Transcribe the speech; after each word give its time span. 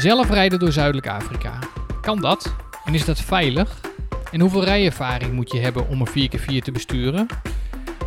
Zelf 0.00 0.30
rijden 0.30 0.58
door 0.58 0.72
Zuidelijk 0.72 1.08
Afrika. 1.08 1.58
Kan 2.00 2.20
dat? 2.20 2.54
En 2.84 2.94
is 2.94 3.04
dat 3.04 3.20
veilig? 3.20 3.80
En 4.32 4.40
hoeveel 4.40 4.64
rijervaring 4.64 5.32
moet 5.32 5.52
je 5.52 5.58
hebben 5.58 5.88
om 5.88 6.00
een 6.00 6.30
4x4 6.30 6.62
te 6.62 6.72
besturen? 6.72 7.26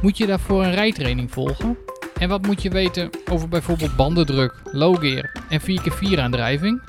Moet 0.01 0.17
je 0.17 0.25
daarvoor 0.25 0.63
een 0.63 0.73
rijtraining 0.73 1.31
volgen? 1.31 1.77
En 2.17 2.29
wat 2.29 2.45
moet 2.45 2.61
je 2.61 2.69
weten 2.69 3.09
over 3.31 3.49
bijvoorbeeld 3.49 3.95
bandendruk, 3.95 4.53
low 4.63 4.99
gear 4.99 5.31
en 5.49 5.61
4x4 5.61 6.19
aandrijving? 6.19 6.81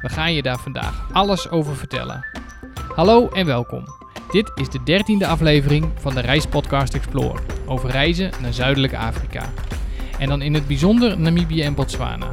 We 0.00 0.08
gaan 0.08 0.34
je 0.34 0.42
daar 0.42 0.58
vandaag 0.58 1.08
alles 1.12 1.50
over 1.50 1.76
vertellen. 1.76 2.24
Hallo 2.94 3.28
en 3.28 3.46
welkom. 3.46 3.84
Dit 4.30 4.52
is 4.54 4.68
de 4.68 4.82
dertiende 4.84 5.26
aflevering 5.26 5.90
van 5.94 6.14
de 6.14 6.20
Reispodcast 6.20 6.94
Explore 6.94 7.38
over 7.66 7.90
reizen 7.90 8.30
naar 8.40 8.52
Zuidelijk 8.52 8.94
Afrika. 8.94 9.50
En 10.18 10.28
dan 10.28 10.42
in 10.42 10.54
het 10.54 10.66
bijzonder 10.66 11.18
Namibië 11.18 11.62
en 11.62 11.74
Botswana. 11.74 12.32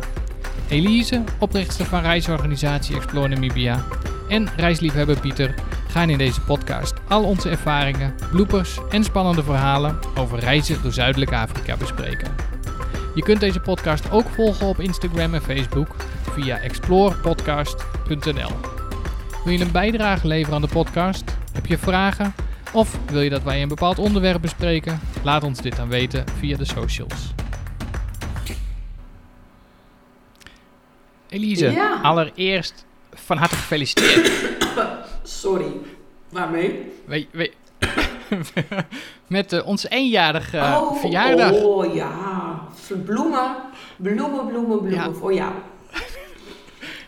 Elise, 0.70 1.24
oprichter 1.40 1.86
van 1.86 2.02
reisorganisatie 2.02 2.96
Explore 2.96 3.28
Namibia, 3.28 3.84
en 4.28 4.50
reisliefhebber 4.56 5.20
Pieter 5.20 5.54
gaan 5.88 6.10
in 6.10 6.18
deze 6.18 6.42
podcast 6.42 6.94
al 7.08 7.24
onze 7.24 7.50
ervaringen, 7.50 8.16
bloopers 8.32 8.80
en 8.90 9.04
spannende 9.04 9.44
verhalen 9.44 10.00
over 10.18 10.40
reizen 10.40 10.82
door 10.82 10.92
Zuidelijk 10.92 11.34
Afrika 11.34 11.78
bespreken. 11.78 12.36
Je 13.16 13.24
kunt 13.24 13.40
deze 13.40 13.60
podcast 13.60 14.12
ook 14.12 14.30
volgen 14.30 14.68
op 14.68 14.80
Instagram 14.80 15.34
en 15.34 15.42
Facebook 15.42 15.96
via 16.22 16.58
explorepodcast.nl. 16.58 18.52
Wil 19.44 19.54
je 19.54 19.60
een 19.60 19.72
bijdrage 19.72 20.28
leveren 20.28 20.56
aan 20.56 20.62
de 20.62 20.68
podcast? 20.68 21.24
Heb 21.54 21.66
je 21.66 21.78
vragen? 21.78 22.34
Of 22.74 23.00
wil 23.12 23.22
je 23.22 23.30
dat 23.30 23.44
wij 23.44 23.62
een 23.62 23.68
bepaald 23.68 24.00
onderwerp 24.00 24.42
bespreken? 24.42 25.00
Laat 25.24 25.44
ons 25.44 25.62
dit 25.62 25.76
dan 25.76 25.88
weten 25.88 26.24
via 26.40 26.58
de 26.58 26.66
socials. 26.66 27.34
Elise, 31.36 31.72
Ja. 31.72 32.00
allereerst 32.02 32.86
van 33.14 33.38
harte 33.38 33.56
gefeliciteerd. 33.56 34.32
Sorry. 35.24 35.72
Waarmee? 36.30 36.92
Weet- 37.06 37.28
Met 39.28 39.54
eh, 39.54 39.68
onze 39.68 39.90
eenjarige 39.90 40.58
eh, 40.58 40.92
verjaardag. 40.94 41.52
Oh 41.52 41.94
ja. 41.94 42.12
Bloemen. 43.06 43.56
Bloemen, 43.98 44.46
bloemen, 44.48 44.48
bloemen 44.48 44.92
Ja. 44.92 45.12
voor 45.12 45.34
jou. 45.34 45.52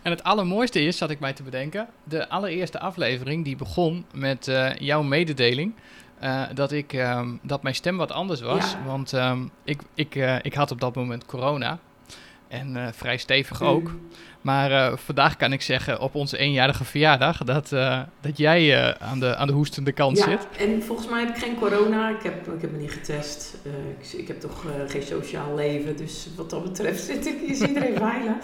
En 0.03 0.11
het 0.13 0.23
allermooiste 0.23 0.81
is, 0.81 0.97
zat 0.97 1.09
ik 1.09 1.19
mij 1.19 1.33
te 1.33 1.43
bedenken, 1.43 1.87
de 2.03 2.29
allereerste 2.29 2.79
aflevering 2.79 3.43
die 3.43 3.55
begon 3.55 4.05
met 4.13 4.47
eh, 4.47 4.75
jouw 4.75 5.01
mededeling. 5.03 5.73
eh, 6.19 6.41
dat, 6.53 6.71
ik, 6.71 6.93
ehm, 6.93 7.29
dat 7.41 7.63
mijn 7.63 7.75
stem 7.75 7.97
wat 7.97 8.11
anders 8.11 8.41
was. 8.41 8.71
Ja. 8.71 8.77
Want 8.85 9.13
ehm, 9.13 9.39
ik, 9.63 9.81
ik, 9.93 10.15
ik 10.41 10.53
had 10.53 10.71
op 10.71 10.79
dat 10.79 10.95
moment 10.95 11.25
corona. 11.25 11.79
En 12.47 12.75
eh, 12.75 12.87
vrij 12.93 13.17
stevig 13.17 13.61
ook. 13.61 13.91
Maar 14.41 14.71
eh, 14.71 14.97
vandaag 14.97 15.35
kan 15.35 15.53
ik 15.53 15.61
zeggen 15.61 15.99
op 15.99 16.15
onze 16.15 16.37
eenjarige 16.37 16.83
verjaardag 16.83 17.43
dat, 17.43 17.71
eh, 17.71 18.01
dat 18.21 18.37
jij 18.37 18.95
aan, 18.99 19.19
de, 19.19 19.35
aan 19.35 19.47
de 19.47 19.53
hoestende 19.53 19.91
kant 19.91 20.17
Ja, 20.17 20.23
zit. 20.23 20.47
en 20.57 20.83
volgens 20.83 21.07
mij 21.09 21.19
heb 21.19 21.29
ik 21.29 21.43
geen 21.43 21.55
corona. 21.55 22.09
Ik 22.09 22.23
heb, 22.23 22.47
ik 22.47 22.61
heb 22.61 22.71
me 22.71 22.77
niet 22.77 22.91
getest. 22.91 23.57
Ik, 23.99 24.19
ik 24.19 24.27
heb 24.27 24.39
toch 24.39 24.65
geen 24.87 25.03
sociaal 25.03 25.55
leven. 25.55 25.97
Dus 25.97 26.27
wat 26.35 26.49
dat 26.49 26.63
betreft 26.63 27.03
zit 27.03 27.25
ik, 27.25 27.41
is 27.41 27.61
iedereen 27.61 27.97
veilig. 28.09 28.35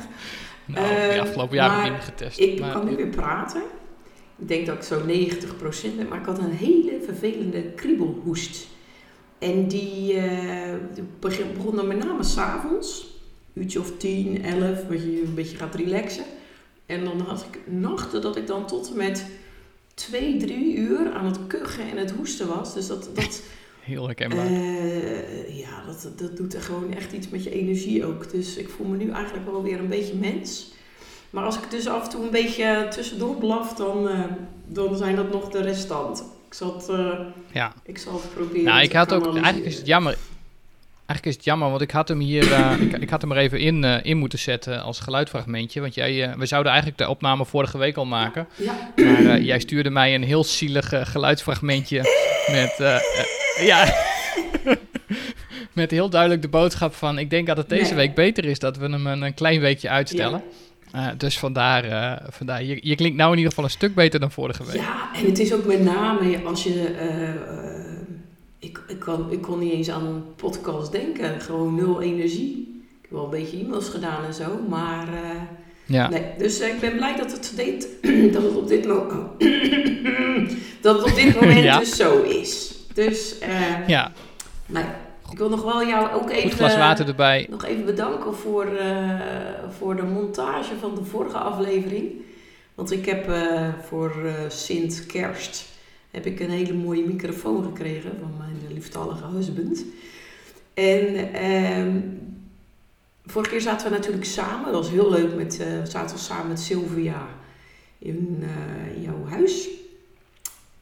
Nou, 0.66 1.14
de 1.14 1.22
afgelopen 1.22 1.56
jaar 1.56 1.76
heb 1.76 1.86
ik 1.86 1.92
niet 1.92 2.04
getest. 2.04 2.40
Ik 2.40 2.60
maar, 2.60 2.72
kan 2.72 2.86
nu 2.86 2.96
weer 2.96 3.08
praten. 3.08 3.62
Ik 4.38 4.48
denk 4.48 4.66
dat 4.66 4.76
ik 4.76 4.84
zo 4.84 5.00
90% 5.92 5.96
ben, 5.96 6.08
maar 6.08 6.20
ik 6.20 6.26
had 6.26 6.40
een 6.40 6.52
hele 6.52 7.02
vervelende 7.06 7.62
kriebelhoest. 7.62 8.68
En 9.40 9.68
die, 9.68 10.22
begon 11.20 11.76
dan 11.76 11.88
met 11.88 12.06
name 12.06 12.24
s'avonds, 12.24 13.13
uurtje 13.54 13.80
of 13.80 13.92
10, 13.98 14.44
11, 14.44 14.62
dat 14.90 15.02
je 15.02 15.24
een 15.26 15.34
beetje 15.36 15.58
gaat 15.58 15.76
relaxen. 15.76 16.24
En 16.86 17.04
dan 17.04 17.20
had 17.20 17.46
ik 17.52 17.60
nachten 17.74 18.22
dat 18.22 18.36
ik 18.36 18.48
dan 18.48 18.68
tot 18.68 18.90
en 18.90 18.98
met 18.98 19.26
2, 19.94 20.38
3 20.38 20.76
uur 20.76 21.12
aan 21.12 21.26
het 21.26 21.48
kuchen 21.48 21.90
en 21.90 21.98
het 21.98 22.12
hoesten 22.12 22.48
was. 22.48 22.74
Dus 22.74 22.88
dat, 22.88 23.10
dat, 23.14 23.42
Heel 23.84 24.06
herkenbaar. 24.06 24.46
eh, 24.46 25.60
ja, 25.60 25.84
dat, 25.86 26.08
dat 26.18 26.38
doet 26.38 26.54
er 26.54 26.62
gewoon 26.62 26.94
echt 26.94 27.12
iets 27.12 27.30
met 27.30 27.44
je 27.44 27.52
energie 27.52 28.06
ook. 28.06 28.32
Dus 28.32 28.58
ik 28.58 28.70
voel 28.70 28.88
me 28.88 28.98
nu 28.98 29.10
eigenlijk 29.10 29.46
wel 29.46 29.64
weer 29.64 29.80
een 29.80 29.88
beetje 29.88 30.16
mens. 30.16 30.72
Maar 31.30 31.44
als 31.46 31.58
ik 31.58 31.70
dus 31.72 31.88
af 31.88 32.04
en 32.04 32.10
toe 32.10 32.24
een 32.24 32.32
beetje 32.32 32.88
tussendoor 32.90 33.36
blaf, 33.36 33.74
dan, 33.74 34.10
eh, 34.10 34.20
dan 34.68 34.98
zijn 34.98 35.16
dat 35.16 35.32
nog 35.32 35.50
de 35.50 35.62
restanten. 35.62 36.26
Ik 36.48 36.54
zal 36.54 36.76
het, 36.76 36.90
eh, 36.90 37.20
ja. 37.52 37.74
ik 37.86 37.98
zal 37.98 38.14
het 38.14 38.34
proberen 38.34 38.64
Nou, 38.64 38.82
ik 38.82 38.94
had 38.94 39.14
ook. 39.14 39.24
Eigenlijk 39.36 39.66
is 39.66 39.78
het 39.78 39.86
jammer. 39.86 40.18
Eigenlijk 41.06 41.26
is 41.26 41.36
het 41.36 41.46
jammer, 41.46 41.70
want 41.70 41.82
ik 41.82 41.92
had 41.92 42.08
hem 42.08 42.20
hier. 42.20 42.54
eh, 42.54 42.82
ik, 42.82 42.98
ik 42.98 43.10
had 43.10 43.22
hem 43.22 43.32
er 43.32 43.38
even 43.38 43.60
in, 43.60 43.84
eh, 43.84 43.98
in 44.04 44.18
moeten 44.18 44.40
zetten 44.40 44.84
als 44.84 45.00
geluidfragmentje. 45.00 45.82
Want 45.82 45.94
jij, 45.94 46.24
eh, 46.24 46.36
we 46.36 46.46
zouden 46.46 46.72
eigenlijk 46.72 47.02
de 47.02 47.10
opname 47.10 47.46
vorige 47.46 47.78
week 47.78 47.98
al 47.98 48.06
maken. 48.06 48.48
Ja, 48.56 48.92
Maar 48.96 49.42
jij 49.42 49.60
stuurde 49.60 49.90
mij 49.90 50.16
een 50.16 50.24
heel 50.24 50.44
zielig 50.44 50.94
geluidsfragmentje. 50.94 51.98
Met. 52.52 53.04
ja. 53.60 53.94
met 55.74 55.92
heel 55.92 56.10
duidelijk 56.10 56.42
de 56.42 56.48
boodschap 56.48 56.94
van. 56.94 57.18
Ik 57.18 57.30
denk 57.30 57.48
dat 57.48 57.58
het 57.58 57.70
deze 57.70 57.96
week 57.96 58.16
beter 58.16 58.46
is 58.46 58.60
dat 58.60 58.78
we 58.78 58.90
hem 58.90 59.08
een, 59.08 59.22
een 59.22 59.34
klein 59.34 59.60
weekje 59.60 59.90
uitstellen. 59.90 60.44
Dus 61.18 61.40
vandaar. 61.40 62.22
vandaar 62.30 62.64
je, 62.64 62.80
je 62.82 62.96
klinkt 62.96 63.18
nou 63.18 63.32
in 63.32 63.38
ieder 63.38 63.50
geval 63.50 63.66
een 63.66 63.76
stuk 63.76 63.96
beter 63.96 64.20
dan 64.20 64.32
vorige 64.32 64.66
week. 64.66 64.76
ja, 64.76 65.10
en 65.16 65.26
het 65.26 65.40
is 65.40 65.54
ook 65.54 65.66
met 65.66 65.84
name 65.84 66.42
als 66.46 66.64
je... 66.64 67.82
ik, 68.64 68.80
ik, 68.88 69.00
kon, 69.00 69.32
ik 69.32 69.42
kon 69.42 69.60
niet 69.60 69.72
eens 69.72 69.90
aan 69.90 70.06
een 70.06 70.24
podcast 70.36 70.92
denken. 70.92 71.42
Gewoon 71.42 71.76
nul 71.76 72.02
energie. 72.02 72.82
Ik 73.02 73.02
heb 73.02 73.12
wel 73.12 73.24
een 73.24 73.30
beetje 73.30 73.60
e-mails 73.60 73.90
gedaan 73.90 74.26
en 74.26 74.34
zo, 74.34 74.60
maar... 74.70 75.08
eh, 75.08 75.42
Ja. 75.86 76.10
Nee, 76.10 76.24
dus 76.38 76.60
eh, 76.60 76.74
ik 76.74 76.80
ben 76.80 76.96
blij 76.96 77.16
dat 77.16 77.32
het, 77.32 77.54
dit, 77.56 77.88
dat 78.34 78.44
het 78.44 78.56
op 78.56 78.68
dit 78.68 78.86
moment, 78.88 79.42
dat 80.82 80.96
het 81.02 81.10
op 81.12 81.16
dit 81.16 81.42
moment 81.42 81.64
Ja. 81.64 81.80
dus 81.80 81.96
zo 81.96 82.22
is. 82.22 82.76
Dus, 82.94 83.40
eh 83.40 83.88
ja. 83.88 84.12
nee, 84.66 84.84
ik 85.32 85.38
wil 85.38 85.50
nog 85.50 85.64
wel 85.64 85.86
jou 85.88 86.14
ook 86.14 86.30
even, 86.30 86.42
Goed 86.50 86.52
glas 86.60 86.76
water 86.78 87.08
erbij. 87.08 87.48
nog 87.50 87.66
even 87.66 87.86
bedanken 87.86 88.36
voor, 88.36 88.68
voor 89.80 89.96
de 89.96 90.04
montage 90.04 90.74
van 90.80 90.96
de 90.96 91.04
vorige 91.04 91.38
aflevering. 91.38 92.12
Want 92.76 92.92
ik 92.92 93.06
heb 93.06 93.32
voor 93.88 94.14
Sint 94.48 95.06
Kerst 95.06 95.66
heb 96.14 96.26
ik 96.26 96.40
een 96.40 96.50
hele 96.50 96.74
mooie 96.74 97.06
microfoon 97.06 97.64
gekregen 97.64 98.12
van 98.20 98.32
mijn 98.38 98.74
lieftallige 98.74 99.28
husband. 99.36 99.86
En 100.74 101.34
ehm, 101.34 102.00
vorige 103.26 103.50
keer 103.52 103.62
zaten 103.62 103.90
we 103.90 103.96
natuurlijk 103.96 104.26
samen. 104.26 104.72
Dat 104.72 104.82
was 104.82 104.90
heel 104.90 105.10
leuk. 105.10 105.36
Met, 105.36 105.60
eh, 105.60 105.68
we 105.68 105.86
zaten 105.86 106.16
we 106.16 106.22
samen 106.22 106.48
met 106.48 106.60
Sylvia 106.60 107.28
in 108.00 108.40
eh, 108.44 109.04
jouw 109.04 109.26
huis. 109.26 109.70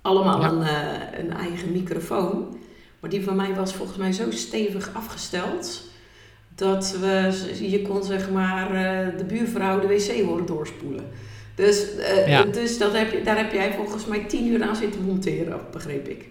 Allemaal 0.02 0.42
Ja. 0.42 0.50
een, 0.52 0.62
eh, 0.62 1.20
een 1.20 1.32
eigen 1.34 1.72
microfoon. 1.72 2.58
Maar 3.00 3.10
die 3.10 3.24
van 3.24 3.36
mij 3.36 3.56
was 3.56 3.74
volgens 3.74 3.98
mij 3.98 4.12
zo 4.12 4.32
stevig 4.32 4.94
afgesteld. 4.94 5.90
Dat 6.56 6.98
we, 7.00 7.68
je 7.70 7.82
kon 7.82 8.04
zeg 8.04 8.32
maar 8.32 8.70
de 9.18 9.24
buurvrouw 9.24 9.80
de 9.80 9.88
wc 9.88 10.22
horen 10.26 10.46
doorspoelen. 10.46 11.10
Dus, 11.62 11.96
eh, 11.96 12.28
Ja. 12.28 12.44
dus 12.44 12.78
dat 12.78 12.94
heb 12.94 13.12
je, 13.12 13.22
daar 13.24 13.38
heb 13.38 13.54
jij 13.54 13.74
volgens 13.74 14.06
mij 14.06 14.20
tien 14.20 14.48
uur 14.48 14.64
aan 14.64 14.76
zitten 14.76 15.02
monteren, 15.02 15.60
begreep 15.72 16.08
ik. 16.08 16.26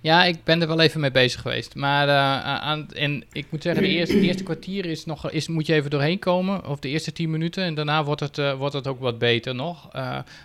Ja, 0.00 0.24
ik 0.24 0.44
ben 0.44 0.60
er 0.60 0.68
wel 0.68 0.80
even 0.80 1.00
mee 1.00 1.10
bezig 1.10 1.40
geweest. 1.40 1.74
Maar 1.74 2.08
eh, 2.08 2.44
aan, 2.44 2.92
en 2.92 3.24
ik 3.32 3.46
moet 3.50 3.62
zeggen, 3.62 3.82
de 3.82 3.88
eerste, 3.88 4.20
de 4.20 4.26
eerste 4.26 4.42
kwartier 4.42 4.84
is 4.84 5.04
nog, 5.04 5.30
is, 5.30 5.48
moet 5.48 5.66
je 5.66 5.74
even 5.74 5.90
doorheen 5.90 6.18
komen. 6.18 6.66
Of 6.66 6.78
de 6.78 6.88
eerste 6.88 7.12
tien 7.12 7.30
minuten. 7.30 7.64
En 7.64 7.74
daarna 7.74 8.04
wordt 8.04 8.20
het, 8.20 8.38
eh, 8.38 8.54
wordt 8.54 8.74
het 8.74 8.86
ook 8.86 9.00
wat 9.00 9.18
beter 9.18 9.54
nog. 9.54 9.88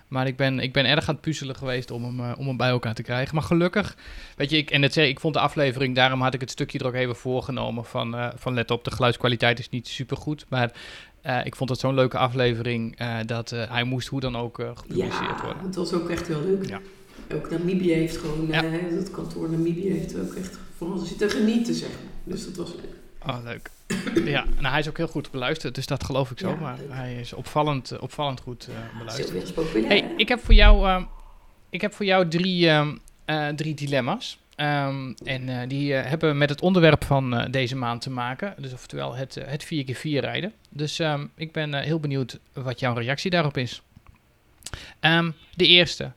Maar 0.07 0.27
ik 0.27 0.35
ben, 0.35 0.59
ik 0.59 0.73
ben 0.73 0.85
erg 0.85 1.07
aan 1.07 1.13
het 1.13 1.23
puzzelen 1.23 1.55
geweest 1.55 1.91
om 1.91 2.03
hem, 2.03 2.33
om 2.33 2.47
hem 2.47 2.57
bij 2.57 2.69
elkaar 2.69 2.93
te 2.93 3.03
krijgen. 3.03 3.35
Maar 3.35 3.43
gelukkig, 3.43 3.95
weet 4.35 4.49
je, 4.49 4.57
ik, 4.57 4.71
en 4.71 4.81
het, 4.81 4.95
ik 4.95 5.19
vond 5.19 5.33
de 5.33 5.39
aflevering, 5.39 5.95
daarom 5.95 6.21
had 6.21 6.33
ik 6.33 6.41
het 6.41 6.51
stukje 6.51 6.79
er 6.79 6.87
ook 6.87 6.93
even 6.93 7.15
voorgenomen. 7.15 7.85
Van, 7.85 8.31
van 8.35 8.53
let 8.53 8.71
op, 8.71 8.83
de 8.83 8.91
geluidskwaliteit 8.91 9.59
is 9.59 9.69
niet 9.69 9.88
super 9.88 10.17
goed. 10.17 10.45
Maar 10.49 10.71
eh, 11.23 11.45
ik 11.45 11.55
vond 11.55 11.69
het 11.69 11.79
zo'n 11.79 11.93
leuke 11.93 12.17
aflevering 12.17 12.97
eh, 12.97 13.17
dat 13.25 13.51
eh, 13.51 13.71
hij 13.71 13.83
moest 13.83 14.07
hoe 14.07 14.19
dan 14.19 14.35
ook 14.37 14.55
gepubliceerd 14.55 15.13
Ja, 15.13 15.41
worden. 15.43 15.63
het 15.63 15.75
was 15.75 15.93
ook 15.93 16.09
echt 16.09 16.27
heel 16.27 16.41
leuk. 16.43 16.67
Ja. 16.69 16.79
Ook 17.33 17.49
Namibië 17.49 17.91
heeft 17.93 18.17
gewoon, 18.17 18.47
Ja. 18.47 18.63
het 18.63 19.11
kantoor 19.11 19.49
Namibië 19.49 19.89
heeft 19.91 20.19
ook 20.19 20.33
echt 20.33 20.57
van 20.77 20.91
ons 20.91 21.07
zitten 21.07 21.29
genieten, 21.29 21.73
zeg 21.73 21.89
maar. 21.89 22.33
Dus 22.33 22.45
dat 22.45 22.55
was 22.55 22.75
leuk. 22.75 23.27
Oh, 23.27 23.37
leuk. 23.43 23.71
ja, 24.25 24.45
nou, 24.59 24.67
hij 24.67 24.79
is 24.79 24.89
ook 24.89 24.97
heel 24.97 25.07
goed 25.07 25.31
beluisterd, 25.31 25.75
dus 25.75 25.85
dat 25.85 26.03
geloof 26.03 26.31
ik 26.31 26.39
zo. 26.39 26.49
Ja, 26.49 26.55
maar 26.55 26.77
leuk. 26.77 26.87
hij 26.91 27.15
is 27.19 27.33
opvallend, 27.33 27.99
opvallend 27.99 28.39
goed 28.39 28.67
beluisterd. 28.97 29.27
Sylvia 29.27 29.43
is 29.47 29.51
populair. 29.53 29.87
Hey, 29.87 30.13
ik 30.17 30.27
heb 30.27 30.39
voor 30.43 30.53
jou, 30.53 31.03
ik 31.69 31.81
heb 31.81 31.93
voor 31.93 32.05
jou 32.05 32.27
drie, 32.27 32.69
drie 33.55 33.73
dilemma's. 33.73 34.39
Ehm, 34.55 35.13
en 35.23 35.50
eh, 35.50 35.67
die 35.67 35.95
eh, 35.95 36.09
hebben 36.09 36.38
met 36.38 36.50
het 36.50 36.61
onderwerp 36.61 37.03
van 37.03 37.35
eh, 37.35 37.51
deze 37.51 37.75
maand 37.75 38.01
te 38.01 38.09
maken. 38.09 38.55
Dus 38.57 38.73
oftewel 38.73 39.15
het, 39.15 39.35
het 39.45 39.65
4x4 39.65 40.01
rijden. 40.01 40.53
Dus 40.69 41.00
ehm, 41.00 41.25
ik 41.35 41.51
ben 41.51 41.73
heel 41.73 42.00
benieuwd 42.00 42.39
wat 42.53 42.79
jouw 42.79 42.94
reactie 42.94 43.31
daarop 43.31 43.57
is. 43.57 43.81
Ehm, 45.00 45.31
de 45.55 45.67
eerste. 45.67 46.11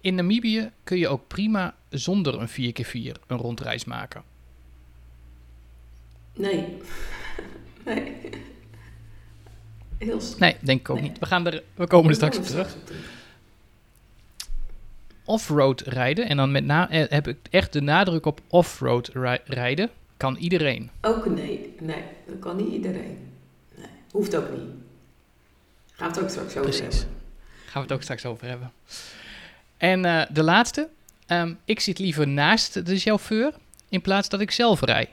In 0.00 0.14
Namibië 0.14 0.70
kun 0.84 0.98
je 0.98 1.08
ook 1.08 1.26
prima 1.26 1.74
zonder 1.90 2.40
een 2.40 2.48
4x4 2.48 3.20
een 3.26 3.36
rondreis 3.38 3.84
maken. 3.84 4.22
Nee. 6.34 6.76
nee. 7.84 8.12
Heel 9.98 10.20
Nee, 10.38 10.56
denk 10.60 10.80
ik 10.80 10.90
ook 10.90 11.00
Nee. 11.00 11.08
niet. 11.08 11.18
We, 11.18 11.26
gaan 11.26 11.46
er, 11.46 11.62
we 11.74 11.86
komen 11.86 12.08
er 12.08 12.14
straks 12.14 12.36
op 12.36 12.44
terug. 12.44 12.76
Off-road 15.28 15.80
rijden, 15.80 16.28
en 16.28 16.36
dan 16.36 16.50
met 16.52 16.64
na 16.64 16.90
eh, 16.90 17.04
heb 17.08 17.28
ik 17.28 17.36
echt 17.50 17.72
de 17.72 17.80
nadruk 17.80 18.26
op 18.26 18.40
off-road 18.48 19.08
ri- 19.08 19.40
rijden, 19.44 19.90
kan 20.16 20.36
iedereen. 20.36 20.90
Ook 21.00 21.26
nee, 21.26 21.74
nee, 21.80 22.02
dat 22.26 22.38
kan 22.38 22.56
niet 22.56 22.72
iedereen. 22.72 23.32
Nee, 23.76 23.86
hoeft 24.10 24.36
ook 24.36 24.50
niet. 24.50 24.60
Gaan 25.92 26.08
we 26.08 26.14
het 26.14 26.22
ook 26.22 26.28
straks 26.30 26.50
over 26.56 26.60
Precies. 26.60 26.80
hebben. 26.98 27.16
Gaan 27.64 27.72
we 27.82 27.88
het 27.88 27.92
ook 27.92 28.02
straks 28.02 28.26
over 28.26 28.46
hebben. 28.48 28.72
En 29.76 30.04
eh, 30.04 30.22
de 30.32 30.42
laatste. 30.42 30.88
Ehm, 31.26 31.54
ik 31.64 31.80
zit 31.80 31.98
liever 31.98 32.28
naast 32.28 32.86
de 32.86 32.98
chauffeur 32.98 33.52
in 33.88 34.00
plaats 34.00 34.28
dat 34.28 34.40
ik 34.40 34.50
zelf 34.50 34.80
rij. 34.80 35.08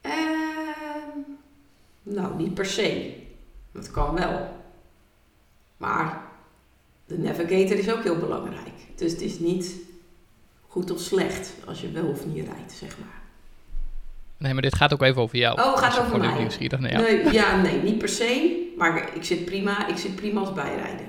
Ehm, 0.00 1.18
nou, 2.02 2.36
niet 2.36 2.54
per 2.54 2.66
se. 2.66 3.16
Dat 3.72 3.90
kan 3.90 4.14
wel. 4.14 4.62
Maar 5.76 6.22
de 7.06 7.18
navigator 7.18 7.78
is 7.78 7.92
ook 7.92 8.02
heel 8.02 8.18
belangrijk. 8.18 8.72
Dus 8.94 9.12
het 9.12 9.20
is 9.20 9.38
niet 9.38 9.74
goed 10.68 10.90
of 10.90 11.00
slecht 11.00 11.54
als 11.66 11.80
je 11.80 11.90
wel 11.90 12.06
of 12.06 12.26
niet 12.26 12.46
rijdt, 12.46 12.72
zeg 12.72 12.98
maar. 12.98 13.22
Nee, 14.36 14.52
maar 14.52 14.62
dit 14.62 14.74
gaat 14.74 14.92
ook 14.92 15.02
even 15.02 15.22
over 15.22 15.38
jou. 15.38 15.60
Oh, 15.60 15.76
gaat 15.76 15.98
over 15.98 16.18
mij. 16.18 16.38
nieuwsgierig 16.38 16.80
naar 16.80 16.92
jou. 16.92 17.02
Nee, 17.02 17.32
ja, 17.32 17.60
nee, 17.60 17.82
niet 17.82 17.98
per 17.98 18.08
se. 18.08 18.62
Maar 18.76 19.16
ik 19.16 19.24
zit 19.24 19.44
prima, 19.44 19.88
ik 19.88 19.96
zit 19.96 20.16
prima 20.16 20.40
als 20.40 20.52
bijrijder. 20.52 21.06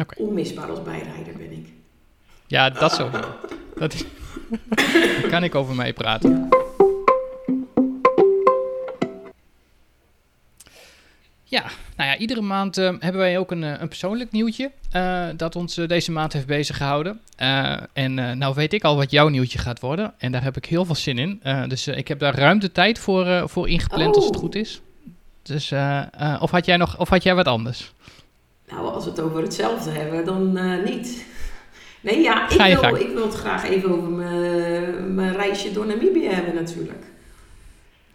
Oké. 0.00 0.22
Onmisbaar 0.22 0.70
als 0.70 0.82
bijrijder 0.82 1.36
ben 1.36 1.52
ik. 1.52 1.68
Ja, 2.46 2.70
dat 2.70 2.92
zo. 2.92 3.10
Dat 3.74 3.94
is... 3.94 4.04
Daar 5.20 5.30
kan 5.34 5.44
ik 5.44 5.54
over 5.54 5.74
mee 5.74 5.92
praten. 5.92 6.48
Ja, 11.46 11.64
nou 11.96 12.10
ja, 12.10 12.16
iedere 12.16 12.40
maand 12.40 12.78
eh, 12.78 12.84
hebben 12.98 13.20
wij 13.20 13.38
ook 13.38 13.50
een, 13.50 13.64
eh, 13.64 13.80
een 13.80 13.88
persoonlijk 13.88 14.30
nieuwtje 14.32 14.70
eh, 14.90 15.26
dat 15.36 15.56
ons 15.56 15.76
eh, 15.76 15.88
deze 15.88 16.12
maand 16.12 16.32
heeft 16.32 16.46
bezig 16.46 16.76
gehouden. 16.76 17.20
Eh, 17.36 17.76
en 17.92 18.38
nou 18.38 18.54
weet 18.54 18.72
ik 18.72 18.84
al 18.84 18.96
wat 18.96 19.10
jouw 19.10 19.28
nieuwtje 19.28 19.58
gaat 19.58 19.80
worden 19.80 20.14
en 20.18 20.32
daar 20.32 20.42
heb 20.42 20.56
ik 20.56 20.64
heel 20.64 20.84
veel 20.84 20.94
zin 20.94 21.18
in. 21.18 21.40
Dus 21.68 21.88
ik 21.88 22.08
heb 22.08 22.18
daar 22.18 22.34
ruim 22.38 22.58
de 22.58 22.72
tijd 22.72 22.98
voor, 22.98 23.48
voor 23.48 23.68
ingepland 23.68 24.16
als 24.16 24.24
het 24.24 24.34
Oh. 24.34 24.40
goed 24.40 24.54
is. 24.54 24.80
Dus, 25.42 25.72
of, 26.40 26.50
had 26.50 26.66
jij 26.66 26.76
nog, 26.76 26.98
of 26.98 27.08
had 27.08 27.22
jij 27.22 27.34
wat 27.34 27.46
anders? 27.46 27.92
Nou, 28.68 28.92
als 28.92 29.04
we 29.04 29.10
het 29.10 29.20
over 29.20 29.42
hetzelfde 29.42 29.90
hebben, 29.90 30.24
dan 30.24 30.52
niet. 30.84 31.26
Nee, 32.00 32.20
ja, 32.22 32.50
ik 32.50 32.78
wil, 32.80 32.96
ik 32.96 33.12
wil 33.14 33.24
het 33.26 33.34
graag 33.34 33.68
even 33.68 33.90
over 33.96 34.08
mijn, 34.10 35.14
mijn 35.14 35.36
reisje 35.36 35.72
door 35.72 35.86
Namibië 35.86 36.28
hebben 36.28 36.54
natuurlijk. 36.54 37.04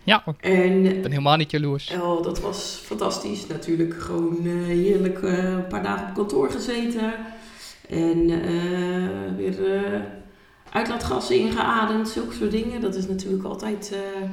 Ja, 0.09 0.23
ik 0.27 0.35
En 0.39 0.83
ben 0.83 1.11
helemaal 1.11 1.37
niet 1.37 1.51
jaloers. 1.51 1.91
oh, 2.01 2.23
dat 2.23 2.39
was 2.39 2.81
fantastisch. 2.83 3.47
Natuurlijk 3.47 3.93
gewoon 4.01 4.37
eh, 4.45 4.51
heerlijk 4.65 5.23
eh, 5.23 5.43
een 5.53 5.67
paar 5.67 5.83
dagen 5.83 6.07
op 6.07 6.13
kantoor 6.13 6.51
gezeten. 6.51 7.13
En 7.89 8.29
eh, 8.29 9.35
weer 9.37 9.73
eh, 9.75 10.01
uitlaatgassen 10.71 11.39
ingeademd, 11.39 12.09
zulke 12.09 12.33
soort 12.35 12.51
dingen. 12.51 12.81
Dat 12.81 12.95
is 12.95 13.07
natuurlijk 13.07 13.43
altijd... 13.43 13.91
eh, 13.93 14.29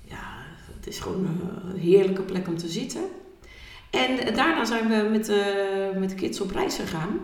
ja, 0.00 0.22
het 0.76 0.86
is 0.86 0.98
gewoon 0.98 1.26
een 1.26 1.78
heerlijke 1.78 2.22
plek 2.22 2.48
om 2.48 2.56
te 2.56 2.68
zitten. 2.68 3.02
En 3.90 4.34
daarna 4.34 4.64
zijn 4.64 4.88
we 4.88 5.08
met, 5.10 5.28
eh, 5.28 5.98
met 6.00 6.08
de 6.10 6.14
kids 6.14 6.40
op 6.40 6.50
reis 6.50 6.74
gegaan. 6.76 7.20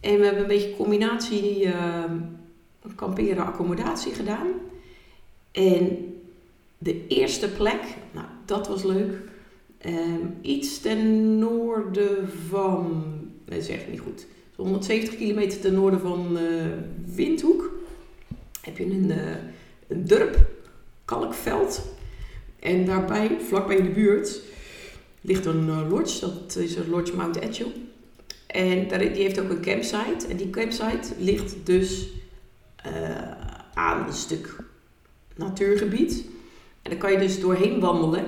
En 0.00 0.18
we 0.18 0.24
hebben 0.24 0.42
een 0.42 0.48
beetje 0.48 0.76
combinatie 0.76 1.64
eh, 1.72 2.04
kamperen 2.94 3.46
accommodatie 3.46 4.14
gedaan. 4.14 4.46
En 5.52 6.14
de 6.86 7.06
eerste 7.06 7.48
plek, 7.48 7.80
nou 8.12 8.26
dat 8.44 8.68
was 8.68 8.82
leuk. 8.82 9.14
Ehm, 9.78 10.26
iets 10.40 10.80
ten 10.80 11.38
noorden 11.38 12.28
van, 12.48 13.02
nee 13.44 13.58
dat 13.58 13.68
is 13.68 13.74
echt 13.74 13.88
niet 13.88 14.00
goed. 14.00 14.26
Zo 14.56 14.62
170 14.62 15.16
kilometer 15.16 15.60
ten 15.60 15.74
noorden 15.74 16.00
van 16.00 16.38
eh, 16.38 16.44
Windhoek 17.14 17.78
heb 18.60 18.78
je 18.78 18.84
een, 18.84 19.10
eh, 19.10 19.36
een 19.88 20.06
dorp, 20.06 20.46
Kalkveld. 21.04 21.84
En 22.58 22.84
daarbij, 22.84 23.36
vlakbij 23.40 23.76
in 23.76 23.84
de 23.84 23.90
buurt, 23.90 24.42
ligt 25.20 25.46
een 25.46 25.68
eh, 25.68 25.90
lodge. 25.90 26.20
Dat 26.20 26.56
is 26.56 26.76
een 26.76 26.88
lodge 26.88 27.16
Mount 27.16 27.38
Etchel. 27.38 27.72
En 28.46 28.88
die 28.98 29.08
heeft 29.08 29.40
ook 29.40 29.50
een 29.50 29.62
campsite. 29.62 30.26
En 30.28 30.36
die 30.36 30.50
campsite 30.50 31.14
ligt 31.18 31.54
dus 31.64 32.08
aan 33.74 34.06
een 34.06 34.12
stuk 34.12 34.56
natuurgebied. 35.36 36.24
En 36.86 36.92
daar 36.92 37.00
kan 37.00 37.12
je 37.12 37.18
dus 37.18 37.40
doorheen 37.40 37.80
wandelen. 37.80 38.24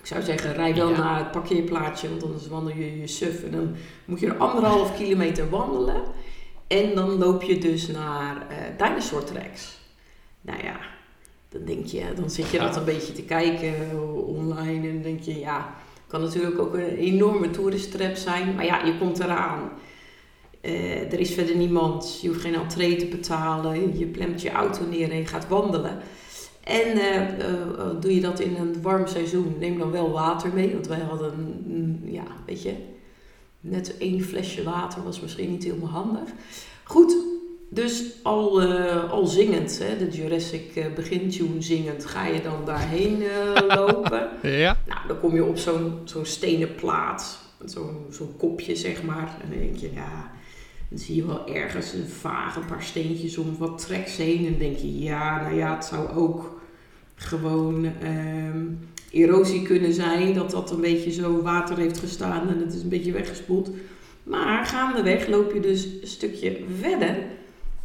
Ik 0.00 0.06
zou 0.06 0.22
zeggen, 0.22 0.52
rij 0.54 0.74
wel 0.74 0.90
Ja. 0.90 0.98
naar 0.98 1.18
het 1.18 1.30
parkeerplaatsje, 1.30 2.08
want 2.08 2.22
anders 2.22 2.48
wandel 2.48 2.76
je 2.76 3.00
je 3.00 3.06
suf. 3.06 3.42
En 3.44 3.50
dan 3.50 3.74
moet 4.04 4.20
je 4.20 4.26
er 4.26 4.36
anderhalf 4.36 4.96
kilometer 4.96 5.50
wandelen. 5.50 6.02
En 6.66 6.94
dan 6.94 7.10
loop 7.18 7.42
je 7.42 7.58
dus 7.58 7.86
naar 7.86 8.46
eh 8.48 8.86
Dinosaur 8.88 9.24
Tracks. 9.24 9.78
Nou 10.40 10.62
ja, 10.64 10.76
dan 11.48 11.64
denk 11.64 11.86
je, 11.86 12.02
dan 12.16 12.30
zit 12.30 12.50
je 12.50 12.58
dat 12.58 12.76
een 12.76 12.84
beetje 12.84 13.12
te 13.12 13.22
kijken 13.22 13.74
online. 14.26 14.88
En 14.88 14.92
dan 14.94 15.02
denk 15.02 15.20
je, 15.20 15.38
ja, 15.38 15.74
kan 16.06 16.20
natuurlijk 16.20 16.58
ook 16.58 16.74
een 16.74 16.96
enorme 16.96 17.50
toeristrap 17.50 18.14
zijn. 18.16 18.54
Maar 18.54 18.64
ja, 18.64 18.84
je 18.84 18.98
komt 18.98 19.18
eraan. 19.20 19.70
Eh, 20.60 21.12
er 21.12 21.20
is 21.20 21.34
verder 21.34 21.56
niemand. 21.56 22.18
Je 22.22 22.28
hoeft 22.28 22.40
geen 22.40 22.54
entree 22.54 22.96
te 22.96 23.06
betalen. 23.06 23.98
Je 23.98 24.06
plemt 24.06 24.42
je 24.42 24.50
auto 24.50 24.84
neer 24.86 25.10
en 25.10 25.16
je 25.16 25.26
gaat 25.26 25.48
wandelen. 25.48 25.98
En 26.64 26.98
eh, 26.98 27.16
eh, 27.16 27.52
eh, 27.78 27.86
doe 28.00 28.14
je 28.14 28.20
dat 28.20 28.40
in 28.40 28.56
een 28.56 28.82
warm 28.82 29.06
seizoen, 29.06 29.56
neem 29.58 29.78
dan 29.78 29.90
wel 29.90 30.10
water 30.10 30.52
mee. 30.52 30.72
Want 30.72 30.86
wij 30.86 31.00
hadden, 31.00 31.62
mm, 31.66 32.00
ja, 32.04 32.24
weet 32.46 32.62
je, 32.62 32.74
net 33.60 33.96
één 33.98 34.22
flesje 34.22 34.62
water 34.62 35.02
was 35.02 35.20
misschien 35.20 35.50
niet 35.50 35.64
helemaal 35.64 35.90
handig. 35.90 36.28
Goed, 36.84 37.16
dus 37.70 38.04
al, 38.22 38.62
al 39.08 39.26
zingend, 39.26 39.78
hè, 39.78 39.96
de 39.96 40.10
Jurassic 40.10 40.94
begintune 40.94 41.62
zingend, 41.62 42.04
ga 42.04 42.26
je 42.26 42.42
dan 42.42 42.64
daarheen 42.64 43.22
lopen. 43.76 44.28
Ja. 44.42 44.76
Nou, 44.86 45.06
dan 45.08 45.20
kom 45.20 45.34
je 45.34 45.44
op 45.44 45.58
zo'n 45.58 46.00
zo'n 46.04 46.26
stenen 46.26 46.74
plaat, 46.74 47.38
zo'n 47.64 48.06
zo'n 48.10 48.36
kopje 48.38 48.76
zeg 48.76 49.02
maar. 49.02 49.36
En 49.42 49.50
dan 49.50 49.58
denk 49.58 49.76
je, 49.76 49.90
ja, 49.94 50.30
dan 50.88 50.98
zie 50.98 51.14
je 51.14 51.26
wel 51.26 51.54
ergens 51.54 51.92
een 51.92 52.08
vaag 52.08 52.56
een 52.56 52.66
paar 52.66 52.82
steentjes 52.82 53.38
om 53.38 53.56
wat 53.58 53.78
treks 53.86 54.16
heen. 54.16 54.46
En 54.46 54.58
denk 54.58 54.76
je, 54.76 54.98
ja, 54.98 55.42
nou 55.42 55.54
ja, 55.54 55.74
het 55.74 55.84
zou 55.84 56.08
ook 56.08 56.60
gewoon 57.14 57.84
ehm, 57.84 58.66
erosie 59.10 59.62
kunnen 59.62 59.92
zijn. 59.92 60.34
Dat 60.34 60.50
dat 60.50 60.70
een 60.70 60.80
beetje 60.80 61.12
zo 61.12 61.42
water 61.42 61.76
heeft 61.78 61.98
gestaan 61.98 62.48
en 62.48 62.58
het 62.58 62.74
is 62.74 62.82
een 62.82 62.88
beetje 62.88 63.12
weggespoeld. 63.12 63.70
Maar 64.22 64.66
gaandeweg 64.66 65.28
loop 65.28 65.52
je 65.52 65.60
dus 65.60 65.84
een 65.84 66.06
stukje 66.06 66.64
verder. 66.80 67.16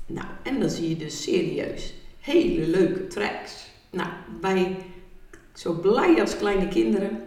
Nou, 0.05 0.27
en 0.43 0.59
dan 0.59 0.69
zie 0.69 0.89
je 0.89 0.97
dus 0.97 1.23
serieus 1.23 1.93
hele 2.19 2.67
leuke 2.67 3.07
tracks. 3.07 3.67
Nou, 3.91 4.09
wij 4.41 4.77
zo 5.53 5.73
blij 5.73 6.21
als 6.21 6.37
kleine 6.37 6.67
kinderen. 6.67 7.19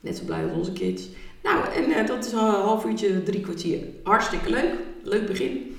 Net 0.00 0.16
zo 0.16 0.24
blij 0.24 0.42
als 0.44 0.52
onze 0.52 0.72
kids. 0.72 1.08
Nou, 1.42 1.72
en 1.74 1.92
eh, 1.92 2.06
dat 2.06 2.26
is 2.26 2.34
al 2.34 2.48
een 2.48 2.54
half 2.54 2.84
uurtje, 2.84 3.22
drie 3.22 3.40
kwartier. 3.40 3.78
Hartstikke 4.02 4.50
leuk. 4.50 4.74
Leuk 5.02 5.26
begin. 5.26 5.76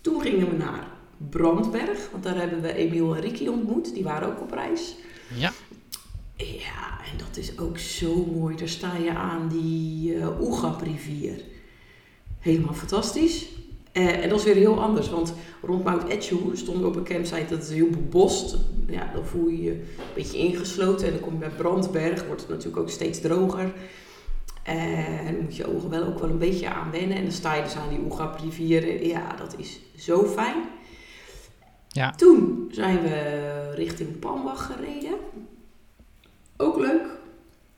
Toen 0.00 0.20
gingen 0.20 0.50
we 0.50 0.56
naar 0.56 0.86
Brandberg. 1.30 2.08
Want 2.10 2.22
daar 2.22 2.36
hebben 2.36 2.60
we 2.60 2.74
Emiel 2.74 3.14
en 3.14 3.20
Ricky 3.20 3.46
ontmoet. 3.46 3.94
Die 3.94 4.02
waren 4.02 4.28
ook 4.28 4.40
op 4.40 4.52
reis. 4.52 4.94
Ja. 5.36 5.52
Ja, 6.36 6.98
en 7.12 7.18
dat 7.18 7.36
is 7.36 7.58
ook 7.58 7.78
zo 7.78 8.24
mooi. 8.24 8.56
Daar 8.56 8.68
sta 8.68 8.96
je 8.96 9.10
aan 9.10 9.48
die 9.48 10.14
eh 10.18 10.40
Oegap-rivier. 10.40 11.40
Helemaal 12.38 12.74
fantastisch. 12.74 13.48
Eh, 13.92 14.22
en 14.22 14.28
dat 14.28 14.38
is 14.38 14.44
weer 14.44 14.54
heel 14.54 14.82
anders, 14.82 15.10
want 15.10 15.34
rond 15.62 15.84
Mount 15.84 16.08
Etchu 16.08 16.36
stonden 16.52 16.82
we 16.82 16.88
op 16.88 16.96
een 16.96 17.04
campsite 17.04 17.46
dat 17.48 17.62
is 17.62 17.70
heel 17.70 17.90
bebost. 17.90 18.56
Ja, 18.88 19.10
dan 19.14 19.26
voel 19.26 19.48
je 19.48 19.62
je 19.62 19.70
een 19.70 19.84
beetje 20.14 20.38
ingesloten. 20.38 21.06
En 21.06 21.12
dan 21.12 21.22
kom 21.22 21.32
je 21.32 21.38
bij 21.38 21.48
Brandberg, 21.48 22.26
wordt 22.26 22.40
het 22.40 22.50
natuurlijk 22.50 22.76
ook 22.76 22.90
steeds 22.90 23.20
droger. 23.20 23.72
En 24.64 25.24
dan 25.24 25.42
moet 25.42 25.56
je 25.56 25.74
ogen 25.74 25.90
wel 25.90 26.04
ook 26.04 26.18
wel 26.18 26.30
een 26.30 26.38
beetje 26.38 26.68
aan 26.68 26.90
wennen. 26.90 27.16
En 27.16 27.22
dan 27.22 27.32
sta 27.32 27.54
je 27.54 27.62
dus 27.62 27.76
aan 27.76 27.88
die 27.88 28.04
Oegap-rivier. 28.04 29.06
Ja, 29.06 29.36
dat 29.36 29.54
is 29.58 29.80
zo 29.96 30.24
fijn. 30.24 30.56
Ja. 31.88 32.10
Toen 32.10 32.68
zijn 32.70 33.02
we 33.02 33.72
richting 33.74 34.18
Pambach 34.18 34.66
gereden. 34.66 35.14
Ook 36.56 36.78
leuk. 36.78 37.06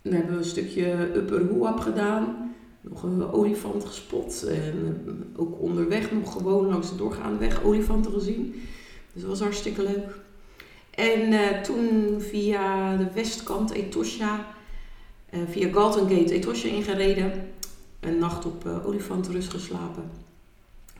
Dan 0.03 0.13
hebben 0.13 0.33
we 0.33 0.39
een 0.39 0.45
stukje 0.45 1.11
Upper 1.15 1.41
Huap 1.41 1.79
gedaan. 1.79 2.55
Nog 2.81 3.03
een 3.03 3.31
olifant 3.31 3.85
gespot. 3.85 4.45
En 4.45 4.97
ook 5.37 5.61
onderweg 5.61 6.13
nog 6.13 6.33
gewoon 6.33 6.67
langs 6.67 6.91
de 6.91 6.97
doorgaande 6.97 7.39
weg 7.39 7.63
olifanten 7.63 8.13
gezien. 8.13 8.55
Dus 9.13 9.23
dat 9.23 9.31
was 9.31 9.41
hartstikke 9.41 9.83
leuk. 9.83 10.25
En 10.91 11.33
eh, 11.33 11.61
toen 11.63 12.17
via 12.21 12.97
de 12.97 13.13
westkant 13.15 13.71
Etosha, 13.71 14.47
via 15.51 15.69
Galton 15.73 16.09
Gate 16.09 16.35
Etosha 16.35 16.69
ingereden. 16.69 17.33
Een 18.01 18.19
nacht 18.19 18.47
op 18.47 18.67
eh, 18.67 18.87
olifantenrust 18.87 19.51
geslapen. 19.51 20.11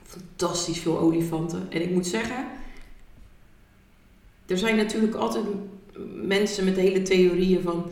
Fantastisch 0.03 0.79
veel 0.79 0.99
olifanten. 0.99 1.67
En 1.71 1.83
ik 1.83 1.91
moet 1.91 2.07
zeggen, 2.07 2.47
er 4.47 4.59
zijn 4.59 4.77
natuurlijk 4.77 5.15
altijd 5.15 5.45
mensen 6.23 6.65
met 6.65 6.77
hele 6.77 7.03
theorieën 7.03 7.63
van 7.63 7.91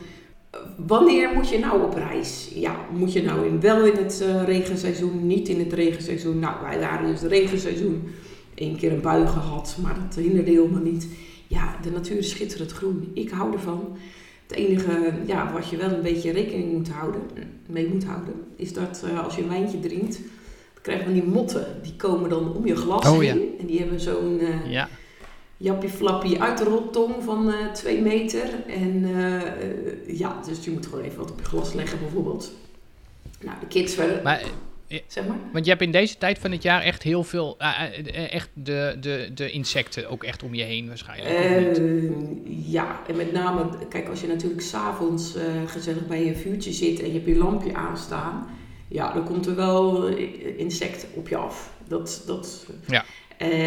eh, 0.50 0.60
wanneer 0.76 1.30
moet 1.34 1.48
je 1.48 1.58
nou 1.58 1.82
op 1.82 1.94
reis? 1.94 2.50
Ja, 2.54 2.86
moet 2.92 3.12
je 3.12 3.22
nou 3.22 3.46
in, 3.46 3.60
wel 3.60 3.84
in 3.84 3.96
het 3.96 4.24
regenseizoen, 4.44 5.26
niet 5.26 5.48
in 5.48 5.58
het 5.58 5.72
regenseizoen? 5.72 6.38
Nou, 6.38 6.54
wij 6.62 6.80
waren 6.80 7.06
dus 7.06 7.22
regenseizoen. 7.22 8.02
Eén 8.54 8.76
keer 8.76 8.92
een 8.92 9.00
bui 9.00 9.26
gehad, 9.26 9.76
maar 9.82 9.94
dat 9.94 10.24
hinderde 10.24 10.50
helemaal 10.50 10.82
niet. 10.82 11.08
Ja, 11.46 11.78
de 11.82 11.90
natuur 11.90 12.16
is 12.16 12.30
schitterend 12.30 12.72
groen. 12.72 13.10
Ik 13.14 13.30
hou 13.30 13.52
ervan. 13.52 13.96
Het 14.54 14.62
enige 14.64 15.12
ja, 15.26 15.52
wat 15.52 15.68
je 15.68 15.76
wel 15.76 15.90
een 15.90 16.02
beetje 16.02 16.32
rekening 16.32 16.72
moet 16.72 16.88
houden, 16.88 17.20
mee 17.68 17.88
moet 17.88 18.04
houden, 18.04 18.34
is 18.56 18.72
dat 18.72 19.02
uh, 19.06 19.24
als 19.24 19.36
je 19.36 19.42
een 19.42 19.48
wijntje 19.48 19.80
drinkt, 19.80 20.16
dan 20.72 20.82
krijg 20.82 21.04
je 21.06 21.12
die 21.12 21.22
motten. 21.24 21.66
Die 21.82 21.96
komen 21.96 22.30
dan 22.30 22.54
om 22.54 22.66
je 22.66 22.76
glas 22.76 23.08
Oh, 23.08 23.18
heen. 23.18 23.24
ja. 23.24 23.44
En 23.58 23.66
die 23.66 23.78
hebben 23.78 24.00
zo'n 24.00 24.38
uh, 24.40 24.70
Ja. 24.70 24.88
jappie 25.56 25.88
flappie 25.88 26.42
uitrottong 26.42 27.14
van 27.20 27.48
uh, 27.48 27.72
twee 27.72 28.00
meter. 28.00 28.48
En 28.66 29.06
ja, 30.06 30.40
dus 30.46 30.64
je 30.64 30.70
moet 30.70 30.86
gewoon 30.86 31.04
even 31.04 31.18
wat 31.18 31.30
op 31.30 31.38
je 31.38 31.44
glas 31.46 31.72
leggen 31.72 31.98
bijvoorbeeld. 31.98 32.52
Nou, 33.40 33.56
de 33.60 33.66
kids 33.66 33.96
werden... 33.96 34.22
Maar, 34.22 34.42
zeg 35.06 35.26
maar. 35.26 35.36
Want 35.52 35.64
je 35.64 35.70
hebt 35.70 35.82
in 35.82 35.90
deze 35.90 36.18
tijd 36.18 36.38
van 36.38 36.50
het 36.50 36.62
jaar 36.62 36.82
echt 36.82 37.02
heel 37.02 37.24
veel, 37.24 37.56
uh, 37.60 38.32
echt 38.32 38.48
de, 38.52 38.96
de, 39.00 39.30
de 39.34 39.50
insecten 39.50 40.08
ook 40.08 40.24
echt 40.24 40.42
om 40.42 40.54
je 40.54 40.62
heen 40.62 40.86
waarschijnlijk. 40.88 41.78
Uh, 41.78 42.06
ja, 42.66 43.00
en 43.08 43.16
met 43.16 43.32
name, 43.32 43.68
kijk, 43.88 44.08
als 44.08 44.20
je 44.20 44.26
natuurlijk 44.26 44.62
s'avonds 44.62 45.36
uh, 45.36 45.42
gezellig 45.66 46.06
bij 46.06 46.24
je 46.24 46.36
vuurtje 46.36 46.72
zit 46.72 47.00
en 47.00 47.06
je 47.06 47.12
hebt 47.12 47.26
je 47.26 47.36
lampje 47.36 47.74
aanstaan, 47.74 48.46
ja, 48.88 49.12
dan 49.12 49.24
komt 49.24 49.46
er 49.46 49.56
wel 49.56 50.06
insecten 50.56 51.08
op 51.14 51.28
je 51.28 51.36
af. 51.36 51.72
Dat, 51.88 52.22
dat, 52.26 52.66
ja, 52.86 53.04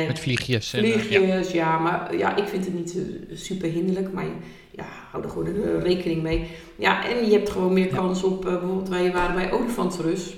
met 0.07 0.19
vliegjes. 0.19 0.69
Vliegjes, 0.69 1.15
en, 1.15 1.27
ja. 1.27 1.71
ja. 1.71 1.79
maar 1.79 2.17
ja, 2.17 2.35
ik 2.35 2.47
vind 2.47 2.65
het 2.65 2.73
niet 2.73 2.97
super 3.33 3.69
hinderlijk, 3.69 4.13
maar 4.13 4.25
ja, 4.71 4.85
hou 5.11 5.23
er 5.23 5.29
gewoon 5.29 5.79
rekening 5.79 6.21
mee. 6.21 6.47
Ja, 6.75 7.05
en 7.09 7.25
je 7.25 7.31
hebt 7.31 7.49
gewoon 7.49 7.73
meer 7.73 7.87
kans 7.87 8.23
op, 8.23 8.41
bijvoorbeeld 8.41 8.89
wij 8.89 9.11
waren 9.11 9.35
bij 9.35 9.51
Olifantrus. 9.51 10.33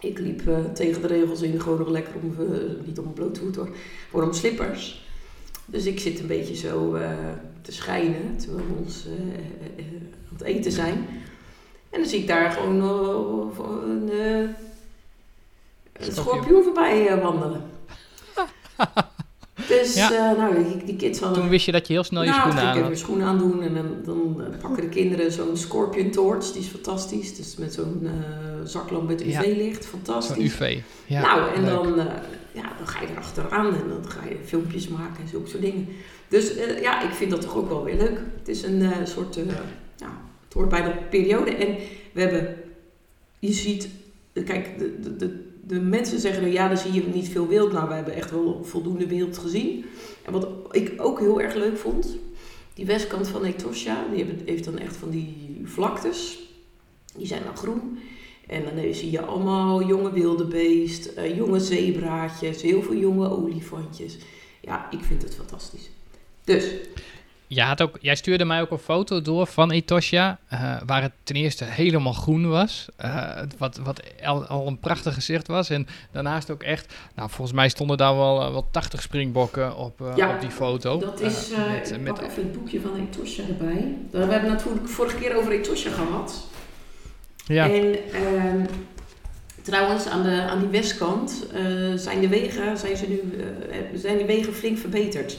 Ik 0.00 0.18
liep 0.18 0.42
uh, 0.48 0.58
tegen 0.64 1.02
de 1.02 1.06
regels 1.06 1.42
in, 1.42 1.60
gewoon 1.60 1.78
nog 1.78 1.88
lekker 1.88 2.12
om, 2.22 2.36
uh, 2.40 2.86
niet 2.86 2.98
om 2.98 3.06
een 3.06 3.12
blote 3.12 3.40
voet 3.40 3.56
hoor, 3.56 3.68
gewoon 4.10 4.26
om 4.26 4.32
slippers. 4.32 5.08
Dus 5.66 5.86
ik 5.86 6.00
zit 6.00 6.20
een 6.20 6.26
beetje 6.26 6.54
zo 6.54 6.94
uh, 6.94 7.10
te 7.62 7.72
schijnen 7.72 8.36
terwijl 8.36 8.66
we 8.66 8.72
ons 8.84 9.06
aan 10.28 10.36
het 10.38 10.42
eten 10.42 10.72
zijn. 10.72 11.06
En 11.90 12.00
dan 12.00 12.08
zie 12.08 12.20
ik 12.20 12.26
daar 12.26 12.50
gewoon 12.50 12.80
een, 13.90 14.10
een 15.92 16.12
schorpioen 16.12 16.62
voorbij 16.62 17.20
wandelen. 17.20 17.62
Dus 19.70 19.94
ja. 19.94 20.32
nou, 20.32 20.64
die, 20.64 20.84
die 20.84 20.96
kids 20.96 21.20
hadden... 21.20 21.40
Toen 21.40 21.50
wist 21.50 21.66
je 21.66 21.72
dat 21.72 21.86
je 21.86 21.92
heel 21.92 22.04
snel 22.04 22.22
je 22.22 22.28
nou, 22.28 22.40
schoenen 22.40 22.62
aan 22.62 22.68
had. 22.68 22.76
ik 22.76 22.84
even 22.84 22.96
schoenen 22.96 23.26
aandoen 23.26 23.62
en 23.62 23.74
dan, 23.74 23.96
dan 24.04 24.44
pakken 24.60 24.82
de 24.82 24.88
kinderen 24.88 25.32
zo'n 25.32 25.56
scorpion 25.56 26.10
torch. 26.10 26.52
Die 26.52 26.62
is 26.62 26.68
fantastisch. 26.68 27.36
Dus 27.36 27.56
met 27.56 27.74
zo'n 27.74 28.00
uh, 28.02 28.10
zaklamp 28.64 29.08
met 29.08 29.22
UV-licht. 29.22 29.86
Fantastisch. 29.86 30.56
Zo'n 30.56 30.66
UV. 30.66 30.78
Ja, 31.06 31.20
nou, 31.20 31.54
en 31.54 31.64
dan, 31.64 31.98
uh, 31.98 32.04
ja, 32.52 32.72
dan 32.78 32.86
ga 32.86 33.00
je 33.00 33.06
erachteraan 33.10 33.74
en 33.74 33.88
dan 33.88 34.10
ga 34.10 34.24
je 34.28 34.36
filmpjes 34.44 34.88
maken 34.88 35.22
en 35.22 35.28
zulke 35.28 35.48
soort 35.48 35.62
dingen. 35.62 35.88
Dus 36.28 36.52
ja, 36.80 37.02
ik 37.02 37.14
vind 37.14 37.30
dat 37.30 37.40
toch 37.40 37.56
ook 37.56 37.68
wel 37.68 37.84
weer 37.84 37.96
leuk. 37.96 38.20
Het 38.38 38.48
is 38.48 38.62
een 38.62 38.92
soort... 39.04 39.34
ja, 39.96 40.20
het 40.44 40.52
hoort 40.52 40.68
bij 40.68 40.82
de 40.82 40.92
periode. 41.10 41.54
En 41.54 41.76
we 42.12 42.20
hebben... 42.20 42.56
Je 43.38 43.52
ziet... 43.52 43.88
Kijk, 44.44 44.78
de, 44.78 45.00
de, 45.00 45.16
de 45.16 45.49
de 45.70 45.80
mensen 45.80 46.20
zeggen, 46.20 46.52
ja, 46.52 46.68
dan 46.68 46.76
zie 46.76 46.92
je 46.92 47.02
niet 47.02 47.28
veel 47.28 47.46
wild. 47.46 47.72
Nou, 47.72 47.88
we 47.88 47.94
hebben 47.94 48.14
echt 48.14 48.30
wel 48.30 48.64
voldoende 48.64 49.06
wild 49.06 49.38
gezien. 49.38 49.84
En 50.24 50.32
wat 50.32 50.48
ik 50.70 50.92
ook 50.96 51.18
heel 51.18 51.40
erg 51.40 51.54
leuk 51.54 51.76
vond, 51.76 52.16
die 52.74 52.86
westkant 52.86 53.28
van 53.28 53.44
Etosha, 53.44 54.04
die 54.14 54.26
heeft 54.44 54.64
dan 54.64 54.78
echt 54.78 54.96
van 54.96 55.10
die 55.10 55.60
vlaktes. 55.64 56.38
Die 57.16 57.26
zijn 57.26 57.42
dan 57.44 57.56
groen. 57.56 57.98
En 58.46 58.62
dan 58.64 58.94
zie 58.94 59.10
je 59.10 59.22
allemaal 59.22 59.86
jonge 59.86 60.12
wildebeest, 60.12 61.10
uh, 61.18 61.36
jonge 61.36 61.60
zebraatjes, 61.60 62.62
heel 62.62 62.82
veel 62.82 62.96
jonge 62.96 63.30
olifantjes. 63.30 64.18
Ja, 64.60 64.90
ik 64.90 65.00
vind 65.04 65.22
het 65.22 65.34
fantastisch. 65.34 65.90
Dus. 66.44 66.64
Jij, 67.52 67.64
had 67.66 67.82
ook, 67.82 67.98
jij 68.00 68.14
stuurde 68.14 68.44
mij 68.44 68.60
ook 68.60 68.70
een 68.70 68.78
foto 68.78 69.22
door 69.22 69.46
van 69.46 69.70
Etosha, 69.70 70.38
uh, 70.52 70.76
waar 70.86 71.02
het 71.02 71.12
ten 71.22 71.36
eerste 71.36 71.64
helemaal 71.64 72.12
groen 72.12 72.48
was. 72.48 72.88
Uh, 73.04 73.40
wat 73.58 73.76
wat 73.76 74.02
al, 74.24 74.44
al, 74.46 74.66
een 74.66 74.78
prachtig 74.78 75.14
gezicht 75.14 75.46
was. 75.46 75.70
En 75.70 75.86
daarnaast 76.12 76.50
ook 76.50 76.62
echt, 76.62 76.94
nou 77.14 77.30
volgens 77.30 77.56
mij 77.56 77.68
stonden 77.68 77.96
daar 77.96 78.16
wel, 78.16 78.42
uh, 78.42 78.50
wel 78.50 78.66
80 78.70 79.02
springbokken 79.02 79.76
op, 79.76 80.12
ja, 80.16 80.34
op 80.34 80.40
die 80.40 80.50
foto. 80.50 80.98
Dat 80.98 81.20
is, 81.20 81.50
met, 81.68 81.90
ik 81.90 82.00
met, 82.00 82.14
pak 82.14 82.22
even 82.22 82.42
het 82.42 82.52
boekje 82.52 82.80
van 82.80 83.08
Etosha 83.08 83.42
erbij. 83.42 83.94
We 84.10 84.18
hebben 84.18 84.50
natuurlijk 84.50 84.88
vorige 84.88 85.16
keer 85.16 85.36
over 85.36 85.52
Etosha 85.52 85.90
gehad. 85.90 86.46
Ja. 87.46 87.70
En 87.70 87.94
ehm, 88.12 88.64
trouwens, 89.62 90.06
aan, 90.06 90.22
de, 90.22 90.42
aan 90.42 90.58
die 90.58 90.68
westkant 90.68 91.46
zijn 91.94 92.20
de 92.20 92.28
wegen, 92.28 92.78
zijn, 92.78 92.96
ze 92.96 93.08
nu, 93.08 93.20
zijn 93.94 94.16
die 94.16 94.26
wegen 94.26 94.54
flink 94.54 94.78
verbeterd. 94.78 95.38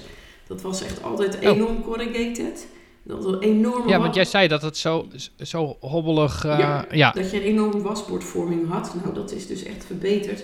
Dat 0.52 0.62
was 0.62 0.84
echt 0.84 1.04
altijd 1.04 1.40
enorm 1.40 1.78
oh. 1.78 1.84
corrugated. 1.84 2.68
Dat 3.04 3.24
was 3.24 3.34
een 3.34 3.40
enorme 3.40 3.90
ja, 3.90 4.00
want 4.00 4.16
jij 4.16 4.26
zei 4.26 4.48
dat 4.48 4.62
het 4.62 4.78
zo, 4.78 5.08
zo 5.38 5.78
hobbelig... 5.80 6.46
Uh, 6.46 6.60
ja, 6.60 6.86
ja, 6.92 7.12
dat 7.12 7.32
je 7.32 7.38
een 7.38 7.44
enorme 7.44 7.82
wasbordvorming 7.82 8.70
had. 8.70 8.96
Nou, 9.04 9.14
dat 9.14 9.32
is 9.32 9.48
dus 9.48 9.64
echt 9.64 9.86
verbeterd. 9.86 10.44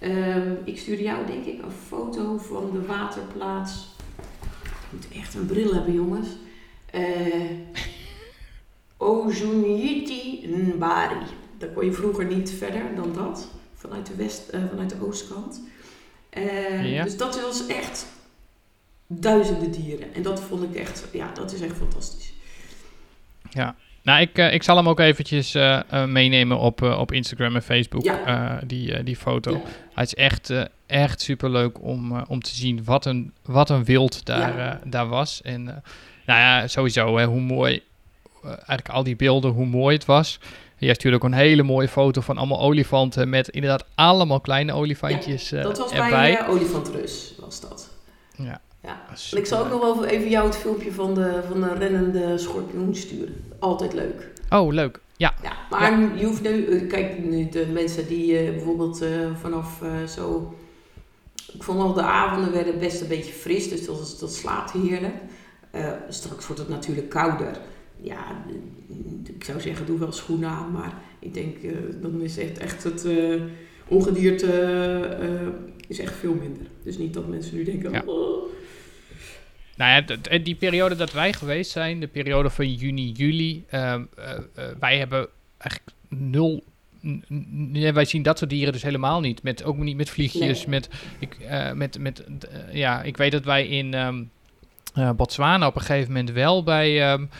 Uh, 0.00 0.36
ik 0.64 0.78
stuurde 0.78 1.02
jou 1.02 1.26
denk 1.26 1.44
ik 1.44 1.62
een 1.62 1.70
foto 1.86 2.38
van 2.38 2.70
de 2.72 2.86
waterplaats. 2.86 3.86
Ik 4.68 4.92
moet 4.92 5.06
echt 5.14 5.34
een 5.34 5.46
bril 5.46 5.74
hebben, 5.74 5.94
jongens. 5.94 6.28
Uh, 6.94 7.02
Ojunjiti 8.96 10.46
Nbari. 10.46 11.26
Daar 11.58 11.68
kon 11.68 11.84
je 11.84 11.92
vroeger 11.92 12.24
niet 12.24 12.50
verder 12.50 12.94
dan 12.96 13.12
dat. 13.12 13.48
Vanuit 13.74 14.06
de, 14.06 14.14
west, 14.14 14.42
uh, 14.54 14.60
vanuit 14.70 14.90
de 14.90 15.06
oostkant. 15.06 15.62
ja. 16.82 17.04
Dus 17.04 17.16
dat 17.16 17.40
was 17.40 17.66
echt 17.66 18.06
duizenden 19.08 19.70
dieren. 19.70 20.14
En 20.14 20.22
dat 20.22 20.40
vond 20.40 20.62
ik 20.62 20.74
echt, 20.74 21.04
ja, 21.12 21.30
dat 21.34 21.52
is 21.52 21.60
echt 21.60 21.76
fantastisch. 21.76 22.32
Ja, 23.50 23.76
nou, 24.02 24.20
ik, 24.20 24.38
uh, 24.38 24.52
ik 24.52 24.62
zal 24.62 24.76
hem 24.76 24.88
ook 24.88 25.00
eventjes 25.00 25.54
uh, 25.54 25.80
uh, 25.92 26.04
meenemen 26.04 26.58
op, 26.58 26.82
op 26.82 27.12
Instagram 27.12 27.54
en 27.54 27.62
Facebook, 27.62 28.04
ja. 28.04 28.60
die, 28.66 29.02
die 29.02 29.16
foto. 29.16 29.52
Ja. 29.52 29.60
Hij 29.94 30.04
is 30.04 30.14
echt, 30.14 30.52
echt 30.86 31.20
superleuk 31.20 31.82
om, 31.82 32.20
om 32.20 32.42
te 32.42 32.54
zien 32.54 32.84
wat 32.84 33.06
een, 33.06 33.32
wat 33.42 33.70
een 33.70 33.84
wild 33.84 34.24
daar, 34.24 34.58
ja. 34.58 34.80
daar 34.84 35.08
was. 35.08 35.42
En 35.42 35.64
nou 36.26 36.40
ja, 36.40 36.66
sowieso, 36.66 37.18
hè, 37.18 37.24
hoe 37.24 37.40
mooi, 37.40 37.82
eigenlijk 38.44 38.88
al 38.88 39.02
die 39.02 39.16
beelden, 39.16 39.50
hoe 39.50 39.66
mooi 39.66 39.94
het 39.96 40.04
was. 40.04 40.38
Jij 40.76 40.94
stuurde 40.94 41.16
ook 41.16 41.24
een 41.24 41.32
hele 41.32 41.62
mooie 41.62 41.88
foto 41.88 42.20
van 42.20 42.38
allemaal 42.38 42.60
olifanten 42.60 43.28
met 43.28 43.48
inderdaad 43.48 43.84
allemaal 43.94 44.40
kleine 44.40 44.72
olifantjes 44.72 45.48
dat 45.48 45.78
was 45.78 45.92
erbij. 45.92 46.10
bij 46.10 46.46
Olifantrus, 46.46 47.34
was 47.40 47.60
dat. 47.60 47.90
Ja. 48.36 48.60
Ja. 48.82 49.04
Ik 49.30 49.46
zal 49.46 49.64
ook 49.64 49.70
nog 49.70 49.80
wel 49.80 50.04
even 50.04 50.28
jou 50.28 50.46
het 50.46 50.56
filmpje 50.56 50.92
van 50.92 51.14
de, 51.14 51.42
van 51.48 51.60
de 51.60 51.74
rennende 51.74 52.38
schorpioen 52.38 52.94
sturen. 52.94 53.34
Altijd 53.58 53.92
leuk. 53.92 54.30
Oh, 54.50 54.72
leuk. 54.72 55.00
Ja. 55.16 55.34
ja 55.42 55.52
maar 55.70 56.00
ja. 56.00 56.10
je 56.16 56.24
hoeft 56.24 56.42
nu... 56.42 56.86
Kijk, 56.86 57.24
nu 57.24 57.48
de 57.48 57.66
mensen 57.72 58.08
die 58.08 58.44
uh, 58.44 58.50
bijvoorbeeld 58.50 59.02
uh, 59.02 59.08
vanaf 59.40 59.80
uh, 59.82 60.04
zo... 60.04 60.54
Ik 61.52 61.62
vond 61.62 61.80
al 61.80 61.92
de 61.92 62.02
avonden 62.02 62.52
werden 62.52 62.78
best 62.78 63.00
een 63.00 63.08
beetje 63.08 63.32
fris. 63.32 63.68
Dus 63.68 63.86
dat, 63.86 64.16
dat 64.20 64.34
slaapt 64.34 64.70
heerlijk. 64.70 65.14
straks 66.08 66.46
wordt 66.46 66.60
het 66.60 66.70
natuurlijk 66.70 67.08
kouder. 67.08 67.60
Ja, 68.00 68.44
ik 69.36 69.44
zou 69.44 69.60
zeggen, 69.60 69.86
doe 69.86 69.98
wel 69.98 70.12
schoenen 70.12 70.48
aan. 70.48 70.72
Maar 70.72 71.02
ik 71.18 71.34
denk, 71.34 71.56
dan 72.02 72.20
is 72.20 72.38
echt, 72.38 72.58
echt 72.58 72.84
het 72.84 73.06
ongedierte 73.88 74.46
is 75.88 75.98
echt 75.98 76.14
veel 76.14 76.34
minder. 76.34 76.66
Dus 76.82 76.98
niet 76.98 77.14
dat 77.14 77.28
mensen 77.28 77.56
nu 77.56 77.64
denken... 77.64 77.92
Ja. 77.92 78.02
Oh, 78.06 78.48
nou 79.78 80.04
ja, 80.22 80.38
die 80.38 80.54
periode 80.54 80.96
dat 80.96 81.12
wij 81.12 81.32
geweest 81.32 81.70
zijn, 81.70 82.00
de 82.00 82.06
periode 82.06 82.50
van 82.50 82.74
juni, 82.74 83.10
juli, 83.12 83.64
uh, 83.70 83.80
uh, 83.80 83.94
uh, 84.58 84.64
wij 84.78 84.98
hebben 84.98 85.28
eigenlijk 85.58 85.96
nul. 86.08 86.64
wij 87.92 88.04
zien 88.04 88.22
dat 88.22 88.38
soort 88.38 88.50
dieren 88.50 88.72
dus 88.72 88.82
helemaal 88.82 89.20
niet. 89.20 89.42
Met, 89.42 89.64
ook 89.64 89.76
niet 89.76 89.96
met 89.96 90.10
vliegjes. 90.10 90.66
Nee. 90.66 90.68
Met, 90.68 90.88
ik, 91.18 91.36
met, 91.74 91.98
met, 91.98 92.24
ja, 92.72 93.02
ik 93.02 93.16
weet 93.16 93.32
dat 93.32 93.44
wij 93.44 93.66
in 93.66 93.94
um, 93.94 94.30
Botswana 95.16 95.66
op 95.66 95.74
een 95.74 95.80
gegeven 95.80 96.12
moment 96.12 96.30
wel 96.30 96.62
bij. 96.62 97.12
Um, 97.12 97.30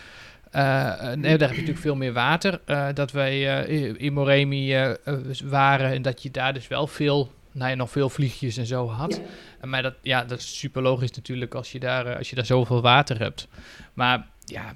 nee, 0.51 1.21
daar 1.21 1.21
heb 1.21 1.39
je 1.39 1.45
natuurlijk 1.45 1.77
veel 1.79 1.95
meer 1.95 2.13
water. 2.13 2.61
dat 2.93 3.11
wij 3.11 3.65
in 3.97 4.13
Moremi 4.13 4.95
waren 5.43 5.91
en 5.91 6.01
dat 6.01 6.23
je 6.23 6.31
daar 6.31 6.53
dus 6.53 6.67
wel 6.67 6.87
veel 6.87 7.31
nou 7.51 7.69
ja, 7.69 7.75
nog 7.75 7.89
veel 7.89 8.09
vliegjes 8.09 8.57
en 8.57 8.65
zo 8.65 8.89
had. 8.89 9.15
Ja. 9.15 9.21
Maar 9.63 9.81
dat, 9.81 9.93
ja, 10.01 10.23
dat 10.23 10.39
is 10.39 10.59
super 10.59 10.81
logisch 10.81 11.11
natuurlijk 11.11 11.53
als 11.55 11.71
je, 11.71 11.79
daar, 11.79 12.17
als 12.17 12.29
je 12.29 12.35
daar 12.35 12.45
zoveel 12.45 12.81
water 12.81 13.19
hebt. 13.19 13.47
Maar 13.93 14.27
ja, 14.45 14.75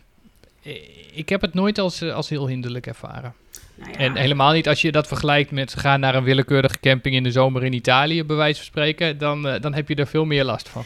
ik 1.14 1.30
heb 1.30 1.42
het 1.42 1.54
nooit 1.54 1.78
als, 1.78 2.02
als 2.02 2.30
heel 2.30 2.48
hinderlijk 2.48 2.88
ervaren. 2.88 3.34
Nou 3.76 3.92
ja, 3.92 3.98
En 3.98 4.16
helemaal 4.16 4.52
niet 4.52 4.68
als 4.68 4.82
je 4.82 4.92
dat 4.92 5.08
vergelijkt 5.08 5.52
met 5.52 5.74
gaan 5.76 6.00
naar 6.00 6.16
een 6.16 6.24
willekeurige 6.24 6.80
camping 6.80 7.16
in 7.16 7.24
de 7.24 7.32
zomer 7.32 7.64
in 7.64 7.74
Italië, 7.74 8.24
bij 8.24 8.36
wijze 8.36 8.56
van 8.58 8.66
spreken, 8.66 9.18
dan, 9.18 9.48
eh, 9.48 9.62
dan 9.62 9.74
heb 9.74 9.88
je 9.90 9.96
er 9.96 10.08
veel 10.08 10.26
meer 10.26 10.44
last 10.44 10.70
van. 10.70 10.84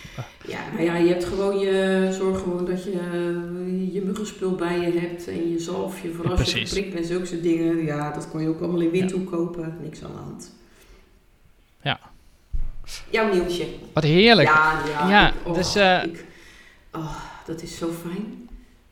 Ja, 0.48 0.60
nou 0.72 0.84
ja, 0.84 0.96
je 0.96 1.08
hebt 1.08 1.26
gewoon 1.26 1.60
je, 1.60 2.08
zorg 2.12 2.40
gewoon 2.40 2.66
dat 2.66 2.84
je 2.84 2.92
eh, 2.92 3.94
je 3.94 4.02
muggenspul 4.06 4.56
bij 4.56 4.80
je 4.80 5.00
hebt 5.00 5.28
en 5.28 5.52
je 5.52 5.60
zalfje 5.60 6.12
voor 6.12 6.26
Ja, 6.26 6.32
als 6.32 6.40
je 6.40 6.52
precies. 6.52 6.70
geprikt 6.74 6.94
bent, 6.94 7.06
zulke 7.06 7.26
soort 7.26 7.44
dingen. 7.44 7.86
Ja, 7.86 8.12
dat 8.12 8.30
kon 8.30 8.42
je 8.42 8.48
ook 8.48 8.60
allemaal 8.60 8.82
in 8.82 8.92
Windhoek 8.92 9.32
kopen, 9.32 9.78
niks 9.84 10.04
aan 10.04 10.12
de 10.12 10.18
hand. 10.18 10.56
Ja. 12.88 13.22
Jouw 13.24 13.34
nieuwtje. 13.34 13.66
Wat 13.94 14.04
heerlijk. 14.04 14.48
Ja, 14.48 14.82
ja. 14.88 15.10
Ja, 15.10 15.28
ik- 15.28 15.34
oh, 15.48 15.54
dus, 15.54 15.76
eh, 15.76 16.04
ik- 16.04 16.26
oh, 16.92 17.16
dat 17.46 17.62
is 17.62 17.78
zo 17.78 17.90
fijn. 18.02 18.50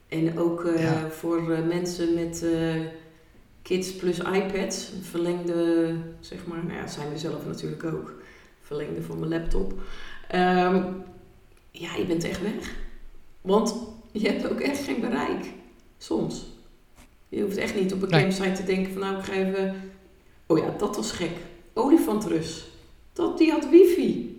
En 0.10 0.40
ook 0.40 0.66
eh, 0.66 0.82
Ja. 0.82 1.10
voor 1.10 1.52
eh, 1.52 1.64
mensen 1.68 2.14
met 2.14 2.46
kids 3.62 3.96
plus 3.96 4.20
iPads, 4.20 4.90
verlengde, 5.02 5.94
zeg 6.20 6.46
maar, 6.46 6.58
nou 6.66 6.74
ja, 6.76 6.82
dat 6.82 6.92
zijn 6.92 7.10
we 7.12 7.18
zelf 7.18 7.46
natuurlijk 7.46 7.84
ook, 7.84 8.14
verlengde 8.62 9.02
van 9.02 9.20
mijn 9.20 9.32
laptop. 9.32 9.74
Ehm, 10.28 10.84
ja, 11.72 11.96
je 11.96 12.06
bent 12.08 12.24
echt 12.24 12.42
weg. 12.42 12.74
Want 13.42 13.76
je 14.12 14.28
hebt 14.30 14.50
ook 14.50 14.60
echt 14.60 14.84
geen 14.84 15.00
bereik. 15.02 15.46
Soms. 15.98 16.46
Je 17.30 17.42
hoeft 17.42 17.58
echt 17.58 17.76
niet 17.76 17.94
op 17.94 18.02
een 18.02 18.10
Nee. 18.10 18.22
campsite 18.22 18.52
te 18.52 18.64
denken 18.64 18.92
van 18.94 19.02
nou, 19.02 19.18
ik 19.18 19.24
ga 19.24 19.34
even... 19.34 19.82
Oh 20.46 20.58
ja, 20.58 20.74
dat 20.78 20.96
was 20.96 21.12
gek. 21.12 21.32
Olifantrus. 21.74 22.68
Dat, 23.16 23.38
die 23.38 23.52
had 23.52 23.70
wifi. 23.70 24.34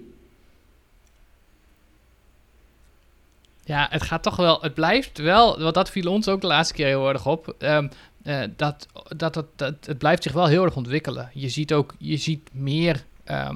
Ja, 3.65 3.87
het 3.91 4.03
gaat 4.03 4.23
toch 4.23 4.37
wel, 4.37 4.61
het 4.61 4.75
blijft 4.75 5.19
wel, 5.19 5.59
want 5.61 5.75
dat 5.75 5.91
viel 5.91 6.13
ons 6.13 6.29
ook 6.29 6.41
de 6.41 6.47
laatste 6.47 6.75
keer 6.75 6.87
heel 6.87 7.09
erg 7.09 7.27
op. 7.27 7.55
ehm, 7.59 7.89
eh, 8.23 8.43
dat, 8.57 8.87
dat, 9.17 9.35
dat, 9.35 9.47
dat 9.57 9.75
het 9.81 9.99
blijft 9.99 10.23
zich 10.23 10.33
wel 10.33 10.47
heel 10.47 10.65
erg 10.65 10.77
ontwikkelen. 10.77 11.31
Je 11.33 11.49
ziet 11.49 11.73
ook, 11.73 11.95
je 11.99 12.17
ziet 12.17 12.49
meer, 12.53 13.05
eh, 13.25 13.51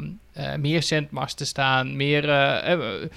meer 0.58 0.82
zendmasten 0.82 1.46
staan, 1.46 1.96
meer, 1.96 2.28
eh, 2.28 3.08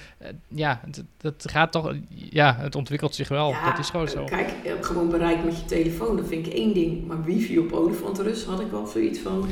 ja, 0.48 0.80
het, 0.84 1.02
dat 1.16 1.44
gaat 1.50 1.72
toch, 1.72 1.94
ja, 2.30 2.56
het 2.58 2.74
ontwikkelt 2.74 3.14
zich 3.14 3.28
wel. 3.28 3.50
Ja, 3.50 3.70
dat 3.70 3.78
is 3.78 3.90
gewoon 3.90 4.08
zo. 4.08 4.24
Kijk, 4.24 4.50
gewoon 4.80 5.08
bereik 5.10 5.44
met 5.44 5.58
je 5.58 5.64
telefoon, 5.64 6.16
dat 6.16 6.28
vind 6.28 6.46
ik 6.46 6.52
één 6.52 6.74
ding. 6.74 7.06
Maar 7.06 7.24
wifi 7.24 7.58
op 7.58 7.72
Olifantrus 7.72 8.44
had 8.44 8.60
ik 8.60 8.70
wel 8.70 8.86
zoiets 8.86 9.18
van, 9.18 9.48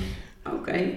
oké. 0.46 0.90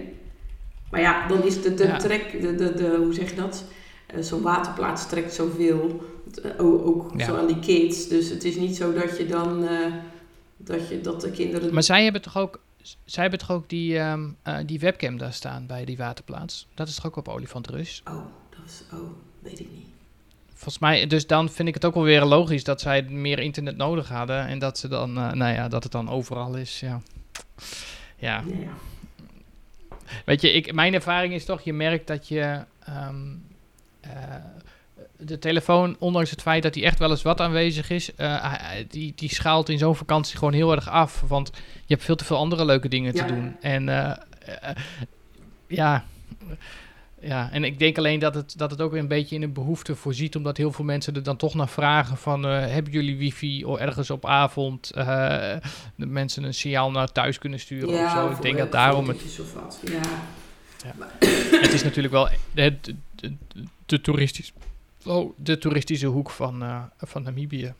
Maar 0.89 1.01
ja, 1.01 1.27
dan 1.27 1.43
is 1.43 1.61
de, 1.61 1.73
de 1.73 1.83
Ja. 1.83 1.97
trek, 1.97 2.41
de, 2.41 2.55
de, 2.55 2.73
de, 2.73 2.95
hoe 2.97 3.13
zeg 3.13 3.29
je 3.29 3.35
dat? 3.35 3.63
Eh, 4.07 4.21
Zo'n 4.21 4.41
waterplaats 4.41 5.07
trekt 5.09 5.33
zoveel, 5.33 6.03
eh, 6.43 6.65
ook, 6.65 7.11
Ja. 7.17 7.25
zo 7.25 7.35
aan 7.35 7.47
die 7.47 7.59
kids. 7.59 8.07
Dus 8.07 8.29
het 8.29 8.43
is 8.43 8.55
niet 8.55 8.75
zo 8.75 8.93
dat 8.93 9.17
je 9.17 9.25
dan, 9.25 9.67
eh, 9.67 9.93
dat, 10.57 10.87
je, 10.89 11.01
dat 11.01 11.21
de 11.21 11.31
kinderen... 11.31 11.73
Maar 11.73 11.83
zij 11.83 12.03
hebben 12.03 12.21
toch 12.21 12.37
ook, 12.37 12.59
zij 13.05 13.21
hebben 13.21 13.39
toch 13.39 13.51
ook 13.51 13.69
die, 13.69 13.97
ehm, 13.97 14.27
eh, 14.41 14.57
die 14.65 14.79
webcam 14.79 15.17
daar 15.17 15.33
staan 15.33 15.65
bij 15.65 15.85
die 15.85 15.97
waterplaats? 15.97 16.67
Dat 16.73 16.87
is 16.87 16.95
toch 16.95 17.05
ook 17.05 17.15
op 17.15 17.27
Olifantrus? 17.27 18.01
Oh, 18.07 18.15
dat 18.49 18.65
is, 18.65 18.83
oh, 18.93 18.99
weet 19.39 19.59
ik 19.59 19.67
niet. 19.71 19.85
Volgens 20.53 20.79
mij, 20.79 21.07
dus 21.07 21.27
dan 21.27 21.49
vind 21.49 21.67
ik 21.67 21.73
het 21.73 21.85
ook 21.85 21.93
wel 21.93 22.03
weer 22.03 22.23
logisch 22.25 22.63
dat 22.63 22.81
zij 22.81 23.01
meer 23.03 23.39
internet 23.39 23.77
nodig 23.77 24.09
hadden. 24.09 24.47
En 24.47 24.59
dat 24.59 24.77
ze 24.77 24.87
dan, 24.87 25.13
nou 25.13 25.53
ja, 25.53 25.67
dat 25.67 25.83
het 25.83 25.91
dan 25.91 26.09
overal 26.09 26.55
is. 26.55 26.79
Ja, 26.79 27.01
ja. 28.17 28.43
Weet 30.25 30.41
je, 30.41 30.51
ik, 30.51 30.73
mijn 30.73 30.93
ervaring 30.93 31.33
is 31.33 31.45
toch, 31.45 31.61
je 31.61 31.73
merkt 31.73 32.07
dat 32.07 32.27
je 32.27 32.59
ehm, 32.85 33.15
eh, 34.01 34.11
de 35.17 35.39
telefoon, 35.39 35.95
ondanks 35.99 36.29
het 36.29 36.41
feit 36.41 36.63
dat 36.63 36.73
die 36.73 36.85
echt 36.85 36.99
wel 36.99 37.09
eens 37.09 37.21
wat 37.21 37.41
aanwezig 37.41 37.89
is, 37.89 38.15
eh, 38.15 38.53
die, 38.89 39.13
die 39.15 39.29
schaalt 39.33 39.69
in 39.69 39.77
zo'n 39.77 39.95
vakantie 39.95 40.37
gewoon 40.37 40.53
heel 40.53 40.71
erg 40.71 40.89
af. 40.89 41.23
Want 41.27 41.51
je 41.55 41.93
hebt 41.93 42.03
veel 42.03 42.15
te 42.15 42.25
veel 42.25 42.37
andere 42.37 42.65
leuke 42.65 42.87
dingen 42.87 43.15
Ja. 43.15 43.25
te 43.25 43.33
doen. 43.33 43.55
En 43.61 43.89
eh, 43.89 44.17
ja. 45.67 46.05
Ja, 47.25 47.51
en 47.51 47.63
ik 47.63 47.79
denk 47.79 47.97
alleen 47.97 48.19
dat 48.19 48.35
het, 48.35 48.57
dat 48.57 48.71
het 48.71 48.81
ook 48.81 48.91
weer 48.91 49.01
een 49.01 49.07
beetje 49.07 49.35
in 49.35 49.41
een 49.41 49.53
behoefte 49.53 49.95
voorziet, 49.95 50.35
omdat 50.35 50.57
heel 50.57 50.71
veel 50.71 50.85
mensen 50.85 51.15
er 51.15 51.23
dan 51.23 51.37
toch 51.37 51.53
naar 51.53 51.69
vragen 51.69 52.17
van, 52.17 52.45
eh, 52.45 52.51
hebben 52.51 52.91
jullie 52.91 53.17
wifi 53.17 53.65
of 53.65 53.77
ergens 53.77 54.09
op 54.09 54.25
avond, 54.25 54.91
de 54.93 55.59
mensen 55.95 56.43
een 56.43 56.53
signaal 56.53 56.91
naar 56.91 57.11
thuis 57.11 57.37
kunnen 57.37 57.59
sturen 57.59 57.89
of 57.89 58.11
zo. 58.11 58.29
Ik 58.29 58.41
denk 58.41 58.57
dat 58.57 58.71
daarom 58.71 59.07
het 59.07 59.53
wat. 59.53 59.79
Ja, 59.89 61.07
het 61.59 61.73
is 61.73 61.83
natuurlijk 61.83 62.13
wel 62.13 62.29
de, 62.53 62.73
de, 62.81 62.95
de, 63.15 63.33
de 63.85 64.01
toeristisch, 64.01 64.53
oh, 65.05 65.33
de 65.37 65.57
toeristische 65.57 66.07
hoek 66.07 66.29
van, 66.29 66.63
eh, 66.63 66.83
van 66.97 67.23
Namibië. 67.23 67.73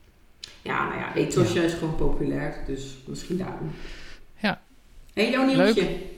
ja 0.62 0.88
nou 0.88 1.00
ja, 1.00 1.16
Etosha 1.16 1.62
is 1.62 1.74
gewoon 1.74 1.96
populair, 1.96 2.64
dus 2.68 2.98
misschien 3.06 3.38
daarom. 3.38 3.72
Ja. 4.38 4.62
En 5.14 5.30
jouw 5.30 5.46
nieuwtje? 5.46 6.14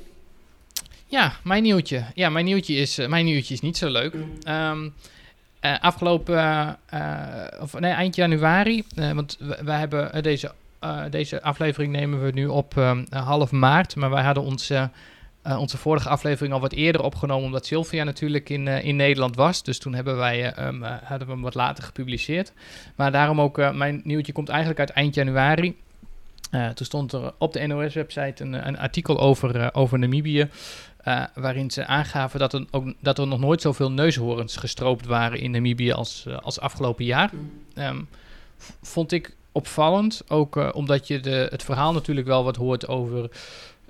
Ja, 1.09 1.33
mijn 1.43 1.63
nieuwtje. 1.63 2.03
Ja, 2.13 2.29
mijn 2.29 2.45
nieuwtje 2.45 2.75
is, 2.75 2.97
eh, 2.97 3.07
mijn 3.07 3.25
nieuwtje 3.25 3.53
is 3.53 3.61
niet 3.61 3.77
zo 3.77 3.89
leuk. 3.89 4.15
Ehm, 4.43 4.89
eh, 5.59 5.79
afgelopen, 5.79 6.77
eh, 6.85 7.61
of 7.61 7.79
nee, 7.79 7.91
eind 7.91 8.15
januari, 8.15 8.83
want 8.95 9.37
we, 9.39 9.71
hebben 9.71 10.23
deze, 10.23 10.51
deze 11.09 11.41
aflevering 11.41 11.91
nemen 11.91 12.23
we 12.23 12.31
nu 12.31 12.45
op 12.45 12.77
ehm, 12.77 13.05
half 13.09 13.51
maart, 13.51 13.95
maar 13.95 14.09
wij 14.09 14.23
hadden 14.23 14.43
onze, 14.43 14.89
onze 15.43 15.77
vorige 15.77 16.09
aflevering 16.09 16.53
al 16.53 16.59
wat 16.59 16.71
eerder 16.71 17.01
opgenomen, 17.03 17.45
omdat 17.45 17.65
Sylvia 17.65 18.03
natuurlijk 18.03 18.49
in, 18.49 18.67
in 18.67 18.95
Nederland 18.95 19.35
was. 19.35 19.63
Dus 19.63 19.79
toen 19.79 19.93
hebben 19.93 20.17
wij, 20.17 20.53
eh, 20.53 20.65
hadden 21.03 21.27
we 21.27 21.33
hem 21.33 21.41
wat 21.41 21.55
later 21.55 21.83
gepubliceerd. 21.83 22.53
Maar 22.95 23.11
daarom 23.11 23.41
ook, 23.41 23.73
mijn 23.73 24.01
nieuwtje 24.03 24.33
komt 24.33 24.49
eigenlijk 24.49 24.79
uit 24.79 24.89
eind 24.89 25.15
januari. 25.15 25.77
Toen 26.51 26.85
stond 26.85 27.13
er 27.13 27.33
op 27.37 27.53
de 27.53 27.67
NOS-website 27.67 28.43
een, 28.43 28.67
een 28.67 28.79
artikel 28.79 29.19
over, 29.19 29.73
over 29.73 29.99
Namibië. 29.99 30.49
Eh, 31.07 31.23
waarin 31.35 31.71
ze 31.71 31.85
aangaven 31.85 32.39
dat 32.39 32.53
er, 32.53 32.65
ook, 32.71 32.93
dat 32.99 33.19
er 33.19 33.27
nog 33.27 33.39
nooit 33.39 33.61
zoveel 33.61 33.91
neushoorns 33.91 34.55
gestroopt 34.55 35.05
waren 35.05 35.39
in 35.39 35.51
Namibië 35.51 35.91
als, 35.91 36.25
eh, 36.27 36.37
als 36.37 36.59
afgelopen 36.59 37.05
jaar. 37.05 37.29
Mm. 37.33 37.51
Ehm, 37.73 38.01
vond 38.81 39.11
ik 39.11 39.35
opvallend, 39.51 40.21
ook 40.27 40.57
eh, 40.57 40.69
omdat 40.73 41.07
je 41.07 41.19
de, 41.19 41.47
het 41.49 41.63
verhaal 41.63 41.93
natuurlijk 41.93 42.27
wel 42.27 42.43
wat 42.43 42.55
hoort 42.55 42.87
over 42.87 43.29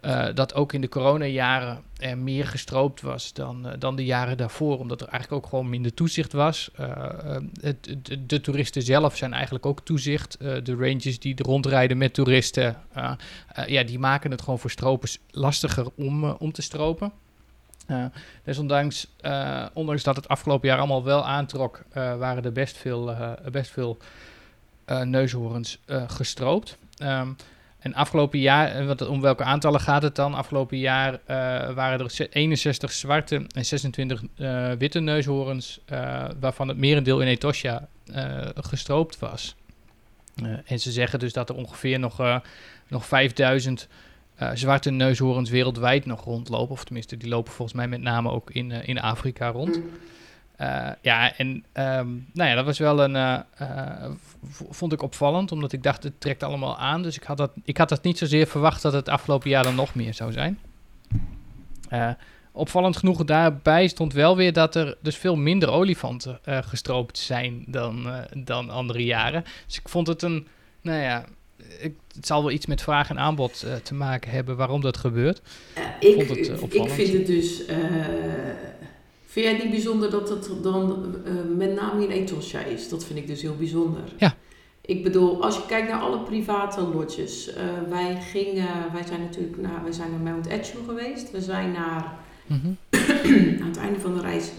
eh, 0.02 0.26
dat 0.34 0.54
ook 0.54 0.74
in 0.74 0.82
de 0.82 0.90
coronajaren 0.90 1.84
er 1.98 2.18
meer 2.18 2.48
gestroopt 2.48 3.02
was 3.02 3.34
dan, 3.34 3.68
eh, 3.68 3.74
dan 3.80 3.96
de 3.96 4.06
jaren 4.06 4.38
daarvoor, 4.38 4.80
omdat 4.80 5.02
er 5.02 5.08
eigenlijk 5.08 5.44
ook 5.44 5.50
gewoon 5.50 5.70
minder 5.70 5.94
toezicht 5.94 6.34
was. 6.34 6.70
Eh, 6.76 7.38
het, 7.62 7.98
de, 8.28 8.42
toeristen 8.42 8.82
zelf 8.82 9.16
zijn 9.16 9.34
eigenlijk 9.34 9.66
ook 9.66 9.82
toezicht. 9.82 10.40
De 10.40 10.76
rangers 10.80 11.20
die 11.20 11.44
rondrijden 11.44 11.98
met 11.98 12.14
toeristen, 12.14 12.78
ja, 13.68 13.84
die 13.84 14.00
maken 14.00 14.32
het 14.32 14.42
gewoon 14.42 14.60
voor 14.60 14.70
stropers 14.70 15.20
lastiger 15.32 15.88
om, 15.96 16.24
om 16.24 16.52
te 16.52 16.62
stropen. 16.62 17.12
Dus 18.44 18.58
ondanks, 18.58 19.08
dat 20.04 20.16
het 20.16 20.28
afgelopen 20.28 20.68
jaar 20.68 20.78
allemaal 20.78 21.04
wel 21.04 21.26
aantrok, 21.26 21.84
waren 21.94 22.44
er 22.44 22.52
best 22.52 22.78
veel, 22.78 23.16
best 23.52 23.72
veel 23.72 23.98
neushoorns 25.04 25.80
gestroopt. 26.08 26.78
Ehm, 26.98 27.30
en 27.88 27.94
afgelopen 27.94 28.40
jaar, 28.40 28.72
eh, 28.72 28.86
wat, 28.86 29.08
om 29.08 29.22
welke 29.22 29.44
aantallen 29.44 29.80
gaat 29.80 30.02
het 30.02 30.16
dan? 30.16 30.34
Afgelopen 30.34 30.78
jaar 30.78 31.14
eh, 31.14 31.38
waren 31.74 32.00
er 32.00 32.12
ze- 32.12 32.30
61 32.30 32.92
zwarte 32.92 33.46
en 33.56 33.66
26 33.66 34.24
eh, 34.36 34.72
witte 34.72 35.00
neushoorns, 35.00 35.80
waarvan 36.40 36.68
het 36.68 36.78
merendeel 36.78 37.22
in 37.22 37.28
Etosha 37.28 37.88
gestroopt 38.56 39.20
was. 39.20 39.56
En 40.66 40.80
ze 40.80 40.92
zeggen 40.92 41.20
dus 41.20 41.34
dat 41.34 41.50
er 41.50 41.56
ongeveer 41.56 42.00
nog, 42.00 42.42
nog 42.88 43.06
5000 43.06 43.88
eh, 44.36 44.50
zwarte 44.54 44.90
neushoorns 44.90 45.50
wereldwijd 45.50 46.06
nog 46.06 46.24
rondlopen. 46.24 46.72
Of 46.74 46.84
tenminste, 46.84 47.18
die 47.18 47.30
lopen 47.30 47.54
volgens 47.54 47.78
mij 47.78 47.88
met 47.88 48.02
name 48.02 48.30
ook 48.32 48.52
in, 48.52 48.72
in 48.72 49.00
Afrika 49.00 49.50
rond. 49.50 49.80
Eh, 50.58 50.90
ja, 51.02 51.38
en 51.38 51.64
ehm, 51.72 52.08
nou 52.34 52.50
ja, 52.50 52.56
dat 52.56 52.66
was 52.66 52.80
wel 52.80 53.04
een. 53.04 53.16
eh, 53.16 53.40
eh, 53.58 54.12
vond 54.70 54.94
ik 54.94 55.02
opvallend, 55.02 55.52
omdat 55.52 55.72
ik 55.72 55.84
dacht, 55.84 56.04
het 56.04 56.22
trekt 56.22 56.44
allemaal 56.44 56.78
aan. 56.78 57.04
Dus 57.04 57.16
ik 57.16 57.24
had, 57.24 57.38
dat, 57.38 57.52
ik 57.64 57.78
had 57.78 57.90
dat 57.90 58.04
niet 58.04 58.18
zozeer 58.18 58.48
verwacht 58.48 58.82
dat 58.82 58.94
het 58.94 59.10
afgelopen 59.10 59.50
jaar 59.50 59.64
dan 59.64 59.76
nog 59.76 59.96
meer 59.96 60.14
zou 60.14 60.32
zijn. 60.32 60.60
Opvallend 62.52 62.98
genoeg 62.98 63.24
daarbij 63.24 63.88
stond 63.88 64.14
wel 64.14 64.36
weer 64.36 64.54
dat 64.54 64.76
er 64.76 64.98
dus 65.02 65.16
veel 65.16 65.36
minder 65.36 65.70
olifanten 65.70 66.40
gestroopt 66.44 67.18
zijn 67.18 67.64
dan, 67.68 68.08
dan 68.34 68.70
andere 68.70 69.04
jaren. 69.04 69.44
Dus 69.66 69.78
ik 69.78 69.90
vond 69.90 70.08
het 70.08 70.22
een. 70.22 70.48
Nou 70.82 71.02
ja, 71.02 71.26
ik, 71.80 71.94
het 72.16 72.26
zal 72.26 72.42
wel 72.42 72.52
iets 72.52 72.66
met 72.66 72.82
vraag 72.82 73.10
en 73.10 73.20
aanbod 73.20 73.66
te 73.84 73.94
maken 73.94 74.32
hebben 74.32 74.56
waarom 74.56 74.82
dat 74.82 74.98
gebeurt. 74.98 75.42
Ik, 76.00 76.14
vond 76.16 76.30
het, 76.30 76.74
ik 76.74 76.90
vind 76.90 77.14
het 77.14 77.26
dus. 77.26 77.64
Vind 79.38 79.50
jij 79.50 79.56
het 79.56 79.64
niet 79.64 79.74
bijzonder 79.84 80.10
dat 80.10 80.30
het 80.30 80.50
dan 80.64 81.16
eh, 81.26 81.32
met 81.58 81.76
name 81.76 82.04
in 82.04 82.10
Etosha 82.10 82.60
is? 82.60 82.90
Dat 82.90 83.06
vind 83.06 83.20
ik 83.20 83.28
dus 83.28 83.42
heel 83.42 83.56
bijzonder. 83.56 84.02
Ja. 84.18 84.36
Ik 84.82 85.04
bedoel, 85.04 85.44
als 85.44 85.56
je 85.56 85.66
kijkt 85.68 85.90
naar 85.90 86.02
alle 86.02 86.20
private 86.20 86.82
lodges. 86.82 87.54
eh, 87.54 87.64
wij 87.90 88.22
gingen, 88.22 88.68
wij 88.94 89.04
zijn 89.08 89.22
natuurlijk 89.22 89.58
naar, 89.62 89.84
wij 89.84 89.92
zijn 89.92 90.12
naar 90.12 90.20
Mount 90.20 90.48
Etchu 90.48 90.78
geweest. 90.86 91.32
We 91.32 91.42
zijn 91.42 91.72
naar, 91.72 92.16
Mhm. 92.48 92.68
aan 93.62 93.68
het 93.68 93.78
einde 93.78 94.00
van 94.00 94.14
de 94.14 94.22
reis, 94.22 94.52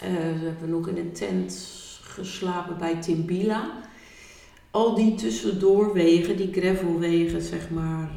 eh, 0.00 0.08
we 0.10 0.46
hebben 0.46 0.70
nog 0.70 0.88
in 0.88 0.96
een 0.96 1.12
tent 1.12 1.68
geslapen 2.02 2.78
bij 2.78 2.94
Timbila. 3.00 3.70
al 4.70 4.94
die 4.94 5.14
tussendoorwegen, 5.14 6.36
die 6.36 6.52
gravelwegen, 6.52 7.42
zeg 7.42 7.70
maar, 7.70 8.10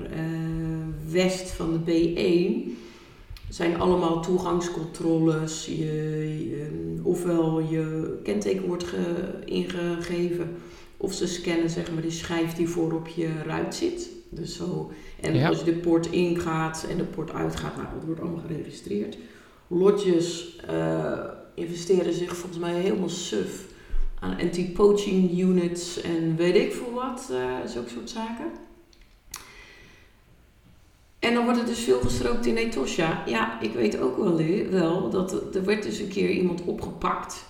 west 1.10 1.52
van 1.52 1.82
de 1.86 1.92
B1, 1.92 2.78
zijn 3.50 3.80
allemaal 3.80 4.22
toegangscontroles. 4.22 5.66
Je, 5.66 5.76
je- 6.50 7.00
ofwel 7.04 7.60
je 7.60 8.16
kenteken 8.24 8.68
wordt 8.68 8.84
ge- 8.84 9.40
ingegeven, 9.46 10.56
of 10.98 11.14
ze 11.14 11.28
scannen 11.28 11.70
zeg 11.70 11.92
maar 11.92 12.02
die 12.02 12.12
schijf 12.12 12.54
die 12.54 12.70
voor 12.70 12.94
op 12.94 13.08
je 13.08 13.30
ruit 13.46 13.76
zit. 13.76 14.10
Dus 14.30 14.56
zo, 14.56 14.92
en 15.22 15.36
Ja. 15.36 15.48
als 15.48 15.60
je 15.60 15.66
de 15.66 15.74
poort 15.78 16.08
ingaat 16.12 16.86
en 16.90 16.98
de 16.98 17.04
poort 17.04 17.32
uitgaat, 17.32 17.76
nou, 17.76 17.88
dat 17.96 18.04
wordt 18.06 18.22
allemaal 18.22 18.44
geregistreerd. 18.48 19.18
Lotjes 19.68 20.56
eh, 20.68 21.20
investeren 21.56 22.14
zich 22.14 22.36
volgens 22.36 22.60
mij 22.60 22.74
helemaal 22.74 23.10
suf 23.10 23.66
aan 24.20 24.38
anti-poaching 24.40 25.40
units 25.40 26.02
en 26.02 26.36
weet 26.36 26.56
ik 26.56 26.74
veel 26.74 26.94
wat, 26.94 27.30
eh 27.32 27.70
zulke 27.72 27.90
soort 27.90 28.10
zaken. 28.10 28.46
En 31.28 31.34
dan 31.34 31.44
wordt 31.44 31.60
er 31.60 31.66
dus 31.66 31.80
veel 31.80 32.00
gestrookt 32.00 32.46
in 32.46 32.56
Etosha. 32.56 33.24
Ja, 33.26 33.62
ik 33.62 33.74
weet 33.74 34.00
ook 34.00 34.18
wel, 34.18 34.42
wel 34.70 35.10
dat 35.10 35.32
er, 35.32 35.42
er 35.54 35.66
werd 35.66 35.84
dus 35.84 36.00
een 36.00 36.08
keer 36.08 36.30
iemand 36.30 36.62
opgepakt. 36.66 37.46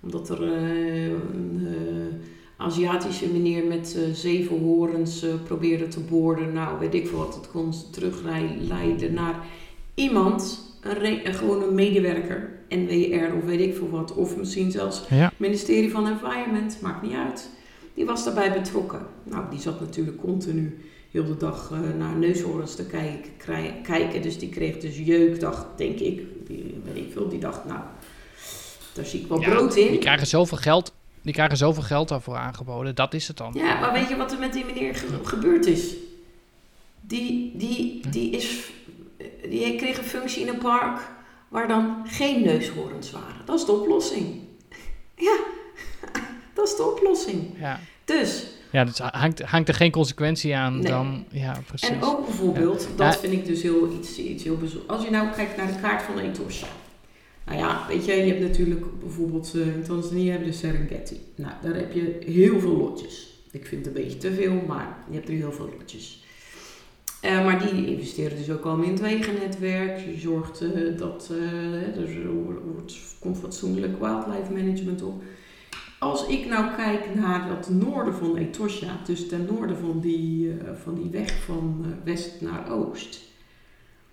Omdat 0.00 0.28
er 0.28 0.42
eh, 0.42 1.06
een 1.06 1.66
eh, 1.66 2.64
Aziatische 2.66 3.28
meneer 3.28 3.64
met 3.64 3.96
eh, 3.96 4.14
zeven 4.14 4.58
horens 4.60 5.22
eh, 5.22 5.30
probeerde 5.44 5.88
te 5.88 6.00
boorden. 6.00 6.52
Nou, 6.52 6.78
weet 6.78 6.94
ik 6.94 7.06
veel 7.08 7.18
wat. 7.18 7.34
Het 7.34 7.50
kon 7.50 7.72
terugleiden 7.90 9.14
naar 9.14 9.46
iemand, 9.94 10.60
een, 10.80 11.26
een 11.26 11.34
gewoon 11.34 11.62
een 11.62 11.74
medewerker, 11.74 12.50
NWR 12.68 13.36
of 13.36 13.44
weet 13.44 13.60
ik 13.60 13.74
veel 13.76 13.90
wat. 13.90 14.14
Of 14.14 14.36
misschien 14.36 14.70
zelfs 14.70 15.02
Ja. 15.08 15.32
ministerie 15.36 15.90
van 15.90 16.06
Environment, 16.06 16.78
maakt 16.80 17.02
niet 17.02 17.14
uit. 17.14 17.48
Die 17.94 18.04
was 18.06 18.24
daarbij 18.24 18.52
betrokken. 18.52 19.06
Nou, 19.22 19.44
die 19.50 19.60
zat 19.60 19.80
natuurlijk 19.80 20.16
continu 20.20 20.78
heel 21.12 21.24
de 21.24 21.36
dag 21.36 21.70
eh, 21.72 21.78
naar 21.98 22.14
neushoorns 22.16 22.74
te 22.74 22.86
kijken, 22.86 23.36
krij- 23.36 23.80
kijken. 23.82 24.22
Dus 24.22 24.38
die 24.38 24.48
kreeg 24.48 24.78
dus 24.78 24.96
jeuk, 24.98 25.40
dacht, 25.40 25.66
denk 25.76 25.98
ik. 25.98 26.22
Die, 26.46 26.80
weet 26.84 26.96
ik 26.96 27.12
veel, 27.12 27.28
die 27.28 27.38
dacht, 27.38 27.64
nou, 27.64 27.80
daar 28.94 29.04
zie 29.04 29.20
ik 29.20 29.26
wel 29.26 29.40
Ja, 29.40 29.48
brood 29.48 29.76
in. 29.76 29.90
Die 29.90 29.98
krijgen 29.98 30.26
zoveel 30.26 30.58
geld, 30.58 30.92
die 31.22 31.32
krijgen 31.32 31.56
zoveel 31.56 31.82
geld 31.82 32.08
daarvoor 32.08 32.36
aangeboden. 32.36 32.94
Dat 32.94 33.14
is 33.14 33.28
het 33.28 33.36
dan. 33.36 33.52
Ja, 33.54 33.80
maar 33.80 33.92
weet 33.92 34.08
je 34.08 34.16
wat 34.16 34.32
er 34.32 34.38
met 34.38 34.52
die 34.52 34.64
meneer 34.64 34.94
ge- 34.94 35.06
gebeurd 35.24 35.66
is? 35.66 35.94
Die, 37.00 37.52
die, 37.56 38.00
die, 38.10 38.30
is, 38.30 38.70
die 39.48 39.76
kreeg 39.76 39.98
een 39.98 40.04
functie 40.04 40.42
in 40.42 40.48
een 40.48 40.58
park 40.58 41.00
waar 41.48 41.68
dan 41.68 41.96
geen 42.06 42.42
neushoorns 42.44 43.10
waren. 43.10 43.46
Dat 43.46 43.58
is 43.58 43.64
de 43.66 43.72
oplossing. 43.72 44.26
Ja, 45.16 45.36
dat 46.54 46.68
is 46.68 46.76
de 46.76 46.82
oplossing. 46.82 47.44
Ja, 47.58 47.80
Dus, 48.04 48.46
ja 48.72 48.84
dus 48.84 48.98
hangt, 48.98 49.42
hangt 49.42 49.68
er 49.68 49.74
geen 49.74 49.90
consequentie 49.90 50.56
aan 50.56 50.74
Nee. 50.74 50.82
dan... 50.92 51.24
Ja, 51.30 51.60
precies. 51.66 51.88
en 51.88 52.02
ook 52.02 52.26
bijvoorbeeld, 52.26 52.88
dat 52.96 53.14
Ja. 53.14 53.20
vind 53.20 53.32
ik 53.32 53.46
dus 53.46 53.62
heel, 53.62 53.92
iets, 53.98 54.18
iets 54.18 54.44
heel 54.44 54.56
bijzonders. 54.56 54.88
Als 54.90 55.04
je 55.04 55.10
nou 55.10 55.28
kijkt 55.34 55.56
naar 55.56 55.66
de 55.66 55.80
kaart 55.80 56.02
van 56.02 56.18
Etosha. 56.18 56.66
Nou 57.46 57.58
ja, 57.58 57.84
weet 57.88 58.04
je, 58.04 58.12
je 58.12 58.32
hebt 58.32 58.40
natuurlijk 58.40 59.00
bijvoorbeeld 59.00 59.52
eh, 59.54 59.66
in 59.66 59.82
Tanzania 59.82 60.32
heb 60.32 60.40
je 60.44 60.50
de 60.50 60.56
Serengeti. 60.56 61.20
Nou, 61.34 61.52
daar 61.62 61.74
heb 61.74 61.92
je 61.92 62.18
heel 62.26 62.60
veel 62.60 62.76
lotjes. 62.76 63.30
Ik 63.50 63.66
vind 63.66 63.86
het 63.86 63.96
een 63.96 64.02
beetje 64.02 64.18
te 64.18 64.32
veel, 64.32 64.62
maar 64.66 64.96
je 65.08 65.14
hebt 65.14 65.28
er 65.28 65.34
heel 65.34 65.52
veel 65.52 65.70
lotjes. 65.78 66.24
Eh, 67.20 67.44
maar 67.44 67.58
die 67.72 67.86
investeren 67.86 68.36
dus 68.36 68.50
ook 68.50 68.64
allemaal 68.64 68.84
in 68.84 68.90
het 68.92 69.00
wegennetwerk. 69.00 69.98
Je 69.98 70.20
zorgt 70.20 70.60
eh, 70.60 70.68
dat 70.98 71.28
er 71.96 72.26
wordt, 72.74 72.94
komt 73.18 73.38
fatsoenlijk 73.38 73.98
wildlife 74.00 74.52
management 74.52 75.02
op. 75.02 75.22
Als 76.02 76.26
ik 76.26 76.46
nou 76.46 76.74
kijk 76.76 77.14
naar 77.14 77.48
het 77.48 77.70
noorden 77.70 78.14
van 78.14 78.36
Etosha, 78.36 78.96
dus 79.06 79.28
ten 79.28 79.46
noorden 79.50 79.76
van 79.76 80.00
die, 80.00 80.50
eh, 80.50 80.74
van 80.82 80.94
die 80.94 81.10
weg 81.10 81.42
van 81.44 81.84
eh, 81.84 81.90
west 82.04 82.40
naar 82.40 82.70
oost, 82.70 83.20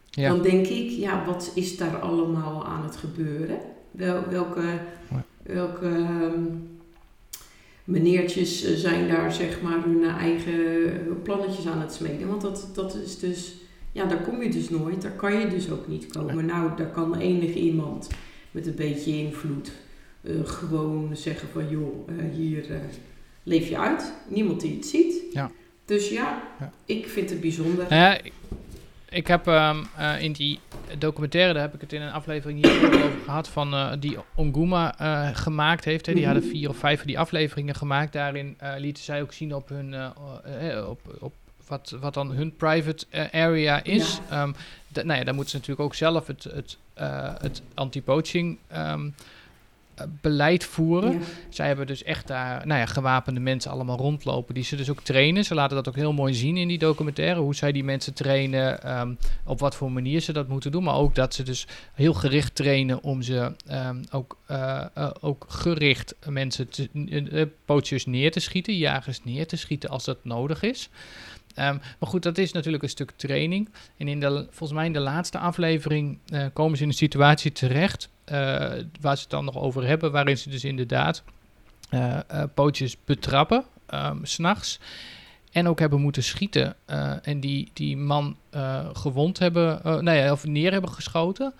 ja. 0.09 0.29
dan 0.29 0.41
denk 0.41 0.67
ik, 0.67 0.89
ja, 0.89 1.25
wat 1.25 1.51
is 1.55 1.77
daar 1.77 1.99
allemaal 1.99 2.65
aan 2.65 2.83
het 2.83 2.95
gebeuren? 2.95 3.59
Wel, 3.91 4.23
welke 4.29 4.79
welke 5.43 5.87
ehm, 5.87 6.43
meneertjes 7.83 8.63
eh, 8.63 8.75
zijn 8.75 9.07
daar 9.07 9.33
zeg 9.33 9.61
maar 9.61 9.83
hun 9.83 10.03
eigen 10.03 11.21
plannetjes 11.23 11.67
aan 11.67 11.81
het 11.81 11.93
smeden? 11.93 12.27
Want 12.27 12.41
dat, 12.41 12.69
dat 12.73 12.95
is 12.95 13.19
dus, 13.19 13.55
ja, 13.91 14.05
daar 14.05 14.21
kom 14.21 14.41
je 14.41 14.49
dus 14.49 14.69
nooit, 14.69 15.01
daar 15.01 15.15
kan 15.15 15.39
je 15.39 15.47
dus 15.47 15.71
ook 15.71 15.87
niet 15.87 16.07
komen. 16.07 16.45
Nou, 16.45 16.75
daar 16.75 16.91
kan 16.91 17.15
enig 17.15 17.53
iemand 17.53 18.07
met 18.51 18.67
een 18.67 18.75
beetje 18.75 19.11
invloed 19.11 19.71
eh, 20.21 20.31
gewoon 20.43 21.15
zeggen 21.15 21.47
van, 21.53 21.69
joh, 21.69 22.09
eh, 22.09 22.15
hier 22.35 22.71
eh, 22.71 22.77
leef 23.43 23.69
je 23.69 23.77
uit. 23.77 24.13
Niemand 24.27 24.61
die 24.61 24.75
het 24.75 24.85
ziet. 24.85 25.15
Ja. 25.33 25.51
Dus 25.85 26.09
ja, 26.09 26.41
Ja. 26.59 26.71
ik 26.85 27.07
vind 27.07 27.29
het 27.29 27.41
bijzonder. 27.41 27.85
Nou 27.89 28.01
ja, 28.01 28.17
ik, 28.21 28.31
ik 29.09 29.27
heb 29.27 29.47
ehm, 29.47 29.77
eh, 29.97 30.21
in 30.21 30.31
die 30.31 30.59
documentaire, 30.97 31.53
daar 31.53 31.61
heb 31.61 31.73
ik 31.73 31.81
het 31.81 31.93
in 31.93 32.01
een 32.01 32.11
aflevering 32.11 32.65
hier 32.65 32.85
over 32.87 33.11
gehad, 33.25 33.47
van 33.47 33.73
eh, 33.73 33.91
die 33.99 34.17
Onguma 34.35 34.97
eh, 34.99 35.29
gemaakt 35.35 35.85
heeft. 35.85 36.05
Hè. 36.05 36.13
Die 36.13 36.25
Mhm. 36.25 36.31
hadden 36.33 36.49
vier 36.51 36.69
of 36.69 36.77
vijf 36.77 36.97
van 36.97 37.07
die 37.07 37.19
afleveringen 37.19 37.75
gemaakt. 37.75 38.13
Daarin 38.13 38.55
eh, 38.59 38.73
lieten 38.77 39.03
zij 39.03 39.21
ook 39.21 39.33
zien 39.33 39.55
op 39.55 39.69
hun, 39.69 39.95
op, 40.87 40.99
op 41.19 41.33
wat, 41.67 41.95
wat 42.01 42.13
dan 42.13 42.31
hun 42.31 42.55
private 42.55 43.05
area 43.31 43.83
is. 43.83 44.19
Ehm, 44.29 44.51
da- 44.87 45.03
nou 45.03 45.19
ja, 45.19 45.25
daar 45.25 45.33
moeten 45.33 45.51
ze 45.51 45.57
natuurlijk 45.57 45.85
ook 45.85 45.95
zelf 45.95 46.27
het, 46.27 46.43
het, 46.43 46.77
eh, 46.93 47.33
het 47.41 47.61
anti-poaching 47.73 48.57
ehm, 48.67 49.05
eh, 49.05 49.11
beleid 50.21 50.63
voeren. 50.63 51.11
Ja. 51.11 51.19
Zij 51.49 51.67
hebben 51.67 51.87
dus 51.87 52.03
echt 52.03 52.27
daar 52.27 52.67
nou 52.67 52.79
ja, 52.79 52.85
gewapende 52.85 53.39
mensen 53.39 53.71
allemaal 53.71 53.97
rondlopen, 53.97 54.53
die 54.53 54.63
ze 54.63 54.75
dus 54.75 54.89
ook 54.89 55.01
trainen. 55.01 55.45
Ze 55.45 55.53
laten 55.53 55.75
dat 55.75 55.87
ook 55.87 55.95
heel 55.95 56.13
mooi 56.13 56.33
zien 56.33 56.57
in 56.57 56.67
die 56.67 56.77
documentaire, 56.77 57.39
hoe 57.39 57.55
zij 57.55 57.71
die 57.71 57.83
mensen 57.83 58.13
trainen, 58.13 58.83
ehm, 58.83 59.13
op 59.45 59.59
wat 59.59 59.75
voor 59.75 59.91
manier 59.91 60.19
ze 60.19 60.33
dat 60.33 60.47
moeten 60.47 60.71
doen. 60.71 60.83
Maar 60.83 60.95
ook 60.95 61.15
dat 61.15 61.33
ze 61.33 61.43
dus 61.43 61.67
heel 61.93 62.13
gericht 62.13 62.55
trainen 62.55 63.03
om 63.03 63.21
ze 63.21 63.51
ehm, 63.65 64.03
ook, 64.11 64.37
eh, 64.45 64.85
eh, 64.93 65.11
ook 65.19 65.45
gericht 65.47 66.15
mensen, 66.29 66.69
te, 66.69 66.89
eh, 67.31 67.45
poachers 67.65 68.05
neer 68.05 68.31
te 68.31 68.39
schieten, 68.39 68.77
jagers 68.77 69.23
neer 69.23 69.47
te 69.47 69.55
schieten 69.55 69.89
als 69.89 70.05
dat 70.05 70.17
nodig 70.23 70.61
is. 70.61 70.89
Ehm, 71.55 71.77
maar 71.99 72.09
goed, 72.09 72.23
dat 72.23 72.37
is 72.37 72.51
natuurlijk 72.51 72.83
een 72.83 72.89
stuk 72.89 73.11
training. 73.15 73.69
En 73.97 74.07
in 74.07 74.19
de, 74.19 74.47
volgens 74.49 74.71
mij 74.71 74.85
in 74.85 74.93
de 74.93 74.99
laatste 74.99 75.37
aflevering 75.37 76.19
komen 76.53 76.77
ze 76.77 76.83
in 76.83 76.89
een 76.89 76.95
situatie 76.95 77.51
terecht 77.51 78.09
waar 79.01 79.15
ze 79.15 79.21
het 79.21 79.29
dan 79.29 79.45
nog 79.45 79.57
over 79.57 79.87
hebben, 79.87 80.11
waarin 80.11 80.37
ze 80.37 80.49
dus 80.49 80.63
inderdaad 80.63 81.23
eh 81.89 82.19
eh, 82.27 82.43
pootjes 82.53 82.97
betrappen, 83.05 83.63
s 84.23 84.31
s'nachts. 84.33 84.79
En 85.51 85.67
ook 85.67 85.79
hebben 85.79 86.01
moeten 86.01 86.23
schieten. 86.23 86.75
eh, 86.85 87.27
en 87.27 87.39
die, 87.39 87.69
die 87.73 87.97
man 87.97 88.37
eh, 88.49 88.89
gewond 88.93 89.39
hebben, 89.39 89.83
eh, 89.83 89.97
nou 89.99 90.31
of 90.31 90.45
neer 90.45 90.71
hebben 90.71 90.89
geschoten. 90.91 91.53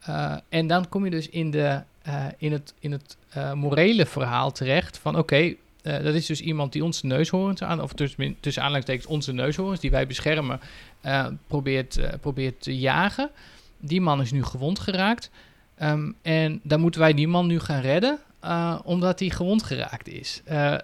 Eh, 0.00 0.36
en 0.48 0.66
dan 0.66 0.88
kom 0.88 1.04
je 1.04 1.10
dus 1.10 1.28
in, 1.28 1.50
de, 1.50 1.82
eh, 2.02 2.24
in 2.38 2.52
het, 2.52 2.74
in 2.78 2.92
het 2.92 3.16
eh, 3.30 3.52
morele 3.52 4.06
verhaal 4.06 4.52
terecht 4.52 4.98
van 4.98 5.18
oké, 5.18 5.54
eh, 5.82 6.02
dat 6.02 6.14
is 6.14 6.26
dus 6.26 6.40
iemand 6.40 6.72
die 6.72 6.84
onze 6.84 7.06
neushoorns 7.06 7.62
aan, 7.62 7.80
of 7.82 7.92
tussen, 7.92 8.36
tussen 8.40 8.62
aanleidingstekens 8.62 9.14
onze 9.16 9.32
neushoorns, 9.32 9.80
die 9.80 9.90
wij 9.90 10.06
beschermen, 10.06 10.60
eh, 11.00 11.26
probeert, 11.46 11.96
eh, 11.96 12.12
probeert 12.20 12.62
te 12.62 12.78
jagen. 12.78 13.30
Die 13.80 14.00
man 14.00 14.20
is 14.20 14.32
nu 14.32 14.44
gewond 14.44 14.78
geraakt. 14.78 15.30
Ehm, 15.76 16.10
en 16.22 16.60
dan 16.62 16.80
moeten 16.80 17.00
wij 17.00 17.14
die 17.14 17.28
man 17.28 17.46
nu 17.46 17.60
gaan 17.60 17.80
redden, 17.80 18.18
eh, 18.40 18.78
omdat 18.84 19.18
hij 19.20 19.30
gewond 19.30 19.62
geraakt 19.62 20.08
is. 20.08 20.42
Eh, 20.44 20.74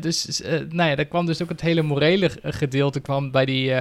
dus, 0.00 0.40
nou 0.68 0.90
ja, 0.90 0.94
daar 0.94 1.04
kwam 1.04 1.26
dus 1.26 1.42
ook 1.42 1.48
het 1.48 1.60
hele 1.60 1.82
morele 1.82 2.30
gedeelte 2.42 3.00
kwam 3.00 3.30
bij, 3.30 3.44
die, 3.44 3.72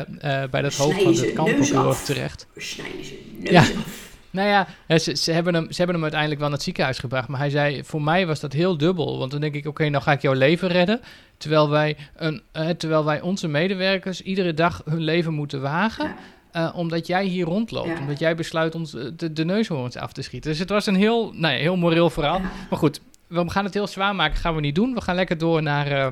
bij 0.51 0.61
dat 0.61 0.75
hoofd 0.75 1.01
van 1.01 1.13
het 1.13 1.33
kamp 1.33 1.73
ook 1.75 1.93
terecht. 1.95 2.47
We 2.53 2.61
snijden 2.61 3.05
ze 3.05 3.19
neus 3.37 3.51
Ja. 3.51 3.61
af. 3.61 4.07
Nou 4.31 4.47
ja, 4.47 4.97
ze, 4.99 5.15
ze, 5.15 5.31
hebben 5.31 5.53
hem, 5.53 5.65
ze 5.71 5.75
hebben 5.77 5.93
hem 5.93 6.01
uiteindelijk 6.03 6.39
wel 6.39 6.49
naar 6.49 6.57
het 6.57 6.65
ziekenhuis 6.65 6.99
gebracht. 6.99 7.27
Maar 7.27 7.39
hij 7.39 7.49
zei, 7.49 7.83
voor 7.83 8.01
mij 8.01 8.27
was 8.27 8.39
dat 8.39 8.53
heel 8.53 8.77
dubbel. 8.77 9.17
Want 9.19 9.31
dan 9.31 9.41
denk 9.41 9.55
ik, 9.55 9.65
oké, 9.67 9.89
nou 9.89 10.03
ga 10.03 10.11
ik 10.11 10.21
jouw 10.21 10.33
leven 10.33 10.67
redden. 10.67 11.01
Terwijl 11.37 11.69
wij, 11.69 11.97
een, 12.15 12.41
terwijl 12.77 13.05
wij 13.05 13.21
onze 13.21 13.47
medewerkers 13.47 14.21
iedere 14.21 14.53
dag 14.53 14.81
hun 14.85 15.01
leven 15.01 15.33
moeten 15.33 15.61
wagen. 15.61 16.15
Eh, 16.59 16.75
omdat 16.75 17.07
jij 17.07 17.25
hier 17.25 17.45
rondloopt. 17.45 17.87
Ja. 17.87 17.99
Omdat 17.99 18.19
jij 18.19 18.35
besluit 18.35 18.75
ons 18.75 18.93
eh, 18.95 19.05
de, 19.15 19.33
de 19.33 19.45
neushoorns 19.45 19.95
af 19.95 20.11
te 20.11 20.21
schieten. 20.21 20.49
Dus 20.49 20.59
het 20.59 20.69
was 20.69 20.85
een 20.85 20.95
heel, 20.95 21.31
nou 21.33 21.53
ja, 21.53 21.59
heel 21.59 21.75
moreel 21.75 22.09
verhaal. 22.09 22.37
Ja. 22.37 22.51
Maar 22.69 22.79
goed, 22.79 23.01
we 23.27 23.49
gaan 23.49 23.65
het 23.65 23.73
heel 23.73 23.87
zwaar 23.87 24.15
maken. 24.15 24.37
Gaan 24.37 24.55
we 24.55 24.61
niet 24.61 24.75
doen. 24.75 24.93
We 24.93 25.01
gaan 25.01 25.15
lekker 25.15 25.37
door 25.37 25.61
naar, 25.63 25.87
eh, 25.87 26.05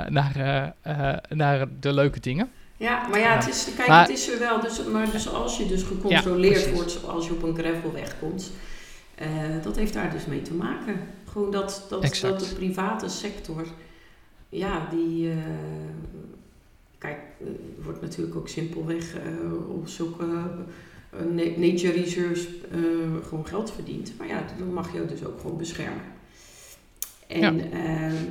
eh, 0.00 0.08
naar, 0.08 0.72
naar 1.28 1.66
de 1.80 1.92
leuke 1.92 2.20
dingen. 2.20 2.50
Ja, 2.76 3.06
maar 3.08 3.18
ja, 3.18 3.34
het 3.34 3.48
is, 3.48 3.68
kijk, 3.76 3.88
Maar- 3.88 4.00
het 4.00 4.16
is 4.16 4.32
er 4.32 4.38
wel. 4.38 4.60
Dus, 4.60 4.84
maar 4.84 5.10
dus 5.10 5.32
als 5.32 5.56
je 5.56 5.66
dus 5.66 5.82
gecontroleerd 5.82 6.72
wordt 6.72 6.90
zoals 6.90 7.26
je 7.26 7.32
op 7.32 7.42
een 7.42 7.56
gravelweg 7.56 8.18
komt, 8.18 8.52
dat 9.62 9.76
heeft 9.76 9.92
daar 9.92 10.10
dus 10.10 10.24
mee 10.26 10.42
te 10.42 10.54
maken. 10.54 11.00
Gewoon 11.32 11.50
dat, 11.50 11.86
dat, 11.88 12.04
Exact. 12.04 12.40
dat 12.40 12.48
de 12.48 12.54
private 12.54 13.08
sector, 13.08 13.66
ja, 14.48 14.86
die. 14.90 15.32
Eh, 17.04 17.10
kijk, 17.10 17.18
eh, 17.40 17.46
er 17.78 17.84
wordt 17.84 18.00
natuurlijk 18.00 18.36
ook 18.36 18.48
simpelweg 18.48 19.14
eh, 19.14 19.68
op 19.68 19.88
zulke 19.88 20.24
eh, 20.24 21.20
na- 21.20 21.56
nature 21.66 21.92
reserves 21.92 22.46
eh, 22.70 22.78
gewoon 23.28 23.46
geld 23.46 23.72
verdiend. 23.72 24.18
Maar 24.18 24.26
ja, 24.26 24.44
dan 24.58 24.72
mag 24.72 24.92
je 24.92 25.04
dus 25.06 25.24
ook 25.24 25.40
gewoon 25.40 25.56
beschermen. 25.56 26.02
En 27.26 27.56
Ja. 27.56 27.64
ehm, 27.70 28.24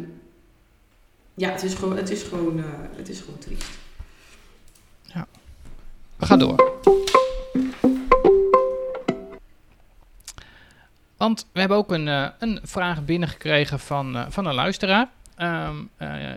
ja, 1.34 1.50
het 1.52 1.64
is 1.64 1.74
gewoon, 1.74 1.98
het 1.98 2.10
is 2.10 2.24
gewoon, 2.24 2.64
het 2.96 3.10
is 3.10 3.20
gewoon 3.20 3.40
triest. 3.40 3.70
Ja. 5.02 5.28
We 6.18 6.26
gaan 6.26 6.40
door. 6.40 6.72
Want 11.18 11.48
we 11.52 11.60
hebben 11.60 11.78
ook 11.78 11.92
een, 11.92 12.08
uh, 12.08 12.28
een 12.40 12.60
vraag 12.64 13.06
binnengekregen 13.06 13.80
van, 13.80 14.16
uh, 14.16 14.26
van 14.30 14.46
een 14.46 14.54
luisteraar. 14.54 15.10
Um, 15.38 15.90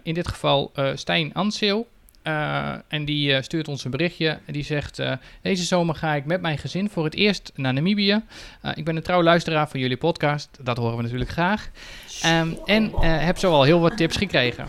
in 0.02 0.14
dit 0.14 0.28
geval 0.28 0.72
Stijn 0.94 1.34
Anseel. 1.34 1.88
Uh, 2.26 2.72
en 2.88 3.04
die 3.04 3.30
uh, 3.30 3.42
stuurt 3.42 3.68
ons 3.68 3.84
een 3.84 3.90
berichtje. 3.90 4.38
Die 4.46 4.64
zegt: 4.64 4.98
uh, 4.98 5.12
Deze 5.42 5.64
zomer 5.64 5.94
ga 5.94 6.14
ik 6.14 6.24
met 6.24 6.40
mijn 6.40 6.58
gezin 6.58 6.90
voor 6.90 7.04
het 7.04 7.14
eerst 7.14 7.52
naar 7.54 7.72
Namibië. 7.72 8.22
ik 8.74 8.84
ben 8.84 8.96
een 8.96 9.02
trouw 9.02 9.22
luisteraar 9.22 9.68
van 9.68 9.80
jullie 9.80 9.96
podcast. 9.96 10.58
Dat 10.62 10.76
horen 10.76 10.96
we 10.96 11.02
natuurlijk 11.02 11.30
graag. 11.30 11.70
Um, 12.26 12.58
en 12.64 12.92
heb 13.00 13.38
zo 13.38 13.52
al 13.52 13.62
heel 13.62 13.80
wat 13.80 13.96
tips 13.96 14.16
gekregen. 14.16 14.66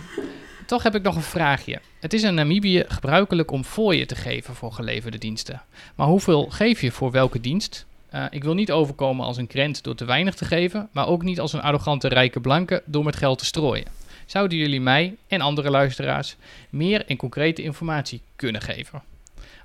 Toch 0.66 0.84
heb 0.84 0.96
ik 0.96 1.02
nog 1.02 1.16
een 1.16 1.22
vraagje. 1.22 1.80
Het 2.00 2.14
is 2.14 2.24
in 2.24 2.34
Namibië 2.34 2.84
gebruikelijk 2.88 3.52
om 3.52 3.64
fooien 3.64 4.08
te 4.08 4.16
geven 4.16 4.56
voor 4.56 4.72
geleverde 4.72 5.18
diensten. 5.18 5.62
Maar 5.96 6.08
hoeveel 6.08 6.48
geef 6.50 6.82
je 6.82 6.92
voor 6.92 7.12
welke 7.12 7.40
dienst? 7.40 7.86
ik 8.30 8.44
wil 8.44 8.54
niet 8.54 8.72
overkomen 8.72 9.26
als 9.26 9.38
een 9.38 9.48
krent 9.48 9.84
door 9.84 9.96
te 9.96 10.06
weinig 10.06 10.36
te 10.36 10.46
geven, 10.46 10.90
maar 10.92 11.08
ook 11.08 11.24
niet 11.24 11.40
als 11.40 11.54
een 11.54 11.62
arrogante 11.62 12.08
rijke 12.08 12.40
blanke 12.40 12.84
door 12.86 13.04
met 13.04 13.16
geld 13.16 13.40
te 13.40 13.46
strooien 13.46 13.86
zouden 14.28 14.58
jullie 14.58 14.82
mij 14.82 15.16
en 15.28 15.42
andere 15.42 15.70
luisteraars 15.70 16.36
meer 16.70 17.06
en 17.06 17.18
concrete 17.18 17.62
informatie 17.62 18.22
kunnen 18.36 18.62
geven. 18.62 19.02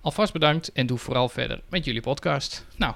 Alvast 0.00 0.32
bedankt 0.32 0.72
en 0.72 0.86
doe 0.86 0.98
vooral 0.98 1.28
verder 1.28 1.60
met 1.68 1.84
jullie 1.84 2.00
podcast. 2.00 2.66
Nou, 2.76 2.94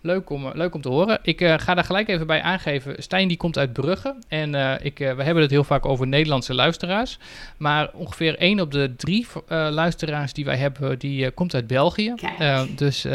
leuk 0.00 0.30
om, 0.30 0.50
leuk 0.54 0.74
om 0.74 0.80
te 0.80 0.88
horen. 0.88 1.18
Ik 1.22 1.40
uh, 1.40 1.54
ga 1.58 1.74
daar 1.74 1.84
gelijk 1.84 2.08
even 2.08 2.26
bij 2.26 2.42
aangeven. 2.42 3.02
Stijn 3.02 3.28
die 3.28 3.36
komt 3.36 3.58
uit 3.58 3.72
Brugge. 3.72 4.14
En 4.28 4.54
uh, 4.54 4.74
ik, 4.80 5.00
uh, 5.00 5.12
we 5.12 5.22
hebben 5.22 5.42
het 5.42 5.50
heel 5.50 5.64
vaak 5.64 5.86
over 5.86 6.06
Nederlandse 6.06 6.54
luisteraars. 6.54 7.18
Maar 7.56 7.90
ongeveer 7.92 8.38
1 8.38 8.60
op 8.60 8.70
de 8.70 8.94
3 8.96 9.26
luisteraars 9.48 10.32
die 10.32 10.44
wij 10.44 10.56
hebben, 10.56 10.98
die 10.98 11.30
komt 11.30 11.54
uit 11.54 11.66
België. 11.66 12.14
dus 12.76 13.06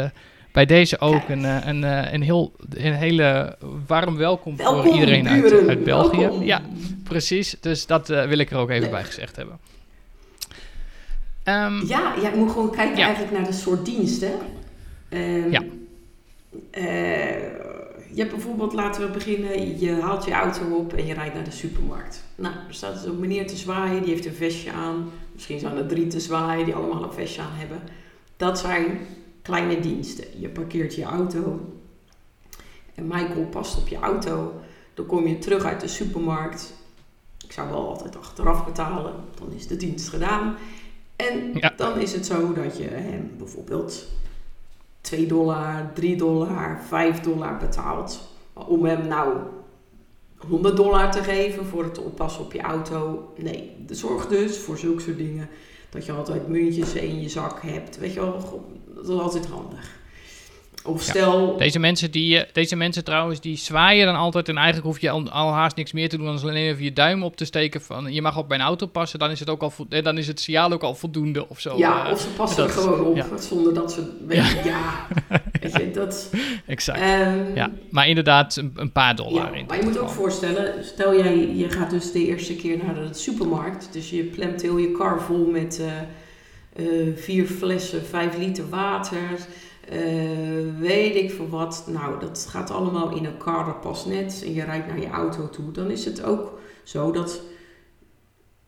bij 0.56 0.66
deze 0.66 1.00
ook 1.00 1.28
een, 1.28 1.44
eh, 1.44 1.66
een, 1.66 1.82
een, 1.82 2.04
eh, 2.04 2.12
een, 2.12 2.22
heel, 2.22 2.52
een 2.70 2.94
hele 2.94 3.56
warm 3.86 4.16
welkom, 4.16 4.58
voor 4.58 4.86
iedereen 4.86 5.28
uit, 5.28 5.68
uit 5.68 5.84
België. 5.84 6.30
Ja, 6.40 6.62
precies. 7.02 7.56
Dus 7.60 7.86
dat 7.86 8.10
uh, 8.10 8.24
wil 8.24 8.38
ik 8.38 8.50
er 8.50 8.56
ook 8.56 8.70
even 8.70 8.90
bij 8.90 9.04
gezegd 9.04 9.36
hebben. 9.36 9.58
Um, 11.44 11.86
ja, 11.86 12.14
ja, 12.22 12.30
je 12.30 12.36
moet 12.36 12.50
gewoon 12.50 12.70
kijken 12.70 12.96
ja. 12.96 13.04
eigenlijk 13.04 13.36
naar 13.36 13.46
de 13.46 13.52
soort 13.52 13.84
diensten. 13.84 14.30
Um, 15.10 15.50
ja. 15.50 15.62
Uh, 16.72 16.84
je 18.12 18.22
hebt 18.22 18.30
bijvoorbeeld, 18.30 18.72
laten 18.72 19.02
we 19.02 19.08
beginnen, 19.08 19.80
je 19.80 20.00
haalt 20.00 20.24
je 20.24 20.32
auto 20.32 20.76
op 20.76 20.92
en 20.92 21.06
je 21.06 21.14
rijdt 21.14 21.34
naar 21.34 21.44
de 21.44 21.50
supermarkt. 21.50 22.24
Nou, 22.34 22.54
er 22.68 22.74
staat 22.74 22.94
dus 22.94 23.04
een 23.04 23.20
meneer 23.20 23.46
te 23.46 23.56
zwaaien, 23.56 24.02
die 24.02 24.12
heeft 24.12 24.26
een 24.26 24.34
vestje 24.34 24.72
aan. 24.72 25.10
Misschien 25.32 25.58
zijn 25.58 25.76
er 25.76 25.86
drie 25.86 26.06
te 26.06 26.20
zwaaien 26.20 26.64
die 26.64 26.74
allemaal 26.74 27.02
een 27.02 27.12
vestje 27.12 27.42
aan 27.42 27.58
hebben. 27.58 27.80
Dat 28.36 28.58
zijn 28.58 28.98
kleine 29.46 29.80
diensten. 29.80 30.40
Je 30.40 30.48
parkeert 30.48 30.94
je 30.94 31.02
auto 31.02 31.60
en 32.94 33.06
Michael 33.06 33.46
past 33.50 33.78
op 33.78 33.88
je 33.88 33.96
auto. 33.96 34.54
Dan 34.94 35.06
kom 35.06 35.26
je 35.26 35.38
terug 35.38 35.64
uit 35.64 35.80
de 35.80 35.88
supermarkt. 35.88 36.74
Ik 37.44 37.52
zou 37.52 37.68
wel 37.68 37.88
altijd 37.88 38.16
achteraf 38.16 38.64
betalen, 38.64 39.14
dan 39.38 39.52
is 39.52 39.66
de 39.66 39.76
dienst 39.76 40.08
gedaan. 40.08 40.56
En 41.16 41.52
dan 41.76 42.00
is 42.00 42.12
het 42.12 42.26
zo 42.26 42.52
dat 42.52 42.78
je 42.78 42.84
hem 42.84 43.34
bijvoorbeeld 43.38 44.06
2 45.00 45.26
dollar, 45.26 45.90
3 45.94 46.16
dollar, 46.16 46.80
5 46.86 47.20
dollar 47.20 47.56
betaalt. 47.56 48.28
Om 48.52 48.84
hem 48.84 49.08
nou 49.08 49.38
100 50.36 50.76
dollar 50.76 51.12
te 51.12 51.22
geven 51.22 51.66
voor 51.66 51.84
het 51.84 51.98
oppassen 51.98 52.44
op 52.44 52.52
je 52.52 52.60
auto. 52.60 53.32
Nee, 53.36 53.84
zorg 53.90 54.26
dus 54.26 54.58
voor 54.58 54.78
zulke 54.78 55.02
soort 55.02 55.16
dingen 55.16 55.48
dat 55.90 56.06
je 56.06 56.12
altijd 56.12 56.48
muntjes 56.48 56.92
in 56.92 57.20
je 57.20 57.28
zak 57.28 57.62
hebt. 57.62 57.98
Weet 57.98 58.12
je 58.12 58.20
wel, 58.20 58.62
dat 58.94 59.08
is 59.08 59.18
altijd 59.18 59.46
handig. 59.46 59.94
Of 60.86 61.02
stel... 61.02 61.56
Deze, 61.56 61.78
mensen 61.78 62.10
die, 62.10 62.38
eh, 62.38 62.52
deze 62.52 62.76
mensen 62.76 63.04
trouwens, 63.04 63.40
die 63.40 63.56
zwaaien 63.56 64.06
dan 64.06 64.16
altijd. 64.16 64.48
En 64.48 64.56
eigenlijk 64.56 64.86
hoef 64.86 65.00
je 65.00 65.10
al, 65.10 65.30
al, 65.30 65.52
haast 65.52 65.76
niks 65.76 65.92
meer 65.92 66.08
te 66.08 66.16
doen 66.16 66.26
dan 66.26 66.40
alleen 66.40 66.68
even 66.68 66.84
je 66.84 66.92
duim 66.92 67.22
op 67.22 67.36
te 67.36 67.44
steken. 67.44 67.80
Van, 67.80 68.12
je 68.12 68.22
mag 68.22 68.38
op 68.38 68.48
bij 68.48 68.58
een 68.58 68.64
auto 68.64 68.86
passen, 68.86 69.18
dan 69.18 69.30
is 69.30 69.40
het, 69.40 69.50
ook 69.50 69.62
al, 69.62 69.72
eh, 69.88 70.04
dan 70.04 70.18
is 70.18 70.26
het 70.26 70.40
signaal 70.40 70.72
ook 70.72 70.82
al 70.82 70.94
voldoende 70.94 71.48
of 71.48 71.60
zo. 71.60 71.76
Ja, 71.76 72.06
uh, 72.06 72.12
of 72.12 72.20
ze 72.20 72.28
passen 72.28 72.64
er 72.64 72.70
gewoon 72.70 73.04
op, 73.04 73.16
ja. 73.16 73.36
zonder 73.38 73.74
dat 73.74 73.92
ze... 73.92 74.16
Ja 74.64 75.06
weet 75.72 75.82
je, 75.82 75.90
dat... 75.90 76.30
Exact, 76.66 77.00
um, 77.00 77.54
ja. 77.54 77.70
Maar 77.90 78.08
inderdaad, 78.08 78.56
een, 78.56 78.72
een 78.74 78.92
paar 78.92 79.16
dollar. 79.16 79.56
Ja, 79.56 79.64
maar 79.68 79.76
je 79.78 79.84
moet 79.84 79.98
ook 79.98 80.08
voorstellen, 80.08 80.84
stel 80.84 81.16
jij, 81.16 81.56
je 81.56 81.70
gaat 81.70 81.90
dus 81.90 82.12
de 82.12 82.26
eerste 82.26 82.56
keer 82.56 82.78
naar 82.84 82.94
de 82.94 83.14
supermarkt. 83.14 83.88
Dus 83.92 84.10
je 84.10 84.24
plemt 84.24 84.62
heel 84.62 84.76
je 84.76 84.92
kar 84.92 85.20
vol 85.20 85.46
met... 85.46 85.78
Uh, 85.80 85.86
uh, 86.76 87.16
vier 87.16 87.46
flessen, 87.46 88.04
vijf 88.04 88.36
liter 88.36 88.68
water, 88.68 89.46
uh, 89.92 90.78
weet 90.78 91.14
ik 91.14 91.30
veel 91.30 91.48
wat. 91.48 91.84
Nou, 91.86 92.20
dat 92.20 92.46
gaat 92.50 92.70
allemaal 92.70 93.16
in 93.16 93.24
een 93.24 93.36
kar, 93.36 93.64
dat 93.64 93.80
past 93.80 94.06
net. 94.06 94.42
En 94.44 94.54
je 94.54 94.64
rijdt 94.64 94.86
naar 94.86 95.00
je 95.00 95.08
auto 95.08 95.50
toe. 95.50 95.72
Dan 95.72 95.90
is 95.90 96.04
het 96.04 96.22
ook 96.22 96.58
zo 96.84 97.12
dat 97.12 97.40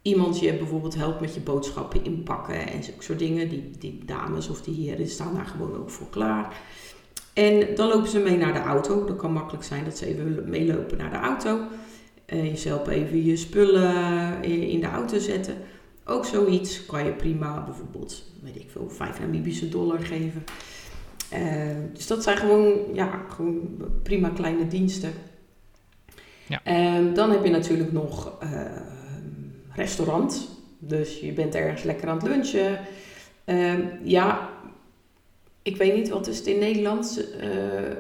iemand 0.02 0.40
je 0.40 0.54
bijvoorbeeld 0.54 0.94
helpt 0.94 1.20
met 1.20 1.34
je 1.34 1.40
boodschappen 1.40 2.04
inpakken 2.04 2.68
en 2.68 2.84
zulke 2.84 3.02
soort 3.02 3.18
dingen. 3.18 3.48
Die, 3.48 3.70
die 3.78 4.04
dames 4.04 4.48
of 4.48 4.62
die 4.62 4.88
heren 4.88 5.08
staan 5.08 5.34
daar 5.34 5.46
gewoon 5.46 5.76
ook 5.76 5.90
voor 5.90 6.11
klaar. 6.11 6.61
En 7.38 7.74
dan 7.74 7.88
lopen 7.88 8.09
ze 8.09 8.18
mee 8.18 8.37
naar 8.37 8.53
de 8.53 8.59
auto. 8.59 9.05
Dat 9.05 9.16
kan 9.16 9.33
makkelijk 9.33 9.64
zijn 9.64 9.85
dat 9.85 9.98
ze 9.98 10.07
even 10.07 10.44
meelopen 10.48 10.98
naar 10.98 11.11
de 11.11 11.16
auto. 11.16 11.59
Uh, 12.27 12.44
jezelf 12.44 12.88
even 12.88 13.24
je 13.24 13.37
spullen 13.37 14.42
in 14.42 14.81
de 14.81 14.87
auto 14.87 15.18
zetten. 15.18 15.55
Ook 16.05 16.24
zoiets 16.24 16.87
kan 16.87 17.05
je 17.05 17.12
prima 17.12 17.64
bijvoorbeeld, 17.64 18.24
weet 18.42 18.57
ik 18.57 18.70
veel, 18.70 18.90
5 18.90 19.20
Namibische 19.20 19.68
dollar 19.68 19.98
geven. 19.98 20.44
Uh, 21.33 21.77
dus 21.92 22.07
dat 22.07 22.22
zijn 22.22 22.37
gewoon, 22.37 22.72
ja, 22.92 23.24
gewoon 23.29 23.77
prima 24.03 24.29
kleine 24.29 24.66
diensten. 24.66 25.12
Ja. 26.46 26.61
Uh, 26.66 27.14
dan 27.14 27.31
heb 27.31 27.44
je 27.44 27.51
natuurlijk 27.51 27.92
nog 27.92 28.33
uh, 28.42 28.61
restaurant. 29.74 30.48
Dus 30.79 31.20
je 31.20 31.33
bent 31.33 31.55
ergens 31.55 31.83
lekker 31.83 32.09
aan 32.09 32.16
het 32.18 32.27
lunchen. 32.27 32.79
Ehm, 33.44 33.81
ja, 34.03 34.51
ik 35.68 35.76
weet 35.76 35.94
niet, 35.94 36.09
wat 36.09 36.26
is 36.26 36.38
het 36.38 36.46
in 36.46 36.59
Nederland? 36.59 37.24
Eh, 37.40 37.96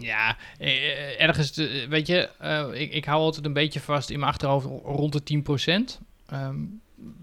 ja, 0.00 0.36
eh, 0.58 1.22
ergens, 1.22 1.56
weet 1.88 2.06
je, 2.06 2.28
uh, 2.42 2.80
ik, 2.80 2.92
ik 2.92 3.04
hou 3.04 3.20
altijd 3.20 3.44
een 3.44 3.52
beetje 3.52 3.80
vast 3.80 4.10
in 4.10 4.18
mijn 4.18 4.30
achterhoofd 4.30 4.66
rond 4.84 5.12
de 5.12 5.22
10%. 5.22 5.98
Um, 6.32 6.80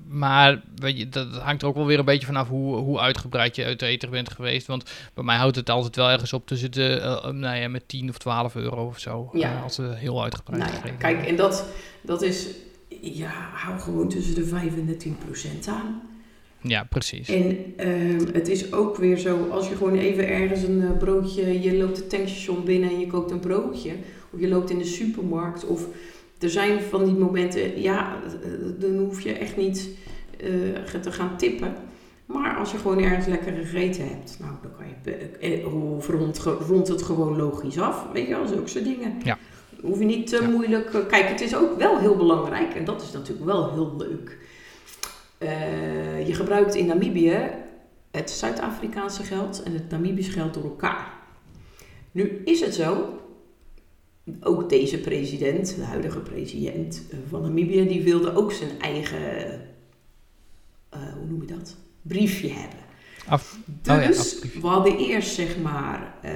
maar 0.07 0.61
weet 0.75 0.97
je, 0.97 1.09
dat 1.09 1.37
hangt 1.37 1.61
er 1.61 1.67
ook 1.67 1.75
wel 1.75 1.85
weer 1.85 1.99
een 1.99 2.05
beetje 2.05 2.25
vanaf 2.25 2.47
hoe, 2.47 2.75
hoe 2.75 2.99
uitgebreid 2.99 3.55
je 3.55 3.63
uit 3.63 3.81
eten 3.81 4.09
bent 4.09 4.31
geweest. 4.31 4.67
Want 4.67 4.91
bij 5.13 5.23
mij 5.23 5.35
houdt 5.35 5.55
het 5.55 5.69
altijd 5.69 5.95
wel 5.95 6.09
ergens 6.09 6.33
op 6.33 6.47
tussen 6.47 6.71
de, 6.71 6.99
uh, 7.01 7.31
nou 7.31 7.57
ja, 7.57 7.67
met 7.67 7.87
10 7.87 8.09
of 8.09 8.17
12 8.17 8.55
euro 8.55 8.85
of 8.85 8.99
zo. 8.99 9.29
Ja. 9.33 9.53
Uh, 9.53 9.63
als 9.63 9.75
ze 9.75 9.93
heel 9.95 10.23
uitgebreid 10.23 10.61
nou 10.61 10.87
ja, 10.87 10.93
Kijk, 10.97 11.25
en 11.25 11.35
dat, 11.35 11.65
dat 12.01 12.21
is, 12.21 12.47
ja, 13.01 13.49
hou 13.53 13.79
gewoon 13.79 14.09
tussen 14.09 14.35
de 14.35 14.45
5 14.45 14.75
en 14.75 14.85
de 14.85 14.97
10 14.97 15.17
procent 15.25 15.67
aan. 15.67 16.01
Ja, 16.61 16.83
precies. 16.89 17.29
En 17.29 17.73
uh, 17.79 18.33
het 18.33 18.47
is 18.47 18.73
ook 18.73 18.97
weer 18.97 19.17
zo, 19.17 19.47
als 19.49 19.69
je 19.69 19.75
gewoon 19.75 19.97
even 19.97 20.27
ergens 20.27 20.63
een 20.63 20.81
uh, 20.81 20.97
broodje, 20.97 21.61
je 21.61 21.77
loopt 21.77 21.97
het 21.97 22.09
tankstation 22.09 22.63
binnen 22.63 22.89
en 22.89 22.99
je 22.99 23.07
koopt 23.07 23.31
een 23.31 23.39
broodje. 23.39 23.91
Of 24.33 24.39
je 24.39 24.47
loopt 24.47 24.69
in 24.69 24.77
de 24.77 24.85
supermarkt. 24.85 25.65
Of 25.65 25.87
er 26.39 26.49
zijn 26.49 26.81
van 26.81 27.05
die 27.05 27.13
momenten, 27.13 27.81
ja, 27.81 28.17
dan 28.79 28.97
hoef 28.97 29.21
je 29.21 29.31
echt 29.31 29.57
niet 29.57 29.89
uh, 30.43 30.99
te 31.01 31.11
gaan 31.11 31.37
tippen. 31.37 31.75
Maar 32.25 32.57
als 32.57 32.71
je 32.71 32.77
gewoon 32.77 33.03
ergens 33.03 33.25
lekker 33.25 33.53
gegeten 33.53 34.07
hebt, 34.07 34.37
nou, 34.39 34.51
dan 34.61 34.71
kan 34.75 34.87
je 35.49 35.61
rond, 36.17 36.37
rond 36.67 36.87
het 36.87 37.01
gewoon 37.01 37.37
logisch 37.37 37.79
af. 37.79 38.05
Weet 38.13 38.27
je 38.27 38.35
wel, 38.35 38.47
zulke 38.47 38.69
soort 38.69 38.83
dingen. 38.83 39.13
Ja. 39.23 39.37
Hoef 39.81 39.99
je 39.99 40.05
niet 40.05 40.27
te 40.27 40.41
ja. 40.41 40.49
moeilijk. 40.49 41.05
Kijk, 41.07 41.27
het 41.27 41.41
is 41.41 41.55
ook 41.55 41.77
wel 41.77 41.99
heel 41.99 42.15
belangrijk 42.15 42.73
en 42.73 42.85
dat 42.85 43.01
is 43.01 43.11
natuurlijk 43.11 43.45
wel 43.45 43.73
heel 43.73 43.95
leuk 43.97 44.37
uh, 45.39 46.27
je 46.27 46.33
gebruikt 46.33 46.75
in 46.75 46.85
Namibië 46.85 47.49
het 48.11 48.29
Zuid-Afrikaanse 48.29 49.23
geld 49.23 49.63
en 49.63 49.73
het 49.73 49.89
Namibisch 49.89 50.29
geld 50.29 50.53
door 50.53 50.63
elkaar. 50.63 51.13
Nu 52.11 52.41
is 52.45 52.59
het 52.59 52.75
zo, 52.75 53.19
ook 54.41 54.69
deze 54.69 54.99
president, 54.99 55.75
de 55.75 55.83
huidige 55.83 56.19
president 56.19 57.03
van 57.29 57.41
Namibië, 57.41 57.87
die 57.87 58.03
wilde 58.03 58.35
ook 58.35 58.51
zijn 58.51 58.79
eigen, 58.79 59.61
uh, 60.93 60.99
hoe 61.17 61.25
noem 61.27 61.41
je 61.41 61.47
dat, 61.47 61.75
briefje 62.01 62.49
hebben. 62.49 62.85
Af, 63.27 63.59
dus 63.81 64.35
oh 64.35 64.43
ja, 64.53 64.59
we 64.61 64.67
hadden 64.67 64.97
eerst 64.97 65.33
zeg 65.33 65.57
maar 65.57 66.15
uh, 66.25 66.31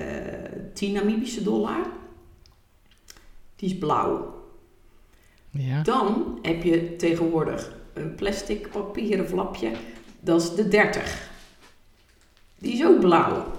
10 0.74 0.94
Namibische 0.94 1.44
dollar. 1.44 1.86
Die 3.56 3.70
is 3.70 3.78
blauw. 3.78 4.40
Ja. 5.50 5.82
Dan 5.82 6.40
heb 6.42 6.64
je 6.64 6.96
tegenwoordig 6.96 7.81
een 7.94 8.16
plastic 8.16 8.70
papieren 8.72 9.28
flapje. 9.28 9.72
Dat 10.20 10.42
is 10.42 10.56
de 10.56 10.68
30. 10.68 11.30
Die 12.58 12.74
is 12.74 12.86
ook 12.86 13.00
blauw. 13.00 13.52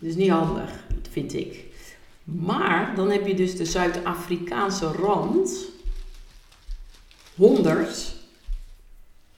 Is 0.00 0.14
niet 0.14 0.30
handig, 0.30 0.70
vind 1.10 1.34
ik. 1.34 1.64
Maar 2.24 2.94
dan 2.94 3.10
heb 3.10 3.26
je 3.26 3.34
dus 3.34 3.56
de 3.56 3.64
Zuid-Afrikaanse 3.64 4.86
rand. 4.86 5.64
100 7.36 8.14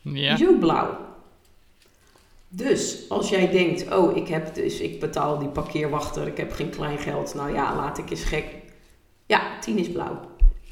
Ja. 0.03 0.35
is 0.35 0.47
ook 0.49 0.59
blauw. 0.59 0.99
Dus 2.49 3.09
als 3.09 3.29
jij 3.29 3.51
denkt, 3.51 3.93
oh, 3.95 4.17
ik 4.17 4.29
heb 4.29 4.55
dus, 4.55 4.81
ik 4.81 5.01
betaal 5.01 5.39
die 5.39 5.49
parkeerwachter, 5.49 6.27
ik 6.27 6.37
heb 6.37 6.53
geen 6.53 6.71
klein 6.71 6.99
geld. 6.99 7.35
Nou 7.35 7.53
ja, 7.55 7.77
laat 7.77 7.99
ik 7.99 8.11
eens 8.11 8.23
gek. 8.25 8.45
Ja, 9.27 9.59
10 9.61 9.79
is 9.79 9.93
blauw. 9.93 10.21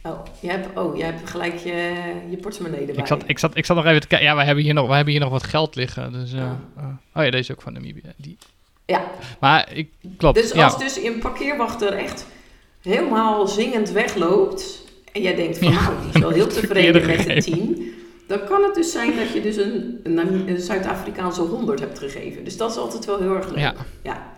Oh, 0.04 0.24
je 0.40 0.50
hebt, 0.50 0.78
oh, 0.78 0.96
jij 0.96 1.06
hebt 1.06 1.30
gelijk 1.30 1.56
je, 1.56 1.92
je 2.30 2.36
portemonnee 2.36 2.80
erbij. 2.80 2.94
Ik 2.96 3.06
zat, 3.06 3.22
ik, 3.26 3.38
zat, 3.38 3.56
ik 3.56 3.64
zat 3.66 3.76
nog 3.76 3.86
even 3.86 4.00
te 4.00 4.06
kijken. 4.06 4.28
Ja, 4.28 4.36
we 4.36 4.42
hebben 4.42 4.64
hier 4.64 4.74
nog, 4.74 4.86
we 4.88 4.94
hebben 4.94 5.12
hier 5.12 5.22
nog 5.22 5.30
wat 5.30 5.44
geld 5.44 5.74
liggen. 5.74 6.12
Dus, 6.12 6.32
Ja. 6.32 6.58
eh, 6.76 6.84
oh 7.14 7.24
ja, 7.24 7.30
deze 7.30 7.36
is 7.36 7.52
ook 7.52 7.62
van 7.62 7.72
Namibië. 7.72 8.02
Die. 8.16 8.38
Ja. 8.86 9.04
Maar 9.40 9.72
ik, 9.74 9.90
klopt. 10.16 10.36
Dus 10.36 10.52
ja. 10.52 10.64
als 10.64 10.78
dus 10.78 10.96
een 11.04 11.18
parkeerwachter 11.18 11.92
echt 11.92 12.26
helemaal 12.82 13.46
zingend 13.48 13.90
wegloopt 13.90 14.84
en 15.12 15.22
jij 15.22 15.34
denkt 15.34 15.58
van 15.58 15.72
Ja, 15.72 15.80
nou, 15.82 15.94
die 16.00 16.10
is 16.14 16.20
wel 16.20 16.30
heel 16.38 16.44
het 16.44 16.54
tevreden 16.54 17.06
met 17.06 17.16
gegeven. 17.20 17.52
10, 17.52 17.92
dan 18.28 18.44
kan 18.44 18.62
het 18.62 18.74
dus 18.74 18.92
zijn 18.92 19.16
dat 19.16 19.32
je 19.32 19.40
dus 19.40 19.56
een, 19.56 20.00
een, 20.02 20.48
een 20.48 20.60
Zuid-Afrikaanse 20.60 21.40
100 21.40 21.80
hebt 21.80 21.98
gegeven. 21.98 22.44
Dus 22.44 22.56
dat 22.56 22.70
is 22.70 22.76
altijd 22.76 23.04
wel 23.04 23.18
heel 23.18 23.34
erg 23.36 23.48
leuk. 23.48 23.58
Ja. 23.58 23.74
ja. 24.02 24.32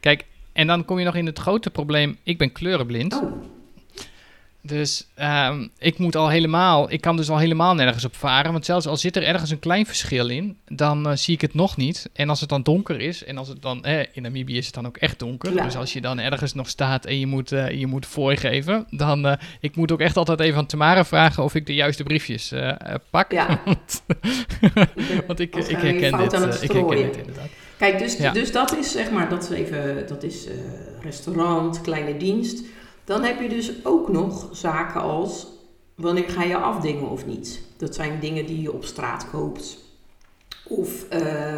Kijk, 0.00 0.24
en 0.52 0.66
dan 0.66 0.84
kom 0.84 0.98
je 0.98 1.04
nog 1.04 1.14
in 1.14 1.26
het 1.26 1.38
grote 1.38 1.70
probleem. 1.70 2.16
Ik 2.22 2.38
ben 2.38 2.52
kleurenblind. 2.52 3.14
Oh, 3.14 3.32
Dus 4.64 5.06
ehm, 5.14 5.66
ik 5.78 5.98
moet 5.98 6.16
al 6.16 6.28
helemaal, 6.28 6.92
ik 6.92 7.00
kan 7.00 7.16
dus 7.16 7.30
al 7.30 7.38
helemaal 7.38 7.74
nergens 7.74 8.04
op 8.04 8.16
varen. 8.16 8.52
Want 8.52 8.64
zelfs 8.64 8.86
al 8.86 8.96
zit 8.96 9.16
er 9.16 9.22
ergens 9.22 9.50
een 9.50 9.58
klein 9.58 9.86
verschil 9.86 10.28
in, 10.28 10.56
dan 10.68 11.08
eh, 11.08 11.16
zie 11.16 11.34
ik 11.34 11.40
het 11.40 11.54
nog 11.54 11.76
niet. 11.76 12.10
En 12.12 12.28
als 12.28 12.40
het 12.40 12.48
dan 12.48 12.62
donker 12.62 13.00
is, 13.00 13.24
en 13.24 13.38
als 13.38 13.48
het 13.48 13.62
dan, 13.62 13.84
eh, 13.84 14.06
in 14.12 14.22
Namibië 14.22 14.56
is 14.56 14.66
het 14.66 14.74
dan 14.74 14.86
ook 14.86 14.96
echt 14.96 15.18
donker. 15.18 15.54
Ja. 15.54 15.64
Dus 15.64 15.76
als 15.76 15.92
je 15.92 16.00
dan 16.00 16.18
ergens 16.18 16.54
nog 16.54 16.68
staat 16.68 17.04
en 17.04 17.18
je 17.18 17.26
moet, 17.26 17.52
eh, 17.52 17.70
je 17.70 17.86
moet 17.86 18.06
voorgeven, 18.06 18.86
dan, 18.90 19.26
eh 19.26 19.36
ik 19.60 19.76
moet 19.76 19.92
ook 19.92 20.00
echt 20.00 20.16
altijd 20.16 20.40
even 20.40 20.58
aan 20.58 20.66
Tamara 20.66 21.04
vragen 21.04 21.42
of 21.42 21.54
ik 21.54 21.66
de 21.66 21.74
juiste 21.74 22.02
briefjes 22.02 22.52
pak. 23.10 23.32
Ja. 23.32 23.60
Want, 23.64 24.02
want 25.26 25.40
ik, 25.40 25.56
ik 25.56 25.76
herken 25.76 26.18
dit, 26.18 26.62
ik 26.62 26.72
herken 26.72 26.96
dit 26.96 27.16
inderdaad. 27.16 27.48
Kijk, 27.78 27.98
dus, 27.98 28.16
Ja. 28.16 28.32
dus 28.32 28.52
dat 28.52 28.76
is 28.76 28.92
zeg 28.92 29.10
maar, 29.10 29.28
dat 29.28 29.42
is 29.42 29.50
even, 29.50 30.06
dat 30.06 30.22
is 30.22 30.46
restaurant, 31.00 31.80
kleine 31.80 32.16
dienst. 32.16 32.62
Dan 33.12 33.24
heb 33.24 33.40
je 33.40 33.48
dus 33.48 33.84
ook 33.84 34.08
nog 34.08 34.48
zaken 34.52 35.00
als, 35.00 35.46
wanneer 35.94 36.28
ga 36.28 36.42
je 36.42 36.56
afdingen 36.56 37.10
of 37.10 37.26
niet? 37.26 37.60
Dat 37.76 37.94
zijn 37.94 38.20
dingen 38.20 38.46
die 38.46 38.62
je 38.62 38.72
op 38.72 38.84
straat 38.84 39.30
koopt. 39.30 39.78
Of 40.68 41.08
eh, 41.08 41.56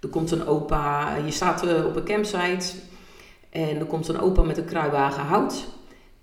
er 0.00 0.08
komt 0.10 0.30
een 0.30 0.46
opa, 0.46 1.16
je 1.16 1.30
staat 1.30 1.66
eh, 1.66 1.86
op 1.86 1.96
een 1.96 2.04
campsite 2.04 2.76
en 3.50 3.78
er 3.78 3.84
komt 3.84 4.08
een 4.08 4.20
opa 4.20 4.42
met 4.42 4.58
een 4.58 4.64
kruiwagen 4.64 5.22
hout. 5.22 5.66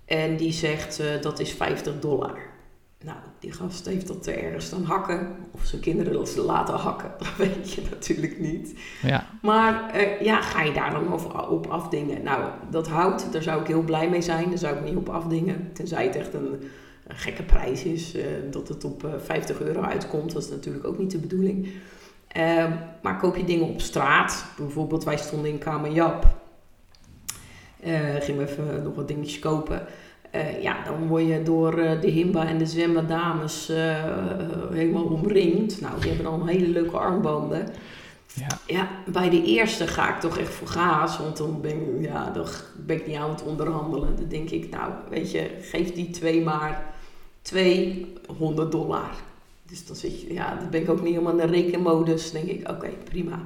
En 0.04 0.36
die 0.36 0.52
zegt, 0.52 0.98
eh, 0.98 1.20
dat 1.20 1.38
is 1.38 1.52
50 1.52 1.98
dollar. 1.98 2.38
Nou, 3.04 3.16
die 3.38 3.52
gast 3.52 3.86
heeft 3.86 4.06
dat 4.06 4.26
ergens 4.26 4.70
dan 4.70 4.84
hakken. 4.84 5.28
Of 5.50 5.64
zijn 5.64 5.80
kinderen 5.80 6.12
dat 6.12 6.28
ze 6.28 6.40
laten 6.42 6.74
hakken. 6.74 7.10
Dat 7.18 7.36
weet 7.36 7.72
je 7.72 7.82
natuurlijk 7.90 8.38
niet. 8.40 8.78
Ja, 9.02 9.26
Maar 9.42 9.90
eh, 9.90 10.20
ja, 10.20 10.40
ga 10.40 10.62
je 10.62 10.72
daar 10.72 10.90
dan 10.90 11.12
over, 11.12 11.48
op 11.48 11.66
afdingen? 11.66 12.22
Nou, 12.22 12.44
dat 12.70 12.88
hout, 12.88 13.32
daar 13.32 13.42
zou 13.42 13.60
ik 13.60 13.66
heel 13.66 13.82
blij 13.82 14.08
mee 14.08 14.22
zijn. 14.22 14.48
Daar 14.48 14.58
zou 14.58 14.76
ik 14.76 14.84
niet 14.84 14.96
op 14.96 15.08
afdingen. 15.08 15.70
Tenzij 15.72 16.04
het 16.04 16.16
echt 16.16 16.34
een, 16.34 16.62
een 17.06 17.16
gekke 17.16 17.42
prijs 17.42 17.82
is. 17.82 18.14
eh, 18.14 18.24
dat 18.50 18.68
het 18.68 18.84
op 18.84 19.04
eh, 19.04 19.10
50 19.24 19.60
euro 19.60 19.80
uitkomt. 19.82 20.32
Dat 20.32 20.42
is 20.42 20.50
natuurlijk 20.50 20.86
ook 20.86 20.98
niet 20.98 21.10
de 21.10 21.18
bedoeling. 21.18 21.68
Ehm, 22.28 22.72
maar 23.02 23.18
koop 23.18 23.36
je 23.36 23.44
dingen 23.44 23.68
op 23.68 23.80
straat. 23.80 24.44
Bijvoorbeeld, 24.56 25.04
wij 25.04 25.16
stonden 25.16 25.50
in 25.50 25.58
Kamerjap. 25.58 26.26
Eh 27.80 28.00
gingen 28.20 28.44
we 28.44 28.50
even 28.50 28.82
nog 28.82 28.94
wat 28.94 29.08
dingetjes 29.08 29.38
kopen. 29.38 29.86
Eh, 30.32 30.62
ja, 30.62 30.84
dan 30.84 31.06
word 31.08 31.26
je 31.26 31.42
door 31.42 31.78
eh, 31.78 32.00
de 32.00 32.06
Himba 32.10 32.46
en 32.46 32.58
de 32.58 32.66
Zwemba 32.66 33.00
dames 33.00 33.68
eh, 33.68 34.04
helemaal 34.72 35.04
omringd. 35.04 35.80
Nou, 35.80 36.00
die 36.00 36.08
hebben 36.12 36.30
dan 36.30 36.48
hele 36.48 36.68
leuke 36.68 36.96
armbanden. 36.98 37.68
ja. 38.34 38.46
Ja, 38.66 38.88
bij 39.06 39.30
de 39.30 39.42
eerste 39.42 39.86
ga 39.86 40.14
ik 40.14 40.20
toch 40.20 40.38
echt 40.38 40.54
voor 40.54 40.66
gaas, 40.66 41.18
want 41.18 41.36
dan 41.36 41.60
ben, 41.60 41.70
ik- 41.70 42.04
ja, 42.04 42.30
dan 42.30 42.46
ben 42.86 42.96
ik 42.96 43.06
niet 43.06 43.16
aan 43.16 43.30
het 43.30 43.42
onderhandelen. 43.44 44.16
Dan 44.16 44.28
denk 44.28 44.50
ik, 44.50 44.70
nou, 44.70 44.92
weet 45.10 45.30
je, 45.30 45.50
geef 45.60 45.92
die 45.92 46.10
twee 46.10 46.42
maar 46.42 46.84
200 47.42 48.72
dollar. 48.72 49.10
Dus 49.68 49.86
dan 49.86 49.96
zit 49.96 50.20
je, 50.20 50.32
ja, 50.32 50.54
dan 50.54 50.70
ben 50.70 50.80
ik 50.80 50.90
ook 50.90 51.02
niet 51.02 51.12
helemaal 51.14 51.38
in 51.38 51.46
de 51.46 51.52
rekenmodus. 51.52 52.32
Dan 52.32 52.44
denk 52.44 52.60
ik, 52.60 52.70
oké, 52.70 52.88
prima. 53.04 53.38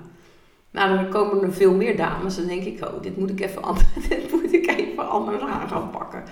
Nou, 0.70 0.94
dan 0.96 1.08
komen 1.08 1.42
er 1.44 1.52
veel 1.52 1.74
meer 1.74 1.96
dames. 1.96 2.36
Dan 2.36 2.46
denk 2.46 2.62
ik, 2.64 2.84
oh, 2.84 3.02
dit 3.02 3.16
moet 3.16 3.30
ik 3.30 3.40
even, 3.40 3.62
dit 4.08 4.30
moet 4.30 4.52
ik 4.52 4.66
even 4.76 5.08
anders 5.08 5.42
aan 5.42 5.68
gaan 5.68 5.90
pakken. 5.90 6.22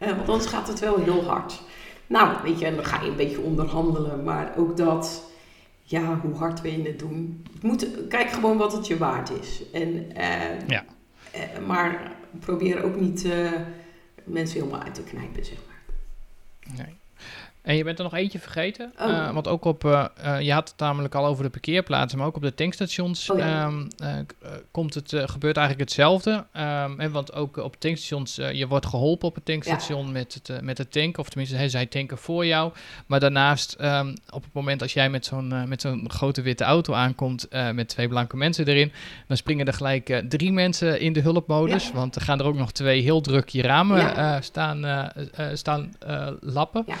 Want 0.16 0.28
anders 0.28 0.46
gaat 0.46 0.68
het 0.68 0.78
wel 0.80 0.96
heel 0.98 1.24
hard. 1.24 1.62
Nou, 2.06 2.36
weet 2.42 2.58
je, 2.58 2.66
en 2.66 2.74
dan 2.74 2.84
ga 2.84 3.02
je 3.02 3.10
een 3.10 3.16
beetje 3.16 3.40
onderhandelen. 3.40 4.24
Maar 4.24 4.52
ook 4.56 4.76
dat, 4.76 5.30
ja, 5.82 6.20
hoe 6.20 6.34
hard 6.34 6.60
wil 6.60 6.72
je 6.72 6.82
het 6.82 6.98
doen? 6.98 7.46
Het 7.52 7.62
moet, 7.62 7.88
kijk 8.08 8.30
gewoon 8.30 8.56
wat 8.56 8.72
het 8.72 8.86
je 8.86 8.98
waard 8.98 9.30
is. 9.40 9.70
En, 9.72 10.14
eh, 10.16 10.68
Ja. 10.68 10.84
eh, 11.32 11.40
maar 11.66 12.12
probeer 12.40 12.82
ook 12.82 13.00
niet 13.00 13.24
eh, 13.24 13.52
mensen 14.24 14.58
helemaal 14.60 14.82
uit 14.82 14.94
te 14.94 15.02
knijpen, 15.02 15.44
zeg 15.44 15.58
maar. 15.66 15.78
Nee. 16.76 16.96
En 17.62 17.76
je 17.76 17.84
bent 17.84 17.98
er 17.98 18.04
nog 18.04 18.14
eentje 18.14 18.38
vergeten. 18.38 18.92
Oh. 18.98 19.08
Eh, 19.08 19.32
want 19.32 19.48
ook 19.48 19.64
op, 19.64 19.84
eh, 19.84 20.04
eh, 20.22 20.40
je 20.40 20.52
had 20.52 20.68
het 20.68 20.78
namelijk 20.78 21.14
al 21.14 21.26
over 21.26 21.44
de 21.44 21.50
parkeerplaatsen, 21.50 22.18
maar 22.18 22.26
ook 22.26 22.36
op 22.36 22.42
de 22.42 22.54
tankstations 22.54 23.30
Oh 23.30 23.38
ja. 23.38 23.64
ehm, 23.64 23.86
eh, 23.98 24.18
eh, 24.18 24.24
komt 24.70 24.94
het, 24.94 25.08
gebeurt 25.08 25.56
eigenlijk 25.56 25.88
hetzelfde. 25.88 26.46
Ehm, 26.52 27.00
en 27.00 27.10
want 27.10 27.32
ook 27.32 27.56
op 27.56 27.76
tankstations, 27.76 28.34
je 28.34 28.66
wordt 28.66 28.86
geholpen 28.86 29.28
op 29.28 29.34
het 29.34 29.44
tankstation 29.44 30.12
met, 30.12 30.34
het, 30.34 30.62
met 30.62 30.78
het 30.78 30.92
tanken, 30.92 31.22
of 31.22 31.28
tenminste, 31.28 31.68
zij 31.68 31.86
tanken 31.86 32.18
voor 32.18 32.46
jou. 32.46 32.72
Maar 33.06 33.20
daarnaast, 33.20 33.72
ehm, 33.72 34.14
op 34.30 34.42
het 34.42 34.52
moment 34.52 34.82
als 34.82 34.92
jij 34.92 35.10
met 35.10 35.26
zo'n 35.26 35.68
met 35.68 35.80
zo'n 35.80 36.10
grote 36.10 36.42
witte 36.42 36.64
auto 36.64 36.92
aankomt 36.94 37.46
met 37.72 37.88
twee 37.88 38.08
blanke 38.08 38.36
mensen 38.36 38.66
erin, 38.66 38.92
dan 39.26 39.36
springen 39.36 39.66
er 39.66 39.72
gelijk 39.72 40.22
drie 40.28 40.52
mensen 40.52 41.00
in 41.00 41.12
de 41.12 41.20
hulpmodus. 41.20 41.86
Ja. 41.86 41.92
Want 41.92 42.16
er 42.16 42.22
gaan 42.22 42.38
er 42.38 42.44
ook 42.44 42.56
nog 42.56 42.72
twee 42.72 43.02
heel 43.02 43.20
druk 43.20 43.48
je 43.48 43.62
ramen 43.62 44.42
staan, 44.42 45.10
staan 45.54 45.92
lappen. 46.40 46.84
Ja. 46.86 46.96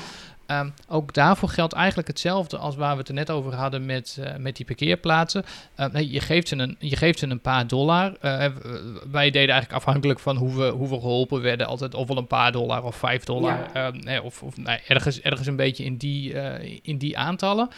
Ehm, 0.50 0.68
ook 0.88 1.14
daarvoor 1.14 1.48
geldt 1.48 1.72
eigenlijk 1.72 2.08
hetzelfde 2.08 2.56
als 2.56 2.76
waar 2.76 2.92
we 2.92 2.98
het 2.98 3.08
er 3.08 3.14
net 3.14 3.30
over 3.30 3.54
hadden 3.54 3.86
met, 3.86 4.18
eh, 4.20 4.36
met 4.36 4.56
die 4.56 4.66
parkeerplaatsen. 4.66 5.44
Eh, 5.74 5.86
nee, 5.86 6.10
je, 6.10 6.20
geeft 6.20 6.48
ze 6.48 6.56
een, 6.56 6.76
je 6.78 6.96
geeft 6.96 7.18
ze 7.18 7.26
een 7.26 7.40
paar 7.40 7.66
dollar. 7.66 8.16
Eh, 8.20 8.44
eh, 8.44 8.52
wij 9.10 9.30
deden 9.30 9.50
eigenlijk 9.50 9.72
afhankelijk 9.72 10.20
van 10.20 10.36
hoe 10.36 10.56
we, 10.56 10.68
hoe 10.68 10.88
we 10.88 10.94
geholpen 10.94 11.42
werden, 11.42 11.66
altijd 11.66 11.94
of 11.94 12.08
wel 12.08 12.16
een 12.16 12.26
paar 12.26 12.52
dollar 12.52 12.84
of 12.84 12.96
vijf 12.96 13.24
dollar. 13.24 13.70
Ehm, 13.72 13.96
nee, 13.96 14.22
of 14.22 14.42
of 14.42 14.56
nee, 14.56 14.78
ergens, 14.86 15.20
ergens 15.20 15.46
een 15.46 15.56
beetje 15.56 15.84
in 15.84 15.96
die, 15.96 16.34
in 16.82 16.98
die 16.98 17.18
aantallen. 17.18 17.68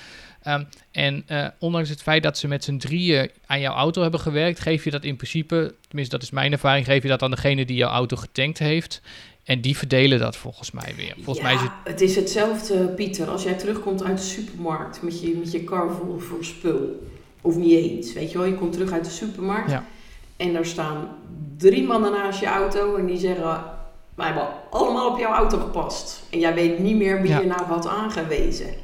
Ehm, 0.42 0.64
en 0.90 1.24
ondanks 1.58 1.88
het 1.88 2.02
feit 2.02 2.22
dat 2.22 2.38
ze 2.38 2.48
met 2.48 2.64
z'n 2.64 2.76
drieën 2.76 3.30
aan 3.46 3.60
jouw 3.60 3.74
auto 3.74 4.02
hebben 4.02 4.20
gewerkt, 4.20 4.60
geef 4.60 4.84
je 4.84 4.90
dat 4.90 5.04
in 5.04 5.16
principe, 5.16 5.74
tenminste 5.88 6.16
dat 6.16 6.24
is 6.24 6.30
mijn 6.30 6.52
ervaring, 6.52 6.86
geef 6.86 7.02
je 7.02 7.08
dat 7.08 7.22
aan 7.22 7.30
degene 7.30 7.64
die 7.64 7.76
jouw 7.76 7.90
auto 7.90 8.16
getankt 8.16 8.58
heeft. 8.58 9.00
En 9.44 9.60
die 9.60 9.76
verdelen 9.76 10.18
dat 10.18 10.36
volgens 10.36 10.70
mij 10.70 10.92
weer. 10.96 11.14
Volgens 11.14 11.38
ja, 11.38 11.44
mij 11.44 11.54
is 11.54 11.60
het 11.60 11.70
het 11.84 12.00
is 12.00 12.16
hetzelfde, 12.16 12.88
Pieter. 12.88 13.28
Als 13.28 13.42
jij 13.42 13.54
terugkomt 13.54 14.04
uit 14.04 14.16
de 14.18 14.24
supermarkt 14.24 15.02
met 15.02 15.20
je, 15.20 15.36
met 15.36 15.52
je 15.52 15.64
kar 15.64 15.90
vol 15.94 16.18
voor 16.18 16.44
spul. 16.44 17.08
Of 17.40 17.56
niet 17.56 17.72
eens, 17.72 18.12
weet 18.12 18.32
je 18.32 18.38
wel. 18.38 18.46
Je 18.46 18.54
komt 18.54 18.72
terug 18.72 18.92
uit 18.92 19.04
de 19.04 19.10
supermarkt. 19.10 19.70
Ja. 19.70 19.84
En 20.36 20.52
daar 20.52 20.66
staan 20.66 21.08
drie 21.56 21.82
mannen 21.82 22.12
naast 22.12 22.40
je 22.40 22.46
auto. 22.46 22.96
En 22.96 23.06
die 23.06 23.18
zeggen, 23.18 23.64
wij 24.14 24.26
hebben 24.26 24.48
allemaal 24.70 25.10
op 25.10 25.18
jouw 25.18 25.32
auto 25.32 25.58
gepast. 25.58 26.22
En 26.30 26.38
jij 26.38 26.54
weet 26.54 26.78
niet 26.78 26.96
meer 26.96 27.20
wie 27.22 27.30
Ja. 27.30 27.40
je 27.40 27.46
nou 27.46 27.62
had 27.62 27.86
aangewezen. 27.88 28.74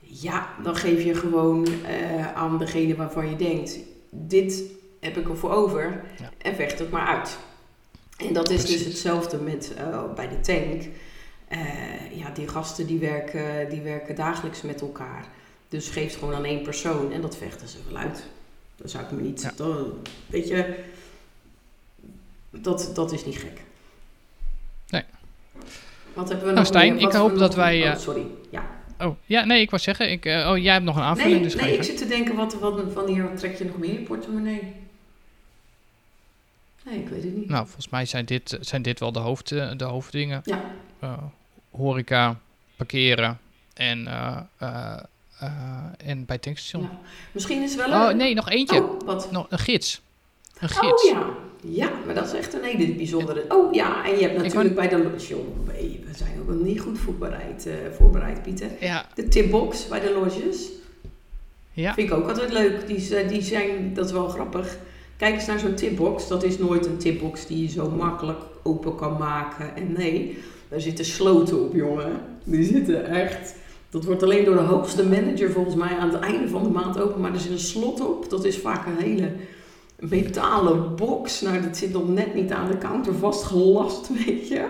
Ja, 0.00 0.48
dan 0.62 0.76
geef 0.76 1.04
je 1.04 1.14
gewoon 1.14 1.66
eh, 1.66 2.34
aan 2.34 2.58
degene 2.58 2.96
waarvan 2.96 3.30
je 3.30 3.36
denkt, 3.36 3.78
dit 4.10 4.62
heb 5.00 5.16
ik 5.16 5.28
ervoor 5.28 5.50
over. 5.50 6.04
Ja. 6.20 6.30
En 6.38 6.54
vecht 6.54 6.78
het 6.78 6.90
maar 6.90 7.06
uit. 7.06 7.38
En 8.26 8.32
dat 8.32 8.50
is 8.50 8.64
dus 8.64 8.84
hetzelfde 8.84 9.36
met 9.36 9.74
eh, 9.76 10.14
bij 10.14 10.28
de 10.28 10.40
tank. 10.40 10.82
Eh, 11.48 12.18
ja, 12.18 12.30
die 12.30 12.48
gasten 12.48 12.86
die 12.86 12.98
werken, 12.98 13.68
die 13.70 13.80
werken 13.80 14.14
dagelijks 14.14 14.62
met 14.62 14.80
elkaar. 14.80 15.24
Dus 15.68 15.88
geef 15.88 16.04
het 16.10 16.16
gewoon 16.18 16.34
aan 16.34 16.44
één 16.44 16.62
persoon 16.62 17.12
en 17.12 17.20
dat 17.20 17.36
vechten 17.36 17.68
ze 17.68 17.78
wel 17.90 18.00
uit. 18.00 18.24
Dat 18.76 18.90
zou 18.90 19.04
ik 19.04 19.10
me 19.10 19.20
niet... 19.22 19.40
Ja. 19.42 19.52
dat- 19.56 19.86
weet 20.26 20.48
je, 20.48 20.74
dat, 22.50 22.90
dat 22.94 23.12
is 23.12 23.24
niet 23.24 23.36
gek. 23.38 23.60
Nee. 24.88 25.02
Wat 26.14 26.28
hebben 26.28 26.46
we 26.46 26.52
Nou, 26.52 26.56
nog 26.56 26.66
Stijn, 26.66 26.94
meer? 26.94 27.02
ik 27.06 27.12
hoop 27.12 27.30
dat 27.30 27.38
nog- 27.48 27.54
wij, 27.56 27.82
Oh, 27.82 27.88
eh, 27.88 27.98
sorry. 27.98 28.26
Ja. 28.50 28.66
Oh, 29.00 29.16
ja, 29.26 29.44
nee, 29.44 29.60
ik 29.60 29.70
wou 29.70 29.82
zeggen, 29.82 30.10
ik, 30.10 30.24
oh, 30.24 30.56
jij 30.58 30.72
hebt 30.72 30.84
nog 30.84 30.96
een 30.96 31.02
aanvulling, 31.02 31.34
Nee, 31.34 31.42
dus 31.42 31.54
nee, 31.54 31.70
je 31.70 31.76
ik 31.76 31.82
zit 31.82 31.96
te 31.96 32.06
denken, 32.06 32.34
wat, 32.36 32.54
wat, 32.54 32.92
wanneer 32.92 33.30
trek 33.36 33.58
je 33.58 33.64
nog 33.64 33.78
meer 33.78 33.90
in 33.90 33.98
je 33.98 34.02
portemonnee? 34.02 34.72
Nee, 36.90 36.98
ik 36.98 37.08
weet 37.08 37.22
het 37.22 37.36
niet. 37.36 37.48
Nou, 37.48 37.64
volgens 37.64 37.88
mij 37.88 38.04
zijn 38.06 38.24
dit, 38.24 38.58
zijn 38.60 38.82
dit 38.82 39.00
wel 39.00 39.12
de, 39.12 39.18
hoofd, 39.18 39.52
eh, 39.52 39.70
de 39.76 39.84
hoofddingen. 39.84 40.40
Ja. 40.44 40.64
Eh, 40.98 41.12
horeca, 41.70 42.40
parkeren 42.76 43.38
en, 43.74 44.06
eh, 44.06 44.36
eh, 44.58 44.98
eh, 45.40 45.50
en 46.06 46.24
bij 46.24 46.38
tankstation. 46.38 46.82
Ja. 46.82 46.98
Misschien 47.32 47.62
is 47.62 47.76
wel 47.76 47.88
Oh, 47.88 48.10
een... 48.10 48.16
nee, 48.16 48.34
nog 48.34 48.50
eentje. 48.50 48.82
Oh, 48.82 49.00
wat? 49.04 49.30
Nog 49.30 49.46
een 49.48 49.58
gids. 49.58 50.00
Een 50.58 50.68
Oh 50.68 51.02
ja, 51.10 51.26
Ja, 51.60 51.90
maar 52.06 52.14
dat 52.14 52.26
is 52.26 52.32
echt 52.32 52.54
een 52.54 52.62
hele 52.62 52.94
bijzondere. 52.94 53.44
Oh 53.48 53.74
ja, 53.74 54.04
en 54.04 54.16
je 54.16 54.22
hebt 54.22 54.36
natuurlijk 54.42 54.74
bij 54.74 54.88
de. 54.88 55.14
John, 55.28 55.66
we 55.66 56.14
zijn 56.16 56.40
ook 56.40 56.46
wel 56.46 56.56
niet 56.56 56.80
goed 56.80 56.98
voorbereid, 56.98 57.68
voorbereid 57.96 58.42
Pieter. 58.42 58.70
Ja. 58.80 59.06
De 59.14 59.28
tipbox 59.28 59.88
bij 59.88 60.00
de 60.00 60.12
lodges. 60.12 60.68
Ja. 61.72 61.94
Vind 61.94 62.10
ik 62.10 62.16
ook 62.16 62.28
altijd 62.28 62.52
leuk. 62.52 62.86
Die, 62.86 63.26
die 63.26 63.42
zijn, 63.42 63.94
dat 63.94 64.06
is 64.06 64.12
wel 64.12 64.28
grappig. 64.28 64.78
Kijk 65.18 65.34
eens 65.34 65.46
naar 65.46 65.58
zo'n 65.58 65.74
tipbox. 65.74 66.28
Dat 66.28 66.42
is 66.42 66.58
nooit 66.58 66.86
een 66.86 66.98
tipbox 66.98 67.46
die 67.46 67.62
je 67.62 67.68
zo 67.68 67.90
makkelijk 67.90 68.40
open 68.62 68.94
kan 68.94 69.16
maken. 69.18 69.76
En 69.76 69.92
nee, 69.92 70.38
daar 70.68 70.80
zitten 70.80 71.04
sloten 71.04 71.64
op, 71.64 71.74
jongen. 71.74 72.12
Die 72.44 72.64
zitten 72.64 73.06
echt. 73.06 73.54
Dat 73.90 74.04
wordt 74.04 74.22
alleen 74.22 74.44
door 74.44 74.56
de 74.56 74.60
hoogste 74.60 75.06
manager 75.06 75.50
volgens 75.50 75.74
mij 75.74 75.96
aan 75.96 76.10
het 76.10 76.20
einde 76.20 76.48
van 76.48 76.62
de 76.62 76.68
maand 76.68 77.00
open. 77.00 77.20
Maar 77.20 77.32
er 77.32 77.40
zit 77.40 77.50
een 77.50 77.58
slot 77.58 78.00
op. 78.00 78.30
Dat 78.30 78.44
is 78.44 78.58
vaak 78.58 78.86
een 78.86 79.04
hele 79.04 79.32
metalen 79.96 80.96
box. 80.96 81.40
Nou, 81.40 81.62
dat 81.62 81.76
zit 81.76 81.92
nog 81.92 82.08
net 82.08 82.34
niet 82.34 82.52
aan 82.52 82.70
de 82.70 82.78
counter 82.78 83.14
vastgelast, 83.14 84.08
weet 84.24 84.48
je. 84.48 84.66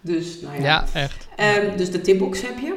Dus, 0.00 0.40
nou 0.40 0.54
ja. 0.56 0.62
Ja, 0.62 0.86
echt. 0.92 1.28
Um, 1.60 1.76
dus 1.76 1.90
de 1.90 2.00
tipbox 2.00 2.42
heb 2.42 2.58
je. 2.58 2.74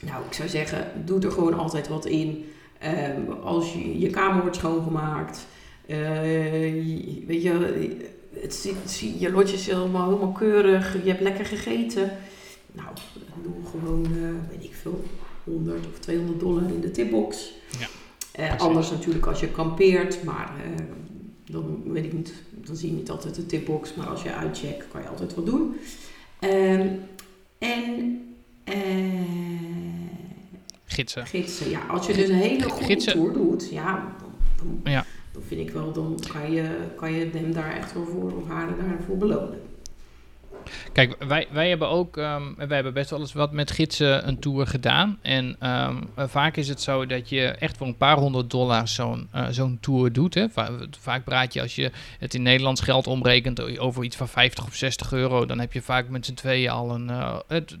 Nou, 0.00 0.24
ik 0.28 0.32
zou 0.32 0.48
zeggen, 0.48 0.86
doe 1.04 1.20
er 1.20 1.32
gewoon 1.32 1.58
altijd 1.58 1.88
wat 1.88 2.06
in. 2.06 2.44
Um, 3.16 3.32
als 3.42 3.72
je, 3.72 3.98
je 3.98 4.10
kamer 4.10 4.40
wordt 4.40 4.56
schoongemaakt. 4.56 5.46
Uh, 5.90 6.20
weet 7.26 7.42
je, 7.42 7.76
het 8.40 9.04
je 9.18 9.30
lotje 9.30 9.56
is 9.56 9.66
helemaal, 9.66 10.08
helemaal 10.08 10.32
keurig. 10.32 11.04
Je 11.04 11.10
hebt 11.10 11.20
lekker 11.20 11.44
gegeten. 11.44 12.16
Nou, 12.72 12.88
doe 13.42 13.52
gewoon, 13.70 14.06
uh, 14.16 14.50
weet 14.50 14.64
ik 14.64 14.74
veel, 14.74 15.04
100 15.44 15.86
of 15.86 15.98
200 15.98 16.40
dollar 16.40 16.62
in 16.62 16.80
de 16.80 16.90
tipbox. 16.90 17.52
Ja. 17.78 17.88
Uh, 18.44 18.60
anders 18.60 18.90
natuurlijk 18.90 19.26
als 19.26 19.40
je 19.40 19.48
kampeert, 19.48 20.24
maar 20.24 20.52
dan 21.46 21.82
weet 21.92 22.04
ik 22.04 22.12
niet, 22.12 22.32
dan 22.50 22.76
zie 22.76 22.90
je 22.90 22.96
niet 22.96 23.10
altijd 23.10 23.34
de 23.34 23.46
tipbox, 23.46 23.94
maar 23.94 24.06
als 24.06 24.22
je 24.22 24.34
uitcheckt 24.34 24.88
kan 24.92 25.02
je 25.02 25.08
altijd 25.08 25.34
wat 25.34 25.46
doen. 25.46 25.76
Um, 26.40 27.00
en 27.58 28.20
gidsen. 30.84 31.26
Gidsen, 31.26 31.70
ja. 31.70 31.86
Als 31.86 32.06
je 32.06 32.12
dus 32.12 32.28
een 32.28 32.34
hele 32.34 32.68
goede 32.68 32.84
gidsen. 32.84 33.12
tour 33.12 33.32
doet, 33.32 33.68
ja 33.70 34.16
dan, 34.20 34.32
dan, 34.82 34.92
ja, 34.92 35.06
dan, 35.32 35.42
vind 35.42 35.60
ik 35.60 35.70
wel, 35.70 35.92
dan 35.92 36.18
kan 36.32 36.52
je, 36.52 36.76
kan 36.96 37.12
je 37.12 37.30
hem 37.32 37.52
daar 37.52 37.76
echt 37.76 37.92
wel 37.92 38.06
voor 38.06 38.32
of 38.36 38.48
haar 38.48 38.68
daarvoor 38.76 39.16
belonen. 39.16 39.69
Kijk, 40.92 41.24
wij, 41.24 41.48
wij 41.50 41.68
hebben 41.68 41.88
ook, 41.88 42.16
um, 42.16 42.54
wij 42.56 42.74
hebben 42.74 42.92
best 42.92 43.10
wel 43.10 43.20
eens 43.20 43.32
wat 43.32 43.52
met 43.52 43.70
gidsen 43.70 44.28
een 44.28 44.38
tour 44.38 44.66
gedaan. 44.66 45.18
En 45.22 45.56
um, 45.68 46.08
vaak 46.16 46.56
is 46.56 46.68
het 46.68 46.80
zo 46.80 47.06
dat 47.06 47.28
je 47.28 47.46
echt 47.46 47.76
voor 47.76 47.86
een 47.86 47.96
paar 47.96 48.16
honderd 48.16 48.50
dollar 48.50 48.88
zo'n 48.88 49.28
uh, 49.34 49.46
zo'n 49.50 49.78
tour 49.80 50.12
doet. 50.12 50.34
Hè. 50.34 50.48
Va 50.48 50.70
vaak 51.00 51.24
praat 51.24 51.52
je, 51.52 51.60
als 51.60 51.74
je 51.74 51.90
het 52.18 52.34
in 52.34 52.42
Nederlands 52.42 52.80
geld 52.80 53.06
omrekent, 53.06 53.78
over 53.78 54.04
iets 54.04 54.16
van 54.16 54.28
50 54.28 54.66
of 54.66 54.74
60 54.74 55.12
euro. 55.12 55.46
Dan 55.46 55.58
heb 55.58 55.72
je 55.72 55.82
vaak 55.82 56.08
met 56.08 56.26
z'n 56.26 56.34
tweeën 56.34 56.70
al 56.70 56.94
een, 56.94 57.08
uh, 57.08 57.36
het, 57.48 57.76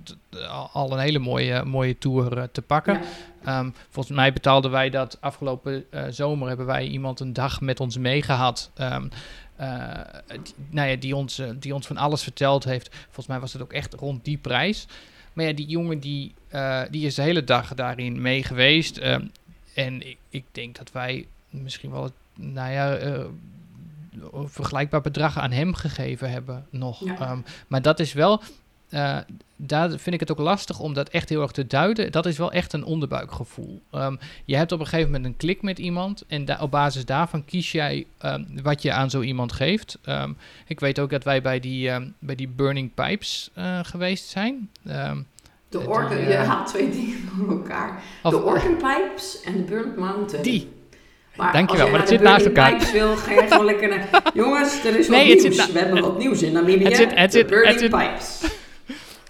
al 0.72 0.92
een 0.92 0.98
hele 0.98 1.18
mooie, 1.18 1.64
mooie 1.64 1.98
tour 1.98 2.36
uh, 2.36 2.42
te 2.52 2.62
pakken. 2.62 3.00
Ja. 3.44 3.58
Um, 3.58 3.74
volgens 3.90 4.16
mij 4.16 4.32
betaalden 4.32 4.70
wij 4.70 4.90
dat 4.90 5.18
afgelopen 5.20 5.84
zomer, 6.10 6.48
hebben 6.48 6.66
wij 6.66 6.86
iemand 6.86 7.20
een 7.20 7.32
dag 7.32 7.60
met 7.60 7.80
ons 7.80 7.98
meegehad. 7.98 8.70
Die, 10.42 10.54
nou 10.70 10.88
ja, 10.88 10.96
die, 10.96 11.16
ons, 11.16 11.42
die 11.58 11.74
ons 11.74 11.86
van 11.86 11.96
alles 11.96 12.22
verteld 12.22 12.64
heeft. 12.64 12.94
Volgens 13.04 13.26
mij 13.26 13.40
was 13.40 13.52
het 13.52 13.62
ook 13.62 13.72
echt 13.72 13.94
rond 13.94 14.24
die 14.24 14.38
prijs. 14.38 14.86
Maar 15.32 15.44
ja, 15.44 15.52
die 15.52 15.66
jongen 15.66 15.98
die, 15.98 16.34
uh, 16.54 16.82
die 16.90 17.06
is 17.06 17.14
de 17.14 17.22
hele 17.22 17.44
dag 17.44 17.74
daarin 17.74 18.20
mee 18.20 18.42
geweest. 18.42 18.98
Uh, 18.98 19.16
en 19.74 20.08
ik, 20.08 20.16
ik, 20.28 20.44
denk 20.52 20.76
dat 20.76 20.92
wij 20.92 21.26
misschien 21.50 21.90
wel, 21.90 22.10
nou 22.34 22.72
ja, 22.72 22.98
een 24.32 24.48
vergelijkbaar 24.48 25.00
bedrag 25.00 25.38
aan 25.38 25.52
hem 25.52 25.74
gegeven 25.74 26.30
hebben 26.30 26.66
nog. 26.70 27.04
Ja. 27.04 27.30
Um, 27.30 27.44
maar 27.66 27.82
dat 27.82 28.00
is 28.00 28.12
wel, 28.12 28.42
uh, 28.90 29.18
daar 29.56 29.88
vind 29.88 30.14
ik 30.14 30.20
het 30.20 30.30
ook 30.30 30.38
lastig 30.38 30.78
om 30.78 30.94
dat 30.94 31.08
echt 31.08 31.28
heel 31.28 31.42
erg 31.42 31.50
te 31.50 31.66
duiden. 31.66 32.12
Dat 32.12 32.26
is 32.26 32.38
wel 32.38 32.52
echt 32.52 32.72
een 32.72 32.84
onderbuikgevoel. 32.84 33.82
Um, 33.94 34.18
je 34.44 34.56
hebt 34.56 34.72
op 34.72 34.80
een 34.80 34.86
gegeven 34.86 35.10
moment 35.10 35.28
een 35.28 35.36
klik 35.36 35.62
met 35.62 35.78
iemand 35.78 36.24
en 36.28 36.44
da 36.44 36.58
op 36.60 36.70
basis 36.70 37.04
daarvan 37.04 37.44
kies 37.44 37.72
jij 37.72 38.06
um, 38.24 38.46
wat 38.62 38.82
je 38.82 38.92
aan 38.92 39.10
zo 39.10 39.20
iemand 39.20 39.52
geeft. 39.52 39.98
Um, 40.08 40.36
ik 40.66 40.80
weet 40.80 40.98
ook 41.00 41.10
dat 41.10 41.24
wij 41.24 41.42
bij 41.42 41.60
die, 41.60 41.90
bij 42.18 42.34
die 42.34 42.48
Burning 42.48 42.94
Pipes 42.94 43.50
uh, 43.58 43.78
geweest 43.82 44.28
zijn. 44.28 44.70
de 45.68 45.80
organ, 45.86 46.16
die, 46.16 46.18
uh, 46.18 46.30
je 46.30 46.36
haalt 46.36 46.66
twee 46.66 46.90
dingen 46.90 47.28
door 47.36 47.50
elkaar. 47.50 48.02
Of, 48.22 48.30
de 48.30 48.42
Organ 48.42 48.76
Pipes 48.76 49.40
en 49.44 49.52
de 49.52 49.62
Burnt 49.62 49.96
Mountain. 49.96 50.42
Die. 50.44 50.68
Maar 51.36 51.52
Dankjewel, 51.52 51.90
maar 51.90 52.00
het 52.00 52.08
zit 52.08 52.20
naast 52.20 52.46
elkaar. 52.46 52.72
Pipes 52.72 52.92
wil, 52.92 53.16
ga 53.16 53.32
je 53.32 53.46
gewoon 53.48 53.64
lekker 53.64 53.88
naar... 53.88 54.08
Jongens, 54.34 54.84
er 54.84 54.98
is 54.98 55.08
wat 55.08 55.16
nee, 55.16 55.40
nieuws. 55.40 55.72
We 55.72 55.78
hebben 55.78 56.00
wat 56.00 56.18
nieuws 56.18 56.42
in 56.42 56.52
Namibië. 56.52 56.84
Het 56.84 56.96
zit, 56.96 57.14
het 57.14 57.32
zit, 57.32 57.50
het 57.50 57.78
zit, 57.78 57.90
Pipes. 57.90 58.58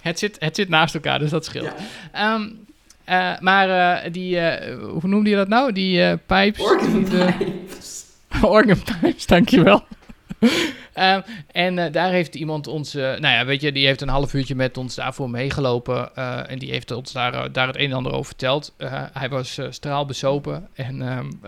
Het 0.01 0.19
zit, 0.19 0.37
het 0.39 0.57
zit 0.57 0.69
naast 0.69 0.95
elkaar, 0.95 1.19
dus 1.19 1.31
dat 1.31 1.45
scheelt. 1.45 1.73
Ja. 2.13 2.35
Um, 2.35 2.67
uh, 3.09 3.39
maar 3.41 3.69
uh, 3.69 4.13
die, 4.13 4.37
uh, 4.37 4.55
hoe 4.89 5.09
noemde 5.09 5.31
je 5.31 5.37
dat 5.37 5.49
nou? 5.49 5.73
Die 5.73 6.17
pipes. 6.17 6.65
Organ 6.65 7.05
pipes. 7.05 8.05
organ 8.43 8.83
pipes, 8.83 9.27
dankjewel. 9.27 9.85
um, 10.95 11.23
en 11.53 11.93
daar 11.93 12.11
heeft 12.11 12.35
iemand 12.35 12.67
ons, 12.67 12.93
nou 12.93 13.27
ja, 13.27 13.45
weet 13.45 13.61
je, 13.61 13.73
die 13.73 13.87
heeft 13.87 14.01
een 14.01 14.09
half 14.09 14.35
uurtje 14.35 14.55
met 14.55 14.77
ons 14.77 14.95
daarvoor 14.95 15.31
meegelopen. 15.31 16.17
en 16.49 16.59
die 16.59 16.71
heeft 16.71 16.91
ons 16.91 17.13
daar, 17.13 17.53
daar 17.53 17.67
het 17.67 17.77
een 17.77 17.91
en 17.91 17.97
ander 17.97 18.13
over 18.13 18.27
verteld. 18.27 18.75
hij 19.13 19.29
was 19.29 19.59
straalbezopen 19.71 20.69
en... 20.75 21.01
Um, 21.01 21.41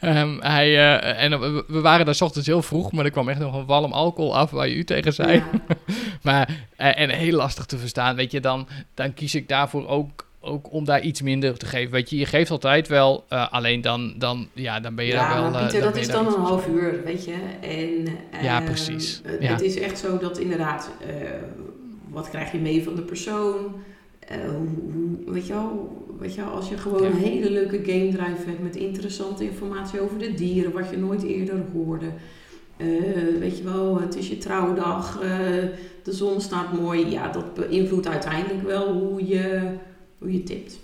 um, 0.00 0.38
hij, 0.54 0.68
uh, 0.68 1.22
en 1.22 1.40
we, 1.40 1.64
we 1.68 1.80
waren 1.80 2.04
daar 2.04 2.14
s 2.14 2.20
ochtends 2.20 2.46
heel 2.46 2.62
vroeg, 2.62 2.92
maar 2.92 3.04
er 3.04 3.10
kwam 3.10 3.28
echt 3.28 3.38
nog 3.38 3.54
een 3.54 3.66
walm 3.66 3.92
alcohol 3.92 4.36
af 4.36 4.50
waar 4.50 4.68
je 4.68 4.74
u 4.74 4.84
tegen 4.84 5.12
zei. 5.12 5.32
Ja. 5.32 5.50
maar, 6.22 6.48
uh, 6.78 7.00
en 7.00 7.10
heel 7.10 7.36
lastig 7.36 7.64
te 7.64 7.78
verstaan, 7.78 8.16
weet 8.16 8.32
je, 8.32 8.40
dan, 8.40 8.68
dan 8.94 9.14
kies 9.14 9.34
ik 9.34 9.48
daarvoor 9.48 9.88
ook, 9.88 10.26
ook 10.40 10.72
om 10.72 10.84
daar 10.84 11.00
iets 11.00 11.22
minder 11.22 11.58
te 11.58 11.66
geven. 11.66 11.92
Weet 11.92 12.10
je, 12.10 12.16
je 12.16 12.26
geeft 12.26 12.50
altijd 12.50 12.88
wel, 12.88 13.24
alleen 13.28 13.80
dan, 13.80 14.14
dan, 14.16 14.48
ja, 14.52 14.80
dan 14.80 14.94
ben 14.94 15.04
je 15.04 15.12
ja, 15.12 15.28
daar 15.28 15.42
wel... 15.42 15.50
Maar 15.50 15.62
Pieter, 15.62 15.80
dat 15.80 15.96
is 15.96 16.08
dan 16.08 16.26
een 16.26 16.40
half 16.40 16.66
uur, 16.66 17.04
weet 17.04 17.24
je. 17.24 17.36
En, 17.60 18.08
ja, 18.42 18.60
precies. 18.60 19.20
Ja. 19.40 19.52
Het 19.52 19.62
is 19.62 19.78
echt 19.78 19.98
zo 19.98 20.18
dat 20.18 20.38
inderdaad, 20.38 20.90
wat 22.08 22.28
krijg 22.28 22.52
je 22.52 22.58
mee 22.58 22.84
van 22.84 22.94
de 22.94 23.02
persoon... 23.02 23.74
Uh, 24.32 24.36
hoe, 24.92 25.32
weet, 25.32 25.46
je 25.46 25.52
wel, 25.52 26.06
weet 26.18 26.34
je 26.34 26.40
wel, 26.40 26.50
als 26.50 26.68
je 26.68 26.78
gewoon 26.78 27.02
ja. 27.02 27.08
een 27.08 27.16
hele 27.16 27.50
leuke 27.50 27.76
game 27.76 28.08
drive 28.08 28.48
hebt 28.48 28.62
met 28.62 28.76
interessante 28.76 29.44
informatie 29.44 30.00
over 30.00 30.18
de 30.18 30.34
dieren, 30.34 30.72
wat 30.72 30.90
je 30.90 30.96
nooit 30.96 31.22
eerder 31.22 31.62
hoorde. 31.72 32.06
Uh, 32.76 33.38
weet 33.38 33.58
je 33.58 33.64
wel, 33.64 34.00
het 34.00 34.16
is 34.16 34.28
je 34.28 34.38
trouwdag, 34.38 35.16
uh, 35.16 35.28
de 36.02 36.12
zon 36.12 36.40
staat 36.40 36.72
mooi. 36.72 37.10
Ja, 37.10 37.28
dat 37.28 37.54
beïnvloedt 37.54 38.08
uiteindelijk 38.08 38.62
wel 38.62 38.92
hoe 38.92 39.28
je, 39.28 39.74
hoe 40.18 40.32
je 40.32 40.42
tipt. 40.42 40.78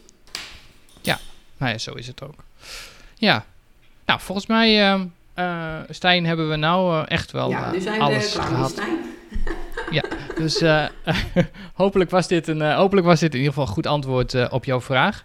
Ja, 1.01 1.19
nou 1.57 1.73
ja, 1.73 1.79
zo 1.79 1.93
is 1.93 2.07
het 2.07 2.23
ook. 2.23 2.35
Ja, 3.15 3.45
nou 4.07 4.21
volgens 4.21 4.47
mij, 4.47 4.99
uh, 5.39 5.81
Stijn, 5.91 6.27
hebben 6.27 6.49
we 6.51 6.57
nou 6.57 7.07
echt 7.07 7.33
wel 7.33 7.49
ja, 7.49 7.73
nu 7.73 7.81
zijn 7.81 8.01
alles 8.01 8.33
we 8.33 8.39
klaar 8.39 8.49
gehad. 8.49 8.71
Stijn. 8.71 8.99
Ja, 9.91 10.03
dus 10.35 10.63
uh, 10.63 10.87
hopelijk, 11.75 12.11
was 12.11 12.29
dit 12.29 12.49
een, 12.49 12.61
uh, 12.61 12.77
hopelijk 12.77 13.07
was 13.07 13.21
dit 13.21 13.33
in 13.33 13.39
ieder 13.39 13.53
geval 13.53 13.69
een 13.69 13.75
goed 13.75 13.87
antwoord 13.87 14.35
uh, 14.35 14.47
op 14.51 14.65
jouw 14.65 14.81
vraag. 14.81 15.25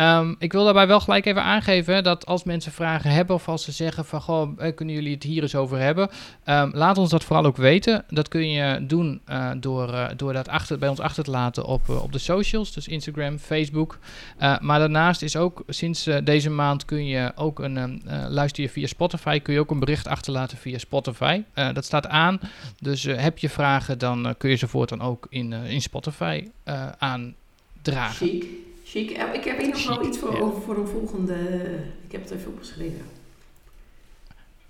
Um, 0.00 0.36
ik 0.38 0.52
wil 0.52 0.64
daarbij 0.64 0.86
wel 0.86 1.00
gelijk 1.00 1.26
even 1.26 1.42
aangeven 1.42 2.02
dat 2.02 2.26
als 2.26 2.44
mensen 2.44 2.72
vragen 2.72 3.10
hebben 3.10 3.34
of 3.34 3.48
als 3.48 3.64
ze 3.64 3.72
zeggen 3.72 4.04
van 4.04 4.20
goh, 4.20 4.58
kunnen 4.74 4.94
jullie 4.94 5.14
het 5.14 5.22
hier 5.22 5.42
eens 5.42 5.54
over 5.54 5.78
hebben, 5.78 6.08
um, 6.44 6.70
laat 6.74 6.98
ons 6.98 7.10
dat 7.10 7.24
vooral 7.24 7.44
ook 7.44 7.56
weten. 7.56 8.04
Dat 8.08 8.28
kun 8.28 8.50
je 8.50 8.86
doen 8.86 9.20
uh, 9.28 9.50
door, 9.56 9.88
uh, 9.88 10.06
door 10.16 10.32
dat 10.32 10.48
achter, 10.48 10.78
bij 10.78 10.88
ons 10.88 11.00
achter 11.00 11.24
te 11.24 11.30
laten 11.30 11.64
op, 11.64 11.88
op 11.88 12.12
de 12.12 12.18
socials, 12.18 12.72
dus 12.72 12.88
Instagram, 12.88 13.38
Facebook. 13.38 13.98
maar 14.60 14.78
daarnaast 14.78 15.22
is 15.22 15.36
ook 15.36 15.62
sinds 15.68 16.08
deze 16.24 16.50
maand 16.50 16.84
kun 16.84 17.06
je 17.06 17.32
ook 17.34 17.58
een 17.58 18.02
luister 18.28 18.62
je 18.62 18.68
via 18.68 18.86
Spotify, 18.86 19.40
kun 19.40 19.54
je 19.54 19.60
ook 19.60 19.70
een 19.70 19.78
bericht 19.78 20.06
achterlaten 20.06 20.58
via 20.58 20.78
Spotify. 20.78 21.42
dat 21.72 21.84
staat 21.84 22.06
aan, 22.06 22.40
dus 22.80 23.02
heb 23.02 23.38
je 23.38 23.48
vragen, 23.48 23.98
dan 23.98 24.34
kun 24.38 24.50
je 24.50 24.56
ze 24.56 24.68
voortaan 24.68 25.00
ook 25.00 25.26
in, 25.30 25.52
in 25.52 25.82
Spotify 25.82 26.44
aandragen. 26.98 28.26
Chic. 28.26 28.67
Chic. 28.88 29.10
Ik 29.10 29.44
heb 29.44 29.58
hier 29.58 29.68
nog 29.68 29.86
wel 29.86 30.06
iets 30.06 30.18
voor, 30.18 30.32
ja. 30.32 30.38
over 30.38 30.62
voor 30.62 30.76
een 30.76 30.86
volgende. 30.86 31.34
Ik 32.06 32.12
heb 32.12 32.22
het 32.22 32.30
even 32.30 32.52
opgeschreven. 32.52 33.00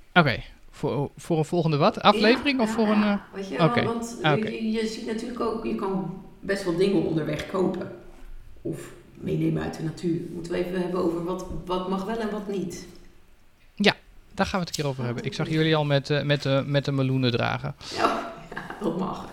Oké. 0.09 0.19
Okay. 0.19 0.45
Voor, 0.71 1.11
voor 1.17 1.39
een 1.39 1.45
volgende 1.45 1.77
wat? 1.77 2.01
Aflevering 2.01 2.57
ja, 2.57 2.63
of 2.63 2.71
voor 2.71 2.89
een. 2.89 3.03
Uh... 3.03 3.15
Weet 3.35 3.49
je, 3.49 3.63
okay. 3.63 3.85
want 3.85 4.17
okay. 4.19 4.39
je, 4.39 4.73
je, 4.73 4.87
ziet 4.87 5.07
natuurlijk 5.07 5.41
ook, 5.41 5.65
je 5.65 5.75
kan 5.75 6.23
best 6.41 6.65
wel 6.65 6.77
dingen 6.77 7.03
onderweg 7.03 7.47
kopen. 7.47 7.93
Of 8.63 8.93
meenemen 9.15 9.63
uit 9.63 9.77
de 9.77 9.83
natuur. 9.83 10.21
Moeten 10.33 10.53
we 10.53 10.59
even 10.59 10.81
hebben 10.81 11.01
over 11.05 11.25
wat, 11.25 11.47
wat 11.65 11.89
mag 11.89 12.05
wel 12.05 12.19
en 12.19 12.31
wat 12.31 12.49
niet. 12.49 12.87
Ja, 13.75 13.97
daar 14.35 14.47
gaan 14.47 14.61
we 14.61 14.67
het 14.67 14.77
een 14.77 14.83
keer 14.83 14.91
over 14.91 15.05
hebben. 15.05 15.25
Ik 15.25 15.35
zag 15.35 15.49
jullie 15.49 15.77
al 15.77 15.85
met, 15.85 16.11
uh, 16.11 16.23
met, 16.23 16.45
uh, 16.45 16.65
met 16.65 16.85
de 16.85 16.93
meloenen 16.93 17.31
dragen. 17.31 17.75
Ja 17.95 18.33
dat 18.83 18.99
mag. 18.99 19.29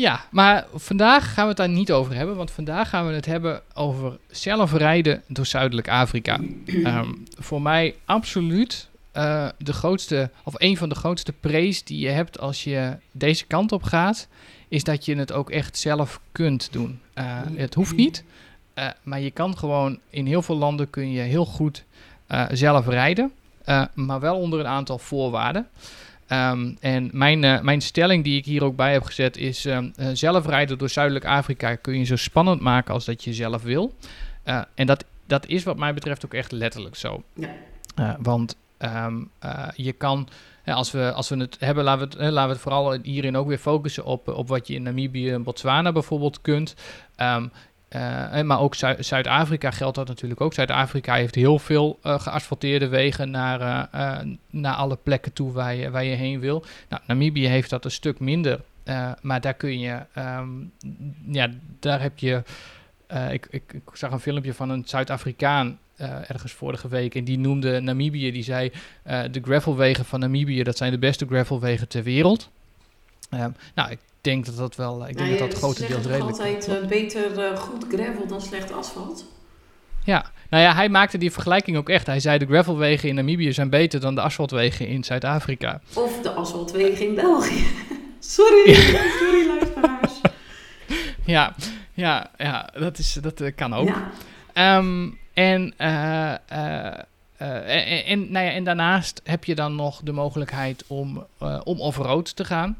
Ja, 0.00 0.24
maar 0.30 0.66
vandaag 0.74 1.32
gaan 1.32 1.42
we 1.42 1.48
het 1.48 1.56
daar 1.56 1.68
niet 1.68 1.92
over 1.92 2.14
hebben, 2.14 2.36
want 2.36 2.50
vandaag 2.50 2.88
gaan 2.88 3.06
we 3.06 3.12
het 3.12 3.26
hebben 3.26 3.62
over 3.74 4.18
zelf 4.30 4.72
rijden 4.72 5.22
door 5.26 5.46
Zuidelijk 5.46 5.88
Afrika. 5.88 6.40
Ehm, 6.84 7.12
voor 7.38 7.62
mij 7.62 7.94
absoluut 8.04 8.88
uh, 9.16 9.48
de 9.58 9.72
grootste, 9.72 10.30
of 10.44 10.54
een 10.56 10.76
van 10.76 10.88
de 10.88 10.94
grootste 10.94 11.32
prees 11.32 11.84
die 11.84 11.98
je 11.98 12.08
hebt 12.08 12.38
als 12.38 12.64
je 12.64 12.96
deze 13.12 13.46
kant 13.46 13.72
op 13.72 13.82
gaat, 13.82 14.28
is 14.68 14.84
dat 14.84 15.04
je 15.04 15.16
het 15.16 15.32
ook 15.32 15.50
echt 15.50 15.78
zelf 15.78 16.20
kunt 16.32 16.68
doen. 16.72 17.00
Uh, 17.14 17.24
het 17.54 17.74
hoeft 17.74 17.96
niet, 17.96 18.24
uh, 18.74 18.88
maar 19.02 19.20
je 19.20 19.30
kan 19.30 19.58
gewoon 19.58 19.98
in 20.10 20.26
heel 20.26 20.42
veel 20.42 20.56
landen 20.56 20.90
kun 20.90 21.10
je 21.10 21.20
heel 21.20 21.46
goed 21.46 21.84
zelf 22.50 22.86
rijden, 22.86 23.32
maar 23.94 24.20
wel 24.20 24.36
onder 24.36 24.60
een 24.60 24.66
aantal 24.66 24.98
voorwaarden. 24.98 25.66
Um, 26.32 26.76
en 26.80 27.10
mijn, 27.12 27.42
uh, 27.42 27.60
mijn 27.60 27.80
stelling 27.80 28.24
die 28.24 28.36
ik 28.38 28.44
hier 28.44 28.64
ook 28.64 28.76
bij 28.76 28.92
heb 28.92 29.02
gezet 29.02 29.36
is: 29.36 29.64
um, 29.64 29.92
uh, 29.96 30.08
zelf 30.12 30.46
rijden 30.46 30.78
door 30.78 30.88
Zuidelijk 30.88 31.24
Afrika 31.24 31.74
kun 31.74 31.98
je 31.98 32.04
zo 32.04 32.16
spannend 32.16 32.60
maken 32.60 32.94
als 32.94 33.04
dat 33.04 33.24
je 33.24 33.34
zelf 33.34 33.62
wil. 33.62 33.94
Uh, 34.44 34.60
en 34.74 34.86
dat, 34.86 35.04
dat 35.26 35.46
is 35.46 35.62
wat 35.62 35.76
mij 35.76 35.94
betreft 35.94 36.24
ook 36.24 36.34
echt 36.34 36.52
letterlijk 36.52 36.96
zo. 36.96 37.22
Ja. 37.34 38.16
want 38.20 38.56
um, 38.78 39.30
je 39.74 39.92
kan, 39.92 40.28
als, 40.64 40.90
we, 40.90 41.12
als 41.12 41.28
we 41.28 41.36
het 41.36 41.56
hebben, 41.60 41.84
laten 41.84 42.08
we 42.08 42.22
het, 42.22 42.32
laten 42.32 42.48
we 42.48 42.54
het 42.54 42.62
vooral 42.62 42.98
hierin 43.02 43.36
ook 43.36 43.48
weer 43.48 43.58
focussen 43.58 44.04
op, 44.04 44.28
op 44.28 44.48
wat 44.48 44.66
je 44.66 44.74
in 44.74 44.82
Namibië 44.82 45.30
en 45.30 45.42
Botswana 45.42 45.92
bijvoorbeeld 45.92 46.40
kunt. 46.40 46.74
Uh, 47.96 48.42
maar 48.42 48.60
ook 48.60 48.74
Zuid-Afrika 48.98 49.70
geldt 49.70 49.96
dat 49.96 50.08
natuurlijk 50.08 50.40
ook. 50.40 50.54
Zuid-Afrika 50.54 51.14
heeft 51.14 51.34
heel 51.34 51.58
veel 51.58 51.98
uh, 52.02 52.20
geasfalteerde 52.20 52.88
wegen 52.88 53.30
naar, 53.30 53.88
uh, 53.94 54.32
naar 54.50 54.74
alle 54.74 54.96
plekken 54.96 55.32
toe 55.32 55.52
waar 55.52 55.74
je, 55.74 55.90
waar 55.90 56.04
je 56.04 56.14
heen 56.14 56.40
wil. 56.40 56.64
Nou, 56.88 57.02
Namibië 57.06 57.46
heeft 57.46 57.70
dat 57.70 57.84
een 57.84 57.90
stuk 57.90 58.20
minder. 58.20 58.60
maar 59.20 59.40
daar 59.40 59.54
kun 59.54 59.78
je, 59.78 60.00
um, 60.18 60.72
ja, 61.26 61.50
daar 61.80 62.00
heb 62.00 62.18
je. 62.18 62.42
Ik, 63.30 63.46
ik, 63.50 63.72
ik, 63.72 63.82
zag 63.92 64.10
een 64.10 64.20
filmpje 64.20 64.54
van 64.54 64.70
een 64.70 64.82
Zuid-Afrikaan 64.86 65.78
ergens 66.26 66.52
vorige 66.52 66.88
week. 66.88 67.14
En 67.14 67.24
die 67.24 67.38
noemde 67.38 67.80
Namibië, 67.80 68.32
die 68.32 68.42
zei: 68.42 68.72
De 69.04 69.40
gravelwegen 69.42 70.04
van 70.04 70.20
Namibië, 70.20 70.62
dat 70.62 70.76
zijn 70.76 70.90
de 70.90 70.98
beste 70.98 71.26
gravelwegen 71.26 71.88
ter 71.88 72.02
wereld. 72.02 72.50
Um, 73.34 73.54
nou, 73.74 73.90
ik 73.90 73.98
denk 74.20 74.46
dat 74.46 74.56
dat 74.56 74.76
wel, 74.76 75.08
ik 75.08 75.16
denk 75.16 75.28
nou, 75.28 75.38
dat 75.38 75.50
dat 75.50 75.58
grotendeels 75.58 76.06
redelijk 76.06 76.38
is. 76.38 76.44
altijd 76.44 76.68
uh, 76.68 76.88
beter 76.88 77.38
uh, 77.38 77.56
goed 77.56 77.84
gravel 77.88 78.26
dan 78.26 78.40
slecht 78.40 78.72
asfalt. 78.72 79.24
Ja, 80.04 80.30
nou 80.50 80.62
ja, 80.62 80.74
hij 80.74 80.88
maakte 80.88 81.18
die 81.18 81.32
vergelijking 81.32 81.76
ook 81.76 81.88
echt. 81.88 82.06
Hij 82.06 82.20
zei 82.20 82.38
de 82.38 82.46
gravelwegen 82.46 83.08
in 83.08 83.14
Namibië 83.14 83.52
zijn 83.52 83.70
beter 83.70 84.00
dan 84.00 84.14
de 84.14 84.20
asfaltwegen 84.20 84.86
in 84.86 85.04
Zuid-Afrika. 85.04 85.80
Of 85.94 86.20
de 86.22 86.30
asfaltwegen 86.30 87.06
in 87.06 87.14
België. 87.14 87.64
sorry, 88.18 88.74
sorry 88.74 89.46
luisteraars. 89.46 90.20
ja, 91.24 91.54
ja, 91.94 92.30
ja, 92.36 92.68
dat, 92.78 92.98
is, 92.98 93.12
dat 93.12 93.40
uh, 93.40 93.50
kan 93.54 93.74
ook. 93.74 93.90
Ja. 94.54 94.76
Um, 94.76 95.18
en, 95.32 95.74
uh, 95.78 96.30
en, 96.30 98.04
en, 98.04 98.32
nou 98.32 98.46
ja, 98.46 98.52
en 98.52 98.64
daarnaast 98.64 99.20
heb 99.24 99.44
je 99.44 99.54
dan 99.54 99.74
nog 99.74 100.00
de 100.04 100.12
mogelijkheid 100.12 100.84
om, 100.86 101.26
om 101.64 101.80
off-road 101.80 102.36
te 102.36 102.44
gaan. 102.44 102.76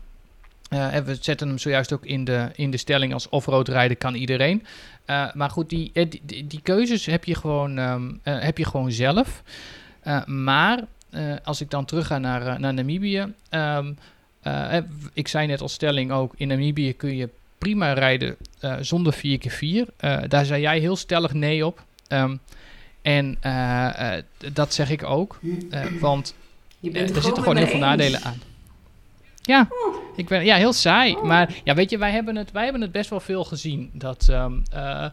Uh, 0.70 0.94
en 0.94 1.04
we 1.04 1.16
zetten 1.20 1.48
hem 1.48 1.58
zojuist 1.58 1.92
ook 1.92 2.04
in 2.04 2.24
de, 2.24 2.48
in 2.54 2.70
de 2.70 2.76
stelling 2.76 3.12
als 3.12 3.28
off-road 3.28 3.68
rijden 3.68 3.98
kan 3.98 4.14
iedereen. 4.14 4.66
Uh, 5.06 5.32
maar 5.34 5.50
goed, 5.50 5.68
die, 5.68 5.92
die, 5.92 6.46
die, 6.46 6.60
keuzes 6.62 7.06
heb 7.06 7.24
je 7.24 7.34
gewoon, 7.34 7.78
um, 7.78 8.20
uh, 8.24 8.40
heb 8.40 8.58
je 8.58 8.64
gewoon 8.64 8.92
zelf. 8.92 9.42
maar 10.26 10.84
als 11.44 11.60
ik 11.60 11.70
dan 11.70 11.84
terug 11.84 12.06
ga 12.06 12.18
naar, 12.18 12.60
naar 12.60 12.74
Namibië. 12.74 13.32
Um, 13.50 13.96
ik 15.12 15.28
zei 15.28 15.46
net 15.46 15.60
als 15.60 15.72
stelling 15.72 16.12
ook, 16.12 16.34
in 16.36 16.48
Namibië 16.48 16.96
kun 16.96 17.16
je 17.16 17.28
prima 17.58 17.92
rijden 17.92 18.36
zonder 18.80 19.14
4x4. 19.14 19.96
daar 20.28 20.44
zei 20.44 20.60
jij 20.60 20.78
heel 20.78 20.96
stellig 20.96 21.32
nee 21.32 21.66
op. 21.66 21.84
Um, 22.08 22.40
en 23.02 23.38
dat 24.52 24.74
zeg 24.74 24.90
ik 24.90 25.04
ook. 25.04 25.40
want 26.00 26.34
er 26.92 27.22
zitten 27.22 27.42
gewoon 27.42 27.56
heel 27.56 27.66
veel 27.66 27.78
nadelen 27.78 28.22
aan. 28.22 28.49
Ja, 29.42 29.68
ik 30.16 30.28
ben, 30.28 30.44
ja, 30.44 30.56
heel 30.56 30.72
saai. 30.72 31.16
Maar 31.16 31.54
ja, 31.64 31.74
weet 31.74 31.90
je, 31.90 31.98
wij 31.98 32.10
hebben 32.10 32.36
het, 32.36 32.52
wij 32.52 32.64
hebben 32.64 32.82
het 32.82 32.92
best 32.92 33.10
wel 33.10 33.20
veel 33.20 33.44
gezien. 33.44 33.90
Dat 33.92 34.28
um, 34.30 34.62
uh, 34.74 35.06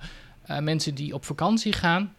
uh, 0.49 0.59
mensen 0.59 0.95
die 0.95 1.13
op 1.13 1.25
vakantie 1.25 1.73
gaan. 1.73 2.13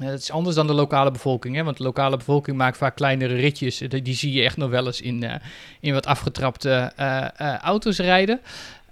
Uh, 0.00 0.08
dat 0.08 0.18
is 0.18 0.30
anders 0.30 0.56
dan 0.56 0.66
de 0.66 0.72
lokale 0.72 1.10
bevolking. 1.10 1.56
Hè? 1.56 1.64
Want 1.64 1.76
de 1.76 1.82
lokale 1.82 2.16
bevolking 2.16 2.56
maakt 2.56 2.76
vaak 2.76 2.96
kleinere 2.96 3.34
ritjes. 3.34 3.78
Die, 3.78 4.02
die 4.02 4.14
zie 4.14 4.32
je 4.32 4.42
echt 4.42 4.56
nog 4.56 4.70
wel 4.70 4.86
eens 4.86 5.00
in, 5.00 5.40
in 5.80 5.92
wat 5.92 6.06
afgetrapte 6.06 6.92
auto's 7.62 7.98
rijden. 7.98 8.40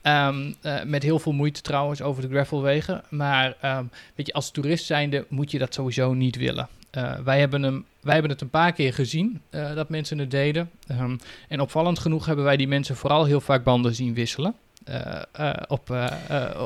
Um, 0.03 0.55
met 0.85 1.03
heel 1.03 1.19
veel 1.19 1.33
moeite 1.33 1.61
trouwens 1.61 2.03
over 2.03 2.23
de 2.23 2.29
gravelwegen. 2.29 3.03
Maar 3.09 3.57
um, 3.65 3.91
weet 4.15 4.27
je, 4.27 4.33
als 4.33 4.51
toerist 4.51 4.87
zijnde 4.87 5.27
moet 5.29 5.51
je 5.51 5.59
dat 5.59 5.75
sowieso 5.75 6.15
niet 6.15 6.37
willen. 6.37 6.69
Uh, 6.97 7.13
wij, 7.25 7.41
hebben 7.41 7.63
hem, 7.63 7.85
wij 8.09 8.17
hebben 8.17 8.37
het 8.37 8.41
een 8.41 8.61
paar 8.61 8.73
keer 8.73 8.95
gezien 8.95 9.41
uh, 9.51 9.75
dat 9.75 9.89
mensen 9.89 10.19
het 10.19 10.31
deden. 10.31 10.71
Um, 10.91 11.19
en 11.49 11.61
opvallend 11.61 11.99
genoeg 11.99 12.27
hebben 12.27 12.45
wij 12.45 12.57
die 12.57 12.69
mensen 12.69 12.97
vooral 12.97 13.25
heel 13.25 13.41
vaak 13.41 13.65
banden 13.65 13.95
zien 13.95 14.15
wisselen. 14.15 14.55
Uh, 14.89 15.53
op, 15.69 16.09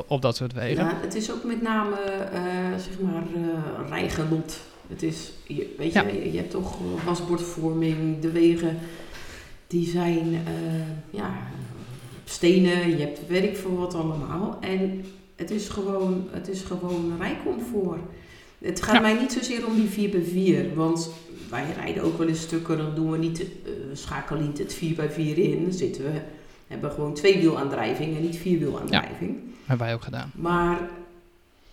op 0.07 0.21
dat 0.21 0.35
soort 0.35 0.53
wegen. 0.53 0.83
Ja, 0.83 0.97
het 1.01 1.15
is 1.15 1.31
ook 1.31 1.43
met 1.43 1.61
name 1.61 1.95
zeg 2.77 2.99
maar 2.99 3.23
rijgenot. 3.89 4.59
Het 4.87 5.03
is, 5.03 5.31
je, 5.47 5.75
weet 5.77 5.93
je, 5.93 6.31
je 6.31 6.37
hebt 6.37 6.51
toch 6.51 6.77
wasbordvorming, 7.05 8.19
de 8.19 8.31
wegen 8.31 8.77
die 9.67 9.87
zijn 9.87 10.47
ja, 11.09 11.31
stenen, 12.23 12.89
je 12.89 13.03
hebt 13.03 13.27
werk 13.27 13.57
voor 13.57 13.77
wat 13.77 13.93
allemaal. 13.93 14.57
En 14.61 15.05
het 15.35 15.51
is 15.51 15.69
gewoon, 15.69 16.27
het 16.31 16.47
is 16.47 16.61
gewoon 16.61 17.13
rijcomfort. 17.19 18.01
Het 18.63 18.81
gaat 18.81 19.01
mij 19.01 19.13
niet 19.13 19.31
zozeer 19.31 19.65
om 19.67 19.73
die 19.75 20.09
4x4, 20.11 20.73
want 20.75 21.09
wij 21.53 21.73
rijden 21.73 22.03
ook 22.03 22.17
wel 22.17 22.27
eens 22.27 22.41
stukken, 22.41 22.77
dan 22.77 22.95
doen 22.95 23.11
we 23.11 23.17
niet, 23.17 23.39
uh, 23.41 23.47
schakelen 23.93 24.43
niet 24.45 24.57
het 24.57 24.75
4x4 24.75 25.35
in, 25.35 25.63
dan 25.63 25.73
zitten 25.73 26.03
we, 26.03 26.21
hebben 26.67 26.91
gewoon 26.91 27.13
tweewielaandrijving 27.13 28.15
en 28.15 28.21
niet 28.21 28.37
vierwielaandrijving. 28.37 29.31
Ja, 29.31 29.51
hebben 29.65 29.85
wij 29.85 29.95
ook 29.95 30.03
gedaan. 30.03 30.31
Maar 30.35 30.89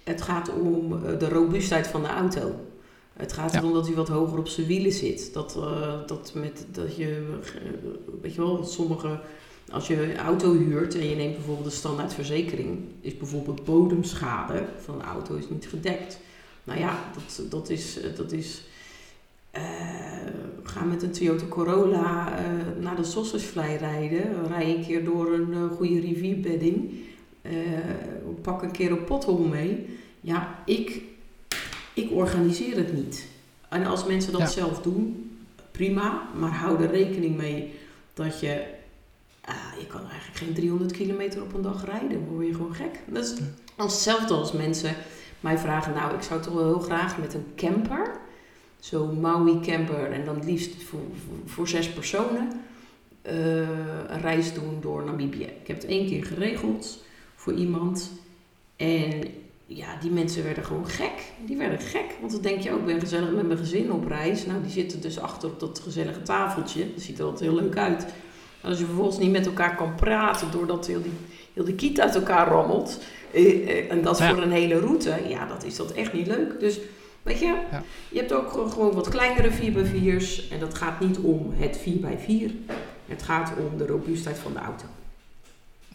het 0.05 0.23
gaat 0.23 0.51
om 0.53 0.93
uh, 0.93 1.19
de 1.19 1.29
robuustheid 1.29 1.87
van 1.87 2.03
de 2.03 2.09
auto. 2.09 2.55
Het 3.13 3.33
gaat 3.33 3.55
erom 3.55 3.73
dat 3.73 3.87
hij 3.87 3.95
wat 3.95 4.09
hoger 4.09 4.39
op 4.39 4.49
zijn 4.49 4.67
wielen 4.67 4.93
zit. 4.93 5.35
Dat, 5.35 5.57
uh, 5.57 5.93
dat, 6.07 6.33
met, 6.35 6.67
dat 6.73 6.97
je, 6.97 7.39
weet 8.23 8.35
je 8.35 8.41
wel, 8.41 8.65
sommige, 8.65 9.21
als 9.71 9.87
je 9.87 10.03
een 10.03 10.19
auto 10.19 10.53
huurt 10.53 10.95
en 10.95 11.09
je 11.09 11.17
neemt 11.17 11.35
bijvoorbeeld 11.35 11.71
de 11.71 11.77
standaardverzekering, 11.77 12.79
is 13.01 13.17
bijvoorbeeld 13.17 13.65
bodemschade 13.65 14.65
van 14.85 14.99
de 14.99 15.05
auto 15.05 15.35
is 15.35 15.49
niet 15.49 15.69
gedekt. 15.69 16.19
Nou 16.65 16.79
ja, 16.79 16.99
dat, 17.15 17.51
dat 17.51 17.71
is. 17.71 17.99
Dat 18.17 18.33
is 18.33 18.63
uh, 19.57 19.63
ga 20.63 20.85
met 20.85 21.03
een 21.03 21.11
Toyota 21.11 21.45
Corolla 21.49 22.39
uh, 22.39 22.83
naar 22.83 22.97
de 22.97 23.05
Sossusvlei 23.05 23.77
rijden. 23.77 24.47
Rij 24.49 24.75
een 24.75 24.85
keer 24.85 25.05
door 25.05 25.33
een 25.33 25.53
uh, 25.53 25.71
goede 25.77 26.01
rivierbedding. 26.01 26.91
pak 28.43 28.63
een 28.63 28.71
keer 28.71 28.91
een 28.91 29.05
pothol 29.05 29.39
mee. 29.39 29.99
Ja, 30.21 30.59
ik, 30.65 31.03
ik 31.95 32.11
organiseer 32.11 32.77
het 32.77 32.93
niet. 32.93 33.29
En 33.69 33.87
als 33.87 34.07
mensen 34.07 34.33
dat 34.33 34.53
zelf 34.53 34.81
doen, 34.81 35.31
prima. 35.71 36.29
Maar 36.39 36.51
hou 36.51 36.83
er 36.83 36.91
rekening 36.91 37.37
mee 37.37 37.75
dat 38.15 38.41
je... 38.41 38.65
je 39.79 39.87
kan 39.89 40.01
eigenlijk 40.01 40.37
geen 40.39 40.55
300 40.55 40.93
kilometer 40.93 41.43
op 41.43 41.55
een 41.55 41.63
dag 41.63 41.85
rijden. 41.85 42.11
Dan 42.11 42.35
word 42.35 42.47
je 42.47 42.55
gewoon 42.55 42.75
gek. 42.75 43.01
Dat 43.07 43.25
is 43.25 43.35
hetzelfde 43.77 44.35
als 44.35 44.53
mensen 44.53 44.97
mij 45.41 45.59
vragen, 45.59 45.95
nou, 45.95 46.15
ik 46.15 46.23
zou 46.23 46.41
toch 46.41 46.55
wel 46.55 46.65
heel 46.65 46.79
graag 46.79 47.19
met 47.19 47.35
een 47.35 47.47
camper, 47.57 48.21
zo'n 48.81 49.21
Maui 49.21 49.61
camper, 49.61 50.13
en 50.13 50.25
dan 50.25 50.45
liefst 50.45 50.83
voor, 50.83 51.01
voor, 51.45 51.69
zes 51.69 51.89
personen, 51.89 52.49
uh, 53.27 53.59
een 54.09 54.21
reis 54.21 54.55
doen 54.55 54.79
door 54.81 55.05
Namibië. 55.05 55.43
Ik 55.43 55.67
heb 55.67 55.77
het 55.77 55.87
één 55.87 56.07
keer 56.07 56.25
geregeld 56.25 57.05
voor 57.35 57.53
iemand. 57.53 58.11
En 58.77 59.23
ja, 59.67 59.97
die 60.01 60.11
mensen 60.11 60.45
werden 60.45 60.65
gewoon 60.65 60.89
gek. 60.89 61.33
Die 61.47 61.57
werden 61.57 61.79
gek. 61.79 62.17
Want 62.21 62.33
dan 62.33 62.41
denk 62.41 62.61
je 62.61 62.73
ook, 62.73 62.79
ik 62.79 62.87
ben 62.87 63.01
gezellig 63.01 63.31
met 63.31 63.47
mijn 63.47 63.59
gezin 63.59 63.93
op 63.93 64.07
reis. 64.07 64.47
Nou, 64.47 64.63
die 64.63 64.71
zitten 64.71 65.01
dus 65.01 65.19
achter 65.19 65.49
op 65.49 65.61
dat 65.61 65.81
gezellige 65.85 66.23
tafeltje. 66.23 66.93
Dat 66.95 67.03
ziet 67.03 67.19
er 67.19 67.25
altijd 67.25 67.51
heel 67.51 67.61
leuk 67.61 67.77
uit. 67.77 68.07
als 68.63 68.79
je 68.79 68.85
vervolgens 68.85 69.19
niet 69.19 69.31
met 69.31 69.47
elkaar 69.47 69.77
kan 69.77 69.95
praten, 69.95 70.51
doordat 70.51 70.87
heel 70.87 71.03
die, 71.03 71.13
heel 71.53 71.65
die 71.65 71.75
kiet 71.75 72.01
uit 72.01 72.15
elkaar 72.15 72.49
rammelt 72.49 73.01
eh, 73.33 73.69
eh, 73.69 73.91
en 73.91 74.03
dat 74.03 74.23
voor 74.23 74.43
een 74.43 74.53
hele 74.53 74.79
route, 74.79 75.21
ja, 75.29 75.47
dat 75.47 75.65
is 75.65 75.77
dat 75.77 75.93
echt 75.93 76.13
niet 76.13 76.27
leuk. 76.27 76.61
Dus 76.61 76.79
weet 77.23 77.39
je, 77.39 77.67
ja. 77.71 77.83
je 78.09 78.19
hebt 78.19 78.33
ook 78.33 78.51
gewoon 78.51 78.95
wat 78.95 79.09
kleinere 79.09 79.51
4x4's. 79.51 80.49
En 80.49 80.59
dat 80.59 80.75
gaat 80.75 81.01
niet 81.01 81.19
om 81.19 81.55
het 81.57 81.79
4x4. 81.79 82.53
Het 83.07 83.23
gaat 83.23 83.53
om 83.59 83.79
de 83.79 83.87
robuustheid 83.87 84.39
van 84.39 84.53
de 84.53 84.59
auto. 84.59 84.85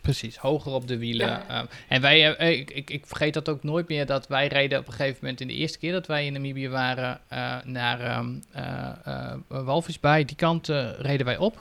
Precies, 0.01 0.37
hoger 0.37 0.71
op 0.71 0.87
de 0.87 0.97
wielen. 0.97 1.43
Uh, 1.49 1.61
en 1.87 2.01
wij, 2.01 2.39
uh, 2.39 2.59
ik, 2.59 2.71
ik, 2.71 2.89
ik, 2.89 3.05
vergeet 3.05 3.33
dat 3.33 3.49
ook 3.49 3.63
nooit 3.63 3.87
meer, 3.87 4.05
dat 4.05 4.27
wij 4.27 4.47
reden 4.47 4.79
op 4.79 4.87
een 4.87 4.93
gegeven 4.93 5.17
moment 5.21 5.41
in 5.41 5.47
de 5.47 5.53
eerste 5.53 5.77
keer 5.77 5.91
dat 5.91 6.07
wij 6.07 6.25
in 6.25 6.33
Namibië 6.33 6.69
waren 6.69 7.19
uh, 7.33 7.55
naar 7.63 8.17
um, 8.17 8.43
Walvisbaai. 9.47 10.25
Die 10.25 10.35
kant 10.35 10.67
reden 10.97 11.25
wij 11.25 11.37
op. 11.37 11.57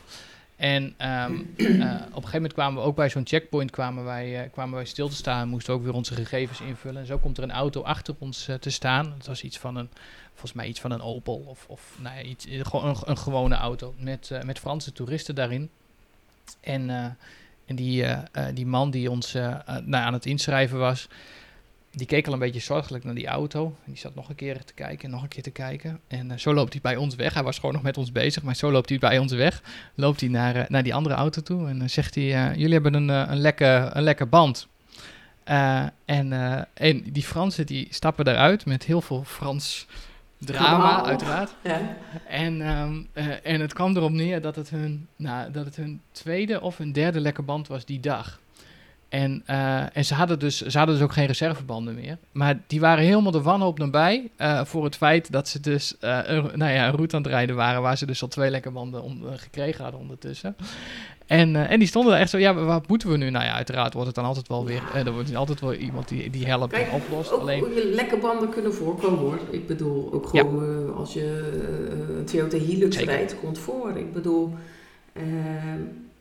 En 0.65 0.95
ehm, 0.97 1.33
eh, 1.57 1.95
op 1.95 2.23
een 2.23 2.29
gegeven 2.29 2.33
moment 2.33 2.53
kwamen 2.53 2.83
we 2.83 2.89
ook 2.89 2.97
bij 2.97 3.09
zo'n 3.09 3.27
checkpoint 3.27 3.71
kwamen 3.71 4.05
wij, 4.05 4.49
kwamen 4.53 4.75
wij 4.75 4.85
stil 4.85 5.09
te 5.09 5.15
staan 5.15 5.41
en 5.41 5.49
moesten 5.49 5.75
ook 5.75 5.83
weer 5.83 5.95
onze 5.95 6.15
gegevens 6.15 6.61
invullen. 6.61 7.01
En 7.01 7.07
zo 7.07 7.19
komt 7.19 7.39
er 7.39 7.43
een 7.43 7.53
auto 7.53 7.83
achter 7.83 8.15
ons 8.19 8.49
te 8.61 8.71
staan. 8.71 9.13
Het 9.17 9.27
was 9.27 9.43
iets 9.43 9.59
van 9.59 9.77
een, 9.77 9.89
volgens 10.31 10.53
mij 10.53 10.67
iets 10.67 10.81
van 10.81 10.91
een 10.91 11.01
Opel 11.01 11.45
of, 11.47 11.65
of 11.69 11.97
nou 12.01 12.21
iets, 12.21 12.47
gewoon 12.63 12.87
een, 12.87 12.97
een, 13.05 13.19
gewone 13.19 13.55
auto 13.55 13.95
met, 13.99 14.31
met 14.45 14.59
Franse 14.59 14.93
toeristen 14.93 15.35
daarin. 15.35 15.71
En, 16.61 16.91
en 17.67 17.77
die, 17.77 18.07
die 18.55 18.67
man 18.67 18.91
die 18.91 19.11
ons 19.11 19.33
nou, 19.33 19.95
aan 19.95 20.13
het 20.13 20.27
inschrijven 20.27 20.79
was, 20.79 21.09
die 21.95 22.07
keek 22.07 22.27
al 22.27 22.33
een 22.33 22.39
beetje 22.39 22.61
zorgelijk 22.61 23.05
naar 23.05 23.15
die 23.15 23.27
auto. 23.27 23.65
En 23.67 23.93
die 23.93 23.99
zat 23.99 24.15
nog 24.15 24.29
een 24.29 24.35
keer 24.35 24.65
te 24.65 24.75
kijken, 24.75 25.11
nog 25.11 25.23
een 25.23 25.29
keer 25.29 25.43
te 25.43 25.51
kijken. 25.51 26.01
En 26.09 26.31
uh, 26.31 26.37
zo 26.37 26.55
loopt 26.55 26.73
hij 26.73 26.83
bij 26.83 26.97
ons 26.97 27.15
weg. 27.15 27.35
Hij 27.35 27.43
was 27.43 27.59
gewoon 27.59 27.75
nog 27.75 27.83
met 27.83 27.97
ons 27.97 28.13
bezig, 28.13 28.43
maar 28.43 28.57
zo 28.57 28.71
loopt 28.71 28.89
hij 28.89 28.99
bij 28.99 29.19
ons 29.19 29.33
weg. 29.33 29.63
Loopt 29.95 30.21
hij 30.21 30.29
naar, 30.29 30.57
uh, 30.57 30.63
naar 30.69 30.83
die 30.83 30.95
andere 30.95 31.15
auto 31.15 31.43
toe 31.43 31.69
en 31.69 31.79
dan 31.79 31.91
zegt 31.91 32.15
hij: 32.15 32.55
Jullie 32.57 32.73
hebben 32.73 32.95
een, 32.95 33.09
een, 33.09 33.39
lekker, 33.39 33.97
een 33.97 34.03
lekker 34.03 34.29
band. 34.29 34.69
en, 35.45 36.33
en 36.75 37.03
die 37.13 37.23
Fransen 37.23 37.67
die 37.67 37.87
stappen 37.91 38.29
eruit 38.29 38.67
met 38.67 38.85
heel 38.85 39.01
veel 39.01 39.25
Frans 39.25 39.87
drama, 40.39 41.05
uiteraard. 41.05 41.55
Ja. 41.63 41.97
En, 42.29 42.61
um, 42.79 43.09
en 43.43 43.61
het 43.61 43.73
kwam 43.73 43.97
erop 43.97 44.11
neer 44.11 44.41
dat 44.41 44.57
het, 44.57 44.71
hun, 44.71 45.09
nou, 45.17 45.51
dat 45.51 45.65
het 45.65 45.77
hun 45.77 46.01
tweede 46.13 46.61
of 46.61 46.77
hun 46.77 46.93
derde 46.93 47.21
lekker 47.21 47.45
band 47.45 47.69
was 47.69 47.85
die 47.85 48.01
dag. 48.01 48.41
En, 49.15 49.43
uh, 49.51 49.97
en 49.97 50.05
ze, 50.05 50.15
hadden 50.15 50.39
dus, 50.39 50.61
ze 50.61 50.79
hadden 50.79 50.97
dus 50.97 51.05
ook 51.05 51.13
geen 51.13 51.27
reservebanden 51.27 51.95
meer. 51.95 52.19
Maar 52.33 52.61
die 52.67 52.81
waren 52.81 53.05
helemaal 53.05 53.33
de 53.33 53.43
wanhoop 53.43 53.79
nabij 53.79 54.31
uh, 54.39 54.65
voor 54.65 54.85
het 54.85 54.97
feit 54.97 55.33
dat 55.33 55.49
ze 55.49 55.61
dus 55.61 55.97
uh, 56.01 56.19
een, 56.25 56.51
nou 56.55 56.73
ja, 56.73 56.87
een 56.87 56.95
route 56.95 57.17
aan 57.17 57.23
het 57.23 57.31
rijden 57.31 57.57
waren... 57.57 57.83
waar 57.83 57.99
ze 57.99 58.07
dus 58.07 58.23
al 58.23 58.29
twee 58.29 58.51
lekker 58.51 58.73
banden 58.73 59.03
om, 59.03 59.23
gekregen 59.37 59.83
hadden 59.83 60.01
ondertussen. 60.01 60.57
En, 61.27 61.69
en 61.69 61.79
die 61.79 61.89
stonden 61.89 62.15
er 62.15 62.21
echt 62.21 62.31
zo, 62.31 62.39
ja, 62.39 62.55
wat 62.55 62.89
moeten 62.89 63.09
we 63.09 63.17
nu? 63.17 63.31
Nou 63.31 63.45
ja, 63.45 63.53
uiteraard 63.53 63.93
wordt 63.93 64.07
het 64.07 64.17
dan 64.17 64.25
altijd 64.25 64.49
wel 64.49 64.65
weer... 64.65 64.83
er 64.95 65.13
wordt 65.13 65.35
altijd 65.35 65.61
wel 65.61 65.75
iemand 65.75 66.09
die, 66.09 66.31
die 66.31 66.47
helpt 66.47 66.73
en 66.73 66.91
oplost. 66.91 67.33
Ook, 67.33 67.41
alleen... 67.41 67.65
lekker 67.75 68.19
banden 68.19 68.49
kunnen 68.49 68.75
voorkomen 68.75 69.19
hoor. 69.19 69.39
Ik 69.51 69.67
bedoel, 69.67 70.13
ook 70.13 70.27
gewoon 70.27 70.87
ja. 70.87 70.93
als 70.93 71.13
je 71.13 71.53
een 72.19 72.25
Toyota 72.25 72.57
Hilux 72.57 72.97
Zeker. 72.97 73.13
rijdt, 73.13 73.41
komt 73.41 73.59
voor. 73.59 73.97
Ik 73.97 74.13
bedoel, 74.13 74.55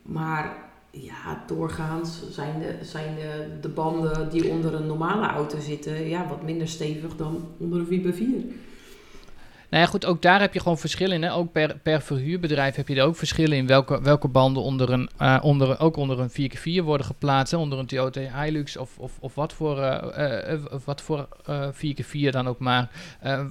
maar 0.01 0.71
ja, 1.01 1.43
doorgaans 1.47 2.21
zijn, 2.29 2.59
de, 2.59 2.85
zijn 2.85 3.15
de, 3.15 3.47
de 3.61 3.69
banden 3.69 4.29
die 4.29 4.49
onder 4.49 4.73
een 4.73 4.85
normale 4.85 5.27
auto 5.27 5.59
zitten 5.59 6.09
ja, 6.09 6.27
wat 6.27 6.43
minder 6.43 6.67
stevig 6.67 7.15
dan 7.15 7.47
onder 7.57 7.79
een 7.79 8.13
4x4. 8.13 8.53
Nou 9.73 9.85
ja, 9.85 9.91
goed, 9.91 10.05
ook 10.05 10.21
daar 10.21 10.39
heb 10.39 10.53
je 10.53 10.59
gewoon 10.59 10.77
verschillen 10.77 11.15
in. 11.15 11.23
Hè? 11.23 11.33
Ook 11.33 11.51
per, 11.51 11.77
per 11.83 12.01
verhuurbedrijf 12.01 12.75
heb 12.75 12.87
je 12.87 12.95
er 12.95 13.03
ook 13.03 13.15
verschillen 13.15 13.57
in 13.57 13.67
welke, 13.67 14.01
welke 14.01 14.27
banden 14.27 14.63
onder 14.63 14.91
een, 14.91 15.09
uh, 15.21 15.39
onder, 15.41 15.79
ook 15.79 15.97
onder 15.97 16.19
een 16.19 16.51
4x4 16.51 16.83
worden 16.83 17.05
geplaatst. 17.05 17.51
Hè? 17.51 17.57
Onder 17.57 17.79
een 17.79 17.85
Toyota 17.85 18.41
Hilux 18.41 18.77
of, 18.77 18.97
of, 18.97 19.11
of 19.19 19.35
wat 19.35 19.53
voor, 19.53 19.77
uh, 19.79 20.03
uh, 20.17 20.59
wat 20.85 21.01
voor 21.01 21.27
4x4 21.73 22.29
dan 22.29 22.47
ook 22.47 22.59
maar. 22.59 22.89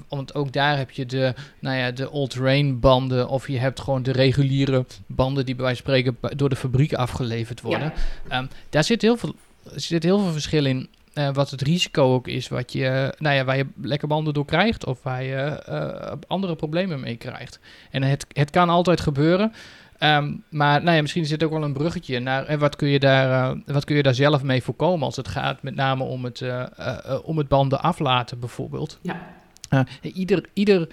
want 0.09 0.35
ook 0.35 0.53
daar 0.53 0.77
heb 0.77 0.91
je 0.91 1.07
de, 1.07 1.35
nou 1.59 1.77
ja, 1.77 1.91
de 1.91 2.09
all-terrain 2.09 2.81
banden 2.81 3.29
of 3.29 3.49
je 3.49 3.59
hebt 3.59 3.81
gewoon 3.81 4.03
de 4.03 4.13
reguliere 4.13 4.87
banden 5.07 5.45
die 5.47 5.55
bij 5.55 5.65
wijze 5.65 5.83
van 5.83 5.93
spreken 5.93 6.37
door 6.37 6.49
de 6.49 6.57
fabriek 6.57 6.95
afgeleverd 6.95 7.61
worden. 7.61 7.93
Ja. 8.29 8.39
Um, 8.39 8.49
daar 8.71 8.85
zit 8.85 9.03
heel 9.03 9.17
veel, 9.17 9.35
zit 9.75 10.03
heel 10.03 10.19
veel 10.19 10.33
verschil 10.33 10.65
in. 10.65 10.89
Uh, 11.15 11.33
wat 11.33 11.51
het 11.51 11.63
risico 11.63 12.15
ook 12.15 12.29
is, 12.29 12.49
wat 12.49 12.73
je, 12.73 13.15
nou 13.19 13.37
ja, 13.37 13.45
waar 13.45 13.57
je 13.57 13.67
lekker 13.83 14.09
banden 14.09 14.35
door 14.35 14.45
krijgt 14.45 14.87
of 14.87 15.03
waar 15.03 15.23
je 15.23 15.63
uh, 15.69 16.13
andere 16.27 16.57
problemen 16.57 17.01
mee 17.01 17.17
krijgt. 17.17 17.61
En 17.91 18.03
het, 18.03 18.27
het 18.33 18.51
kan 18.51 18.69
altijd 18.69 19.01
gebeuren. 19.01 19.53
Um, 20.01 20.45
maar 20.49 20.83
nou 20.83 20.97
ja, 20.97 21.03
misschien 21.03 21.27
zit 21.27 21.43
ook 21.43 21.51
wel 21.51 21.63
een 21.63 21.73
bruggetje 21.73 22.21
naar 22.21 22.47
en 22.47 22.59
wat 22.59 22.77
kun, 22.77 22.89
je 22.89 22.99
daar, 22.99 23.57
uh, 23.57 23.61
wat 23.67 23.85
kun 23.85 23.97
je 23.97 24.03
daar 24.03 24.15
zelf 24.15 24.43
mee 24.43 24.63
voorkomen 24.63 25.05
als 25.05 25.17
het 25.17 25.29
gaat 25.29 25.63
met 25.63 25.75
name 25.75 26.05
om 26.05 26.25
het, 26.25 26.45
om 27.23 27.39
het 27.39 27.49
banden 27.49 27.83
aflaten 27.83 28.39
bijvoorbeeld. 28.39 28.99
Ja. 29.03 29.87
ieder, 30.03 30.45
ieder 30.53 30.89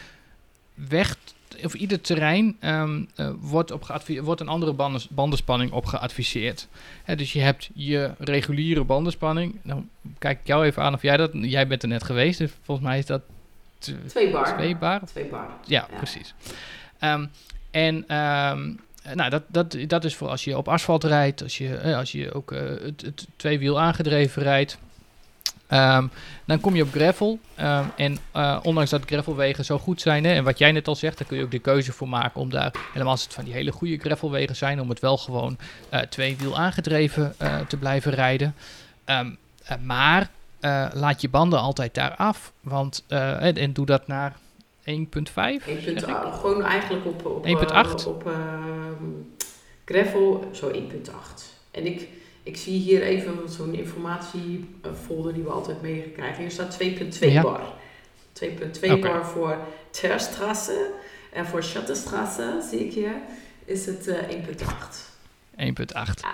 weg 0.73 1.15
of 1.63 1.73
ieder 1.73 2.01
terrein 2.01 2.57
um, 2.61 3.07
uh, 3.15 3.29
wordt, 3.39 3.71
op 3.71 4.03
wordt 4.21 4.41
een 4.41 4.47
andere 4.47 4.73
banden, 4.73 5.01
bandenspanning 5.09 5.71
op 5.71 5.85
geadviseerd. 5.85 6.67
dus 7.15 7.33
je 7.33 7.41
hebt 7.41 7.69
je 7.73 8.11
reguliere 8.17 8.83
bandenspanning. 8.83 9.59
Dan 9.63 9.89
kijk 10.17 10.39
ik 10.39 10.47
jou 10.47 10.65
even 10.65 10.83
aan 10.83 10.93
of 10.93 11.01
jij 11.01 11.17
dat... 11.17 11.29
Jij 11.33 11.67
bent 11.67 11.83
er 11.83 11.89
net 11.89 12.03
geweest, 12.03 12.37
dus 12.37 12.51
volgens 12.61 12.87
mij 12.87 12.97
is 12.97 13.05
dat... 13.05 13.21
Twee 14.07 14.31
bar. 14.31 14.57
Twee 14.57 14.75
bar? 14.75 15.05
Twee 15.05 15.25
bar. 15.25 15.47
Ja, 15.65 15.87
precies. 15.97 16.33
Um, 17.01 17.31
en... 17.71 18.17
Um, 18.17 18.79
nou, 19.13 19.29
dat, 19.29 19.43
dat, 19.47 19.77
dat 19.87 20.03
is 20.03 20.15
voor 20.15 20.27
als 20.27 20.43
je 20.43 20.57
op 20.57 20.67
asfalt 20.67 21.03
rijdt, 21.03 21.43
als 21.43 21.57
je, 21.57 21.75
eh, 21.75 21.97
als 21.97 22.11
je 22.11 22.33
ook 22.33 22.51
uh, 22.51 22.59
het, 22.59 23.01
het 23.01 23.27
tweewiel 23.35 23.79
aangedreven 23.79 24.43
rijdt. 24.43 24.77
Um, 25.73 26.11
dan 26.45 26.59
kom 26.59 26.75
je 26.75 26.83
op 26.83 26.91
gravel. 26.91 27.39
Um, 27.59 27.91
en 27.95 28.17
uh, 28.35 28.59
ondanks 28.63 28.89
dat 28.89 29.05
gravelwegen 29.05 29.65
zo 29.65 29.77
goed 29.77 30.01
zijn, 30.01 30.23
hè, 30.23 30.33
en 30.33 30.43
wat 30.43 30.57
jij 30.57 30.71
net 30.71 30.87
al 30.87 30.95
zegt, 30.95 31.17
daar 31.17 31.27
kun 31.27 31.37
je 31.37 31.43
ook 31.43 31.51
de 31.51 31.59
keuze 31.59 31.91
voor 31.91 32.09
maken 32.09 32.41
om 32.41 32.49
daar, 32.49 32.71
helemaal 32.91 33.11
als 33.11 33.23
het 33.23 33.33
van 33.33 33.43
die 33.43 33.53
hele 33.53 33.71
goede 33.71 33.97
gravelwegen 33.97 34.55
zijn, 34.55 34.81
om 34.81 34.89
het 34.89 34.99
wel 34.99 35.17
gewoon 35.17 35.57
uh, 35.93 35.99
twee 35.99 36.37
wiel 36.37 36.57
aangedreven 36.57 37.35
uh, 37.41 37.59
te 37.59 37.77
blijven 37.77 38.11
rijden. 38.11 38.55
Um, 39.05 39.37
maar 39.83 40.29
laat 40.93 41.21
je 41.21 41.29
banden 41.29 41.59
altijd 41.59 41.93
daar 41.93 42.15
af. 42.15 42.51
Want, 42.61 43.03
en, 43.07 43.55
en 43.55 43.73
doe 43.73 43.85
dat 43.85 44.07
naar 44.07 44.35
1.5. 44.85 44.93
1.8. 44.93 44.95
Gewoon 46.31 46.63
eigenlijk 46.63 47.05
op, 47.05 47.25
op, 47.25 47.45
1.8. 47.45 48.05
op, 48.05 48.05
op 48.05 48.31
gravel, 49.85 50.49
zo 50.53 50.71
1.8. 50.71 50.79
En 51.71 51.85
ik 51.85 52.07
ik 52.43 52.57
zie 52.57 52.79
hier 52.79 53.01
even 53.01 53.49
zo'n 53.49 53.73
informatiefolder 53.73 55.33
die 55.33 55.43
we 55.43 55.49
altijd 55.49 55.81
meekrijgen. 55.81 56.41
Hier 56.41 56.51
staat 56.51 56.77
2.2 56.83 57.41
bar. 57.41 57.73
2.2 58.43 58.99
bar 58.99 59.25
voor 59.25 59.57
Terstrasse 59.89 60.91
en 61.33 61.45
voor 61.45 61.63
Schattenstrasse, 61.63 62.65
zie 62.69 62.85
ik 62.85 62.93
hier, 62.93 63.15
is 63.65 63.85
het 63.85 64.07
uh, 64.07 64.17
1.8. 64.17 65.08
1.8. 65.59 65.65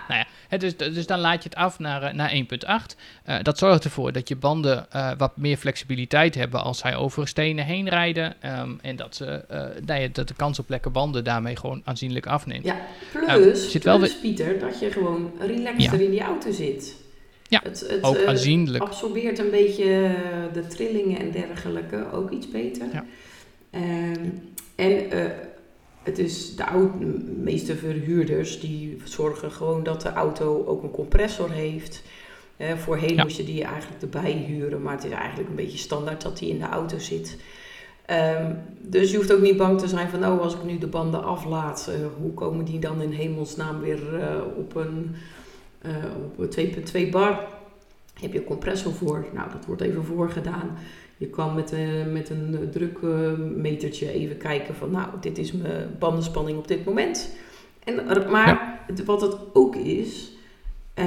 Nou 0.07 0.19
ja, 0.19 0.25
het 0.47 0.63
is, 0.63 0.77
dus 0.77 1.05
dan 1.05 1.19
laat 1.19 1.43
je 1.43 1.49
het 1.49 1.57
af 1.57 1.79
naar, 1.79 2.03
eh, 2.03 2.13
naar 2.13 2.31
1.8. 2.31 2.95
Uh, 3.27 3.35
eh, 3.35 3.43
dat 3.43 3.57
zorgt 3.57 3.83
ervoor 3.83 4.11
dat 4.11 4.27
je 4.27 4.35
banden 4.35 4.87
uh, 4.95 5.11
wat 5.17 5.37
meer 5.37 5.57
flexibiliteit 5.57 6.35
hebben 6.35 6.63
als 6.63 6.77
zij 6.77 6.95
over 6.95 7.27
stenen 7.27 7.65
heen 7.65 7.89
rijden. 7.89 8.35
Um, 8.45 8.79
en 8.81 8.95
dat, 8.95 9.15
ze, 9.15 9.45
uh, 9.87 10.07
dat 10.11 10.27
de 10.27 10.33
kans 10.33 10.59
op 10.59 10.69
lekke 10.69 10.89
banden 10.89 11.23
daarmee 11.23 11.55
gewoon 11.55 11.81
aanzienlijk 11.83 12.27
afneemt. 12.27 12.65
Ja, 12.65 12.77
plus, 13.11 13.71
zit 13.71 13.83
wel 13.83 13.97
plus 13.97 14.19
Pieter, 14.19 14.59
dat 14.59 14.79
je 14.79 14.91
gewoon 14.91 15.31
relaxter 15.39 15.99
ja. 15.99 16.05
in 16.05 16.11
die 16.11 16.21
auto 16.21 16.51
zit. 16.51 16.95
Ja, 17.47 17.61
het, 17.63 17.85
het, 17.89 18.03
ook 18.03 18.25
aanzienlijk. 18.25 18.83
absorbeert 18.83 19.39
een 19.39 19.49
beetje 19.49 20.15
de 20.53 20.67
trillingen 20.67 21.19
en 21.19 21.31
dergelijke 21.31 22.11
ook 22.11 22.31
iets 22.31 22.49
beter. 22.49 22.87
Ja. 22.93 23.05
Um, 23.71 24.53
en 24.75 25.09
het 26.05 26.19
is 26.19 26.55
de, 26.55 26.89
meeste 27.37 27.75
verhuurders 27.75 28.59
die 28.59 29.01
zorgen 29.03 29.51
gewoon 29.51 29.83
dat 29.83 30.01
de 30.01 30.13
auto 30.13 30.65
ook 30.65 30.83
een 30.83 30.91
compressor 30.91 31.51
heeft. 31.51 32.03
Eh, 32.57 32.73
voorheen 32.77 33.15
moest 33.15 33.37
je 33.37 33.43
die 33.43 33.63
eigenlijk 33.63 34.01
erbij 34.01 34.31
huren, 34.31 34.81
maar 34.81 34.93
het 34.93 35.03
is 35.03 35.11
eigenlijk 35.11 35.49
een 35.49 35.55
beetje 35.55 35.77
standaard 35.77 36.21
dat 36.21 36.37
die 36.37 36.49
in 36.49 36.59
de 36.59 36.65
auto 36.65 36.99
zit. 36.99 37.37
Um, 38.39 38.57
dus 38.81 39.11
je 39.11 39.17
hoeft 39.17 39.33
ook 39.33 39.41
niet 39.41 39.57
bang 39.57 39.79
te 39.79 39.87
zijn 39.87 40.09
van, 40.09 40.25
oh, 40.25 40.41
als 40.41 40.53
ik 40.53 40.63
nu 40.63 40.77
de 40.77 40.87
banden 40.87 41.23
aflaat, 41.23 41.89
uh, 41.89 42.07
hoe 42.19 42.33
komen 42.33 42.65
die 42.65 42.79
dan 42.79 43.01
in 43.01 43.11
hemelsnaam 43.11 43.79
weer 43.79 44.13
uh, 44.13 44.35
op 44.57 44.75
een, 44.75 45.15
op 46.25 46.57
een 46.57 46.75
2.2 47.05 47.09
bar? 47.11 47.47
Heb 48.19 48.31
je 48.31 48.39
een 48.39 48.45
compressor 48.45 48.93
voor? 48.93 49.25
Nou, 49.33 49.51
dat 49.51 49.65
wordt 49.65 49.81
even 49.81 50.05
voorgedaan. 50.05 50.77
Je 51.17 51.27
kan 51.27 51.55
met, 51.55 51.73
uh, 51.73 52.05
met 52.11 52.29
een 52.29 52.57
uh, 52.61 52.69
drukmetertje 52.69 54.11
even 54.11 54.37
kijken 54.37 54.75
van 54.75 54.91
nou, 54.91 55.09
dit 55.21 55.37
is 55.37 55.51
mijn 55.51 55.95
bandenspanning 55.99 56.57
op 56.57 56.67
dit 56.67 56.85
moment. 56.85 57.35
En, 57.83 57.95
maar 58.31 58.79
wat 59.05 59.21
het 59.21 59.37
ook 59.53 59.75
is, 59.75 60.31
uh, 60.99 61.05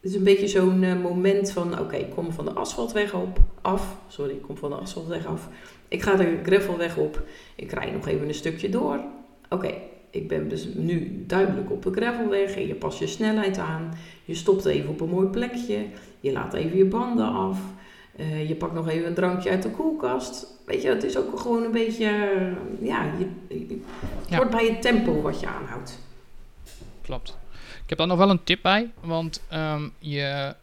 het 0.00 0.10
is 0.10 0.14
een 0.14 0.24
beetje 0.24 0.48
zo'n 0.48 1.00
moment 1.00 1.50
van 1.50 1.78
oké, 1.78 1.96
ik 1.96 2.10
kom 2.10 2.32
van 2.32 2.44
de 2.44 2.52
asfaltweg 2.52 3.14
op, 3.14 3.38
af. 3.60 3.96
Sorry, 4.08 4.32
ik 4.32 4.42
kom 4.42 4.56
van 4.56 4.70
de 4.70 4.76
asfaltweg 4.76 5.26
af. 5.26 5.48
Ik 5.88 6.02
ga 6.02 6.14
de 6.14 6.38
gravelweg 6.42 6.96
op. 6.96 7.22
Ik 7.54 7.72
rij 7.72 7.90
nog 7.90 8.06
even 8.06 8.28
een 8.28 8.34
stukje 8.34 8.68
door. 8.68 9.00
Oké, 9.48 9.74
ik 10.10 10.28
ben 10.28 10.48
dus 10.48 10.68
nu 10.74 11.24
duidelijk 11.26 11.70
op 11.70 11.82
de 11.82 11.92
gravelweg. 11.92 12.54
En 12.54 12.66
je 12.66 12.74
past 12.74 12.98
je 12.98 13.06
snelheid 13.06 13.58
aan. 13.58 13.94
Je 14.24 14.34
stopt 14.34 14.64
even 14.64 14.90
op 14.90 15.00
een 15.00 15.08
mooi 15.08 15.26
plekje. 15.26 15.86
Je 16.20 16.32
laat 16.32 16.54
even 16.54 16.76
je 16.76 16.84
banden 16.84 17.32
af. 17.32 17.60
Uh, 18.16 18.48
je 18.48 18.54
pakt 18.54 18.72
nog 18.72 18.88
even 18.88 19.06
een 19.06 19.14
drankje 19.14 19.50
uit 19.50 19.62
de 19.62 19.70
koelkast. 19.70 20.46
Weet 20.66 20.82
je, 20.82 20.88
het 20.88 21.04
is 21.04 21.16
ook 21.16 21.40
gewoon 21.40 21.64
een 21.64 21.72
beetje, 21.72 22.04
uh, 22.04 22.88
ja, 22.88 23.04
je, 23.18 23.28
je 23.48 23.80
ja. 24.28 24.48
bij 24.48 24.66
het 24.66 24.82
tempo 24.82 25.22
wat 25.22 25.40
je 25.40 25.46
aanhoudt. 25.46 25.98
Klopt. 27.02 27.38
Ik 27.82 27.88
heb 27.88 27.98
daar 27.98 28.06
nog 28.06 28.18
wel 28.18 28.30
een 28.30 28.44
tip 28.44 28.62
bij, 28.62 28.90
want 29.00 29.42
um, 29.52 29.92
je 29.98 30.54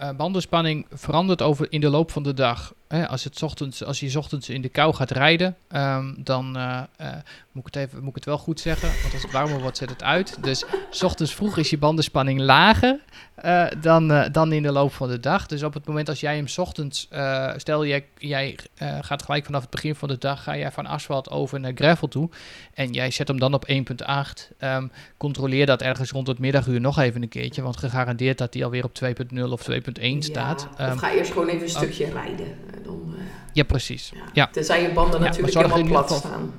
uh, 0.00 0.10
bandenspanning 0.16 0.86
verandert 0.90 1.42
over 1.42 1.66
in 1.70 1.80
de 1.80 1.88
loop 1.88 2.10
van 2.10 2.22
de 2.22 2.34
dag 2.34 2.74
als, 2.88 3.24
het 3.24 3.42
ochtends, 3.42 3.84
als 3.84 4.00
je 4.00 4.18
ochtends 4.18 4.48
in 4.48 4.62
de 4.62 4.68
kou 4.68 4.94
gaat 4.94 5.10
rijden, 5.10 5.56
ehm, 5.68 6.14
dan 6.16 6.56
eh, 6.56 6.82
eh, 6.96 7.12
moet, 7.52 7.66
ik 7.66 7.74
het 7.74 7.76
even, 7.76 7.98
moet 7.98 8.08
ik 8.08 8.14
het 8.14 8.24
wel 8.24 8.38
goed 8.38 8.60
zeggen. 8.60 8.88
Want 9.02 9.12
als 9.12 9.22
het 9.22 9.32
warmer 9.32 9.60
wordt, 9.60 9.76
zet 9.76 9.90
het 9.90 10.02
uit. 10.02 10.42
Dus 10.42 10.64
ochtends 11.02 11.34
vroeg 11.34 11.56
is 11.56 11.70
je 11.70 11.78
bandenspanning 11.78 12.40
lager 12.40 13.00
eh, 13.34 13.66
dan, 13.80 14.28
dan 14.32 14.52
in 14.52 14.62
de 14.62 14.72
loop 14.72 14.92
van 14.92 15.08
de 15.08 15.20
dag. 15.20 15.46
Dus 15.46 15.62
op 15.62 15.74
het 15.74 15.86
moment 15.86 16.08
als 16.08 16.20
jij 16.20 16.36
hem 16.36 16.46
ochtends, 16.56 17.08
stel 17.56 17.86
jij, 17.86 18.06
jij 18.18 18.56
gaat 19.00 19.22
gelijk 19.22 19.44
vanaf 19.44 19.60
het 19.60 19.70
begin 19.70 19.94
van 19.94 20.08
de 20.08 20.18
dag, 20.18 20.42
ga 20.42 20.56
jij 20.56 20.72
van 20.72 20.86
asfalt 20.86 21.30
over 21.30 21.60
naar 21.60 21.72
gravel 21.74 22.08
toe. 22.08 22.28
En 22.74 22.92
jij 22.92 23.10
zet 23.10 23.28
hem 23.28 23.38
dan 23.38 23.54
op 23.54 23.68
1.8. 23.68 24.50
ehm, 24.58 24.86
controleer 25.16 25.66
dat 25.66 25.82
ergens 25.82 26.10
rond 26.10 26.26
het 26.26 26.38
middaguur 26.38 26.80
nog 26.80 26.98
even 26.98 27.22
een 27.22 27.28
keertje. 27.28 27.62
Want 27.62 27.76
gegarandeerd 27.76 28.38
dat 28.38 28.54
hij 28.54 28.64
alweer 28.64 28.84
op 28.84 28.94
2.0 28.94 29.52
of 29.52 29.62
2.1 29.62 30.18
staat. 30.18 30.68
Ja, 30.70 30.86
Ehm, 30.88 30.92
of 30.92 30.98
ga 30.98 31.12
eerst 31.12 31.32
gewoon 31.32 31.48
even 31.48 31.62
een 31.62 31.68
stukje 31.68 32.10
rijden. 32.10 32.46
Eh, 32.80 32.84
Dan, 32.84 33.14
ja, 33.52 33.62
precies. 33.64 34.10
ja. 34.14 34.20
Ja. 34.32 34.46
Tenzij 34.46 34.82
je 34.82 34.92
banden 34.92 35.20
Ja, 35.20 35.26
natuurlijk 35.26 35.56
helemaal 35.56 35.82
plat 36.04 36.10
staan. 36.18 36.52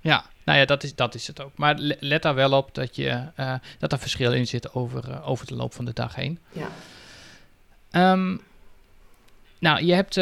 Ja, 0.00 0.24
nou 0.44 0.58
ja, 0.58 0.64
dat 0.64 0.82
is, 0.82 0.94
dat 0.94 1.14
is 1.14 1.26
het 1.26 1.40
ook. 1.42 1.50
Maar 1.54 1.74
le- 1.78 1.96
let 2.00 2.22
daar 2.22 2.34
wel 2.34 2.52
op 2.52 2.74
dat, 2.74 2.96
je, 2.96 3.22
eh, 3.36 3.54
dat 3.78 3.92
er 3.92 3.98
verschil 3.98 4.32
in 4.32 4.46
zit 4.46 4.74
over, 4.74 5.10
eh, 5.10 5.28
over 5.28 5.46
de 5.46 5.54
loop 5.54 5.74
van 5.74 5.84
de 5.84 5.92
dag 5.92 6.14
heen. 6.14 6.38
Ja. 6.52 6.68
Ehm, 7.90 8.36
nou, 9.58 9.84
je 9.84 9.92
hebt, 9.94 10.18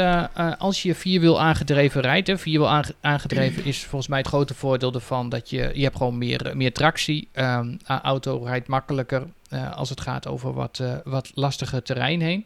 als 0.59 0.83
je 0.83 0.95
vierwiel 0.95 1.41
aangedreven 1.41 2.01
rijdt, 2.01 2.27
hè, 2.27 2.39
vierwiel 2.39 2.69
aange- 2.69 2.95
aangedreven 3.01 3.65
is 3.65 3.79
volgens 3.85 4.09
mij 4.11 4.19
het 4.19 4.29
grote 4.29 4.55
voordeel 4.55 4.93
ervan 4.95 5.29
dat 5.29 5.51
je, 5.51 5.71
je 5.75 5.83
hebt 5.83 5.97
gewoon 5.97 6.19
meer, 6.19 6.51
meer 6.55 6.73
tractie. 6.73 7.29
Een 7.33 7.81
auto 7.87 8.43
rijdt 8.45 8.69
makkelijker 8.69 9.27
als 9.75 9.89
het 9.91 10.01
gaat 10.01 10.27
over 10.27 10.53
wat, 10.53 10.83
wat 11.05 11.31
lastiger 11.35 11.83
terrein 11.83 12.21
heen. 12.21 12.45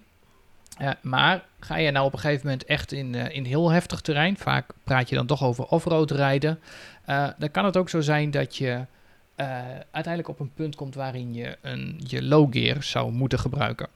Eh, 0.78 0.90
maar 1.00 1.44
ga 1.60 1.76
je 1.76 1.90
nou 1.90 2.06
op 2.06 2.12
een 2.12 2.18
gegeven 2.18 2.46
moment 2.46 2.64
echt 2.64 2.92
in, 2.92 3.14
eh, 3.14 3.36
in 3.36 3.44
heel 3.44 3.70
heftig 3.70 4.00
terrein, 4.00 4.36
vaak 4.36 4.70
praat 4.84 5.08
je 5.08 5.14
dan 5.14 5.26
toch 5.26 5.44
over 5.44 5.64
offroad 5.64 6.10
rijden, 6.10 6.58
eh, 7.04 7.28
dan 7.38 7.50
kan 7.50 7.64
het 7.64 7.76
ook 7.76 7.88
zo 7.88 8.00
zijn 8.00 8.30
dat 8.30 8.56
je 8.56 8.84
uiteindelijk 9.90 10.28
op 10.28 10.40
een 10.40 10.52
punt 10.54 10.74
komt 10.74 10.94
waarin 10.94 11.34
je 11.34 11.56
een, 11.60 12.00
je 12.06 12.22
low 12.22 12.52
gear 12.52 12.82
zou 12.82 13.12
moeten 13.12 13.38
gebruiken. 13.38 13.88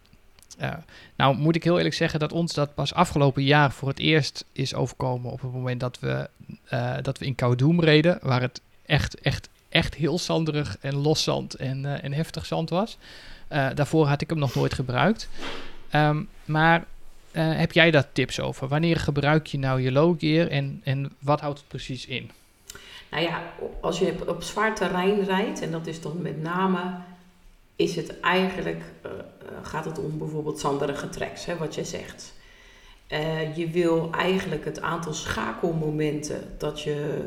Nou 1.17 1.37
moet 1.37 1.57
ik 1.57 1.65
heel 1.65 1.77
eerlijk 1.77 1.95
zeggen 1.95 2.21
dat 2.21 2.33
ons 2.33 2.55
dat 2.55 2.75
pas 2.75 2.95
afgelopen 2.95 3.43
jaar 3.43 3.73
voor 3.73 3.89
het 3.89 3.99
eerst 3.99 4.45
is 4.53 4.75
overkomen 4.75 5.31
op 5.31 5.41
het 5.41 5.53
moment 5.53 5.81
dat 5.81 5.99
we, 6.01 6.29
dat 7.03 7.19
we 7.19 7.27
in 7.27 7.35
Koudoum 7.35 7.81
reden, 7.81 8.19
waar 8.23 8.41
het 8.41 8.61
echt, 8.87 9.21
echt, 9.21 9.49
echt 9.69 9.95
heel 9.95 10.19
zanderig 10.19 10.77
en 10.81 10.95
los 10.95 11.23
zand 11.23 11.55
en, 11.55 12.13
heftig 12.13 12.47
zand 12.47 12.71
was. 12.71 12.99
Daarvoor 13.49 14.07
had 14.07 14.21
ik 14.21 14.31
hem 14.31 14.39
nog 14.39 14.55
nooit 14.55 14.75
gebruikt. 14.75 15.29
Ehm, 15.91 16.23
maar 16.45 16.87
eh, 17.31 17.57
heb 17.57 17.73
jij 17.73 17.91
daar 17.91 18.13
tips 18.13 18.41
over? 18.41 18.69
Wanneer 18.69 18.97
gebruik 18.97 19.47
je 19.47 19.59
nou 19.59 19.81
je 19.81 19.93
low 19.93 20.25
en, 20.51 20.81
en 20.85 21.13
wat 21.19 21.41
houdt 21.41 21.59
het 21.59 21.69
precies 21.69 22.07
in? 22.07 22.31
Nou 23.11 23.23
ja, 23.23 23.43
als 23.81 23.99
je 23.99 24.15
op, 24.27 24.43
zwaar 24.43 24.75
terrein 24.75 25.25
rijdt, 25.25 25.61
en 25.61 25.71
dat 25.71 25.87
is 25.87 26.01
dan 26.01 26.23
met 26.23 26.43
name, 26.43 26.81
is 27.77 27.97
het 27.97 28.21
eigenlijk, 28.21 28.83
eh, 29.03 29.11
eh, 29.11 29.19
gaat 29.63 29.85
het 29.85 29.99
om 29.99 30.19
bijvoorbeeld 30.19 30.61
zanderige 30.61 31.09
tracks, 31.09 31.45
hè, 31.45 31.57
wat 31.57 31.75
jij 31.75 31.85
zegt. 31.85 32.37
Je 33.55 33.69
wil 33.73 34.11
eigenlijk 34.13 34.65
het 34.65 34.81
aantal 34.81 35.13
schakelmomenten 35.13 36.55
dat 36.59 36.81
je, 36.81 37.25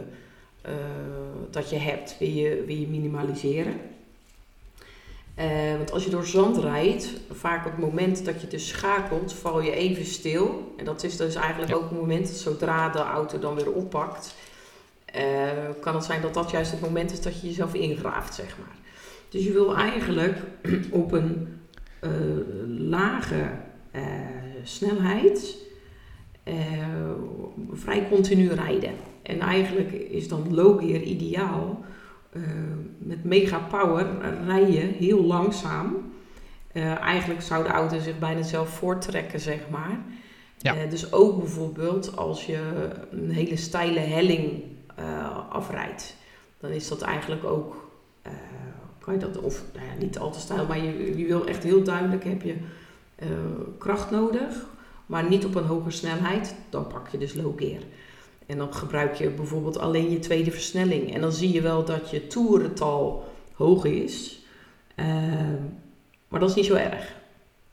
dat 1.49 1.69
je 1.69 1.75
hebt, 1.75 2.15
je 2.19 2.85
minimaliseren. 2.89 3.79
Eh, 5.41 5.77
want 5.77 5.91
als 5.91 6.03
je 6.03 6.09
door 6.09 6.25
zand 6.25 6.57
rijdt, 6.57 7.13
vaak 7.31 7.65
op 7.65 7.71
het 7.71 7.81
moment 7.81 8.25
dat 8.25 8.41
je 8.41 8.47
dus 8.47 8.67
schakelt, 8.67 9.33
val 9.33 9.61
je 9.61 9.71
even 9.71 10.05
stil. 10.05 10.73
En 10.77 10.85
dat 10.85 11.03
is 11.03 11.17
dus 11.17 11.35
eigenlijk 11.35 11.71
Ja. 11.71 11.77
ook 11.77 11.89
het 11.89 11.99
moment, 11.99 12.27
zodra 12.27 12.89
de 12.89 12.99
auto 12.99 13.39
dan 13.39 13.55
weer 13.55 13.71
oppakt, 13.71 14.35
eh, 15.05 15.23
kan 15.79 15.95
het 15.95 16.03
zijn 16.03 16.21
dat 16.21 16.33
dat 16.33 16.51
juist 16.51 16.71
het 16.71 16.81
moment 16.81 17.11
is 17.11 17.21
dat 17.21 17.41
je 17.41 17.47
jezelf 17.47 17.73
ingraaft, 17.73 18.33
zeg 18.33 18.57
maar. 18.57 18.75
Dus 19.29 19.43
je 19.43 19.51
wil 19.51 19.75
eigenlijk 19.75 20.37
op 20.91 21.11
een 21.11 21.59
eh, 21.99 22.09
lage 22.77 23.49
snelheid 24.63 25.55
vrij 27.73 28.07
continu 28.09 28.53
rijden. 28.53 28.93
En 29.21 29.39
eigenlijk 29.39 29.91
is 29.91 30.27
dan 30.27 30.53
low 30.53 30.79
gear 30.79 31.01
ideaal. 31.01 31.83
Eh, 32.31 32.41
met 32.97 33.23
mega 33.23 33.59
power 33.59 34.07
rij 34.45 34.71
je 34.71 34.79
heel 34.79 35.23
langzaam. 35.23 36.11
Eh, 36.71 36.97
eigenlijk 36.99 37.41
zou 37.41 37.63
de 37.63 37.69
auto 37.69 37.99
zich 37.99 38.19
bijna 38.19 38.41
zelf 38.41 38.69
voorttrekken, 38.69 39.39
zeg 39.39 39.69
maar. 39.69 39.99
Ja. 40.57 40.75
Eh, 40.75 40.89
dus 40.89 41.13
ook 41.13 41.37
bijvoorbeeld 41.37 42.17
als 42.17 42.45
je 42.45 42.89
een 43.11 43.31
hele 43.31 43.55
steile 43.55 43.99
helling 43.99 44.63
afrijdt, 45.49 46.15
dan 46.59 46.71
is 46.71 46.87
dat 46.87 47.01
eigenlijk 47.01 47.43
ook, 47.43 47.91
kan 48.99 49.13
je 49.13 49.19
dat, 49.19 49.39
of 49.39 49.63
nou 49.73 49.85
ja, 49.85 49.93
niet 49.99 50.17
al 50.17 50.31
te 50.31 50.39
steil, 50.39 50.65
maar 50.67 50.83
je, 50.83 51.17
je 51.17 51.25
wil 51.25 51.45
echt 51.45 51.63
heel 51.63 51.83
duidelijk, 51.83 52.23
heb 52.23 52.41
je 52.41 52.55
kracht 53.77 54.11
nodig, 54.11 54.65
maar 55.05 55.29
niet 55.29 55.45
op 55.45 55.55
een 55.55 55.65
hoge 55.65 55.91
snelheid, 55.91 56.55
dan 56.69 56.87
pak 56.87 57.07
je 57.07 57.17
dus 57.17 57.33
low 57.33 57.57
gear. 57.57 57.81
En 58.45 58.57
dan 58.57 58.73
gebruik 58.73 59.15
je 59.15 59.29
bijvoorbeeld 59.29 59.77
alleen 59.77 60.11
je 60.11 60.19
tweede 60.19 60.51
versnelling. 60.51 61.13
En 61.13 61.21
dan 61.21 61.31
zie 61.31 61.51
je 61.51 61.61
wel 61.61 61.85
dat 61.85 62.09
je 62.09 62.27
toerental 62.27 63.33
hoog 63.53 63.85
is. 63.85 64.39
Ehm, 64.95 65.55
maar 66.27 66.39
dat 66.39 66.49
is 66.49 66.55
niet 66.55 66.65
zo 66.65 66.73
erg. 66.73 67.15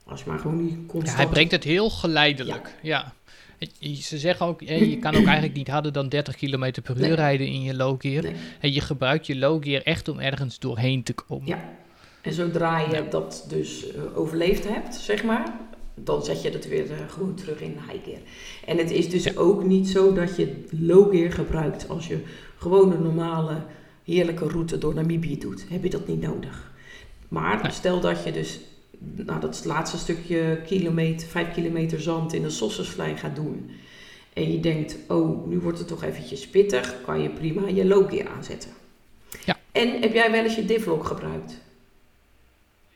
Als 0.06 0.22
je 0.22 0.30
maar 0.30 0.38
gewoon 0.38 0.64
niet 0.64 1.06
Ja, 1.06 1.14
hij 1.14 1.26
brengt 1.26 1.52
het 1.52 1.64
heel 1.64 1.90
geleidelijk. 1.90 2.74
Ja. 2.82 3.12
Ze 3.80 4.18
zeggen 4.18 4.46
ook, 4.46 4.60
je 4.60 4.98
kan 4.98 5.14
ook 5.16 5.24
eigenlijk 5.34 5.54
niet 5.54 5.68
harder 5.68 5.92
dan 5.92 6.08
30 6.08 6.36
km 6.36 6.72
per 6.82 6.94
uur 6.96 7.00
Nee. 7.00 7.14
rijden 7.14 7.46
in 7.46 7.62
je 7.62 7.74
low 7.74 8.00
gear. 8.00 8.22
Nee. 8.22 8.34
En 8.60 8.72
je 8.72 8.80
gebruikt 8.80 9.26
je 9.26 9.36
low 9.36 9.62
gear 9.64 9.82
echt 9.82 10.08
om 10.08 10.18
ergens 10.18 10.58
doorheen 10.58 11.02
te 11.02 11.12
komen. 11.12 11.46
Ja. 11.46 11.58
En 12.20 12.32
zodra 12.32 12.78
je 12.80 13.06
dat 13.10 13.46
dus 13.48 13.92
eh, 13.92 14.18
overleefd 14.18 14.68
hebt, 14.68 14.94
zeg 14.94 15.24
maar, 15.24 15.52
dan 16.04 16.24
zet 16.24 16.42
je 16.42 16.50
het 16.50 16.68
weer 16.68 16.92
eh, 16.92 16.98
gewoon 17.08 17.34
terug 17.34 17.60
in 17.60 17.76
high 17.88 18.04
gear. 18.04 18.20
En 18.66 18.78
het 18.78 18.90
is 18.90 19.10
dus 19.10 19.36
ook 19.36 19.64
niet 19.64 19.88
zo 19.88 20.12
dat 20.12 20.36
je 20.36 20.64
low 20.70 21.10
gear 21.10 21.32
gebruikt 21.32 21.88
als 21.88 22.06
je 22.06 22.18
gewoon 22.56 22.92
een 22.92 23.02
normale 23.02 23.62
heerlijke 24.04 24.48
route 24.48 24.78
door 24.78 24.94
Namibië 24.94 25.38
doet. 25.38 25.64
Heb 25.68 25.82
je 25.82 25.90
dat 25.90 26.06
niet 26.06 26.20
nodig. 26.20 26.72
Maar 27.28 27.62
Nee. 27.62 27.72
stel 27.72 28.00
dat 28.00 28.24
je 28.24 28.32
dus 28.32 28.60
nou, 29.00 29.40
dat 29.40 29.64
laatste 29.64 29.98
stukje 29.98 30.60
kilometer, 30.66 31.28
vijf 31.28 31.52
kilometer 31.52 32.00
zand 32.00 32.32
in 32.32 32.42
de 32.42 32.50
Sossusvlei 32.50 33.16
gaat 33.16 33.36
doen. 33.36 33.70
En 34.32 34.52
je 34.52 34.60
denkt, 34.60 34.96
oh, 35.08 35.46
nu 35.46 35.58
wordt 35.58 35.78
het 35.78 35.88
toch 35.88 36.04
eventjes 36.04 36.48
pittig, 36.48 36.94
kan 37.04 37.22
je 37.22 37.28
prima 37.28 37.68
je 37.68 37.84
low 37.84 38.10
gear 38.10 38.28
aanzetten. 38.28 38.70
Ja. 39.44 39.56
En 39.72 40.00
heb 40.00 40.12
jij 40.12 40.30
wel 40.30 40.44
eens 40.44 40.54
je 40.54 40.64
divlock 40.64 41.04
gebruikt? 41.06 41.60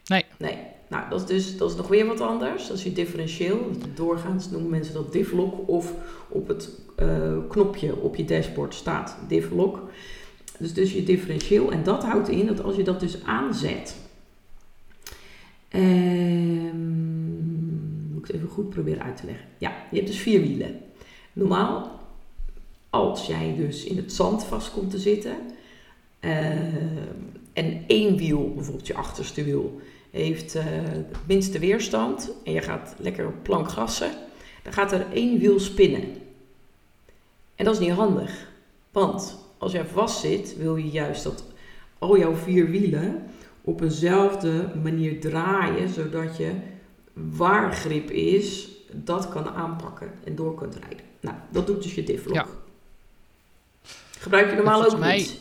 Nee. 0.07 0.25
Nee. 0.39 0.57
Nou, 0.93 1.09
dat 1.09 1.31
is 1.31 1.47
dus 1.47 1.57
dat 1.57 1.71
is 1.71 1.77
nog 1.77 1.89
weer 1.89 2.07
wat 2.07 2.21
anders. 2.21 2.69
Dat 2.69 2.77
is 2.77 2.83
je 2.83 2.93
differentieel. 2.93 3.71
Doorgaans 3.95 4.51
noemen 4.51 4.71
mensen 4.71 4.95
dat 4.95 5.13
divlock. 5.13 5.69
Of 5.69 5.95
op 6.29 6.49
het 6.49 6.71
eh, 6.97 7.37
knopje 7.49 7.97
op 7.97 8.17
je 8.17 8.25
dashboard 8.25 8.75
staat 8.75 9.17
divlock. 9.29 9.83
Dus 10.59 10.75
dus 10.75 10.93
je 10.93 11.05
differentieel. 11.05 11.73
En 11.73 11.83
dat 11.83 12.05
houdt 12.05 12.29
in 12.29 12.47
dat 12.47 12.63
als 12.63 12.77
je 12.77 12.83
dat 12.83 13.01
dus 13.01 13.25
aanzet. 13.25 13.97
Ehm, 15.69 16.81
moet 18.13 18.23
ik 18.23 18.27
het 18.27 18.37
even 18.37 18.49
goed 18.49 18.71
proberen 18.71 19.03
uit 19.03 19.17
te 19.17 19.27
leggen. 19.27 19.47
Ja, 19.59 19.73
je 19.91 19.97
hebt 19.97 20.09
dus 20.09 20.19
vier 20.19 20.41
wielen. 20.41 20.81
Normaal, 21.33 22.01
als 22.91 23.27
jij 23.27 23.55
dus 23.57 23.85
in 23.85 23.97
het 23.97 24.13
zand 24.13 24.45
vast 24.45 24.73
komt 24.73 24.91
te 24.91 24.99
zitten. 24.99 25.37
ehm, 26.21 27.07
en 27.53 27.85
één 27.87 28.17
wiel, 28.17 28.53
bijvoorbeeld 28.55 28.87
je 28.87 28.95
achterste 28.95 29.45
wiel, 29.45 29.81
heeft 30.13 30.53
het 30.53 31.17
minste 31.27 31.59
weerstand 31.59 32.31
en 32.45 32.53
je 32.53 32.61
gaat 32.61 32.95
lekker 32.99 33.27
op 33.27 33.43
plank 33.43 33.69
gassen, 33.69 34.11
dan 34.63 34.73
gaat 34.73 34.93
er 34.93 35.07
één 35.13 35.39
wiel 35.39 35.61
spinnen. 35.61 36.05
En 37.55 37.65
dat 37.65 37.75
is 37.75 37.81
niet 37.81 37.97
handig. 37.97 38.51
Want 38.91 39.39
als 39.59 39.73
jij 39.73 39.85
vast 39.85 40.21
zit, 40.21 40.57
wil 40.57 40.77
je 40.77 40.91
juist 40.91 41.23
dat 41.23 41.45
al 41.99 42.19
jouw 42.19 42.35
vier 42.35 42.71
wielen 42.71 43.23
op 43.61 43.81
eenzelfde 43.81 44.71
manier 44.83 45.21
draaien, 45.21 45.89
zodat 45.89 46.37
je 46.37 46.53
waar 47.13 47.73
grip 47.73 48.11
is, 48.11 48.69
dat 48.93 49.29
kan 49.29 49.49
aanpakken 49.49 50.11
en 50.25 50.35
door 50.35 50.55
kunt 50.55 50.77
rijden. 50.77 51.07
Nou, 51.21 51.37
dat 51.51 51.67
doet 51.67 51.83
dus 51.83 51.95
je 51.95 52.05
divlock. 52.05 52.35
Ja. 52.35 52.47
Gebruik 54.19 54.51
je 54.51 54.57
normaal 54.57 54.85
ook 54.85 54.99
mij- 54.99 55.17
niet. 55.17 55.41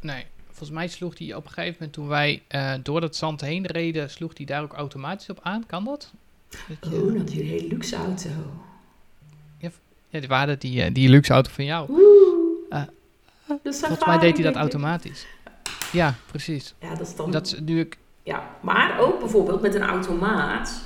Nee, 0.00 0.24
volgens 0.62 0.80
mij 0.80 0.88
sloeg 0.88 1.18
hij 1.18 1.34
op 1.34 1.44
een 1.44 1.50
gegeven 1.50 1.72
moment 1.78 1.92
toen 1.92 2.08
wij 2.08 2.42
eh, 2.48 2.74
door 2.82 3.00
dat 3.00 3.16
zand 3.16 3.40
heen 3.40 3.66
reden, 3.66 4.10
sloeg 4.10 4.36
hij 4.36 4.46
daar 4.46 4.62
ook 4.62 4.72
automatisch 4.72 5.28
op 5.30 5.38
aan. 5.42 5.66
Kan 5.66 5.84
dat? 5.84 6.12
Dat 6.68 6.92
Oh, 6.92 7.12
dat 7.18 7.28
is 7.30 7.36
een 7.38 7.46
hele 7.46 7.66
luxe 7.68 7.96
auto. 7.96 8.28
ja, 10.08 10.18
die 10.18 10.28
waren 10.28 10.58
die, 10.58 10.82
eh, 10.82 10.94
die 10.94 11.08
luxe 11.08 11.32
auto 11.32 11.50
van 11.50 11.64
jou. 11.64 11.90
Eh, 12.70 12.82
De 13.62 13.72
Volgens 13.72 14.04
mij 14.06 14.18
deed 14.18 14.34
hij 14.34 14.42
dat 14.44 14.54
automatisch. 14.54 15.26
Ja, 15.92 16.14
precies. 16.26 16.74
Ja, 16.80 16.94
dat 16.94 17.06
is 17.06 17.16
dan... 17.16 17.30
Dat 17.30 17.46
is 17.46 17.60
nu 17.60 17.80
ik. 17.80 17.98
Ja, 18.22 18.50
maar 18.60 18.98
ook 19.00 19.18
bijvoorbeeld 19.18 19.60
met 19.62 19.74
een 19.74 19.82
automaat. 19.82 20.82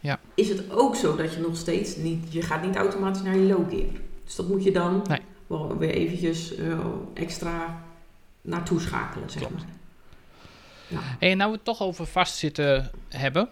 Ja. 0.00 0.20
is 0.34 0.48
het 0.48 0.70
ook 0.70 0.96
zo 0.96 1.16
dat 1.16 1.34
je 1.34 1.40
nog 1.40 1.56
steeds 1.56 1.96
niet, 1.96 2.32
je 2.32 2.42
gaat 2.42 2.62
niet 2.64 2.76
automatisch 2.76 3.22
naar 3.22 3.36
je 3.36 3.46
low 3.46 3.68
gear. 3.70 3.88
Dus 4.24 4.34
dat 4.34 4.48
moet 4.48 4.64
je 4.64 4.72
dan 4.72 5.02
Nee. 5.08 5.20
wel 5.46 5.76
weer 5.78 5.90
eventjes 5.90 6.52
extra 7.14 7.82
naartoe 8.44 8.80
schakelen, 8.80 9.30
zeg 9.30 9.42
Klopt. 9.42 9.54
maar. 9.54 9.72
Ja. 10.88 10.98
Hey, 11.18 11.30
en 11.30 11.36
nou 11.36 11.50
we 11.50 11.56
het 11.56 11.64
toch 11.64 11.82
over 11.82 12.06
vastzitten 12.06 12.90
hebben, 13.08 13.48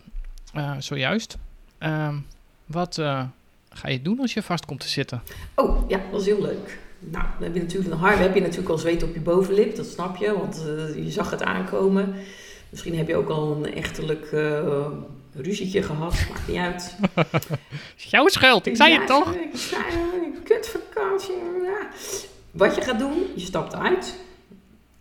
eh, 0.54 0.72
zojuist. 0.78 1.36
Ehm, 1.78 2.16
wat 2.66 2.98
eh, 2.98 3.22
ga 3.70 3.88
je 3.88 4.02
doen 4.02 4.20
als 4.20 4.34
je 4.34 4.42
vast 4.42 4.66
komt 4.66 4.80
te 4.80 4.88
zitten? 4.88 5.22
Oh, 5.54 5.88
ja, 5.90 6.00
dat 6.10 6.20
is 6.20 6.26
heel 6.26 6.42
leuk. 6.42 6.78
Nou, 6.98 7.24
dan 7.34 7.42
heb 7.42 7.54
je 7.54 7.60
natuurlijk, 7.60 7.90
dan 7.90 8.00
heb 8.00 8.34
je 8.34 8.40
natuurlijk 8.40 8.68
al 8.68 8.78
zweet 8.78 9.02
op 9.02 9.14
je 9.14 9.20
bovenlip, 9.20 9.76
dat 9.76 9.86
snap 9.86 10.16
je, 10.16 10.32
want 10.38 10.56
eh, 10.56 11.04
je 11.04 11.10
zag 11.10 11.30
het 11.30 11.42
aankomen. 11.42 12.14
Misschien 12.68 12.96
heb 12.96 13.08
je 13.08 13.16
ook 13.16 13.28
al 13.28 13.56
een 13.56 13.74
echtelijk 13.74 14.30
ruzietje 15.34 15.82
gehad, 15.82 16.26
maakt 16.28 16.48
niet 16.48 16.56
uit. 16.56 16.96
Jouw 18.10 18.28
schuld, 18.28 18.66
ik 18.66 18.76
zei 18.76 18.92
Ja, 18.92 18.98
het 18.98 19.06
toch? 19.06 19.34
Ik 19.34 19.56
zei 19.56 19.84
kutvakantie. 20.44 21.34
Ja. 21.62 21.88
Wat 22.50 22.74
je 22.74 22.80
gaat 22.80 22.98
doen, 22.98 23.22
je 23.34 23.44
stapt 23.44 23.74
uit. 23.74 24.18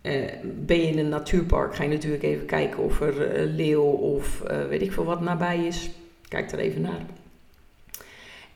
Eh, 0.02 0.32
ben 0.44 0.76
je 0.76 0.86
in 0.86 0.98
een 0.98 1.08
natuurpark, 1.08 1.74
ga 1.74 1.82
je 1.82 1.88
natuurlijk 1.88 2.22
even 2.22 2.46
kijken 2.46 2.82
of 2.82 3.00
er 3.00 3.30
eh, 3.30 3.54
leeuw 3.54 3.82
of 3.90 4.42
eh, 4.42 4.66
weet 4.66 4.82
ik 4.82 4.92
veel 4.92 5.04
wat 5.04 5.20
nabij 5.20 5.66
is. 5.66 5.90
Kijk 6.28 6.52
er 6.52 6.58
even 6.58 6.80
naar. 6.80 7.06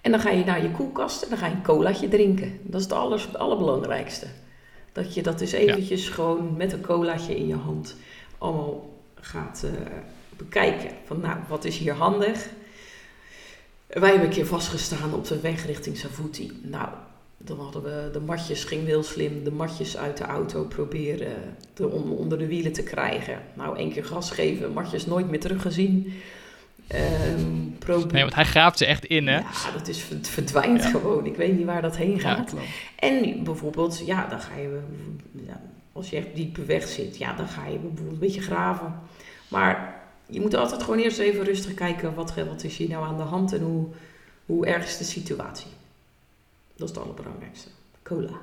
En 0.01 0.11
dan 0.11 0.21
ga 0.21 0.31
je 0.31 0.45
naar 0.45 0.63
je 0.63 0.71
koelkast 0.71 1.23
en 1.23 1.29
dan 1.29 1.39
ga 1.39 1.47
je 1.47 1.55
een 1.55 1.63
colaatje 1.63 2.09
drinken. 2.09 2.59
Dat 2.63 2.81
is 2.81 2.87
het, 2.87 2.97
aller, 2.97 3.21
het 3.21 3.37
allerbelangrijkste. 3.37 4.27
Dat 4.93 5.15
je 5.15 5.23
dat 5.23 5.39
dus 5.39 5.53
eventjes 5.53 6.09
gewoon 6.09 6.57
met 6.57 6.73
een 6.73 6.81
colaatje 6.81 7.37
in 7.37 7.47
je 7.47 7.55
hand 7.55 7.97
allemaal 8.39 8.91
gaat 9.15 9.65
bekijken. 10.37 10.91
Van 11.05 11.21
nou, 11.21 11.39
wat 11.49 11.65
is 11.65 11.79
hier 11.79 11.95
handig? 11.95 12.49
Wij 13.87 14.11
hebben 14.11 14.29
een 14.29 14.35
keer 14.35 14.47
vastgestaan 14.47 15.15
op 15.15 15.27
de 15.27 15.41
weg 15.41 15.67
richting 15.67 15.97
Savuti. 15.97 16.61
Nou, 16.63 16.89
dan 17.47 17.59
hadden 17.61 17.83
we 17.83 18.09
de 18.13 18.21
matjes, 18.21 18.65
ging 18.65 18.87
heel 18.87 19.03
slim, 19.03 19.45
de 19.45 19.53
matjes 19.53 19.97
uit 19.97 20.17
de 20.17 20.25
auto 20.25 20.65
proberen 20.65 21.33
te, 21.73 21.89
om 21.89 22.13
onder 22.13 22.39
de 22.39 22.47
wielen 22.47 22.73
te 22.73 22.83
krijgen. 22.83 23.39
Nou, 23.55 23.77
één 23.79 23.93
keer 23.93 24.05
gas 24.05 24.31
geven, 24.31 24.73
matjes 24.73 25.07
nooit 25.07 25.31
meer 25.31 25.41
teruggezien. 25.41 26.13
Probe- 27.79 28.13
Nee, 28.13 28.23
want 28.23 28.35
hij 28.35 28.45
graaft 28.45 28.79
ze 28.79 28.87
echt 28.87 29.05
in, 29.05 29.27
hè? 29.27 29.37
ja, 29.39 29.51
dat 29.77 29.89
is 29.89 30.09
het 30.09 30.29
verdwijnt 30.29 30.83
Ja. 30.83 30.91
gewoon. 30.91 31.27
Ik 31.27 31.37
weet 31.37 31.57
niet 31.57 31.67
waar 31.67 31.83
dat 31.83 31.97
heen 31.97 32.11
Ja, 32.15 32.19
gaat. 32.19 32.49
klopt. 32.51 32.65
En 32.99 33.45
bijvoorbeeld, 33.45 34.03
ja, 34.07 34.27
dan 34.29 34.41
ga 34.41 34.57
je, 34.57 34.81
ja, 35.47 35.61
als 35.93 36.11
je 36.11 36.17
echt 36.17 36.35
diepe 36.35 36.65
weg 36.65 36.89
zit, 36.89 37.17
ja, 37.19 37.33
dan 37.35 37.49
ga 37.49 37.67
je 37.67 37.79
bijvoorbeeld 37.79 38.13
een 38.13 38.19
beetje 38.19 38.41
graven. 38.41 38.95
Maar 39.49 40.01
je 40.27 40.41
moet 40.41 40.55
altijd 40.55 40.83
gewoon 40.83 40.99
eerst 40.99 41.19
even 41.19 41.45
rustig 41.45 41.75
kijken, 41.75 42.15
wat, 42.15 42.35
wat 42.35 42.65
is 42.65 42.77
hier 42.77 42.89
nou 42.89 43.07
aan 43.07 43.17
de 43.17 43.23
hand 43.23 43.53
en 43.53 43.61
hoe, 43.63 43.87
hoe 44.47 44.67
erg 44.67 44.85
is 44.85 44.99
de 44.99 45.05
situatie. 45.05 45.67
Dat 46.77 46.89
is 46.89 46.95
het 46.95 47.05
allerbelangrijkste. 47.05 47.69
Cola. 48.03 48.39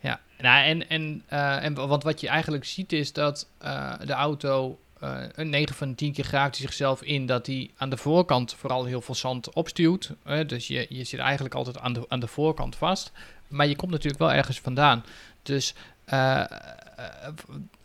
Ja, 0.00 0.20
nou, 0.38 0.64
en, 0.64 0.88
en, 0.88 1.22
eh, 1.26 1.64
en 1.64 1.74
want 1.74 2.02
wat 2.02 2.20
je 2.20 2.28
eigenlijk 2.28 2.64
ziet 2.64 2.92
is 2.92 3.12
dat 3.12 3.46
eh, 3.58 3.92
de 4.04 4.12
auto 4.12 4.78
eh, 5.00 5.18
een 5.34 5.50
9 5.50 5.74
van 5.74 5.88
de 5.88 5.94
10 5.94 6.12
keer 6.12 6.24
graaft 6.24 6.56
hij 6.56 6.66
zichzelf 6.66 7.02
in 7.02 7.26
dat 7.26 7.46
hij 7.46 7.70
aan 7.76 7.90
de 7.90 7.96
voorkant 7.96 8.54
vooral 8.54 8.84
heel 8.84 9.00
veel 9.00 9.14
zand 9.14 9.52
opstuwt. 9.52 10.12
hè. 10.22 10.46
dus 10.46 10.66
je, 10.66 10.86
je 10.88 11.04
zit 11.04 11.20
eigenlijk 11.20 11.54
altijd 11.54 11.78
aan 11.78 11.92
de, 11.92 12.04
aan 12.08 12.20
de 12.20 12.26
voorkant 12.26 12.76
vast. 12.76 13.12
Maar 13.48 13.66
je 13.66 13.76
komt 13.76 13.90
natuurlijk 13.90 14.20
wel 14.20 14.32
ergens 14.32 14.60
vandaan. 14.60 15.04
Dus, 15.42 15.74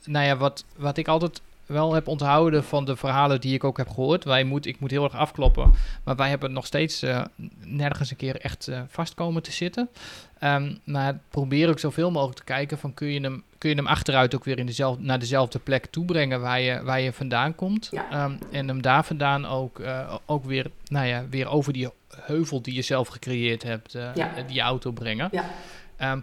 nou 0.06 0.26
ja, 0.26 0.38
wat, 0.38 0.66
wat 0.76 0.98
ik 0.98 1.08
altijd 1.08 1.42
wel 1.66 1.94
heb 1.94 2.08
onthouden 2.08 2.64
van 2.64 2.86
de 2.86 2.96
verhalen 2.96 3.42
die 3.42 3.54
ik 3.54 3.64
ook 3.64 3.78
heb 3.78 3.90
gehoord. 3.90 4.24
Wij 4.24 4.44
moet, 4.44 4.66
ik 4.66 4.80
moet 4.80 4.92
heel 4.92 5.04
erg 5.04 5.16
afkloppen. 5.16 5.72
Maar 6.04 6.16
wij 6.16 6.30
hebben 6.30 6.52
nog 6.54 6.66
steeds 6.66 7.02
eh, 7.02 7.22
nergens 7.64 8.12
een 8.12 8.18
keer 8.18 8.36
echt 8.40 8.68
eh, 8.68 8.82
vast 8.88 9.14
komen 9.14 9.44
te 9.44 9.52
zitten. 9.52 9.90
Ehm, 10.40 10.76
maar 10.84 11.20
probeer 11.30 11.70
ook 11.70 11.80
zoveel 11.80 12.12
mogelijk 12.12 12.38
te 12.38 12.44
kijken 12.44 12.78
van 12.78 12.94
kun 12.94 13.08
je 13.08 13.20
hem, 13.22 13.44
kun 13.58 13.70
je 13.70 13.76
hem 13.76 13.88
achteruit 13.88 14.36
ook 14.36 14.44
weer 14.44 14.60
in 14.60 14.66
dezelfde, 14.66 15.04
naar 15.04 15.20
dezelfde 15.20 15.60
plek 15.60 15.86
toebrengen 15.86 16.42
waar 16.42 16.60
je, 16.62 16.84
waar 16.84 17.02
je 17.02 17.14
vandaan 17.14 17.56
komt. 17.56 17.88
Ja. 17.92 18.10
Ehm, 18.12 18.36
en 18.52 18.68
hem 18.68 18.82
daar 18.82 19.06
vandaan 19.06 19.46
ook, 19.46 19.80
eh, 19.80 20.16
ook 20.26 20.46
weer, 20.46 20.72
nou 20.86 21.06
ja, 21.08 21.26
weer 21.30 21.48
over 21.48 21.74
die 21.74 21.90
heuvel 22.22 22.62
die 22.62 22.74
je 22.74 22.82
zelf 22.82 23.08
gecreëerd 23.08 23.64
hebt, 23.64 23.92
Ja. 23.92 24.30
die 24.48 24.62
auto 24.62 24.92
brengen. 24.92 25.30
Ja. 25.32 25.46
Ehm, 25.98 26.20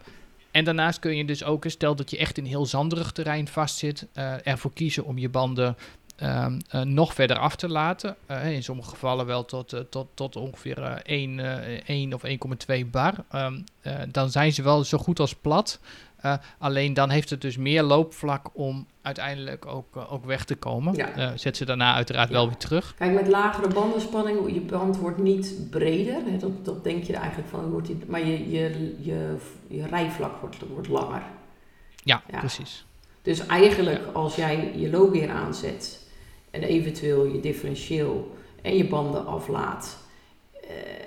en 0.53 0.65
daarnaast 0.65 0.99
kun 0.99 1.17
je 1.17 1.25
dus 1.25 1.45
ook, 1.45 1.65
stel 1.67 1.95
dat 1.97 2.11
je 2.11 2.19
echt 2.19 2.39
in 2.39 2.45
heel 2.45 2.67
zanderig 2.67 3.13
terrein 3.13 3.49
vastzit, 3.49 4.07
eh 4.13 4.47
ervoor 4.47 4.73
kiezen 4.73 5.05
om 5.05 5.19
je 5.19 5.29
banden 5.29 5.77
ehm, 6.17 6.61
eh, 6.69 6.81
nog 6.81 7.15
verder 7.15 7.39
af 7.39 7.57
te 7.57 7.69
laten. 7.69 8.17
Eh, 8.27 8.53
in 8.53 8.63
sommige 8.63 8.89
gevallen 8.89 9.27
wel 9.27 9.45
tot, 9.45 9.73
eh, 9.73 9.81
tot, 9.81 10.07
tot 10.15 10.37
ongeveer 10.37 10.83
eh 10.83 10.95
1, 11.05 11.41
eh, 11.41 11.81
1 11.87 12.15
of 12.15 12.23
1,2 12.25 12.85
bar. 12.87 13.15
Ehm, 13.31 13.61
eh, 13.81 13.95
dan 14.09 14.31
zijn 14.31 14.53
ze 14.53 14.63
wel 14.63 14.85
zo 14.85 14.99
goed 14.99 15.21
als 15.21 15.35
plat. 15.35 15.81
Eh, 16.23 16.35
alleen 16.59 16.95
dan 16.95 17.11
heeft 17.11 17.31
het 17.31 17.41
dus 17.41 17.57
meer 17.57 17.83
loopvlak 17.83 18.47
om 18.53 18.87
uiteindelijk 19.03 19.67
ook, 19.67 19.97
eh, 19.97 20.13
ook 20.13 20.25
weg 20.25 20.45
te 20.45 20.55
komen. 20.55 20.95
Ja. 20.95 21.11
Eh, 21.15 21.31
zet 21.35 21.57
ze 21.57 21.65
daarna 21.65 21.95
uiteraard 21.95 22.29
Ja. 22.29 22.35
wel 22.35 22.47
weer 22.47 22.57
terug. 22.57 22.95
Kijk, 22.99 23.13
met 23.15 23.29
lagere 23.29 23.69
bandenspanning, 23.69 24.53
je 24.55 24.61
band 24.61 24.97
wordt 24.97 25.19
niet 25.19 25.55
breder. 25.71 26.15
Hè, 26.25 26.37
dat, 26.37 26.65
dat 26.65 26.85
denk 26.85 27.05
je 27.05 27.17
eigenlijk 27.17 27.49
van, 27.49 27.71
wordt 27.71 27.87
die, 27.87 27.99
maar 28.07 28.27
je, 28.27 28.51
je, 28.51 28.95
je, 29.01 29.37
je 29.67 29.87
rijvlak 29.87 30.41
wordt, 30.41 30.57
wordt 30.73 30.89
langer. 30.89 31.23
Ja, 32.05 32.23
Ja. 32.31 32.39
precies. 32.39 32.85
Dus 33.23 33.47
eigenlijk 33.47 34.01
als 34.13 34.35
jij 34.37 34.73
je 34.77 34.91
low 34.91 35.17
gear 35.17 35.31
aanzet 35.31 36.01
en 36.51 36.63
eventueel 36.63 37.25
je 37.27 37.41
differentieel 37.41 38.37
en 38.63 38.77
je 38.77 38.85
banden 38.89 39.27
aflaat, 39.27 39.99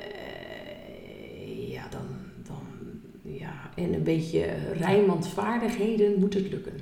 eh, 0.05 1.72
ja, 1.72 1.84
dan, 1.89 2.07
dan, 2.47 2.61
ja, 3.22 3.64
en 3.76 3.93
een 3.93 4.03
beetje 4.03 4.45
rijmandvaardigheden 4.78 6.19
moet 6.19 6.34
het 6.34 6.49
lukken. 6.51 6.73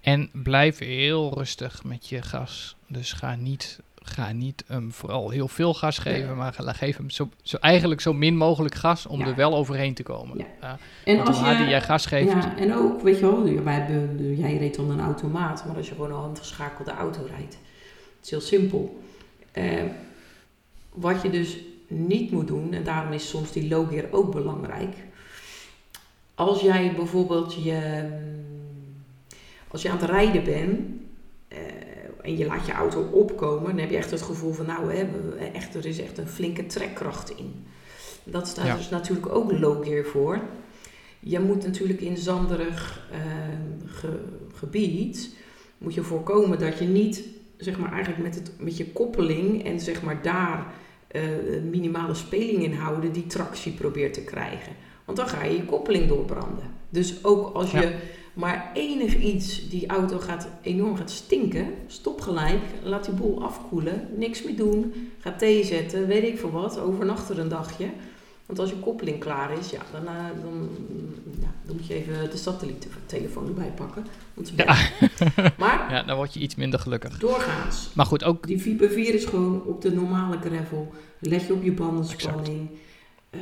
En 0.00 0.30
blijf 0.32 0.78
heel 0.78 1.34
rustig 1.34 1.84
met 1.84 2.08
je 2.08 2.22
gas. 2.22 2.76
Dus 2.86 3.12
ga 3.12 3.34
niet, 3.34 3.80
ga 4.02 4.32
niet 4.32 4.64
hem 4.66 4.92
vooral 4.92 5.30
heel 5.30 5.48
veel 5.48 5.74
gas 5.74 5.98
geven, 5.98 6.36
maar 6.36 6.54
geef 6.58 6.96
hem 6.96 7.10
zo, 7.10 7.28
zo, 7.42 7.56
eigenlijk 7.56 8.00
zo 8.00 8.12
min 8.12 8.36
mogelijk 8.36 8.74
gas 8.74 9.06
om 9.06 9.18
Ja. 9.20 9.26
er 9.26 9.34
wel 9.34 9.54
overheen 9.54 9.94
te 9.94 10.02
komen. 10.02 10.38
Ja. 10.60 10.78
En 11.04 11.18
hoe 11.18 11.30
harder 11.30 11.68
jij 11.68 11.82
gas 11.82 12.06
geeft, 12.06 12.30
Ja, 12.32 12.56
en 12.56 12.74
ook, 12.74 13.02
weet 13.02 13.18
je 13.18 13.20
wel, 13.20 13.62
wij 13.64 13.74
hebben, 13.74 14.36
jij 14.36 14.56
reed 14.56 14.74
dan 14.74 14.90
een 14.90 15.00
automaat, 15.00 15.64
maar 15.66 15.76
als 15.76 15.88
je 15.88 15.94
gewoon 15.94 16.10
een 16.10 16.16
handgeschakelde 16.16 16.90
auto 16.90 17.26
rijdt, 17.28 17.58
het 18.16 18.24
is 18.24 18.30
heel 18.30 18.40
simpel. 18.40 19.02
Eh, 19.52 19.82
wat 20.92 21.22
je 21.22 21.30
dus 21.30 21.58
niet 21.86 22.30
moet 22.30 22.46
doen, 22.46 22.72
en 22.72 22.84
daarom 22.84 23.12
is 23.12 23.28
soms 23.28 23.52
die 23.52 23.68
low 23.68 23.88
gear 23.88 24.04
ook 24.10 24.32
belangrijk. 24.32 24.94
Als 26.38 26.60
jij 26.60 26.92
bijvoorbeeld 26.96 27.54
je, 27.64 28.02
als 29.68 29.82
je 29.82 29.90
aan 29.90 29.98
het 29.98 30.10
rijden 30.10 30.44
bent 30.44 30.80
eh, 31.48 31.58
en 32.22 32.36
je 32.36 32.46
laat 32.46 32.66
je 32.66 32.72
auto 32.72 33.02
opkomen, 33.02 33.64
dan 33.70 33.78
heb 33.78 33.90
je 33.90 33.96
echt 33.96 34.10
het 34.10 34.22
gevoel 34.22 34.52
van, 34.52 34.66
nou, 34.66 34.92
hè, 34.94 35.06
echt, 35.52 35.74
er 35.74 35.86
is 35.86 36.00
echt 36.00 36.18
een 36.18 36.28
flinke 36.28 36.66
trekkracht 36.66 37.30
in. 37.30 37.54
Dat 38.24 38.48
staat 38.48 38.66
Ja. 38.66 38.76
dus 38.76 38.88
natuurlijk 38.88 39.28
ook 39.34 39.52
low 39.52 39.84
gear 39.84 40.04
voor. 40.04 40.40
Je 41.20 41.40
moet 41.40 41.64
natuurlijk 41.64 42.00
in 42.00 42.16
zanderig 42.16 43.08
eh, 43.12 43.18
ge- 43.86 44.24
gebied 44.54 45.34
moet 45.78 45.94
je 45.94 46.02
voorkomen 46.02 46.58
dat 46.58 46.78
je 46.78 46.84
niet 46.84 47.24
zeg 47.56 47.78
maar 47.78 47.92
eigenlijk 47.92 48.22
met, 48.22 48.34
het, 48.34 48.52
met 48.58 48.76
je 48.76 48.92
koppeling 48.92 49.64
en 49.64 49.80
zeg 49.80 50.02
maar 50.02 50.22
daar 50.22 50.66
eh, 51.08 51.22
minimale 51.70 52.14
speling 52.14 52.62
in 52.62 52.72
houden 52.72 53.12
die 53.12 53.26
tractie 53.26 53.72
probeert 53.72 54.14
te 54.14 54.22
krijgen. 54.24 54.72
Want 55.08 55.20
dan 55.20 55.28
ga 55.28 55.44
je 55.44 55.56
je 55.56 55.64
koppeling 55.64 56.08
doorbranden. 56.08 56.64
Dus 56.88 57.24
ook 57.24 57.54
als 57.54 57.70
je 57.70 57.80
Ja. 57.80 57.90
maar 58.34 58.70
enig 58.74 59.16
iets, 59.16 59.68
die 59.68 59.86
auto 59.86 60.18
gaat 60.18 60.48
enorm 60.62 60.96
gaat 60.96 61.10
stinken, 61.10 61.66
stop 61.86 62.20
gelijk, 62.20 62.60
laat 62.82 63.04
die 63.04 63.14
boel 63.14 63.42
afkoelen, 63.42 64.08
niks 64.16 64.42
meer 64.42 64.56
doen, 64.56 65.10
ga 65.18 65.32
thee 65.32 65.64
zetten, 65.64 66.06
weet 66.06 66.24
ik 66.24 66.38
veel 66.38 66.50
wat, 66.50 66.78
overnacht 66.80 67.28
er 67.28 67.38
een 67.38 67.48
dagje. 67.48 67.86
Want 68.46 68.60
als 68.60 68.70
je 68.70 68.76
koppeling 68.76 69.18
klaar 69.18 69.58
is, 69.58 69.70
ja, 69.70 69.80
dan, 69.92 70.06
eh, 70.06 70.14
dan, 70.42 70.68
ja, 71.40 71.52
dan 71.66 71.76
moet 71.76 71.86
je 71.86 71.94
even 71.94 72.30
de 72.30 72.36
satelliettelefoon 72.36 73.46
erbij 73.46 73.72
pakken. 73.74 74.04
bellen. 74.56 74.76
Maar 75.58 75.86
ja, 75.90 76.02
dan 76.02 76.16
word 76.16 76.34
je 76.34 76.40
iets 76.40 76.54
minder 76.54 76.80
gelukkig. 76.80 77.18
doorgaans, 77.18 77.90
Maar 77.94 78.06
goed, 78.06 78.24
ook 78.24 78.46
die 78.46 78.60
Viper 78.60 78.90
4 78.90 79.14
is 79.14 79.24
gewoon 79.24 79.62
op 79.64 79.82
de 79.82 79.92
normale 79.92 80.38
gravel. 80.38 80.92
Leg 81.18 81.46
je 81.46 81.52
op 81.52 81.62
je 81.62 81.72
bandenspanning. 81.72 82.68
Eh, 83.30 83.40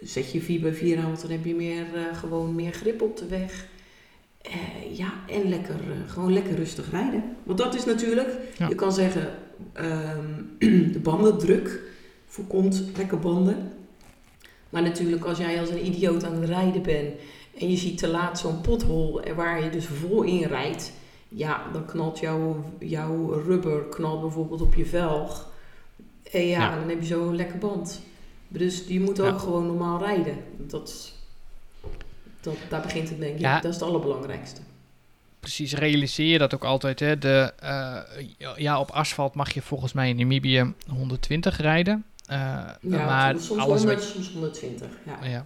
zet 0.00 0.32
je 0.32 0.40
4 0.40 0.60
bij 0.60 0.74
4 0.74 0.98
aan, 0.98 1.04
want 1.04 1.20
dan 1.20 1.30
heb 1.30 1.44
je 1.44 1.54
meer, 1.54 1.84
eh, 1.94 2.16
gewoon 2.18 2.54
meer 2.54 2.72
grip 2.72 3.02
op 3.02 3.16
de 3.16 3.26
weg. 3.26 3.66
Eh, 4.42 4.96
ja, 4.96 5.12
en 5.28 5.48
lekker, 5.48 5.74
eh, 5.74 6.12
gewoon 6.12 6.32
lekker 6.32 6.54
rustig 6.54 6.90
rijden. 6.90 7.36
Want 7.42 7.58
dat 7.58 7.74
is 7.74 7.84
natuurlijk, 7.84 8.36
Ja. 8.58 8.68
je 8.68 8.74
kan 8.74 8.92
zeggen, 8.92 9.28
ehm, 9.72 10.26
de 10.92 11.00
bandendruk 11.02 11.80
voorkomt 12.26 12.82
lekker 12.96 13.18
banden. 13.18 13.72
Maar 14.70 14.82
natuurlijk, 14.82 15.24
als 15.24 15.38
jij 15.38 15.60
als 15.60 15.70
een 15.70 15.86
idioot 15.86 16.24
aan 16.24 16.34
het 16.40 16.48
rijden 16.48 16.82
bent 16.82 17.14
en 17.58 17.70
je 17.70 17.76
ziet 17.76 17.98
te 17.98 18.08
laat 18.08 18.38
zo'n 18.38 18.60
pothol 18.60 19.20
waar 19.36 19.64
je 19.64 19.70
dus 19.70 19.86
vol 19.86 20.22
in 20.22 20.42
rijdt, 20.42 20.92
ja, 21.28 21.62
dan 21.72 21.84
knalt 21.84 22.18
jouw, 22.18 22.64
jouw 22.78 23.42
rubber 23.42 23.82
knalt 23.84 24.20
bijvoorbeeld 24.20 24.60
op 24.60 24.74
je 24.74 24.86
velg. 24.86 25.50
En 26.32 26.46
ja, 26.46 26.58
Ja. 26.60 26.78
dan 26.78 26.88
heb 26.88 27.00
je 27.00 27.06
zo'n 27.06 27.36
lekker 27.36 27.58
band. 27.58 28.02
Dus 28.48 28.84
je 28.88 29.00
moet 29.00 29.20
ook 29.20 29.32
Ja. 29.32 29.38
gewoon 29.38 29.66
normaal 29.66 29.98
rijden. 29.98 30.36
Dat, 30.56 31.12
dat, 32.40 32.54
daar 32.68 32.80
begint 32.82 33.08
het 33.08 33.18
denk 33.20 33.34
ik. 33.34 33.40
Ja. 33.40 33.54
Dat 33.60 33.64
is 33.72 33.80
het 33.80 33.88
allerbelangrijkste. 33.88 34.60
Precies, 35.40 35.72
realiseer 35.74 36.26
je 36.26 36.38
dat 36.38 36.54
ook 36.54 36.64
altijd. 36.64 37.00
Hè? 37.00 37.18
De, 37.18 37.52
eh, 37.58 37.98
ja, 38.56 38.80
op 38.80 38.90
asfalt 38.90 39.34
mag 39.34 39.54
je 39.54 39.62
volgens 39.62 39.92
mij 39.92 40.08
in 40.08 40.16
Namibië 40.16 40.72
120 40.88 41.60
rijden. 41.60 42.04
Eh, 42.26 42.36
Ja, 42.36 43.04
maar 43.04 43.40
soms 43.40 43.60
alles 43.60 43.78
100, 43.82 43.98
wat, 44.00 44.08
soms 44.14 44.32
120. 44.32 44.88
Ja. 45.06 45.28
ja. 45.28 45.44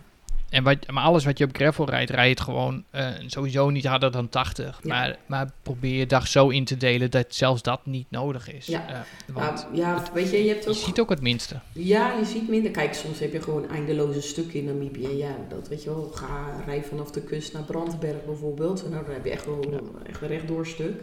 En 0.53 0.63
wat, 0.65 0.77
maar 0.91 1.05
alles 1.05 1.25
wat 1.25 1.39
je 1.39 1.45
op 1.45 1.55
gravel 1.57 1.89
rijdt, 1.91 2.11
rijd 2.11 2.25
je 2.25 2.31
het 2.31 2.41
gewoon 2.41 2.85
eh, 2.91 3.09
sowieso 3.27 3.71
niet 3.71 3.87
harder 3.87 4.11
dan 4.11 4.29
80. 4.29 4.81
Ja. 4.83 4.89
Maar, 4.89 5.17
maar 5.27 5.51
probeer 5.63 5.99
je 5.99 6.07
dag 6.07 6.29
zo 6.29 6.49
in 6.49 6.65
te 6.65 6.77
delen 6.77 7.11
dat 7.11 7.27
zelfs 7.29 7.63
dat 7.63 7.87
niet 7.87 8.07
nodig 8.11 8.53
is. 8.53 8.67
Ja. 8.67 8.89
Eh, 8.89 9.01
want 9.35 9.67
Nou, 9.71 9.77
ja, 9.77 10.03
weet 10.15 10.31
je, 10.31 10.43
je 10.45 10.49
hebt 10.49 10.65
je 10.65 10.71
ook 10.71 10.77
ziet 10.77 11.01
ook 11.01 11.11
het 11.11 11.21
minste. 11.21 11.61
Ja, 11.73 12.13
je 12.19 12.25
ziet 12.25 12.49
minder. 12.49 12.71
Kijk, 12.71 12.95
soms 12.95 13.19
heb 13.19 13.33
je 13.33 13.43
gewoon 13.43 13.69
eindeloze 13.69 14.21
stukken 14.21 14.59
in 14.59 14.65
Namibië. 14.65 15.17
Ja, 15.17 15.37
dat 15.49 15.69
weet 15.69 15.83
je 15.83 15.91
wel. 15.91 16.11
Ga 16.15 16.63
rij 16.67 16.83
vanaf 16.83 17.11
de 17.11 17.23
kust 17.23 17.53
naar 17.53 17.63
Brandberg 17.63 18.25
bijvoorbeeld. 18.27 18.91
Nou, 18.91 19.05
dan 19.05 19.15
heb 19.15 19.25
je 19.25 19.31
echt 19.31 19.47
wel 19.47 19.65
Ja. 19.71 19.79
echt 20.09 20.23
een 20.23 20.29
rechtdoor 20.29 20.67
stuk. 20.67 21.03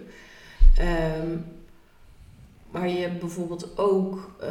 Ehm, 0.78 1.38
maar 2.72 2.89
je 2.89 2.97
hebt 2.97 3.20
bijvoorbeeld 3.20 3.78
ook 3.78 4.32
eh 4.39 4.47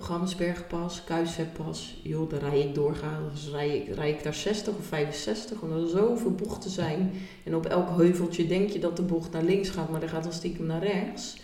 Gamsbergpas, 0.00 1.04
Kuisvetpas. 1.04 1.96
Joh, 2.02 2.30
daar 2.30 2.40
rij 2.40 2.60
ik 2.60 2.74
doorgaans. 2.74 3.48
Rij 3.50 3.76
ik, 3.76 3.94
rij 3.94 4.10
ik 4.10 4.22
daar 4.22 4.34
60 4.34 4.74
of 4.74 4.84
65, 4.84 5.60
omdat 5.60 5.82
er 5.82 5.88
zoveel 5.88 6.30
bochten 6.34 6.70
zijn. 6.70 7.12
En 7.44 7.54
op 7.54 7.66
elk 7.66 7.88
heuveltje 7.96 8.46
denk 8.46 8.70
je 8.70 8.78
dat 8.78 8.96
de 8.96 9.02
bocht 9.02 9.32
naar 9.32 9.42
links 9.42 9.68
gaat, 9.68 9.90
maar 9.90 10.00
dan 10.00 10.08
gaat 10.08 10.22
dan 10.22 10.32
stiekem 10.32 10.66
naar 10.66 10.82
rechts. 10.82 11.36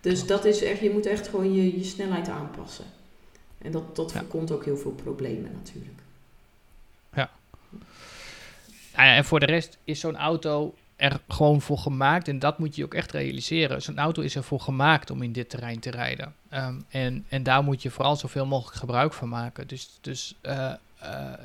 Dus 0.00 0.26
dat 0.26 0.44
is 0.44 0.62
echt, 0.62 0.80
je 0.80 0.90
moet 0.90 1.06
echt 1.06 1.28
gewoon 1.28 1.54
je, 1.54 1.78
je 1.78 1.84
snelheid 1.84 2.28
aanpassen. 2.28 2.84
En 3.58 3.72
dat, 3.72 3.96
dat 3.96 4.12
Ja. 4.12 4.18
voorkomt 4.18 4.50
ook 4.50 4.64
heel 4.64 4.76
veel 4.76 4.90
problemen 4.92 5.52
natuurlijk. 5.52 5.98
Nou 8.94 9.08
ja, 9.08 9.16
en 9.16 9.24
voor 9.24 9.40
de 9.40 9.46
rest 9.46 9.78
is 9.84 10.00
zo'n 10.00 10.16
auto 10.16 10.74
er 10.96 11.20
gewoon 11.28 11.60
voor 11.60 11.78
gemaakt. 11.78 12.28
En 12.28 12.38
dat 12.38 12.58
moet 12.58 12.76
je 12.76 12.84
ook 12.84 12.94
echt 12.94 13.12
realiseren. 13.12 13.82
Zo'n 13.82 13.98
auto 13.98 14.22
is 14.22 14.36
ervoor 14.36 14.60
gemaakt 14.60 15.10
om 15.10 15.22
in 15.22 15.32
dit 15.32 15.50
terrein 15.50 15.80
te 15.80 15.90
rijden. 15.90 16.34
Ehm, 16.48 16.80
en, 16.88 17.24
en 17.28 17.42
daar 17.42 17.64
moet 17.64 17.82
je 17.82 17.90
vooral 17.90 18.16
zoveel 18.16 18.46
mogelijk 18.46 18.76
gebruik 18.76 19.12
van 19.12 19.28
maken. 19.28 19.66
Dus, 19.66 19.98
dus 20.00 20.34
eh, 20.40 20.72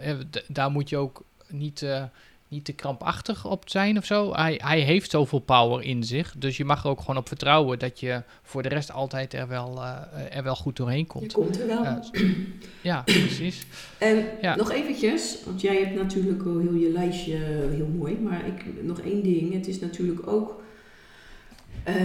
eh, 0.02 0.18
daar 0.48 0.72
moet 0.72 0.90
je 0.90 0.98
ook 0.98 1.24
niet, 1.48 1.82
eh, 1.82 2.04
niet 2.50 2.66
te 2.66 2.74
krampachtig 2.74 3.46
op 3.46 3.70
zijn 3.70 3.98
of 3.98 4.06
zo. 4.06 4.34
Hij, 4.34 4.60
hij 4.64 4.80
heeft 4.80 5.12
zoveel 5.12 5.40
power 5.40 5.84
in 5.84 6.04
zich. 6.04 6.34
Dus 6.38 6.58
je 6.58 6.66
mag 6.66 6.84
er 6.84 6.90
ook 6.90 7.00
gewoon 7.00 7.18
op 7.18 7.28
vertrouwen 7.28 7.80
dat 7.80 8.00
je 8.00 8.22
voor 8.44 8.64
de 8.64 8.70
rest 8.70 8.92
altijd 8.92 9.34
er 9.34 9.48
wel, 9.48 9.82
eh, 9.84 10.36
er 10.38 10.44
wel 10.44 10.56
goed 10.56 10.76
doorheen 10.76 10.98
Je 10.98 11.06
komt. 11.06 11.32
komt 11.34 11.60
er 11.60 11.68
wel. 11.68 11.84
Eh, 11.84 11.96
ja, 12.82 13.02
precies. 13.06 13.66
En 13.98 14.26
Ja. 14.42 14.56
nog 14.56 14.72
eventjes, 14.72 15.38
want 15.46 15.62
jij 15.62 15.76
hebt 15.84 15.96
natuurlijk 15.96 16.46
al 16.46 16.60
heel 16.60 16.74
je 16.74 16.90
lijstje 16.92 17.36
heel 17.72 17.90
mooi. 17.98 18.18
Maar 18.18 18.46
ik, 18.48 18.84
nog 18.84 19.00
één 19.00 19.24
ding, 19.24 19.54
het 19.54 19.68
is 19.68 19.80
natuurlijk 19.80 20.28
ook... 20.28 20.62
eh, 21.84 21.96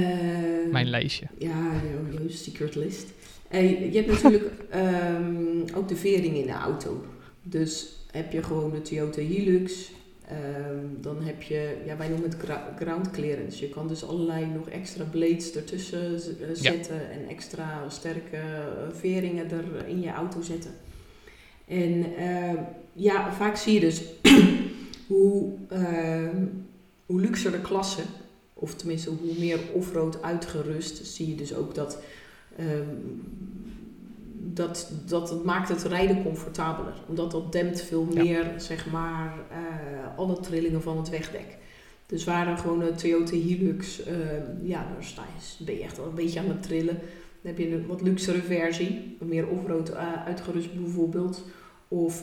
Mijn 0.71 0.89
lijstje. 0.89 1.27
Ja, 1.39 1.73
jouw 1.93 2.19
jouw 2.19 2.29
secret 2.29 2.75
list. 2.75 3.07
En 3.49 3.65
je 3.93 3.97
hebt 4.03 4.11
natuurlijk 4.23 4.51
ehm, 4.71 5.77
ook 5.77 5.89
de 5.89 5.97
vering 5.97 6.37
in 6.37 6.47
de 6.47 6.53
auto. 6.53 7.05
Dus 7.43 7.87
heb 8.11 8.33
je 8.33 8.43
gewoon 8.43 8.71
de 8.71 8.83
Toyota 8.83 9.21
Hilux. 9.21 9.91
Ehm, 10.29 10.87
dan 11.01 11.23
heb 11.23 11.43
je, 11.43 11.83
ja, 11.87 11.97
wij 11.97 12.09
noemen 12.09 12.31
het 12.31 12.39
ground 12.77 13.11
clearance. 13.11 13.67
Je 13.67 13.73
kan 13.73 13.89
dus 13.89 14.05
allerlei 14.05 14.47
nog 14.47 14.69
extra 14.69 15.05
blades 15.05 15.57
ertussen 15.57 16.15
eh, 16.15 16.49
zetten 16.53 17.11
en 17.11 17.29
extra 17.29 17.89
sterke 17.89 18.37
eh, 18.37 18.93
veringen 18.93 19.51
er 19.51 19.87
in 19.87 20.01
je 20.01 20.11
auto 20.11 20.43
zetten. 20.43 20.71
En 21.67 22.17
ehm, 22.17 22.57
ja, 22.93 23.33
vaak 23.33 23.57
zie 23.57 23.75
je 23.75 23.81
dus 23.81 24.03
hoe, 25.09 25.53
ehm, 25.69 26.47
hoe 27.07 27.21
luxer 27.21 27.51
de 27.51 27.61
klasse, 27.61 28.03
of 28.55 28.75
tenminste 28.75 29.11
hoe 29.11 29.39
meer 29.39 29.59
offroad 29.73 30.23
uitgerust, 30.23 31.07
zie 31.07 31.29
je 31.29 31.35
dus 31.35 31.55
ook 31.55 31.75
dat, 31.75 32.03
dat, 34.53 34.93
dat 35.07 35.45
maakt 35.45 35.69
het 35.69 35.83
rijden 35.83 36.23
comfortabeler. 36.23 36.95
Omdat 37.09 37.31
dat 37.31 37.53
dempt 37.53 37.81
veel 37.83 38.07
Ja. 38.11 38.23
meer, 38.23 38.53
zeg 38.57 38.91
maar, 38.91 39.35
eh, 39.51 40.19
alle 40.19 40.41
trillingen 40.41 40.83
van 40.83 40.97
het 40.97 41.09
wegdek. 41.09 41.57
Dus 42.07 42.25
waar 42.25 42.45
dan 42.45 42.59
gewoon 42.59 42.81
een 42.83 42.95
Toyota 42.95 43.35
Hilux, 43.37 44.03
ehm, 44.05 44.17
ja, 44.63 44.87
daar 44.95 45.05
sta 45.05 45.23
je, 45.59 45.65
ben 45.65 45.75
je 45.75 45.83
echt 45.83 45.97
wel 45.97 46.07
een 46.07 46.15
beetje 46.15 46.41
aan 46.41 46.49
het 46.49 46.63
trillen. 46.63 46.99
Dan 47.43 47.53
heb 47.55 47.59
je 47.59 47.71
een 47.75 47.87
wat 47.87 48.03
luxere 48.03 48.43
versie, 48.43 49.17
wat 49.19 49.29
meer 49.29 49.47
offroad 49.49 49.89
eh, 49.89 50.27
uitgerust 50.27 50.75
bijvoorbeeld. 50.83 51.43
Of 51.89 52.21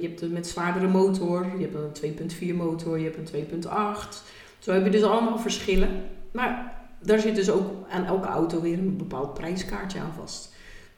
je 0.00 0.06
hebt 0.06 0.20
een 0.20 0.32
met 0.32 0.46
zwaardere 0.46 0.88
motor, 0.88 1.46
je 1.58 1.68
hebt 1.70 1.74
een 1.74 1.92
2.4 1.92 2.54
motor, 2.54 2.98
je 2.98 3.04
hebt 3.04 3.16
een 3.16 3.24
2.8. 3.24 4.22
Zo 4.58 4.72
heb 4.72 4.84
je 4.84 4.90
dus 4.90 5.02
allemaal 5.02 5.38
verschillen. 5.38 5.88
Maar 6.32 6.74
daar 7.02 7.18
zit 7.18 7.34
dus 7.34 7.50
ook 7.50 7.70
aan 7.90 8.04
elke 8.04 8.26
auto 8.26 8.60
weer 8.60 8.78
een 8.78 8.96
bepaald 8.96 9.34
prijskaartje 9.34 10.00
aan 10.00 10.12
vast. 10.18 10.51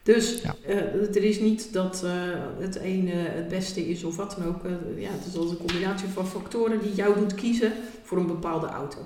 Dus 0.05 0.41
Ja. 0.41 0.55
eh, 0.65 1.15
er 1.15 1.23
is 1.23 1.39
niet 1.39 1.73
dat 1.73 2.03
eh, 2.03 2.11
het 2.59 2.75
ene 2.75 3.11
het 3.11 3.47
beste 3.47 3.89
is 3.89 4.03
of 4.03 4.15
wat 4.15 4.35
dan 4.37 4.47
ook. 4.47 4.65
Eh, 4.65 4.71
ja, 5.01 5.09
het 5.11 5.25
is 5.25 5.35
altijd 5.35 5.59
een 5.59 5.65
combinatie 5.65 6.07
van 6.07 6.27
factoren 6.27 6.79
die 6.81 6.93
jou 6.93 7.19
doet 7.19 7.33
kiezen 7.35 7.71
voor 8.03 8.17
een 8.17 8.27
bepaalde 8.27 8.67
auto. 8.67 8.97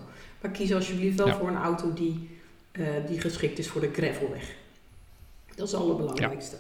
Maar 0.41 0.52
kies 0.52 0.74
alsjeblieft 0.74 1.18
wel 1.18 1.28
Ja. 1.28 1.38
voor 1.38 1.47
een 1.47 1.56
auto 1.58 1.93
die, 1.93 2.30
die 3.08 3.20
geschikt 3.22 3.60
is 3.60 3.68
voor 3.68 3.82
de 3.82 3.89
gravelweg. 3.93 4.56
Dat 5.56 5.68
is 5.68 5.72
het 5.74 5.82
allerbelangrijkste. 5.82 6.56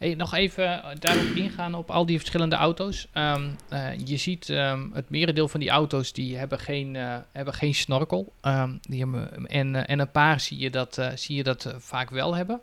Hey, 0.00 0.14
nog 0.14 0.34
even 0.34 0.82
eh, 0.82 0.90
daarop 0.98 1.24
ingaan 1.34 1.74
op 1.74 1.90
al 1.90 2.06
die 2.06 2.18
verschillende 2.18 2.56
auto's. 2.56 3.08
Ehm, 3.12 3.48
eh, 3.68 3.86
je 4.04 4.16
ziet 4.16 4.48
ehm, 4.48 4.86
het 4.92 5.10
merendeel 5.10 5.48
van 5.48 5.60
die 5.60 5.68
auto's 5.70 6.12
die 6.12 6.36
hebben 6.36 6.58
geen, 6.58 6.96
eh, 6.96 7.16
hebben 7.32 7.54
geen 7.54 7.74
snorkel. 7.74 8.32
Ehm, 8.40 8.70
die 8.82 8.98
hebben, 9.00 9.46
en, 9.46 9.86
en 9.86 9.98
een 9.98 10.10
paar 10.10 10.40
zie 10.40 10.58
je 10.58 10.70
dat, 10.70 10.98
zie 11.14 11.36
je 11.36 11.42
dat 11.42 11.74
vaak 11.78 12.10
wel 12.10 12.34
hebben. 12.36 12.60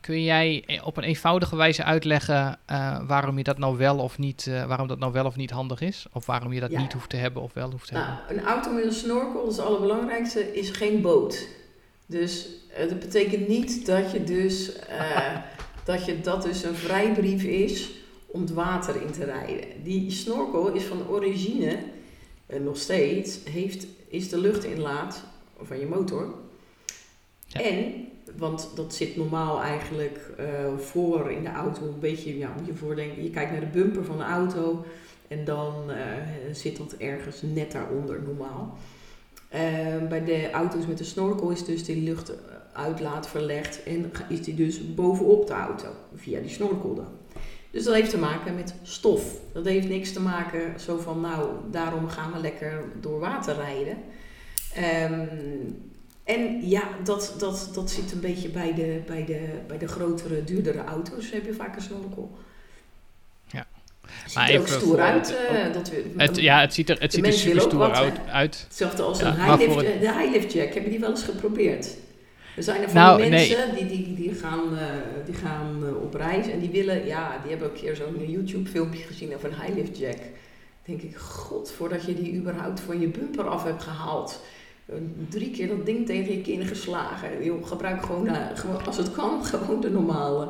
Kun 0.00 0.22
jij 0.22 0.64
op 0.84 0.96
een 0.96 1.02
eenvoudige 1.02 1.56
wijze 1.56 1.84
uitleggen 1.84 2.58
waarom 3.06 3.36
je 3.38 3.44
dat 3.44 3.58
nou 3.58 3.76
wel 3.76 3.98
of 3.98 4.18
niet, 4.18 4.50
waarom 4.66 4.86
dat 4.88 4.98
nou 4.98 5.12
wel 5.12 5.24
of 5.24 5.36
niet 5.36 5.50
handig 5.50 5.80
is? 5.80 6.06
Of 6.12 6.26
waarom 6.26 6.52
je 6.52 6.60
dat 6.60 6.70
Ja. 6.70 6.80
niet 6.80 6.92
hoeft 6.92 7.08
te 7.10 7.16
hebben 7.16 7.42
of 7.42 7.52
wel 7.52 7.70
hoeft 7.70 7.86
te 7.86 7.92
Nou, 7.94 8.04
hebben? 8.06 8.38
een 8.38 8.44
auto 8.44 8.72
met 8.72 8.84
een 8.84 8.92
snorkel, 8.92 9.40
dat 9.42 9.50
is 9.50 9.56
het 9.56 9.66
allerbelangrijkste, 9.66 10.54
is 10.58 10.70
geen 10.70 11.00
boot. 11.02 11.46
Dus 12.06 12.46
dat 12.88 12.98
betekent 13.00 13.48
niet 13.48 13.86
dat 13.86 14.12
je 14.12 14.24
dus 14.24 14.72
dat, 15.90 16.04
je, 16.04 16.20
dat 16.20 16.42
dus 16.42 16.62
een 16.62 16.74
vrijbrief 16.74 17.42
is 17.42 17.90
om 18.26 18.40
het 18.40 18.52
water 18.52 19.02
in 19.02 19.10
te 19.10 19.24
rijden. 19.24 19.64
Die 19.82 20.10
snorkel 20.10 20.72
is 20.72 20.84
van 20.84 21.08
origine, 21.08 21.78
eh, 22.46 22.60
nog 22.60 22.76
steeds, 22.76 23.38
heeft, 23.44 23.86
is 24.08 24.28
de 24.28 24.38
luchtinlaat 24.38 25.24
van 25.62 25.78
je 25.78 25.86
motor. 25.86 26.34
Ja. 27.46 27.60
En, 27.60 28.08
want 28.36 28.70
dat 28.74 28.94
zit 28.94 29.16
normaal 29.16 29.62
eigenlijk 29.62 30.30
eh, 30.36 30.46
voor 30.78 31.30
in 31.30 31.42
de 31.42 31.52
auto, 31.52 31.82
een 31.82 32.00
beetje, 32.00 32.38
ja, 32.38 32.52
moet 32.56 32.66
je 32.66 32.74
voordenken, 32.74 33.22
je 33.22 33.30
kijkt 33.30 33.50
naar 33.50 33.60
de 33.60 33.66
bumper 33.66 34.04
van 34.04 34.16
de 34.16 34.24
auto 34.24 34.84
en 35.28 35.44
dan 35.44 35.90
eh, 35.90 35.98
zit 36.52 36.76
dat 36.76 36.92
ergens 36.92 37.42
net 37.42 37.72
daaronder 37.72 38.22
normaal. 38.22 38.78
Bij 40.08 40.24
de 40.24 40.50
auto's 40.50 40.86
met 40.86 40.98
de 40.98 41.04
snorkel 41.04 41.50
is 41.50 41.64
dus 41.64 41.84
die 41.84 42.02
luchtuitlaat 42.74 43.28
verlegd 43.28 43.82
en 43.82 44.10
is 44.28 44.42
die 44.42 44.54
dus 44.54 44.94
bovenop 44.94 45.46
de 45.46 45.52
auto, 45.52 45.88
via 46.14 46.40
die 46.40 46.50
snorkel 46.50 46.94
dan. 46.94 47.08
Dus 47.70 47.84
dat 47.84 47.94
heeft 47.94 48.10
te 48.10 48.18
maken 48.18 48.54
met 48.54 48.74
stof. 48.82 49.22
Dat 49.52 49.64
heeft 49.64 49.88
niks 49.88 50.12
te 50.12 50.20
maken 50.20 50.80
zo 50.80 50.98
van, 50.98 51.20
nou, 51.20 51.48
daarom 51.70 52.08
gaan 52.08 52.32
we 52.32 52.38
lekker 52.38 52.84
door 53.00 53.18
water 53.20 53.54
rijden. 53.54 53.96
Ehm, 54.74 55.26
en 56.24 56.68
ja, 56.68 56.82
dat, 57.04 57.34
dat, 57.38 57.70
dat 57.74 57.90
zit 57.90 58.12
een 58.12 58.20
beetje 58.20 58.48
bij 58.48 58.74
de, 58.74 59.00
bij, 59.06 59.24
de, 59.24 59.48
bij 59.66 59.78
de 59.78 59.88
grotere, 59.88 60.44
duurdere 60.44 60.84
auto's. 60.84 61.30
heb 61.30 61.44
je 61.46 61.54
vaak 61.54 61.76
een 61.76 61.82
snorkel. 61.82 62.30
Ja. 63.46 63.66
Ziet 64.26 64.34
Maar 64.34 64.48
er 64.50 64.58
ook 64.58 64.66
even 64.66 64.76
stoer 64.80 64.88
voor 64.90 65.00
uit. 65.00 65.28
het- 65.28 65.36
eh, 65.66 65.72
dat 65.72 65.88
we, 65.90 66.04
Het, 66.16 66.36
ja, 66.36 66.60
het 66.60 66.74
ziet 66.74 66.90
er, 66.90 67.00
het 67.00 67.12
ziet 67.12 67.26
er 67.26 67.32
super 67.32 67.62
ook 67.62 67.68
stoer 67.68 67.78
wat, 67.78 68.18
uit. 68.30 68.64
Hetzelfde 68.68 69.02
als 69.02 69.20
Ja, 69.20 69.26
een 69.28 69.58
voor 69.60 69.76
het- 69.82 69.86
eh, 69.92 70.00
de 70.00 70.12
highlift 70.18 70.52
jack. 70.52 70.74
Heb 70.74 70.84
je 70.84 70.90
die 70.90 71.00
wel 71.00 71.10
eens 71.10 71.22
geprobeerd? 71.22 71.96
Er 72.56 72.62
zijn 72.62 72.82
er 72.82 72.90
van 72.90 73.00
Nou, 73.00 73.20
die 73.22 73.30
nee. 73.30 73.48
mensen 73.48 73.74
die, 73.74 73.86
die, 73.86 74.14
die 74.14 74.34
gaan, 74.34 74.78
eh, 74.78 74.84
die 75.24 75.34
gaan 75.34 75.82
eh, 75.86 76.02
op 76.02 76.14
reis 76.14 76.48
en 76.48 76.58
die 76.60 76.70
willen, 76.70 77.06
ja, 77.06 77.38
die 77.42 77.50
hebben 77.50 77.68
ook 77.68 77.74
een 77.74 77.80
keer 77.80 77.96
zo'n 77.96 78.30
YouTube 78.30 78.68
filmpje 78.70 79.02
gezien 79.02 79.34
over 79.34 79.48
een 79.52 79.60
highlift 79.60 79.98
jack. 79.98 80.18
denk 80.84 81.02
ik, 81.02 81.16
god, 81.16 81.70
voordat 81.70 82.04
je 82.04 82.14
die 82.14 82.34
überhaupt 82.34 82.80
van 82.80 83.00
je 83.00 83.08
bumper 83.08 83.48
af 83.48 83.64
hebt 83.64 83.82
gehaald. 83.82 84.40
eh, 84.86 84.94
Drie 85.28 85.50
keer 85.50 85.68
dat 85.68 85.86
ding 85.86 86.06
tegen 86.06 86.32
je 86.32 86.40
kin 86.40 86.66
geslagen. 86.66 87.44
Joh, 87.44 87.66
gebruik 87.66 88.02
gewoon, 88.04 88.26
eh, 88.26 88.46
gewoon, 88.54 88.86
als 88.86 88.96
het 88.96 89.12
kan, 89.12 89.44
gewoon 89.44 89.80
de 89.80 89.90
normale. 89.90 90.48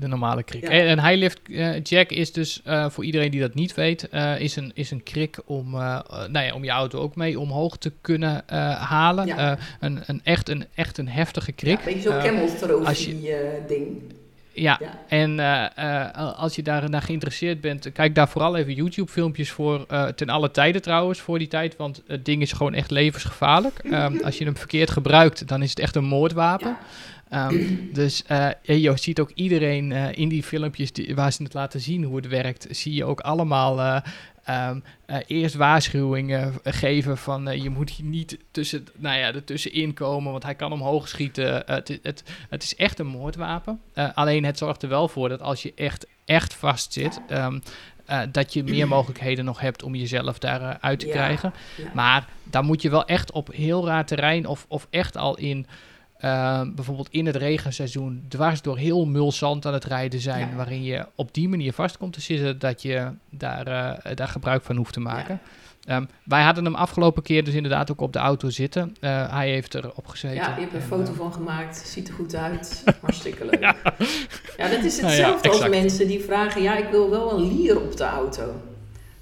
De 0.00 0.06
normale 0.06 0.42
krik. 0.42 0.62
Ja. 0.62 0.68
En 0.70 0.90
een 0.90 1.04
high 1.06 1.18
lift 1.18 1.40
eh, 1.48 1.82
jack 1.82 2.10
is 2.10 2.32
dus, 2.32 2.60
eh, 2.64 2.88
voor 2.90 3.04
iedereen 3.04 3.30
die 3.30 3.40
dat 3.40 3.54
niet 3.54 3.74
weet, 3.74 4.08
eh, 4.08 4.40
is, 4.40 4.56
een, 4.56 4.70
is 4.74 4.90
een 4.90 5.02
krik 5.02 5.38
om, 5.44 5.70
nou 5.70 6.38
ja, 6.44 6.54
om 6.54 6.64
je 6.64 6.70
auto 6.70 7.00
ook 7.00 7.16
mee 7.16 7.40
omhoog 7.40 7.76
te 7.78 7.92
kunnen 8.00 8.42
eh, 8.48 8.76
halen. 8.82 9.26
Ja. 9.26 9.36
Eh, 9.52 9.64
een, 9.80 10.00
een, 10.06 10.20
echt, 10.24 10.48
een 10.48 10.64
echt 10.74 10.98
een 10.98 11.08
heftige 11.08 11.52
krik. 11.52 11.78
Ja, 11.78 11.84
beetje 11.84 12.00
zo'n 12.00 12.12
Eh, 12.18 12.24
camel 12.24 12.46
trophy 12.56 12.86
als 12.88 13.04
je- 13.04 13.32
eh, 13.62 13.68
ding. 13.68 13.86
ja, 14.52 14.78
Ja. 14.80 14.98
en 15.08 15.40
eh, 15.40 16.04
eh, 16.06 16.38
als 16.38 16.54
je 16.56 16.62
daar 16.62 16.90
naar 16.90 17.02
geïnteresseerd 17.02 17.60
bent, 17.60 17.92
kijk 17.92 18.14
daar 18.14 18.28
vooral 18.28 18.56
even 18.56 18.72
YouTube-filmpjes 18.74 19.50
voor. 19.50 19.84
eh, 19.88 20.06
ten 20.06 20.28
alle 20.28 20.50
tijden 20.50 20.82
trouwens, 20.82 21.20
voor 21.20 21.38
die 21.38 21.48
tijd. 21.48 21.76
Want 21.76 22.02
het 22.06 22.24
ding 22.24 22.42
is 22.42 22.52
gewoon 22.52 22.74
echt 22.74 22.90
levensgevaarlijk. 22.90 23.78
Ehm, 23.90 24.16
als 24.24 24.38
je 24.38 24.44
hem 24.44 24.56
verkeerd 24.56 24.90
gebruikt, 24.90 25.48
dan 25.48 25.62
is 25.62 25.70
het 25.70 25.78
echt 25.78 25.96
een 25.96 26.04
moordwapen. 26.04 26.68
Ja. 26.68 26.78
Ehm, 27.28 27.58
dus 27.92 28.22
eh, 28.26 28.48
je 28.62 28.92
ziet 28.96 29.20
ook 29.20 29.30
iedereen 29.34 29.92
eh, 29.92 30.08
in 30.18 30.28
die 30.28 30.42
filmpjes 30.42 30.92
die, 30.92 31.14
waar 31.14 31.32
ze 31.32 31.42
het 31.42 31.54
laten 31.54 31.80
zien 31.80 32.04
hoe 32.04 32.16
het 32.16 32.28
werkt, 32.28 32.66
zie 32.70 32.94
je 32.94 33.04
ook 33.04 33.20
allemaal 33.20 33.80
eh, 33.80 34.00
ehm, 34.44 34.80
eh, 35.06 35.16
eerst 35.26 35.54
waarschuwingen 35.54 36.54
geven 36.64 37.18
van 37.18 37.62
je 37.62 37.70
moet 37.70 37.90
hier 37.90 38.06
niet 38.06 38.38
tussen, 38.50 38.86
nou 38.96 39.18
ja, 39.18 39.34
ertussenin 39.34 39.94
komen, 39.94 40.30
want 40.30 40.42
hij 40.42 40.54
kan 40.54 40.72
omhoog 40.72 41.08
schieten. 41.08 41.62
Het, 41.66 41.98
het, 42.02 42.22
het 42.48 42.62
is 42.62 42.76
echt 42.76 42.98
een 42.98 43.06
moordwapen. 43.06 43.80
Alleen 44.14 44.44
het 44.44 44.58
zorgt 44.58 44.82
er 44.82 44.88
wel 44.88 45.08
voor 45.08 45.28
dat 45.28 45.40
als 45.42 45.62
je 45.62 45.72
echt, 45.74 46.06
echt 46.24 46.54
vast 46.54 46.92
zit, 46.92 47.20
ehm, 47.28 47.58
eh, 48.04 48.20
dat 48.32 48.52
je 48.52 48.64
meer 48.64 48.88
mogelijkheden 48.96 49.44
nog 49.44 49.60
hebt 49.60 49.82
om 49.82 49.94
jezelf 49.94 50.38
daaruit 50.38 50.78
uit 50.80 50.98
te 51.00 51.06
Ja. 51.06 51.12
krijgen. 51.12 51.52
Ja. 51.76 51.84
Maar 51.94 52.28
dan 52.44 52.64
moet 52.64 52.82
je 52.82 52.90
wel 52.90 53.04
echt 53.04 53.32
op 53.32 53.52
heel 53.52 53.86
raar 53.86 54.06
terrein 54.06 54.46
of, 54.46 54.64
of 54.68 54.86
echt 54.90 55.16
al 55.16 55.36
in, 55.38 55.66
eh, 56.18 56.60
bijvoorbeeld 56.74 57.08
in 57.10 57.26
het 57.26 57.36
regenseizoen, 57.36 58.24
dwars 58.28 58.62
door 58.62 58.76
heel 58.78 59.04
mul 59.06 59.32
zand 59.32 59.66
aan 59.66 59.72
het 59.72 59.84
rijden 59.84 60.20
zijn, 60.20 60.48
Ja. 60.48 60.56
waarin 60.56 60.82
je 60.82 61.06
op 61.14 61.34
die 61.34 61.48
manier 61.48 61.72
vast 61.72 61.96
komt 61.98 62.12
te 62.12 62.20
zitten, 62.20 62.58
dat 62.58 62.82
je 62.82 63.08
daar, 63.30 63.66
eh, 63.66 64.14
daar 64.16 64.28
gebruik 64.28 64.62
van 64.62 64.76
hoeft 64.76 64.92
te 64.92 65.00
maken. 65.00 65.40
Ehm, 65.84 66.04
wij 66.24 66.42
hadden 66.42 66.64
hem 66.64 66.74
afgelopen 66.74 67.22
keer 67.22 67.44
dus 67.44 67.54
inderdaad 67.54 67.90
ook 67.90 68.00
op 68.00 68.12
de 68.12 68.18
auto 68.18 68.50
zitten. 68.50 68.96
Eh, 69.00 69.32
hij 69.32 69.50
heeft 69.50 69.74
erop 69.74 70.06
gezeten. 70.06 70.36
Ja, 70.36 70.54
je 70.54 70.60
hebt 70.60 70.72
er 70.72 70.76
een 70.76 70.82
En, 70.82 70.88
foto 70.88 71.12
eh, 71.12 71.18
van 71.18 71.32
gemaakt. 71.32 71.76
Ziet 71.76 72.08
er 72.08 72.14
goed 72.14 72.34
uit. 72.34 72.82
Hartstikke 73.00 73.44
leuk. 73.44 73.60
Ja, 74.56 74.68
dat 74.68 74.84
is 74.84 75.00
Nou 75.00 75.06
hetzelfde 75.12 75.48
als 75.48 75.68
mensen 75.68 76.06
die 76.06 76.20
vragen... 76.20 76.62
Ja, 76.62 76.76
ik 76.76 76.88
wil 76.90 77.10
wel 77.10 77.32
een 77.38 77.56
lier 77.56 77.80
op 77.80 77.96
de 77.96 78.04
auto. 78.04 78.54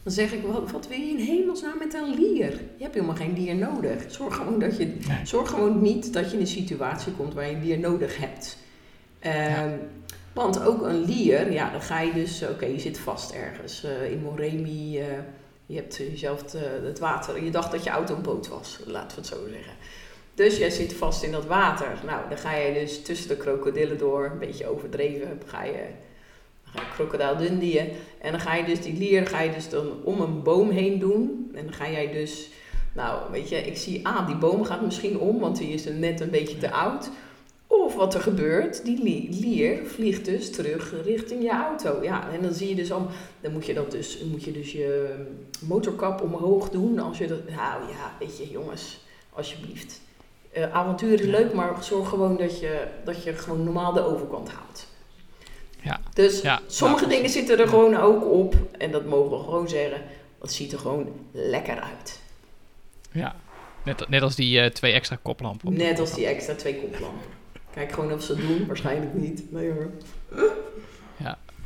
Dan 0.05 0.13
zeg 0.13 0.33
ik, 0.33 0.43
wat, 0.43 0.71
wat 0.71 0.89
wil 0.89 0.99
je 0.99 1.07
in 1.09 1.19
hemelsnaam 1.19 1.79
met 1.79 1.95
een 1.95 2.15
lier? 2.15 2.51
Je 2.77 2.83
hebt 2.83 2.95
helemaal 2.95 3.17
geen 3.17 3.33
lier 3.35 3.55
nodig. 3.55 4.03
Zorg 4.09 4.37
gewoon, 4.37 4.59
dat 4.59 4.77
je, 4.77 4.85
Nee. 4.87 5.27
zorg 5.27 5.51
gewoon 5.51 5.83
niet 5.83 6.13
dat 6.13 6.27
je 6.31 6.35
in 6.37 6.41
een 6.41 6.47
situatie 6.47 7.13
komt 7.13 7.35
waar 7.35 7.47
je 7.49 7.55
een 7.55 7.65
lier 7.65 7.79
nodig 7.79 8.17
hebt. 8.19 8.59
Ehm, 9.19 9.71
Want 10.33 10.63
ook 10.65 10.83
een 10.83 11.05
lier, 11.05 11.53
ja, 11.53 11.71
dan 11.71 11.83
ga 11.83 12.01
je 12.01 12.13
dus... 12.13 12.43
Oké, 12.43 12.65
je 12.67 12.79
zit 12.81 12.99
vast 12.99 13.31
ergens 13.33 13.85
eh, 13.85 14.11
in 14.13 14.23
Moremi... 14.23 14.99
eh, 14.99 15.07
je 15.67 15.77
hebt 15.77 15.97
jezelf 15.97 16.43
te- 16.43 16.81
het 16.85 16.99
water... 16.99 17.45
Je 17.45 17.51
dacht 17.51 17.71
dat 17.73 17.85
je 17.85 17.91
auto 17.91 18.15
een 18.15 18.23
boot 18.23 18.49
was, 18.49 18.81
laten 18.87 19.09
we 19.17 19.23
het 19.23 19.27
zo 19.27 19.37
zeggen. 19.53 19.73
Dus 20.35 20.59
jij 20.59 20.71
zit 20.71 20.93
vast 20.93 21.23
in 21.23 21.33
dat 21.33 21.47
water. 21.47 21.99
Nou, 22.07 22.29
dan 22.29 22.39
ga 22.39 22.55
je 22.55 22.73
dus 22.75 23.03
tussen 23.03 23.29
de 23.29 23.37
krokodillen 23.37 23.99
door, 23.99 24.25
een 24.33 24.39
beetje 24.39 24.67
overdreven, 24.67 25.41
ga 25.47 25.65
je, 25.65 25.85
krokodil 26.95 27.37
Dundee. 27.37 27.93
En 28.19 28.31
dan 28.31 28.41
ga 28.41 28.55
je 28.55 28.65
dus 28.65 28.81
die 28.81 28.99
lier 28.99 29.27
ga 29.27 29.41
je 29.41 29.53
dus 29.53 29.69
dan 29.69 29.87
om 30.05 30.21
een 30.21 30.43
boom 30.43 30.71
heen 30.71 30.99
doen. 30.99 31.51
En 31.55 31.65
dan 31.65 31.75
ga 31.75 31.91
jij 31.91 32.13
dus, 32.13 32.49
nou 32.93 33.31
weet 33.31 33.49
je, 33.49 33.57
ik 33.57 33.77
zie, 33.77 34.07
ah, 34.07 34.27
die 34.27 34.37
boom 34.37 34.65
gaat 34.65 34.83
misschien 34.83 35.19
om, 35.19 35.39
want 35.39 35.57
die 35.59 35.69
is 35.69 35.85
net 35.85 36.21
een 36.21 36.31
beetje 36.31 36.59
te 36.59 36.71
oud. 36.71 37.11
Of 37.67 37.95
wat 37.95 38.15
er 38.15 38.21
gebeurt, 38.21 38.85
die 38.85 39.03
li- 39.03 39.29
lier 39.41 39.87
vliegt 39.87 40.25
dus 40.25 40.51
terug 40.51 40.95
richting 41.05 41.43
je 41.43 41.51
auto. 41.51 42.03
Ja, 42.03 42.31
en 42.33 42.43
dan 42.43 42.53
zie 42.53 42.69
je 42.69 42.75
dus 42.75 42.93
al, 42.93 43.07
dan 43.41 43.53
moet 43.53 43.67
je 43.67 43.75
dat 43.75 43.91
dus, 43.91 44.19
moet 44.31 44.45
je 44.45 44.53
dus 44.53 44.73
je 44.73 45.15
motorkap 45.61 46.23
omhoog 46.23 46.71
doen. 46.71 46.99
Als 46.99 47.19
je 47.19 47.27
dat, 47.27 47.49
nou 47.49 47.89
ja, 47.89 48.13
weet 48.19 48.39
je, 48.39 48.51
jongens, 48.51 49.01
alsjeblieft. 49.33 50.01
Eh, 50.53 50.73
avontuur 50.73 51.21
is 51.21 51.27
leuk, 51.27 51.53
maar 51.53 51.85
zorg 51.85 52.09
gewoon 52.09 52.37
dat 52.37 52.61
je, 52.61 52.87
dat 53.05 53.23
je 53.23 53.33
gewoon 53.33 53.65
normaal 53.65 53.93
de 53.93 54.05
overkant 54.05 54.49
haalt. 54.49 54.87
Dus 56.15 56.41
Ja, 56.41 56.61
sommige 56.67 57.05
nou, 57.05 57.15
dingen 57.15 57.31
zitten 57.31 57.59
er 57.59 57.69
gewoon 57.69 57.97
ook 57.97 58.25
op. 58.25 58.55
En 58.79 58.91
dat 58.91 59.05
mogen 59.05 59.39
we 59.39 59.45
gewoon 59.45 59.69
zeggen. 59.69 60.03
Dat 60.39 60.53
ziet 60.53 60.73
er 60.73 60.79
gewoon 60.79 61.09
lekker 61.33 61.81
uit. 61.81 62.21
Ja, 63.13 63.37
net, 63.85 64.09
net 64.09 64.23
als 64.23 64.35
die 64.35 64.61
eh, 64.61 64.71
twee 64.71 64.93
extra 64.93 65.19
koplampen. 65.23 65.73
Net 65.73 65.99
als 65.99 66.15
die 66.15 66.27
extra 66.27 66.55
twee 66.55 66.81
koplampen. 66.81 67.27
Kijk 67.75 67.93
gewoon 67.93 68.13
of 68.13 68.23
ze 68.23 68.33
het 68.33 68.47
doen. 68.47 68.67
Waarschijnlijk 68.67 69.15
niet. 69.15 69.53
Nee 69.53 69.71
hoor. 69.71 69.91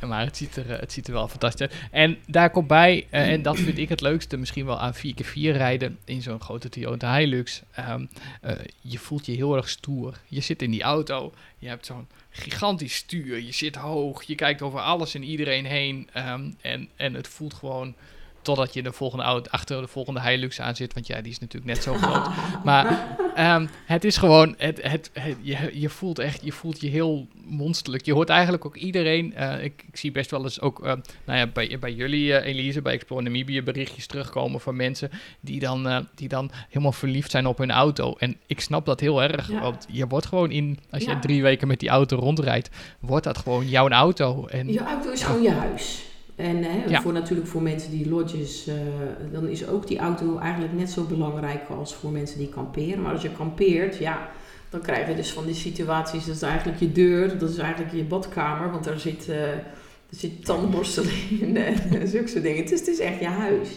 Maar 0.07 0.25
het 0.25 0.37
ziet, 0.37 0.55
er, 0.55 0.71
eh, 0.71 0.79
het 0.79 0.91
ziet 0.91 1.07
er 1.07 1.13
wel 1.13 1.27
fantastisch 1.27 1.61
uit. 1.61 1.75
En 1.91 2.17
daar 2.27 2.49
komt 2.49 2.67
bij, 2.67 3.07
eh, 3.09 3.31
en 3.31 3.41
dat 3.41 3.57
vind 3.59 3.77
ik 3.77 3.89
het 3.89 4.01
leukste, 4.01 4.37
misschien 4.37 4.65
wel 4.65 4.79
aan 4.79 4.93
4x4 4.93 5.51
rijden 5.51 5.97
in 6.05 6.21
zo'n 6.21 6.41
grote 6.41 6.69
Toyota 6.69 7.17
Hilux. 7.17 7.61
Ehm, 7.71 8.05
eh, 8.41 8.55
je 8.81 8.99
voelt 8.99 9.25
je 9.25 9.31
heel 9.31 9.55
erg 9.55 9.69
stoer. 9.69 10.19
Je 10.27 10.41
zit 10.41 10.61
in 10.61 10.71
die 10.71 10.83
auto, 10.83 11.33
je 11.59 11.67
hebt 11.67 11.85
zo'n 11.85 12.07
gigantisch 12.29 12.95
stuur, 12.95 13.39
je 13.39 13.53
zit 13.53 13.75
hoog, 13.75 14.23
je 14.23 14.35
kijkt 14.35 14.61
over 14.61 14.79
alles 14.79 15.15
en 15.15 15.23
iedereen 15.23 15.65
heen. 15.65 16.09
ehm, 16.13 16.51
en, 16.61 16.89
en 16.95 17.13
het 17.13 17.27
voelt 17.27 17.53
gewoon 17.53 17.95
totdat 18.55 18.73
je 18.73 18.83
de 18.83 18.91
volgende 18.91 19.23
auto, 19.23 19.49
achter 19.51 19.81
de 19.81 19.87
volgende 19.87 20.21
Hilux 20.21 20.61
aan 20.61 20.75
zit, 20.75 20.93
want 20.93 21.07
ja, 21.07 21.21
die 21.21 21.31
is 21.31 21.39
natuurlijk 21.39 21.73
net 21.73 21.83
zo 21.83 21.93
groot. 21.93 22.27
Maar 22.63 23.07
ehm, 23.35 23.67
het 23.85 24.03
is 24.03 24.17
gewoon, 24.17 24.55
het, 24.57 24.79
het, 24.83 25.09
het- 25.13 25.37
je, 25.41 25.69
je 25.73 25.89
voelt 25.89 26.19
echt, 26.19 26.41
je 26.43 26.51
voelt 26.51 26.81
je 26.81 26.87
heel 26.87 27.27
monsterlijk. 27.45 28.05
Je 28.05 28.13
hoort 28.13 28.29
eigenlijk 28.29 28.65
ook 28.65 28.75
iedereen, 28.75 29.35
eh, 29.35 29.63
ik, 29.63 29.83
ik 29.87 29.97
zie 29.97 30.11
best 30.11 30.31
wel 30.31 30.43
eens 30.43 30.61
ook, 30.61 30.79
eh, 30.85 30.93
nou 31.25 31.39
ja, 31.39 31.47
bij, 31.47 31.77
bij 31.79 31.93
jullie, 31.93 32.33
eh, 32.33 32.53
Elise, 32.53 32.81
bij 32.81 32.93
Explore 32.93 33.21
Namibië, 33.23 33.61
berichtjes 33.63 34.07
terugkomen 34.07 34.59
van 34.61 34.75
mensen 34.75 35.09
die 35.39 35.59
dan, 35.59 35.87
eh, 35.87 35.97
die 36.15 36.27
dan 36.27 36.51
helemaal 36.69 36.91
verliefd 36.91 37.31
zijn 37.31 37.45
op 37.45 37.57
hun 37.57 37.71
auto. 37.71 38.15
En 38.17 38.35
ik 38.47 38.59
snap 38.59 38.85
dat 38.85 38.99
heel 38.99 39.23
erg, 39.23 39.51
Ja. 39.51 39.59
want 39.61 39.85
je 39.91 40.07
wordt 40.07 40.25
gewoon 40.25 40.51
in, 40.51 40.79
als 40.91 41.03
je 41.03 41.09
Ja. 41.09 41.19
drie 41.19 41.41
weken 41.41 41.67
met 41.67 41.79
die 41.79 41.89
auto 41.89 42.17
rondrijdt, 42.17 42.69
wordt 42.99 43.23
dat 43.25 43.37
gewoon 43.37 43.67
jouw 43.69 43.89
auto. 43.89 44.45
En 44.47 44.71
Je 44.71 44.79
auto 44.79 45.11
is 45.11 45.23
gewoon 45.23 45.41
je 45.41 45.51
huis. 45.51 46.03
En 46.39 46.63
hè, 46.63 46.83
Ja. 46.87 47.01
voor 47.01 47.13
natuurlijk 47.13 47.47
voor 47.47 47.61
mensen 47.61 47.91
die 47.91 48.09
lodges, 48.09 48.67
eh, 48.67 48.75
dan 49.31 49.47
is 49.47 49.67
ook 49.67 49.87
die 49.87 49.97
auto 49.99 50.37
eigenlijk 50.37 50.73
net 50.73 50.89
zo 50.89 51.03
belangrijk 51.03 51.69
als 51.69 51.95
voor 51.95 52.11
mensen 52.11 52.37
die 52.37 52.49
kamperen. 52.49 53.01
Maar 53.01 53.13
als 53.13 53.21
je 53.21 53.31
kampeert, 53.31 53.97
ja, 53.97 54.29
dan 54.69 54.81
krijg 54.81 55.07
je 55.07 55.15
dus 55.15 55.31
van 55.31 55.45
die 55.45 55.55
situaties, 55.55 56.25
dat 56.25 56.35
is 56.35 56.41
eigenlijk 56.41 56.79
je 56.79 56.91
deur, 56.91 57.37
dat 57.37 57.49
is 57.49 57.57
eigenlijk 57.57 57.93
je 57.95 58.03
badkamer, 58.03 58.71
want 58.71 58.83
daar 58.83 58.99
zit, 58.99 59.29
eh 59.29 59.37
er 60.09 60.15
zit 60.17 60.45
tandborsteling 60.45 61.41
in 61.41 61.57
en 61.99 62.07
zulke 62.07 62.27
soort 62.27 62.43
dingen. 62.43 62.65
Dus 62.65 62.79
het 62.79 62.87
is 62.87 62.99
echt 62.99 63.19
je 63.19 63.25
huis. 63.25 63.69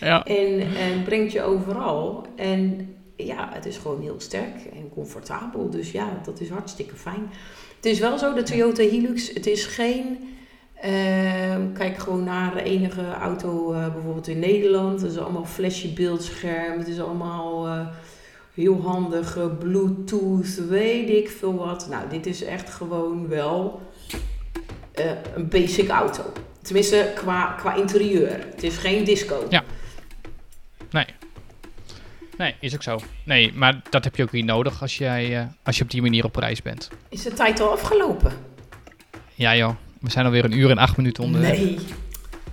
ja, 0.00 0.24
En, 0.24 0.60
en 0.60 1.02
brengt 1.04 1.32
je 1.32 1.42
overal. 1.42 2.26
En 2.36 2.88
ja, 3.16 3.50
het 3.52 3.66
is 3.66 3.76
gewoon 3.76 4.00
heel 4.02 4.14
sterk 4.18 4.64
en 4.72 4.88
comfortabel. 4.94 5.70
Dus 5.70 5.90
ja, 5.90 6.20
dat 6.24 6.40
is 6.40 6.48
hartstikke 6.48 6.96
fijn. 6.96 7.30
Het 7.76 7.84
is 7.84 7.98
wel 7.98 8.18
zo, 8.18 8.34
de 8.34 8.42
Toyota 8.42 8.82
Hilux, 8.82 9.32
het 9.34 9.46
is 9.46 9.64
geen... 9.64 10.18
ehm, 10.80 11.72
kijk 11.72 11.98
gewoon 11.98 12.24
naar 12.24 12.54
de 12.54 12.62
enige 12.62 13.12
auto 13.12 13.72
eh, 13.72 13.92
bijvoorbeeld 13.92 14.28
in 14.28 14.38
Nederland. 14.38 15.00
Het 15.00 15.10
is 15.10 15.18
allemaal 15.18 15.44
flesje 15.44 15.88
beeldscherm. 15.92 16.78
Het 16.78 16.88
is 16.88 17.00
allemaal 17.00 17.66
eh, 17.66 17.86
heel 18.54 18.82
handig. 18.82 19.36
eh, 19.36 19.44
Bluetooth, 19.58 20.68
weet 20.68 21.08
ik 21.08 21.28
veel 21.30 21.54
wat. 21.54 21.86
Nou, 21.90 22.08
dit 22.08 22.26
is 22.26 22.44
echt 22.44 22.70
gewoon 22.70 23.28
wel 23.28 23.80
een 25.34 25.48
basic 25.48 25.88
auto. 25.88 26.22
Tenminste, 26.62 27.12
qua, 27.14 27.54
qua 27.58 27.74
interieur. 27.74 28.30
Het 28.50 28.62
is 28.62 28.76
geen 28.76 29.04
disco. 29.04 29.46
Ja. 29.50 29.64
nee, 32.36 32.54
is 32.60 32.74
ook 32.74 32.82
zo. 32.82 32.98
Nee, 33.24 33.52
maar 33.52 33.82
dat 33.90 34.04
heb 34.04 34.16
je 34.16 34.22
ook 34.22 34.32
niet 34.32 34.44
nodig 34.44 34.82
als, 34.82 34.98
jij, 34.98 35.48
als 35.62 35.76
je 35.76 35.82
op 35.82 35.90
die 35.90 36.02
manier 36.02 36.24
op 36.24 36.36
reis 36.36 36.62
bent. 36.62 36.90
Is 37.08 37.22
de 37.22 37.32
tijd 37.32 37.60
al 37.60 37.70
afgelopen? 37.70 38.32
Ja 39.34 39.56
joh, 39.56 39.76
we 40.06 40.12
zijn 40.12 40.24
alweer 40.26 40.44
een 40.44 40.58
uur 40.58 40.70
en 40.70 40.78
acht 40.78 40.96
minuten 40.96 41.24
onderweg. 41.24 41.58
Nee. 41.58 41.78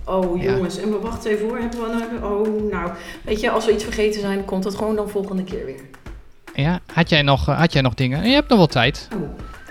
Oh 0.04 0.42
Ja. 0.42 0.52
jongens, 0.52 0.78
en 0.78 0.90
we 0.90 0.98
wachten 0.98 1.30
even 1.30 1.48
hoor. 1.48 1.58
Hebben 1.58 1.80
we 1.80 1.86
nou... 2.20 2.32
Oh, 2.34 2.70
nou. 2.72 2.90
Weet 3.24 3.40
je, 3.40 3.50
als 3.50 3.66
we 3.66 3.72
iets 3.72 3.84
vergeten 3.84 4.20
zijn, 4.20 4.44
komt 4.44 4.62
dat 4.62 4.74
gewoon 4.74 4.96
dan 4.96 5.08
volgende 5.10 5.44
keer 5.44 5.64
weer. 5.64 5.80
Ja, 6.54 6.80
had 6.92 7.08
jij 7.08 7.22
nog, 7.22 7.48
eh, 7.48 7.58
had 7.58 7.72
jij 7.72 7.82
nog 7.82 7.94
dingen? 7.94 8.28
Je 8.28 8.34
hebt 8.34 8.48
nog 8.48 8.58
wel 8.58 8.66
tijd. 8.66 9.08
Oh. 9.14 9.20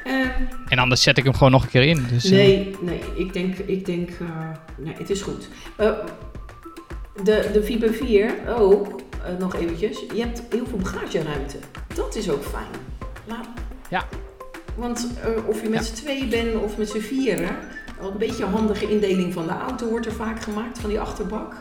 Ehm, 0.04 0.30
En 0.68 0.80
anders 0.80 1.02
zet 1.02 1.18
ik 1.18 1.24
hem 1.24 1.34
gewoon 1.34 1.52
nog 1.52 1.64
een 1.64 1.70
keer 1.70 1.84
in. 1.84 2.06
Dus, 2.10 2.24
eh, 2.26 2.32
nee, 2.32 2.76
nee. 2.82 3.00
Ik 3.16 3.34
denk... 3.34 3.58
Ik 3.58 3.86
denk 3.86 4.10
eh, 4.10 4.28
nee, 4.78 4.94
het 4.98 5.10
is 5.10 5.22
goed. 5.22 5.48
De, 7.24 7.50
de 7.54 7.64
Viper 7.64 7.94
4 7.94 8.34
ook, 8.58 9.02
nog 9.40 9.56
eventjes. 9.56 10.00
Je 10.14 10.20
hebt 10.22 10.42
heel 10.50 10.66
veel 10.66 10.78
bagageruimte. 10.78 11.58
Dat 11.96 12.16
is 12.16 12.30
ook 12.30 12.44
fijn. 12.44 12.68
Laat... 13.26 13.48
Ja. 13.90 14.06
Want 14.76 15.08
eh, 15.24 15.48
of 15.48 15.62
je 15.62 15.70
met 15.70 15.80
Ja. 15.80 15.86
z'n 15.86 15.94
tweeën 15.94 16.30
bent 16.30 16.56
of 16.56 16.78
met 16.78 16.90
z'n 16.90 17.00
vieren... 17.00 17.56
Een 18.02 18.18
beetje 18.18 18.44
een 18.44 18.52
handige 18.52 18.90
indeling 18.90 19.34
van 19.34 19.48
de 19.48 19.54
auto 19.54 19.90
wordt 19.90 20.06
er 20.06 20.14
vaak 20.14 20.42
gemaakt, 20.42 20.80
van 20.80 20.90
die 20.90 21.00
achterbak. 21.00 21.56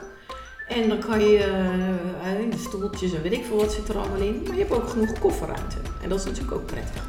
En 0.68 0.89
dan 0.89 0.98
kan 0.98 1.20
je, 1.20 1.39
eh, 1.39 2.40
eh, 2.40 2.52
stoeltjes 2.59 3.12
en 3.14 3.22
weet 3.22 3.32
ik 3.32 3.44
veel 3.44 3.56
wat 3.56 3.72
zit 3.72 3.89
er 3.89 3.98
allemaal 3.98 4.20
in. 4.20 4.43
Maar 4.47 4.52
je 4.52 4.59
hebt 4.60 4.72
ook 4.72 4.89
genoeg 4.89 5.18
kofferruimte. 5.18 5.76
En 6.02 6.09
dat 6.09 6.18
is 6.18 6.24
natuurlijk 6.24 6.52
ook 6.55 6.66
prettig. 6.66 7.02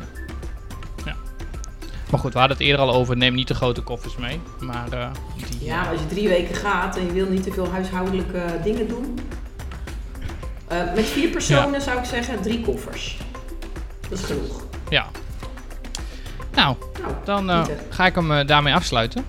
Maar 2.09 2.21
goed, 2.21 2.33
we 2.33 2.39
hadden 2.39 2.57
het 2.57 2.65
eerder 2.65 2.85
al 2.85 2.93
over. 2.93 3.17
Neem 3.17 3.33
niet 3.33 3.47
te 3.47 3.53
grote 3.53 3.81
koffers 3.81 4.17
mee. 4.17 4.39
Maar 4.59 4.87
uh, 4.93 5.11
die, 5.49 5.65
Ja, 5.67 5.89
als 5.89 5.99
je 5.99 6.07
drie 6.07 6.27
weken 6.27 6.55
gaat 6.55 6.97
en 6.97 7.05
je 7.05 7.11
wil 7.11 7.27
niet 7.29 7.43
te 7.43 7.51
veel 7.51 7.67
huishoudelijke 7.67 8.45
dingen 8.63 8.87
doen. 8.87 9.19
Uh, 10.71 10.93
met 10.95 11.05
vier 11.05 11.29
personen 11.29 11.81
zou 11.81 11.99
ik 11.99 12.05
zeggen 12.05 12.41
drie 12.41 12.61
koffers. 12.61 13.17
Dat 14.09 14.19
is 14.19 14.25
genoeg. 14.25 14.63
Ja. 14.89 15.09
Nou, 16.55 16.75
nou 17.01 17.13
dan 17.25 17.49
uh, 17.49 17.65
ga 17.89 18.05
ik 18.05 18.15
hem 18.15 18.45
daarmee 18.45 18.73
afsluiten. 18.73 19.25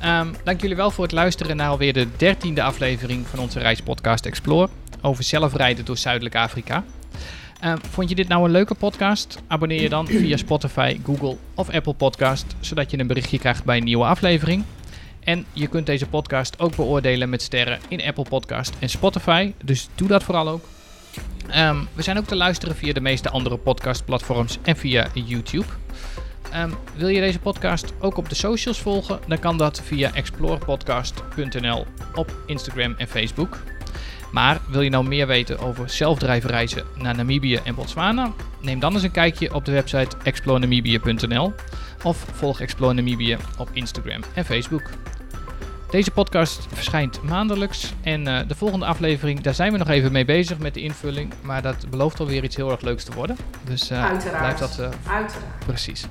Ja. 0.00 0.20
Um, 0.20 0.34
dank 0.44 0.60
jullie 0.60 0.76
wel 0.76 0.90
voor 0.90 1.04
het 1.04 1.12
luisteren 1.12 1.56
naar 1.56 1.68
alweer 1.68 1.92
de 1.92 2.08
dertiende 2.16 2.62
aflevering 2.62 3.26
van 3.26 3.38
onze 3.38 3.58
reispodcast 3.58 4.26
Explore. 4.26 4.68
Over 5.00 5.24
zelfrijden 5.24 5.84
door 5.84 5.96
Zuidelijk 5.96 6.36
Afrika. 6.36 6.84
Uh, 7.64 7.72
vond 7.90 8.08
je 8.08 8.14
dit 8.14 8.28
nou 8.28 8.44
een 8.44 8.50
leuke 8.50 8.74
podcast? 8.74 9.38
Abonneer 9.46 9.82
je 9.82 9.88
dan 9.88 10.06
via 10.06 10.36
Spotify, 10.36 11.00
Google 11.04 11.36
of 11.54 11.70
Apple 11.70 11.92
Podcast, 11.94 12.46
zodat 12.60 12.90
je 12.90 12.98
een 12.98 13.06
berichtje 13.06 13.38
krijgt 13.38 13.64
bij 13.64 13.76
een 13.76 13.84
nieuwe 13.84 14.04
aflevering. 14.04 14.64
En 15.20 15.44
je 15.52 15.66
kunt 15.66 15.86
deze 15.86 16.06
podcast 16.06 16.58
ook 16.58 16.76
beoordelen 16.76 17.28
met 17.28 17.42
sterren 17.42 17.78
in 17.88 18.02
Apple 18.02 18.24
Podcast 18.28 18.74
en 18.78 18.88
Spotify, 18.88 19.52
dus 19.64 19.88
doe 19.94 20.08
dat 20.08 20.22
vooral 20.22 20.48
ook. 20.48 20.64
Um, 21.56 21.88
we 21.92 22.02
zijn 22.02 22.18
ook 22.18 22.26
te 22.26 22.36
luisteren 22.36 22.76
via 22.76 22.92
de 22.92 23.00
meeste 23.00 23.30
andere 23.30 23.56
podcastplatforms 23.56 24.58
en 24.62 24.76
via 24.76 25.06
YouTube. 25.12 25.66
Um, 26.56 26.74
wil 26.96 27.08
je 27.08 27.20
deze 27.20 27.38
podcast 27.38 27.92
ook 28.00 28.16
op 28.16 28.28
de 28.28 28.34
socials 28.34 28.80
volgen? 28.80 29.20
Dan 29.26 29.38
kan 29.38 29.56
dat 29.56 29.80
via 29.84 30.14
explorepodcast.nl 30.14 31.86
op 32.14 32.36
Instagram 32.46 32.94
en 32.98 33.08
Facebook. 33.08 33.58
Maar 34.32 34.60
wil 34.68 34.80
je 34.80 34.90
nou 34.90 35.08
meer 35.08 35.26
weten 35.26 35.58
over 35.58 35.90
zelfdrijvenreizen 35.90 36.84
naar 36.96 37.16
Namibië 37.16 37.60
en 37.64 37.74
Botswana? 37.74 38.32
Neem 38.60 38.80
dan 38.80 38.92
eens 38.92 39.02
een 39.02 39.10
kijkje 39.10 39.54
op 39.54 39.64
de 39.64 39.72
website 39.72 40.16
explorenamibia.nl 40.22 41.52
of 42.02 42.26
volg 42.32 42.60
Explore 42.60 42.94
Namibië 42.94 43.36
op 43.58 43.68
Instagram 43.72 44.22
en 44.34 44.44
Facebook. 44.44 44.90
Deze 45.90 46.10
podcast 46.10 46.66
verschijnt 46.72 47.22
maandelijks 47.22 47.92
en 48.02 48.28
uh, 48.28 48.38
de 48.46 48.54
volgende 48.54 48.86
aflevering, 48.86 49.40
daar 49.40 49.54
zijn 49.54 49.72
we 49.72 49.78
nog 49.78 49.88
even 49.88 50.12
mee 50.12 50.24
bezig 50.24 50.58
met 50.58 50.74
de 50.74 50.80
invulling, 50.80 51.32
maar 51.42 51.62
dat 51.62 51.90
belooft 51.90 52.20
alweer 52.20 52.44
iets 52.44 52.56
heel 52.56 52.70
erg 52.70 52.80
leuks 52.80 53.04
te 53.04 53.12
worden. 53.12 53.36
Dus 53.64 53.90
uh, 53.90 54.08
dat... 54.10 54.24
Uh, 54.24 54.88
Uiteraard. 55.06 55.34
Precies. 55.66 56.06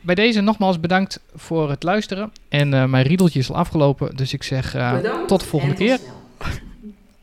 Bij 0.00 0.14
deze 0.14 0.40
nogmaals 0.40 0.80
bedankt 0.80 1.20
voor 1.34 1.70
het 1.70 1.82
luisteren 1.82 2.32
en 2.48 2.68
mijn 2.68 3.02
riedeltje 3.02 3.38
is 3.38 3.50
al 3.50 3.56
afgelopen, 3.56 4.16
dus 4.16 4.32
ik 4.32 4.42
zeg 4.42 4.76
tot 5.26 5.40
de 5.40 5.46
volgende 5.46 5.74
keer. 5.74 5.98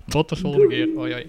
Tot 0.07 0.29
de 0.29 0.35
volgende 0.35 0.67
keer. 0.67 0.89
Hoi 0.95 1.11
hoi. 1.11 1.25